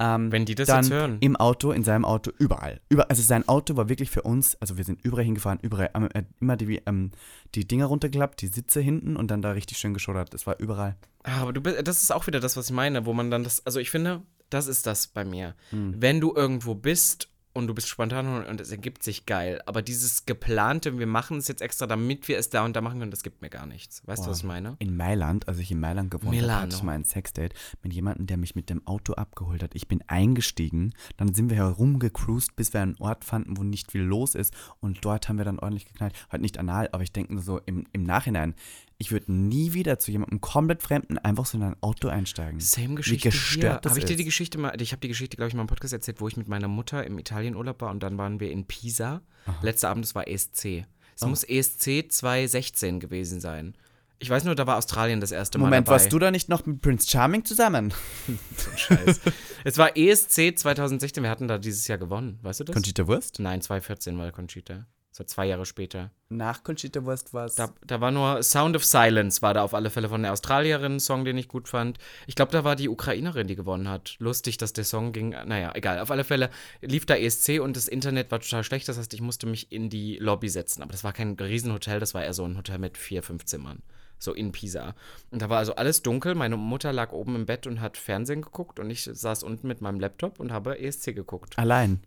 Ähm, 0.00 0.32
Wenn 0.32 0.46
die 0.46 0.54
das 0.54 0.68
dann 0.68 0.84
jetzt 0.84 0.90
hören. 0.90 1.18
Im 1.20 1.36
Auto, 1.36 1.72
in 1.72 1.84
seinem 1.84 2.06
Auto, 2.06 2.30
überall. 2.38 2.80
Über, 2.88 3.10
also 3.10 3.22
sein 3.22 3.46
Auto 3.48 3.76
war 3.76 3.90
wirklich 3.90 4.10
für 4.10 4.22
uns, 4.22 4.56
also 4.56 4.78
wir 4.78 4.84
sind 4.84 5.04
überall 5.04 5.24
hingefahren, 5.24 5.58
überall, 5.60 5.90
äh, 6.14 6.22
immer 6.40 6.56
die, 6.56 6.80
ähm, 6.86 7.10
die 7.54 7.68
Dinger 7.68 7.84
runtergeklappt, 7.84 8.40
die 8.40 8.46
Sitze 8.46 8.80
hinten 8.80 9.16
und 9.16 9.30
dann 9.30 9.42
da 9.42 9.52
richtig 9.52 9.76
schön 9.76 9.92
geschoddert. 9.92 10.32
Das 10.32 10.46
war 10.46 10.58
überall. 10.58 10.96
Ah, 11.22 11.42
Aber 11.42 11.52
du 11.52 11.60
bist, 11.60 11.86
das 11.86 12.02
ist 12.02 12.12
auch 12.12 12.26
wieder 12.26 12.40
das, 12.40 12.56
was 12.56 12.70
ich 12.70 12.74
meine, 12.74 13.04
wo 13.04 13.12
man 13.12 13.30
dann 13.30 13.44
das, 13.44 13.66
also 13.66 13.78
ich 13.78 13.90
finde, 13.90 14.22
das 14.48 14.68
ist 14.68 14.86
das 14.86 15.06
bei 15.06 15.24
mir. 15.24 15.54
Hm. 15.68 15.94
Wenn 15.98 16.20
du 16.20 16.34
irgendwo 16.34 16.74
bist 16.74 17.28
und 17.52 17.66
du 17.66 17.74
bist 17.74 17.88
spontan 17.88 18.44
und, 18.46 18.60
es 18.60 18.70
ergibt 18.70 19.02
sich 19.02 19.26
geil, 19.26 19.60
aber 19.66 19.82
dieses 19.82 20.24
geplante, 20.26 20.98
wir 20.98 21.06
machen 21.06 21.38
es 21.38 21.48
jetzt 21.48 21.62
extra, 21.62 21.86
damit 21.86 22.28
wir 22.28 22.38
es 22.38 22.50
da 22.50 22.64
und 22.64 22.76
da 22.76 22.80
machen 22.80 23.00
können, 23.00 23.10
das 23.10 23.22
gibt 23.22 23.42
mir 23.42 23.50
gar 23.50 23.66
nichts. 23.66 24.02
Weißt 24.06 24.22
du, 24.22 24.26
Boah. 24.26 24.30
was 24.30 24.38
ich 24.38 24.44
meine? 24.44 24.76
In 24.78 24.96
Mailand, 24.96 25.48
als 25.48 25.58
ich 25.58 25.70
in 25.70 25.80
Mailand 25.80 26.10
gewohnt 26.10 26.28
habe, 26.28 26.36
Milano. 26.36 26.62
hatte 26.62 26.76
ich 26.76 26.82
mal 26.82 26.92
ein 26.92 27.04
Sexdate 27.04 27.54
mit 27.82 27.92
jemandem, 27.92 28.26
der 28.26 28.36
mich 28.36 28.54
mit 28.54 28.70
dem 28.70 28.86
Auto 28.86 29.14
abgeholt 29.14 29.62
hat. 29.62 29.74
Ich 29.74 29.88
bin 29.88 30.02
eingestiegen, 30.06 30.92
dann 31.16 31.34
sind 31.34 31.50
wir 31.50 31.56
herumgecruised, 31.56 32.54
bis 32.54 32.72
wir 32.72 32.82
einen 32.82 32.96
Ort 32.98 33.24
fanden, 33.24 33.56
wo 33.56 33.64
nicht 33.64 33.90
viel 33.90 34.02
los 34.02 34.34
ist 34.34 34.54
und 34.80 35.04
dort 35.04 35.28
haben 35.28 35.38
wir 35.38 35.44
dann 35.44 35.58
ordentlich 35.58 35.86
geknallt. 35.86 36.14
Halt 36.30 36.42
nicht 36.42 36.58
anal, 36.58 36.88
aber 36.92 37.02
ich 37.02 37.12
denke 37.12 37.34
nur 37.34 37.42
so 37.42 37.58
im, 37.66 37.86
im 37.92 38.04
Nachhinein, 38.04 38.54
ich 39.02 39.10
würde 39.12 39.32
nie 39.32 39.72
wieder 39.72 39.98
zu 39.98 40.10
jemandem 40.12 40.40
komplett 40.42 40.82
Fremden 40.82 41.16
einfach 41.18 41.46
so 41.46 41.56
in 41.56 41.64
ein 41.64 41.76
Auto 41.80 42.08
einsteigen. 42.08 42.60
Same 42.60 42.94
Geschichte 42.96 43.28
Wie 43.28 43.30
gestört 43.30 43.84
das 43.84 43.90
Habe 43.92 43.98
ich 44.00 44.04
dir 44.04 44.16
die 44.16 44.24
Geschichte 44.26 44.58
mal, 44.58 44.80
ich 44.80 44.92
habe 44.92 45.00
die 45.00 45.08
Geschichte, 45.08 45.36
glaube 45.36 45.48
ich, 45.48 45.54
mal 45.54 45.62
im 45.62 45.66
Podcast 45.68 45.94
erzählt, 45.94 46.20
wo 46.20 46.28
ich 46.28 46.36
mit 46.36 46.48
meiner 46.48 46.68
Mutter 46.68 47.04
im 47.04 47.18
Italienurlaub 47.18 47.80
war 47.80 47.90
und 47.90 48.02
dann 48.02 48.18
waren 48.18 48.40
wir 48.40 48.50
in 48.52 48.66
Pisa. 48.66 49.22
Letzter 49.62 49.88
Abend, 49.88 50.04
das 50.04 50.14
war 50.14 50.28
ESC. 50.28 50.84
Es 51.16 51.22
Oh. 51.22 51.26
muss 51.28 51.44
ESC 51.44 52.10
2016 52.12 53.00
gewesen 53.00 53.40
sein. 53.40 53.74
Ich 54.18 54.28
weiß 54.28 54.44
nur, 54.44 54.54
da 54.54 54.66
war 54.66 54.76
Australien 54.76 55.20
das 55.22 55.32
erste 55.32 55.56
Mal 55.56 55.64
Moment, 55.68 55.88
dabei. 55.88 55.94
warst 55.98 56.12
du 56.12 56.18
da 56.18 56.30
nicht 56.30 56.50
noch 56.50 56.66
mit 56.66 56.82
Prince 56.82 57.08
Charming 57.08 57.46
zusammen? 57.46 57.94
Scheiß. 58.76 59.20
es 59.64 59.78
war 59.78 59.96
ESC 59.96 60.58
2016, 60.58 61.22
wir 61.22 61.30
hatten 61.30 61.48
da 61.48 61.56
dieses 61.56 61.88
Jahr 61.88 61.96
gewonnen, 61.96 62.38
weißt 62.42 62.60
du 62.60 62.64
das? 62.64 62.74
Conchita 62.74 63.06
Wurst? 63.06 63.38
Nein, 63.38 63.62
2014 63.62 64.18
war 64.18 64.30
Conchita. 64.30 64.86
War 65.20 65.26
zwei 65.26 65.44
Jahre 65.44 65.66
später. 65.66 66.12
Nach 66.30 66.64
Conchita 66.64 67.04
Wurst 67.04 67.34
war 67.34 67.44
es. 67.44 67.54
Da, 67.54 67.68
da 67.86 68.00
war 68.00 68.10
nur 68.10 68.42
Sound 68.42 68.74
of 68.74 68.86
Silence, 68.86 69.42
war 69.42 69.52
da 69.52 69.62
auf 69.62 69.74
alle 69.74 69.90
Fälle 69.90 70.08
von 70.08 70.22
der 70.22 70.32
Australierin 70.32 70.94
ein 70.94 71.00
Song, 71.00 71.26
den 71.26 71.36
ich 71.36 71.46
gut 71.46 71.68
fand. 71.68 71.98
Ich 72.26 72.36
glaube, 72.36 72.52
da 72.52 72.64
war 72.64 72.74
die 72.74 72.88
Ukrainerin, 72.88 73.46
die 73.46 73.54
gewonnen 73.54 73.86
hat. 73.86 74.16
Lustig, 74.18 74.56
dass 74.56 74.72
der 74.72 74.84
Song 74.84 75.12
ging. 75.12 75.36
Naja, 75.44 75.72
egal. 75.74 75.98
Auf 75.98 76.10
alle 76.10 76.24
Fälle 76.24 76.48
lief 76.80 77.04
da 77.04 77.16
ESC 77.16 77.60
und 77.60 77.76
das 77.76 77.86
Internet 77.86 78.30
war 78.30 78.40
total 78.40 78.64
schlecht. 78.64 78.88
Das 78.88 78.96
heißt, 78.96 79.12
ich 79.12 79.20
musste 79.20 79.46
mich 79.46 79.70
in 79.72 79.90
die 79.90 80.16
Lobby 80.16 80.48
setzen. 80.48 80.82
Aber 80.82 80.92
das 80.92 81.04
war 81.04 81.12
kein 81.12 81.34
Riesenhotel, 81.34 82.00
das 82.00 82.14
war 82.14 82.24
eher 82.24 82.32
so 82.32 82.46
ein 82.46 82.56
Hotel 82.56 82.78
mit 82.78 82.96
vier, 82.96 83.22
fünf 83.22 83.44
Zimmern. 83.44 83.82
So 84.18 84.32
in 84.32 84.52
Pisa. 84.52 84.94
Und 85.30 85.42
da 85.42 85.50
war 85.50 85.58
also 85.58 85.74
alles 85.74 86.00
dunkel. 86.00 86.34
Meine 86.34 86.56
Mutter 86.56 86.94
lag 86.94 87.12
oben 87.12 87.36
im 87.36 87.44
Bett 87.44 87.66
und 87.66 87.82
hat 87.82 87.98
Fernsehen 87.98 88.40
geguckt 88.40 88.80
und 88.80 88.88
ich 88.88 89.04
saß 89.04 89.42
unten 89.42 89.68
mit 89.68 89.82
meinem 89.82 90.00
Laptop 90.00 90.40
und 90.40 90.50
habe 90.50 90.78
ESC 90.78 91.14
geguckt. 91.14 91.58
Allein. 91.58 92.00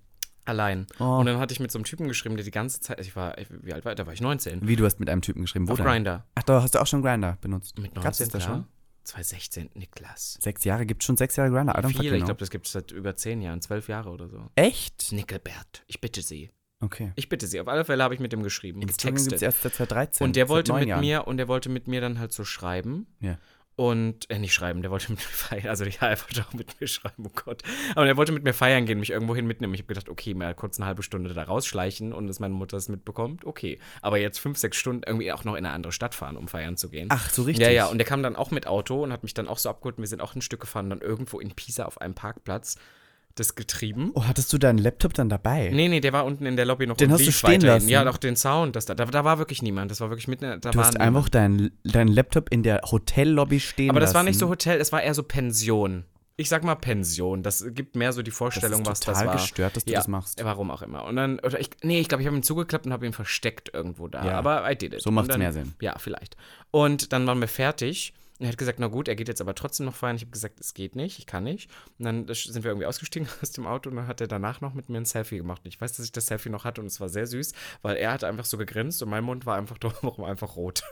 Allein. 0.46 0.88
Oh. 1.00 1.20
Und 1.20 1.26
dann 1.26 1.38
hatte 1.38 1.54
ich 1.54 1.60
mit 1.60 1.72
so 1.72 1.80
einem 1.80 1.86
Typen 1.86 2.08
geschrieben, 2.08 2.36
der 2.36 2.44
die 2.44 2.52
ganze 2.52 2.82
Zeit, 2.82 3.00
ich 3.00 3.16
war, 3.16 3.36
wie 3.62 3.74
alt 3.74 3.86
war 3.86 3.94
ich? 3.94 3.98
Da 3.98 4.06
war 4.06 4.14
ich 4.14 4.22
19. 4.22 4.68
Wie 4.68 4.76
du 4.76 4.86
hast 4.86 5.00
mit 5.00 5.10
einem 5.10 5.22
Typen 5.22 5.42
geschrieben. 5.42 5.68
Wo 5.68 5.74
Auf? 5.74 5.80
Grinder. 5.80 6.26
Ach, 6.36 6.44
da 6.44 6.62
hast 6.62 6.76
du 6.76 6.82
auch 6.82 6.88
schon 6.88 7.02
Grinder 7.02 7.38
benutzt. 7.42 7.78
Mit 7.80 7.94
Gab's 7.96 8.20
19, 8.20 8.30
das 8.30 8.32
da 8.32 8.40
schon? 8.42 8.66
2016, 9.04 9.70
Niklas. 9.74 10.38
Sechs 10.42 10.64
Jahre, 10.64 10.86
gibt 10.86 11.04
schon 11.04 11.18
sechs 11.18 11.36
Jahre 11.36 11.52
Grinder. 11.52 11.82
Viele, 11.90 12.18
ich 12.18 12.26
glaube, 12.26 12.40
das 12.40 12.50
gibt 12.50 12.68
es 12.68 12.74
seit 12.74 12.92
über 12.92 13.16
zehn 13.16 13.42
Jahren, 13.42 13.62
zwölf 13.62 13.88
Jahre 13.88 14.10
oder 14.10 14.28
so. 14.30 14.50
Echt? 14.56 15.12
Nickelbert, 15.12 15.84
ich 15.88 16.00
bitte 16.00 16.22
Sie. 16.22 16.52
Okay. 16.80 17.14
Ich 17.16 17.30
bitte 17.30 17.48
Sie. 17.48 17.60
Auf 17.62 17.68
alle 17.70 17.86
Fälle 17.86 18.04
habe 18.04 18.14
ich 18.14 18.20
mit 18.20 18.34
dem 18.34 18.44
geschrieben, 18.44 18.82
Instagram 18.82 19.16
gibt 19.16 19.34
es 19.34 19.42
erst 19.42 19.62
seit 19.62 19.74
2013. 19.76 20.26
Und 20.26 20.36
der 20.36 20.50
wollte 20.50 20.74
mit 20.74 20.88
Jahren. 20.88 21.00
mir, 21.00 21.28
und 21.28 21.38
der 21.38 21.48
wollte 21.48 21.70
mit 21.70 21.88
mir 21.88 22.02
dann 22.02 22.20
halt 22.20 22.34
so 22.34 22.44
schreiben. 22.44 23.08
Ja. 23.22 23.38
Und, 23.76 24.30
äh, 24.30 24.38
nicht 24.38 24.54
schreiben, 24.54 24.82
der 24.84 24.92
wollte 24.92 25.10
mit 25.12 25.20
mir 25.20 25.26
feiern. 25.26 25.68
Also, 25.68 25.86
ja, 25.86 26.08
er 26.08 26.20
wollte 26.22 26.46
auch 26.48 26.54
mit 26.54 26.80
mir 26.80 26.88
schreiben, 26.88 27.26
oh 27.26 27.32
Gott. 27.34 27.64
Aber 27.96 28.06
er 28.06 28.18
wollte 28.18 28.32
mit 28.32 28.44
mir 28.44 28.54
feiern 28.54 28.86
gehen, 28.86 29.00
mich 29.00 29.10
irgendwohin 29.10 29.48
mitnehmen. 29.48 29.74
Ich 29.74 29.82
habe 29.82 29.88
gedacht, 29.88 30.10
okay, 30.10 30.34
mal 30.34 30.54
kurz 30.54 30.80
eine 30.80 30.86
halbe 30.86 31.02
Stunde 31.02 31.34
da 31.34 31.44
rausschleichen 31.44 32.14
und 32.14 32.28
dass 32.28 32.40
meine 32.40 32.54
Mutter 32.54 32.78
es 32.78 32.90
mitbekommt, 32.90 33.46
okay. 33.46 33.80
Aber 34.02 34.18
jetzt 34.18 34.40
fünf, 34.40 34.58
sechs 34.58 34.78
Stunden 34.78 35.04
irgendwie 35.06 35.32
auch 35.32 35.44
noch 35.44 35.56
in 35.56 35.66
eine 35.66 35.74
andere 35.74 35.92
Stadt 35.92 36.14
fahren, 36.14 36.38
um 36.38 36.48
feiern 36.48 36.78
zu 36.78 36.90
gehen. 36.90 37.08
Ach, 37.12 37.30
so 37.30 37.44
richtig. 37.44 37.66
Ja, 37.66 37.72
ja, 37.72 37.86
und 37.88 37.98
der 37.98 38.06
kam 38.06 38.22
dann 38.22 38.36
auch 38.36 38.52
mit 38.52 38.68
Auto 38.68 39.04
und 39.04 39.12
hat 39.12 39.24
mich 39.24 39.34
dann 39.34 39.48
auch 39.48 39.58
so 39.58 39.70
abgeholt. 39.70 39.98
Wir 39.98 40.08
sind 40.08 40.22
auch 40.22 40.36
ein 40.36 40.42
Stück 40.42 40.62
gefahren, 40.62 40.90
dann 40.90 41.02
irgendwo 41.02 41.40
in 41.40 41.52
Pisa 41.52 41.86
auf 41.86 42.00
einem 42.00 42.14
Parkplatz 42.14 42.78
das 43.36 43.56
getrieben. 43.56 44.12
Oh, 44.14 44.26
hattest 44.26 44.54
du 44.54 44.58
deinen 44.58 44.78
Laptop 44.78 45.14
dann 45.14 45.30
dabei? 45.30 45.72
Nee, 45.74 45.88
nee, 45.88 46.00
der 46.00 46.14
war 46.14 46.26
unten 46.26 46.46
in 46.46 46.56
der 46.56 46.66
Lobby 46.66 46.86
noch 46.86 46.98
Den 46.98 47.12
hast 47.12 47.26
du 47.26 47.32
stehen 47.32 47.54
weiterhin. 47.54 47.68
lassen? 47.68 47.90
Ja, 47.90 48.04
doch 48.04 48.18
den 48.18 48.36
Sound. 48.36 48.76
Das 48.76 48.86
da, 48.86 48.94
da, 48.94 49.24
war 49.24 49.38
wirklich 49.40 49.62
niemand. 49.62 49.90
Das 49.92 50.02
war 50.02 50.10
wirklich 50.10 50.28
mitten. 50.28 50.62
Da 50.62 50.72
du 50.72 50.80
hast 50.80 51.00
einfach 51.00 51.30
deinen 51.30 51.72
dein 51.84 52.08
Laptop 52.08 52.52
in 52.52 52.64
der 52.64 52.82
Hotellobby 52.92 53.60
stehen 53.60 53.90
Aber 53.90 54.00
das 54.00 54.10
lassen. 54.10 54.16
war 54.16 54.24
nicht 54.24 54.40
so 54.40 54.50
Hotel, 54.50 54.80
es 54.80 54.92
war 54.92 55.02
eher 55.02 55.14
so 55.14 55.24
Pension. 55.24 56.06
Ich 56.36 56.50
sag 56.50 56.64
mal 56.64 56.76
Pension. 56.76 57.44
Das 57.44 57.64
gibt 57.74 57.96
mehr 57.96 58.12
so 58.12 58.24
die 58.24 58.32
Vorstellung, 58.32 58.84
das 58.84 59.00
ist 59.00 59.08
was 59.08 59.16
total 59.16 59.26
das 59.26 59.26
war. 59.28 59.42
gestört, 59.42 59.76
dass 59.76 59.86
du 59.86 59.92
ja, 59.92 60.00
das 60.00 60.08
machst. 60.08 60.44
Warum 60.44 60.72
auch 60.72 60.82
immer. 60.82 61.06
Und 61.06 61.16
dann, 61.16 61.40
oder 61.40 61.60
ich, 61.60 61.70
nee, 61.84 62.00
ich 62.00 62.08
glaube, 62.10 62.24
ich 62.24 62.28
habe 62.28 62.36
ihn 62.36 62.44
zugeklappt 62.44 62.86
und 62.88 62.92
habe 62.94 63.06
ihn 63.06 63.14
versteckt 63.14 63.72
irgendwo 63.74 64.08
da. 64.08 64.26
Ja. 64.26 64.38
Aber 64.40 64.70
I 64.70 64.76
did 64.76 64.94
it. 64.94 65.02
So 65.02 65.10
Und 65.10 65.16
macht's 65.16 65.30
dann, 65.30 65.40
mehr 65.40 65.54
Sinn. 65.54 65.74
Ja, 65.80 65.96
vielleicht. 66.00 66.36
Und 66.72 67.14
dann 67.14 67.28
waren 67.28 67.40
wir 67.40 67.48
fertig. 67.48 68.14
Und 68.40 68.46
er 68.46 68.50
hat 68.50 68.58
gesagt, 68.58 68.80
na 68.80 68.88
gut, 68.88 69.08
er 69.08 69.16
geht 69.16 69.28
jetzt 69.28 69.42
aber 69.42 69.54
trotzdem 69.56 69.86
noch 69.86 69.96
feiern. 69.96 70.16
Ich 70.16 70.24
habe 70.24 70.32
gesagt, 70.32 70.60
es 70.60 70.74
geht 70.74 70.96
nicht, 70.96 71.20
ich 71.20 71.28
kann 71.28 71.44
nicht. 71.44 71.70
Und 72.00 72.06
dann 72.06 72.28
sind 72.34 72.64
wir 72.64 72.72
irgendwie 72.72 72.88
ausgestiegen 72.88 73.28
aus 73.42 73.52
dem 73.52 73.68
Auto 73.68 73.90
und 73.90 73.96
dann 73.98 74.08
hat 74.08 74.22
er 74.22 74.28
danach 74.28 74.60
noch 74.62 74.74
mit 74.74 74.90
mir 74.90 74.98
ein 74.98 75.06
Selfie 75.06 75.38
gemacht. 75.38 75.62
Und 75.64 75.70
ich 75.74 75.80
weiß, 75.80 75.94
dass 75.94 76.06
ich 76.06 76.12
das 76.12 76.28
Selfie 76.28 76.50
noch 76.50 76.66
hatte 76.66 76.82
und 76.82 76.88
es 76.88 77.00
war 77.00 77.10
sehr 77.10 77.28
süß, 77.28 77.54
weil 77.82 77.96
er 77.96 78.12
hat 78.12 78.24
einfach 78.24 78.46
so 78.46 78.58
gegrinst 78.58 79.02
und 79.04 79.10
mein 79.10 79.24
Mund 79.24 79.46
war 79.46 79.56
einfach 79.58 79.78
drumherum 79.80 80.26
einfach 80.26 80.56
rot. 80.56 80.84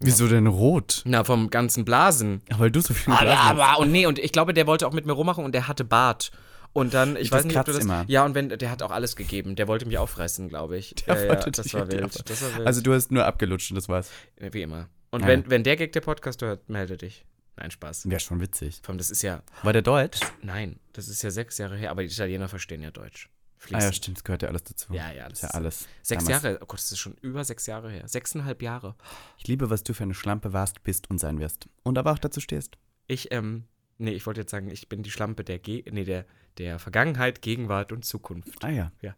Wieso 0.00 0.28
denn 0.28 0.46
rot? 0.46 1.02
Na, 1.04 1.24
vom 1.24 1.50
ganzen 1.50 1.84
Blasen. 1.84 2.40
Ja, 2.50 2.58
weil 2.58 2.70
du 2.70 2.80
so 2.80 2.94
viel 2.94 3.12
Aber, 3.12 3.22
Blasen 3.22 3.42
hast. 3.42 3.50
aber, 3.50 3.78
und 3.80 3.92
nee, 3.92 4.06
und 4.06 4.18
ich 4.18 4.32
glaube, 4.32 4.54
der 4.54 4.66
wollte 4.66 4.86
auch 4.86 4.92
mit 4.92 5.04
mir 5.06 5.12
rummachen 5.12 5.44
und 5.44 5.52
der 5.52 5.68
hatte 5.68 5.84
Bart. 5.84 6.30
Und 6.72 6.94
dann, 6.94 7.16
ich 7.16 7.28
Das 7.28 7.40
weiß 7.40 7.44
nicht, 7.44 7.58
ob 7.58 7.66
du 7.66 7.72
das. 7.72 7.84
immer. 7.84 8.04
Ja, 8.08 8.24
und 8.24 8.34
wenn, 8.34 8.48
der 8.48 8.70
hat 8.70 8.82
auch 8.82 8.90
alles 8.90 9.14
gegeben. 9.14 9.56
Der 9.56 9.68
wollte 9.68 9.84
mich 9.84 9.98
auffressen, 9.98 10.48
glaube 10.48 10.78
ich. 10.78 10.94
Der 10.94 11.16
ja, 11.16 11.22
ja, 11.24 11.28
wollte 11.28 11.50
das 11.50 11.64
dich 11.64 11.74
war 11.74 11.86
wild. 11.90 12.30
Das 12.30 12.42
war 12.42 12.56
wild. 12.56 12.66
Also 12.66 12.80
du 12.80 12.94
hast 12.94 13.12
nur 13.12 13.26
abgelutscht 13.26 13.70
und 13.70 13.74
das 13.74 13.90
war's. 13.90 14.08
Wie 14.38 14.62
immer. 14.62 14.88
Und 15.12 15.20
Ja. 15.20 15.28
wenn, 15.28 15.48
wenn 15.48 15.62
der 15.62 15.76
Gag 15.76 15.92
der 15.92 16.00
Podcast 16.00 16.42
hört, 16.42 16.68
melde 16.68 16.96
dich. 16.96 17.24
Nein, 17.56 17.70
Spaß. 17.70 18.08
Wäre 18.10 18.18
schon 18.18 18.40
witzig. 18.40 18.80
Vor 18.82 18.90
allem, 18.90 18.98
das 18.98 19.10
ist 19.10 19.22
ja. 19.22 19.42
War 19.62 19.72
der 19.74 19.82
Deutsch? 19.82 20.20
Nein, 20.42 20.80
das 20.94 21.06
ist 21.06 21.22
ja 21.22 21.30
sechs 21.30 21.58
Jahre 21.58 21.76
her, 21.76 21.90
aber 21.90 22.02
die 22.02 22.08
Italiener 22.08 22.48
verstehen 22.48 22.82
ja 22.82 22.90
Deutsch. 22.90 23.28
Ah 23.28 23.58
Fließend. 23.58 23.82
ja, 23.82 23.92
stimmt, 23.92 24.16
das 24.16 24.24
gehört 24.24 24.42
ja 24.42 24.48
alles 24.48 24.64
dazu. 24.64 24.92
Ja, 24.92 25.12
ja, 25.12 25.28
Das 25.28 25.40
das 25.40 25.50
ist 25.50 25.54
ja 25.54 25.60
alles. 25.60 25.88
Sechs 26.02 26.24
Damals. 26.24 26.42
Jahre, 26.42 26.58
oh 26.62 26.66
Gott, 26.66 26.78
das 26.78 26.90
ist 26.90 26.98
schon 26.98 27.14
über 27.20 27.44
sechs 27.44 27.66
Jahre 27.66 27.90
her. 27.92 28.08
Sechseinhalb 28.08 28.60
Jahre. 28.62 28.96
Ich 29.38 29.46
liebe, 29.46 29.70
was 29.70 29.84
du 29.84 29.92
für 29.94 30.02
eine 30.02 30.14
Schlampe 30.14 30.52
warst, 30.52 30.82
bist 30.82 31.08
und 31.10 31.18
sein 31.18 31.38
wirst. 31.38 31.68
Und 31.84 31.96
aber 31.98 32.10
auch 32.12 32.18
dazu 32.18 32.40
stehst. 32.40 32.76
Ich, 33.06 33.30
ähm, 33.32 33.64
nee, 33.98 34.10
ich 34.12 34.26
wollte 34.26 34.40
jetzt 34.40 34.50
sagen, 34.50 34.68
ich 34.70 34.88
bin 34.88 35.02
die 35.04 35.10
Schlampe 35.12 35.44
der, 35.44 35.58
Ge 35.60 35.84
nee, 35.92 36.04
der, 36.04 36.24
der 36.58 36.78
Vergangenheit, 36.80 37.40
Gegenwart 37.42 37.92
und 37.92 38.04
Zukunft. 38.04 38.64
Ah 38.64 38.70
ja. 38.70 38.90
Ja. 39.02 39.14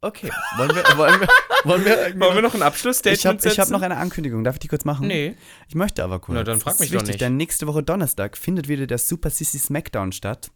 Okay. 0.00 0.30
Wollen 0.56 0.70
wir, 0.76 0.84
wollen 0.96 1.20
wir, 1.20 1.28
wollen 1.64 1.84
wir, 1.84 2.20
Wollen 2.20 2.34
wir 2.36 2.42
noch 2.42 2.54
ein 2.54 2.62
Abschlussstatement 2.62 3.18
Ich 3.44 3.48
habe 3.48 3.52
ich 3.54 3.58
hab 3.58 3.70
noch 3.70 3.82
eine 3.82 3.96
Ankündigung. 3.96 4.44
Darf 4.44 4.54
ich 4.56 4.60
die 4.60 4.68
kurz 4.68 4.84
machen? 4.84 5.08
Nee. 5.08 5.34
Ich 5.68 5.74
möchte 5.74 6.04
aber 6.04 6.20
kurz. 6.20 6.36
Na, 6.36 6.44
dann 6.44 6.60
frag 6.60 6.78
mich 6.78 6.90
doch 6.90 6.94
wichtig, 6.96 7.08
nicht. 7.08 7.20
Denn 7.20 7.36
nächste 7.36 7.66
Woche 7.66 7.82
Donnerstag 7.82 8.36
findet 8.36 8.68
wieder 8.68 8.86
der 8.86 8.98
Super 8.98 9.30
Sissy 9.30 9.58
Smackdown 9.58 10.12
statt. 10.12 10.50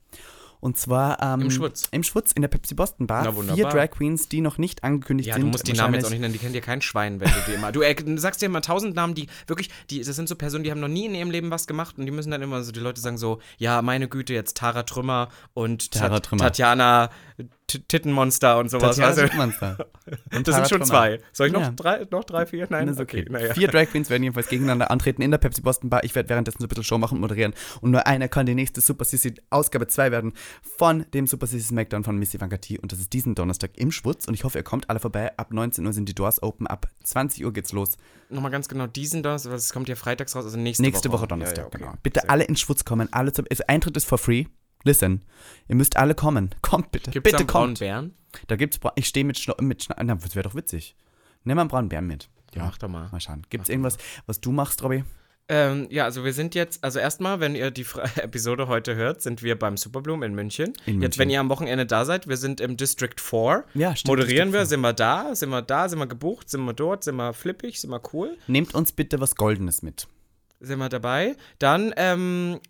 Und 0.60 0.78
zwar 0.78 1.20
ähm, 1.20 1.40
Im 1.40 1.50
Schwutz. 1.50 1.88
Im 1.90 2.04
Schwutz 2.04 2.30
in 2.30 2.42
der 2.42 2.48
Pepsi 2.48 2.74
Boston 2.76 3.08
Bar. 3.08 3.24
Na, 3.24 3.54
Vier. 3.56 3.66
Drag 3.66 3.90
Queens, 3.90 4.28
die 4.28 4.40
noch 4.40 4.58
nicht 4.58 4.84
angekündigt 4.84 5.26
Ja, 5.26 5.34
sind. 5.34 5.42
du 5.42 5.48
musst 5.48 5.66
die 5.66 5.72
Namen 5.72 5.94
jetzt 5.94 6.04
auch 6.04 6.10
nicht 6.10 6.20
nennen, 6.20 6.32
die 6.32 6.38
kennen 6.38 6.52
dir 6.52 6.60
kein 6.60 6.80
Schwein, 6.80 7.18
wenn 7.18 7.28
du 7.28 7.34
die 7.48 7.54
immer. 7.54 7.72
Du 7.72 7.82
äh, 7.82 7.96
sagst 8.16 8.42
dir 8.42 8.46
immer 8.46 8.60
tausend 8.62 8.94
Namen, 8.94 9.14
die 9.16 9.26
wirklich, 9.48 9.70
die, 9.90 10.00
das 10.04 10.14
sind 10.14 10.28
so 10.28 10.36
Personen, 10.36 10.62
die 10.62 10.70
haben 10.70 10.78
noch 10.78 10.86
nie 10.86 11.06
in 11.06 11.16
ihrem 11.16 11.32
Leben 11.32 11.50
was 11.50 11.66
gemacht 11.66 11.98
und 11.98 12.06
die 12.06 12.12
müssen 12.12 12.30
dann 12.30 12.42
immer 12.42 12.62
so, 12.62 12.70
die 12.70 12.78
Leute 12.78 13.00
sagen 13.00 13.18
so, 13.18 13.40
ja, 13.58 13.82
meine 13.82 14.06
Güte, 14.06 14.34
jetzt 14.34 14.56
Tara 14.56 14.84
Trümmer 14.84 15.30
und 15.52 15.90
Tara 15.90 16.10
Tat- 16.10 16.26
Trümmer. 16.26 16.44
Tatjana 16.44 17.10
Tittenmonster 17.66 18.58
und 18.58 18.70
sowas. 18.70 18.96
Du? 18.96 19.02
Schittmonster. 19.14 19.86
Und 20.34 20.46
das 20.46 20.56
sind 20.56 20.68
schon 20.68 20.84
zwei. 20.84 21.20
Soll 21.32 21.46
ich 21.46 21.52
noch 21.54 21.62
Ja. 21.62 21.70
drei, 21.70 22.06
noch 22.10 22.24
drei, 22.24 22.44
vier? 22.44 22.66
Nein, 22.68 22.86
Das 22.86 22.96
ist 22.96 23.00
okay. 23.02 23.24
naja. 23.30 23.54
Vier 23.54 23.68
Drag 23.68 23.86
Queens 23.88 24.10
werden 24.10 24.22
jedenfalls 24.24 24.48
gegeneinander 24.48 24.90
antreten 24.90 25.22
in 25.22 25.30
der 25.30 25.38
Pepsi 25.38 25.62
Boston 25.62 25.88
Bar. 25.88 26.04
Ich 26.04 26.14
werde 26.14 26.28
währenddessen 26.28 26.58
so 26.58 26.66
ein 26.66 26.68
bisschen 26.68 26.84
Show 26.84 26.98
machen 26.98 27.14
und 27.14 27.20
moderieren. 27.20 27.54
Und 27.80 27.92
nur 27.92 28.06
einer 28.06 28.28
kann 28.28 28.44
die 28.44 28.54
nächste 28.54 28.80
Super 28.80 29.04
Sissy 29.04 29.34
Ausgabe 29.50 29.86
2 29.86 30.10
werden 30.10 30.32
von 30.76 31.06
dem 31.14 31.26
Super 31.26 31.46
Sissy 31.46 31.64
Smackdown 31.68 32.04
von 32.04 32.18
Missy 32.18 32.36
Ivanka 32.36 32.58
T. 32.58 32.78
Und 32.78 32.92
das 32.92 32.98
ist 32.98 33.12
diesen 33.12 33.34
Donnerstag 33.34 33.70
im 33.76 33.90
Schwutz. 33.92 34.26
Und 34.26 34.34
ich 34.34 34.44
hoffe, 34.44 34.58
ihr 34.58 34.64
kommt 34.64 34.90
alle 34.90 34.98
vorbei. 35.00 35.36
Ab 35.38 35.52
19 35.54 35.86
Uhr 35.86 35.92
sind 35.94 36.08
die 36.08 36.14
Doors 36.14 36.42
open. 36.42 36.66
Ab 36.66 36.88
20 37.04 37.44
Uhr 37.44 37.52
geht's 37.54 37.72
los. 37.72 37.96
Nochmal 38.28 38.50
ganz 38.50 38.68
genau, 38.68 38.86
diesen 38.86 39.22
Donnerstag, 39.22 39.52
das 39.52 39.72
kommt 39.72 39.88
ja 39.88 39.94
freitags 39.94 40.34
raus, 40.34 40.44
also 40.44 40.58
nächste, 40.58 40.82
Nächste 40.82 41.10
Woche, 41.10 41.20
Woche. 41.22 41.28
Donnerstag, 41.28 41.56
Ja, 41.58 41.62
ja, 41.62 41.68
okay. 41.68 41.78
genau. 41.78 41.92
Bitte 42.02 42.20
Sehr 42.20 42.30
alle 42.30 42.44
in 42.44 42.56
Schwutz 42.56 42.84
kommen. 42.84 43.08
Alle 43.12 43.32
zum, 43.32 43.46
also 43.50 43.62
Eintritt 43.66 43.96
ist 43.96 44.04
for 44.06 44.18
free. 44.18 44.44
Listen, 44.84 45.22
ihr 45.68 45.74
müsst 45.76 45.96
alle 45.96 46.14
kommen. 46.14 46.54
Kommt 46.62 46.90
bitte. 46.92 47.10
Gibt's 47.10 47.30
bitte 47.30 47.44
kommt. 47.46 47.78
Bären? 47.80 48.14
Da 48.48 48.56
gibt's, 48.56 48.78
Bra- 48.78 48.92
ich 48.96 49.06
stehe 49.06 49.24
mit 49.24 49.38
Schno 49.38 49.54
mit 49.60 49.82
Schna 49.84 49.96
na, 50.02 50.14
das 50.14 50.34
wäre 50.34 50.48
doch 50.48 50.54
witzig. 50.54 50.96
Nimm 51.44 51.56
mal 51.56 51.62
einen 51.62 51.68
braunen 51.70 51.88
Bären 51.88 52.06
mit. 52.06 52.28
Ja, 52.54 52.64
mach 52.64 52.78
doch 52.78 52.88
mal. 52.88 53.08
Mal 53.10 53.20
schauen. 53.20 53.42
Gibt's 53.50 53.68
irgendwas, 53.68 53.96
was 54.26 54.40
du 54.40 54.52
machst, 54.52 54.82
Robby? 54.82 55.04
Ähm, 55.48 55.88
ja, 55.90 56.04
also 56.04 56.24
wir 56.24 56.32
sind 56.32 56.54
jetzt, 56.54 56.82
also 56.84 56.98
erstmal, 57.00 57.40
wenn 57.40 57.54
ihr 57.56 57.70
die 57.72 57.84
Fra 57.84 58.04
Episode 58.22 58.68
heute 58.68 58.94
hört, 58.94 59.22
sind 59.22 59.42
wir 59.42 59.58
beim 59.58 59.76
Superbloom 59.76 60.22
in 60.22 60.34
München. 60.34 60.72
In 60.86 61.02
Jetzt, 61.02 61.16
München. 61.16 61.18
wenn 61.18 61.30
ihr 61.30 61.40
am 61.40 61.48
Wochenende 61.50 61.84
da 61.84 62.04
seid, 62.04 62.28
wir 62.28 62.36
sind 62.36 62.60
im 62.60 62.76
District 62.76 63.16
4. 63.18 63.64
Ja, 63.74 63.94
stimmt, 63.96 64.08
Moderieren 64.08 64.48
District 64.48 64.52
wir, 64.52 64.60
4. 64.60 64.66
sind 64.66 64.80
wir 64.80 64.92
da, 64.92 65.34
sind 65.34 65.50
wir 65.50 65.62
da, 65.62 65.88
sind 65.88 65.98
wir 65.98 66.06
gebucht, 66.06 66.48
sind 66.48 66.64
wir 66.64 66.72
dort, 66.74 67.04
sind 67.04 67.16
wir 67.16 67.32
flippig, 67.32 67.80
sind 67.80 67.90
wir 67.90 68.00
cool, 68.14 68.36
Nehmt 68.46 68.74
uns 68.74 68.92
bitte 68.92 69.20
was 69.20 69.34
Goldenes 69.34 69.82
mit. 69.82 70.06
sind 70.60 70.78
wir 70.78 70.88
dabei. 70.88 71.36
Dann, 71.58 71.92
ähm, 71.96 72.60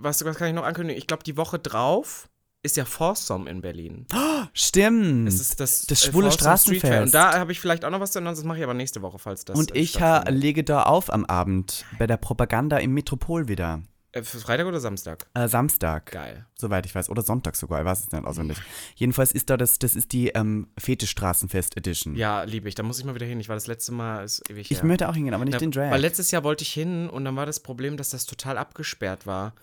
was, 0.00 0.24
was 0.24 0.36
kann 0.36 0.48
ich 0.48 0.54
noch 0.54 0.64
ankündigen? 0.64 0.98
Ich 0.98 1.06
glaube, 1.06 1.24
die 1.24 1.36
Woche 1.36 1.58
drauf 1.58 2.28
ist 2.62 2.76
ja 2.76 2.84
Foursome 2.84 3.48
in 3.48 3.60
Berlin. 3.60 4.06
Stimmt. 4.52 5.28
Es 5.28 5.40
ist 5.40 5.60
das, 5.60 5.82
das 5.86 6.02
äh, 6.02 6.10
schwule. 6.10 6.32
Straßenfest. 6.32 7.02
Und 7.04 7.14
da 7.14 7.38
habe 7.38 7.52
ich 7.52 7.60
vielleicht 7.60 7.84
auch 7.84 7.90
noch 7.90 8.00
was 8.00 8.12
zu 8.12 8.18
ändern, 8.18 8.34
das 8.34 8.44
mache 8.44 8.58
ich 8.58 8.64
aber 8.64 8.74
nächste 8.74 9.02
Woche, 9.02 9.18
falls 9.18 9.44
das 9.44 9.56
Und 9.56 9.74
äh, 9.74 9.78
ich 9.78 9.90
stattfindet. 9.90 10.42
lege 10.42 10.64
da 10.64 10.82
auf 10.82 11.12
am 11.12 11.24
Abend 11.26 11.84
bei 11.98 12.06
der 12.06 12.16
Propaganda 12.16 12.78
im 12.78 12.92
Metropol 12.92 13.48
wieder. 13.48 13.82
Äh, 14.16 14.22
Freitag 14.22 14.66
oder 14.66 14.80
Samstag? 14.80 15.26
Äh, 15.34 15.48
Samstag. 15.48 16.10
Geil. 16.12 16.46
Soweit 16.56 16.86
ich 16.86 16.94
weiß. 16.94 17.10
Oder 17.10 17.22
Sonntag 17.22 17.54
sogar. 17.56 17.80
Ich 17.80 17.84
weiß 17.86 18.00
es 18.00 18.12
nicht 18.12 18.24
auswendig. 18.24 18.56
Jedenfalls 18.94 19.32
ist 19.32 19.50
da 19.50 19.56
das, 19.56 19.78
das 19.78 19.94
ist 19.94 20.12
die 20.12 20.28
ähm, 20.28 20.68
Fetischstraßenfest 20.78 21.76
Edition. 21.76 22.14
Ja, 22.16 22.42
liebe 22.44 22.68
ich. 22.68 22.74
Da 22.74 22.82
muss 22.82 22.98
ich 22.98 23.04
mal 23.04 23.14
wieder 23.14 23.26
hin. 23.26 23.38
Ich 23.40 23.48
war 23.48 23.56
das 23.56 23.66
letzte 23.66 23.92
Mal, 23.92 24.24
ist 24.24 24.48
ewig 24.50 24.70
Ich 24.70 24.78
her. 24.78 24.86
möchte 24.86 25.08
auch 25.08 25.14
hingehen, 25.14 25.34
aber 25.34 25.44
nicht 25.44 25.52
Na, 25.54 25.58
den 25.58 25.70
Drag. 25.70 25.90
Weil 25.90 26.00
letztes 26.00 26.30
Jahr 26.30 26.44
wollte 26.44 26.62
ich 26.62 26.72
hin 26.72 27.08
und 27.10 27.24
dann 27.24 27.36
war 27.36 27.46
das 27.46 27.60
Problem, 27.60 27.96
dass 27.96 28.10
das 28.10 28.24
total 28.26 28.58
abgesperrt 28.58 29.26
war. 29.26 29.54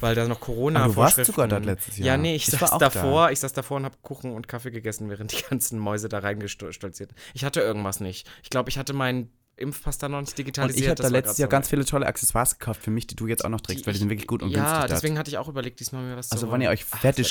Weil 0.00 0.14
da 0.14 0.28
noch 0.28 0.38
corona 0.38 0.84
Ah, 0.84 0.86
du 0.86 0.96
warst 0.96 1.24
sogar 1.24 1.48
dort 1.48 1.64
letztes 1.64 1.98
Jahr. 1.98 2.06
Ja, 2.06 2.16
nee, 2.16 2.36
ich, 2.36 2.46
Ich 2.46 2.52
war 2.52 2.60
saß 2.60 2.72
auch 2.72 2.78
davor, 2.78 3.30
ich 3.32 3.40
saß 3.40 3.52
davor 3.52 3.78
und 3.78 3.84
habe 3.84 3.96
Kuchen 4.02 4.32
und 4.32 4.46
Kaffee 4.46 4.70
gegessen, 4.70 5.10
während 5.10 5.32
die 5.32 5.42
ganzen 5.50 5.78
Mäuse 5.78 6.08
da 6.08 6.20
reingestolziert. 6.20 7.10
Ich 7.34 7.44
hatte 7.44 7.60
irgendwas 7.60 7.98
nicht. 8.00 8.28
Ich 8.44 8.50
glaube, 8.50 8.70
ich 8.70 8.78
hatte 8.78 8.92
meinen 8.92 9.30
Impfpass 9.58 9.98
da 9.98 10.08
noch 10.08 10.20
nicht 10.20 10.30
und 10.30 10.38
digitalisiert. 10.38 10.82
ich 10.84 10.88
habe 10.90 11.02
da 11.02 11.08
letztes 11.08 11.38
Jahr 11.38 11.48
so. 11.48 11.50
ganz 11.50 11.68
viele 11.68 11.84
tolle 11.84 12.06
Accessoires 12.06 12.58
gekauft 12.58 12.82
für 12.82 12.90
mich, 12.90 13.06
die 13.06 13.16
du 13.16 13.26
jetzt 13.26 13.44
auch 13.44 13.48
noch 13.50 13.60
trägst, 13.60 13.86
weil 13.86 13.92
die 13.92 13.98
sind 13.98 14.08
wirklich 14.10 14.26
gut 14.26 14.42
und 14.42 14.48
günstig 14.50 14.64
Ja, 14.66 14.80
dort. 14.80 14.90
deswegen 14.90 15.18
hatte 15.18 15.30
ich 15.30 15.38
auch 15.38 15.48
überlegt, 15.48 15.80
diesmal 15.80 16.02
mir 16.02 16.16
was 16.16 16.28
zu 16.28 16.34
Also 16.34 16.50
wenn 16.52 16.60
ihr 16.60 16.70
euch 16.70 16.84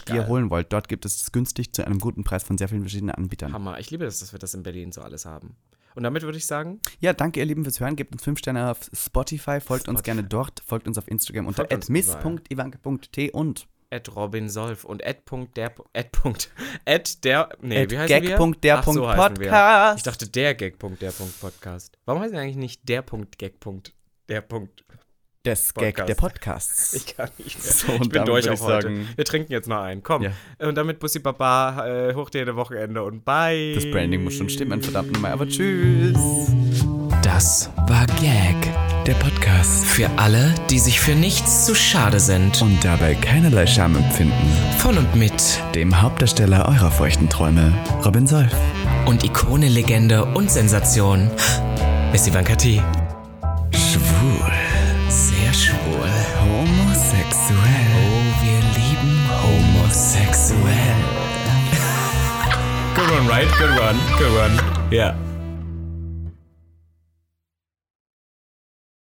geil. 0.06 0.28
holen 0.28 0.50
wollt, 0.50 0.72
dort 0.74 0.88
gibt 0.90 1.06
es 1.06 1.22
es 1.22 1.32
günstig 1.32 1.74
zu 1.74 1.86
einem 1.86 2.00
guten 2.00 2.24
Preis 2.24 2.44
von 2.44 2.58
sehr 2.58 2.68
vielen 2.70 2.82
verschiedenen 2.82 3.16
Anbietern. 3.16 3.54
Hammer. 3.54 3.80
Ich 3.80 3.90
liebe 3.92 4.06
das, 4.06 4.20
dass 4.20 4.32
wir 4.34 4.40
das 4.40 4.54
in 4.54 4.64
Berlin 4.64 4.92
so 4.92 5.02
alles 5.02 5.26
haben. 5.26 5.56
Und 5.96 6.04
damit 6.04 6.22
würde 6.22 6.38
ich 6.38 6.46
sagen, 6.46 6.80
Ja, 7.00 7.14
danke 7.14 7.40
ihr 7.40 7.46
Lieben 7.46 7.64
fürs 7.64 7.80
Hören. 7.80 7.96
Gebt 7.96 8.12
uns 8.14 8.24
5 8.24 8.38
Sterne 8.38 8.70
auf 8.70 8.90
Spotify, 8.94 9.60
folgt 9.60 9.88
uns 9.88 10.04
gerne 10.04 10.24
dort, 10.24 10.62
folgt 10.66 10.88
uns 10.88 10.98
auf 11.00 11.08
Instagram 11.08 11.48
unter 11.48 11.66
miss.ivanke.t 11.90 13.32
und 13.32 13.68
at 13.90 14.14
Robin 14.16 14.50
Solf 14.50 14.84
und 14.84 15.06
at 15.06 15.26
Punkt 15.26 15.56
der 15.58 15.74
at 15.94 16.12
Punkt 16.12 16.52
at 16.86 17.24
der 17.24 17.50
nee 17.62 17.84
at 17.84 17.92
wie 17.92 17.98
heißen 17.98 18.22
wir? 18.24 18.38
gag.der 18.38 18.80
Ach, 18.80 18.84
so 18.86 19.08
heißen 19.08 19.38
wir. 19.40 19.48
Podcast. 19.48 19.98
Ich 19.98 20.04
dachte 20.04 20.30
der 20.30 20.56
Gag 20.56 20.78
Punkt 20.80 21.02
der 21.02 21.12
Punkt 21.12 21.40
Podcast. 21.40 21.98
Warum 22.06 22.22
heißt 22.22 22.34
denn 22.34 22.40
eigentlich 22.42 22.56
nicht 22.58 22.88
der 22.90 23.02
Punkt 23.02 23.38
Gag 23.38 23.60
Punkt 23.60 23.94
der 24.30 24.42
Punkt? 24.42 24.84
das 25.44 25.74
Gag 25.74 25.96
Podcast. 25.96 26.10
der 26.10 26.16
Podcasts. 26.16 26.94
Ich 26.96 27.16
kann 27.16 27.30
nicht 27.38 27.64
mehr. 27.64 27.74
So, 27.74 27.92
und 27.94 28.02
ich 28.04 28.10
bin 28.10 28.26
durch 28.26 28.50
auch 28.50 28.60
heute. 28.60 28.88
sagen- 28.88 29.08
Wir 29.16 29.24
trinken 29.24 29.52
jetzt 29.54 29.70
noch 29.70 29.80
einen. 29.80 30.04
Komm. 30.04 30.24
Ja. 30.24 30.32
Und 30.60 30.76
damit 30.76 31.00
Bussi 31.00 31.20
Baba 31.20 31.88
äh, 32.10 32.14
hoch 32.16 32.30
dir 32.30 32.54
Wochenende 32.58 33.02
und 33.04 33.24
bye. 33.24 33.74
Das 33.74 33.90
Branding 33.90 34.26
muss 34.26 34.34
schon 34.34 34.50
stimmen, 34.50 34.82
verdammt 34.82 35.14
nochmal. 35.14 35.32
Aber 35.32 35.48
tschüss. 35.48 36.18
Das 37.24 37.70
war 37.88 38.06
Gag. 38.20 38.87
Der 39.08 39.14
Podcast. 39.14 39.86
Für 39.86 40.10
alle, 40.18 40.54
die 40.70 40.80
sich 40.80 41.00
für 41.00 41.16
nichts 41.16 41.66
zu 41.66 41.74
schade 41.74 42.20
sind. 42.20 42.62
Und 42.62 42.84
dabei 42.84 43.16
keinerlei 43.16 43.66
Scham 43.66 43.96
empfinden. 43.96 44.34
Von 44.80 44.98
und 44.98 45.16
mit 45.16 45.62
Dem 45.76 46.02
Hauptdarsteller 46.02 46.68
eurer 46.68 46.92
feuchten 46.92 47.30
Träume, 47.30 47.74
Robin 48.04 48.28
Solf. 48.28 48.52
und 49.06 49.24
Ikone, 49.24 49.70
Legende 49.70 50.26
und 50.26 50.52
Sensation. 50.52 51.32
Miss 52.12 52.28
Ivanka 52.28 52.56
T. 52.56 52.82
Schwul. 53.72 54.52
Sehr 55.08 55.54
schwul. 55.54 56.10
Homosexuell. 56.42 57.56
Oh, 57.96 58.44
wir 58.44 58.60
lieben 58.76 59.22
homosexuell. 59.42 60.58
Good 62.94 63.12
one, 63.12 63.30
right? 63.30 63.48
Good 63.58 63.80
one. 63.80 63.98
Good 64.18 64.38
one. 64.38 64.60
Yeah. 64.92 65.27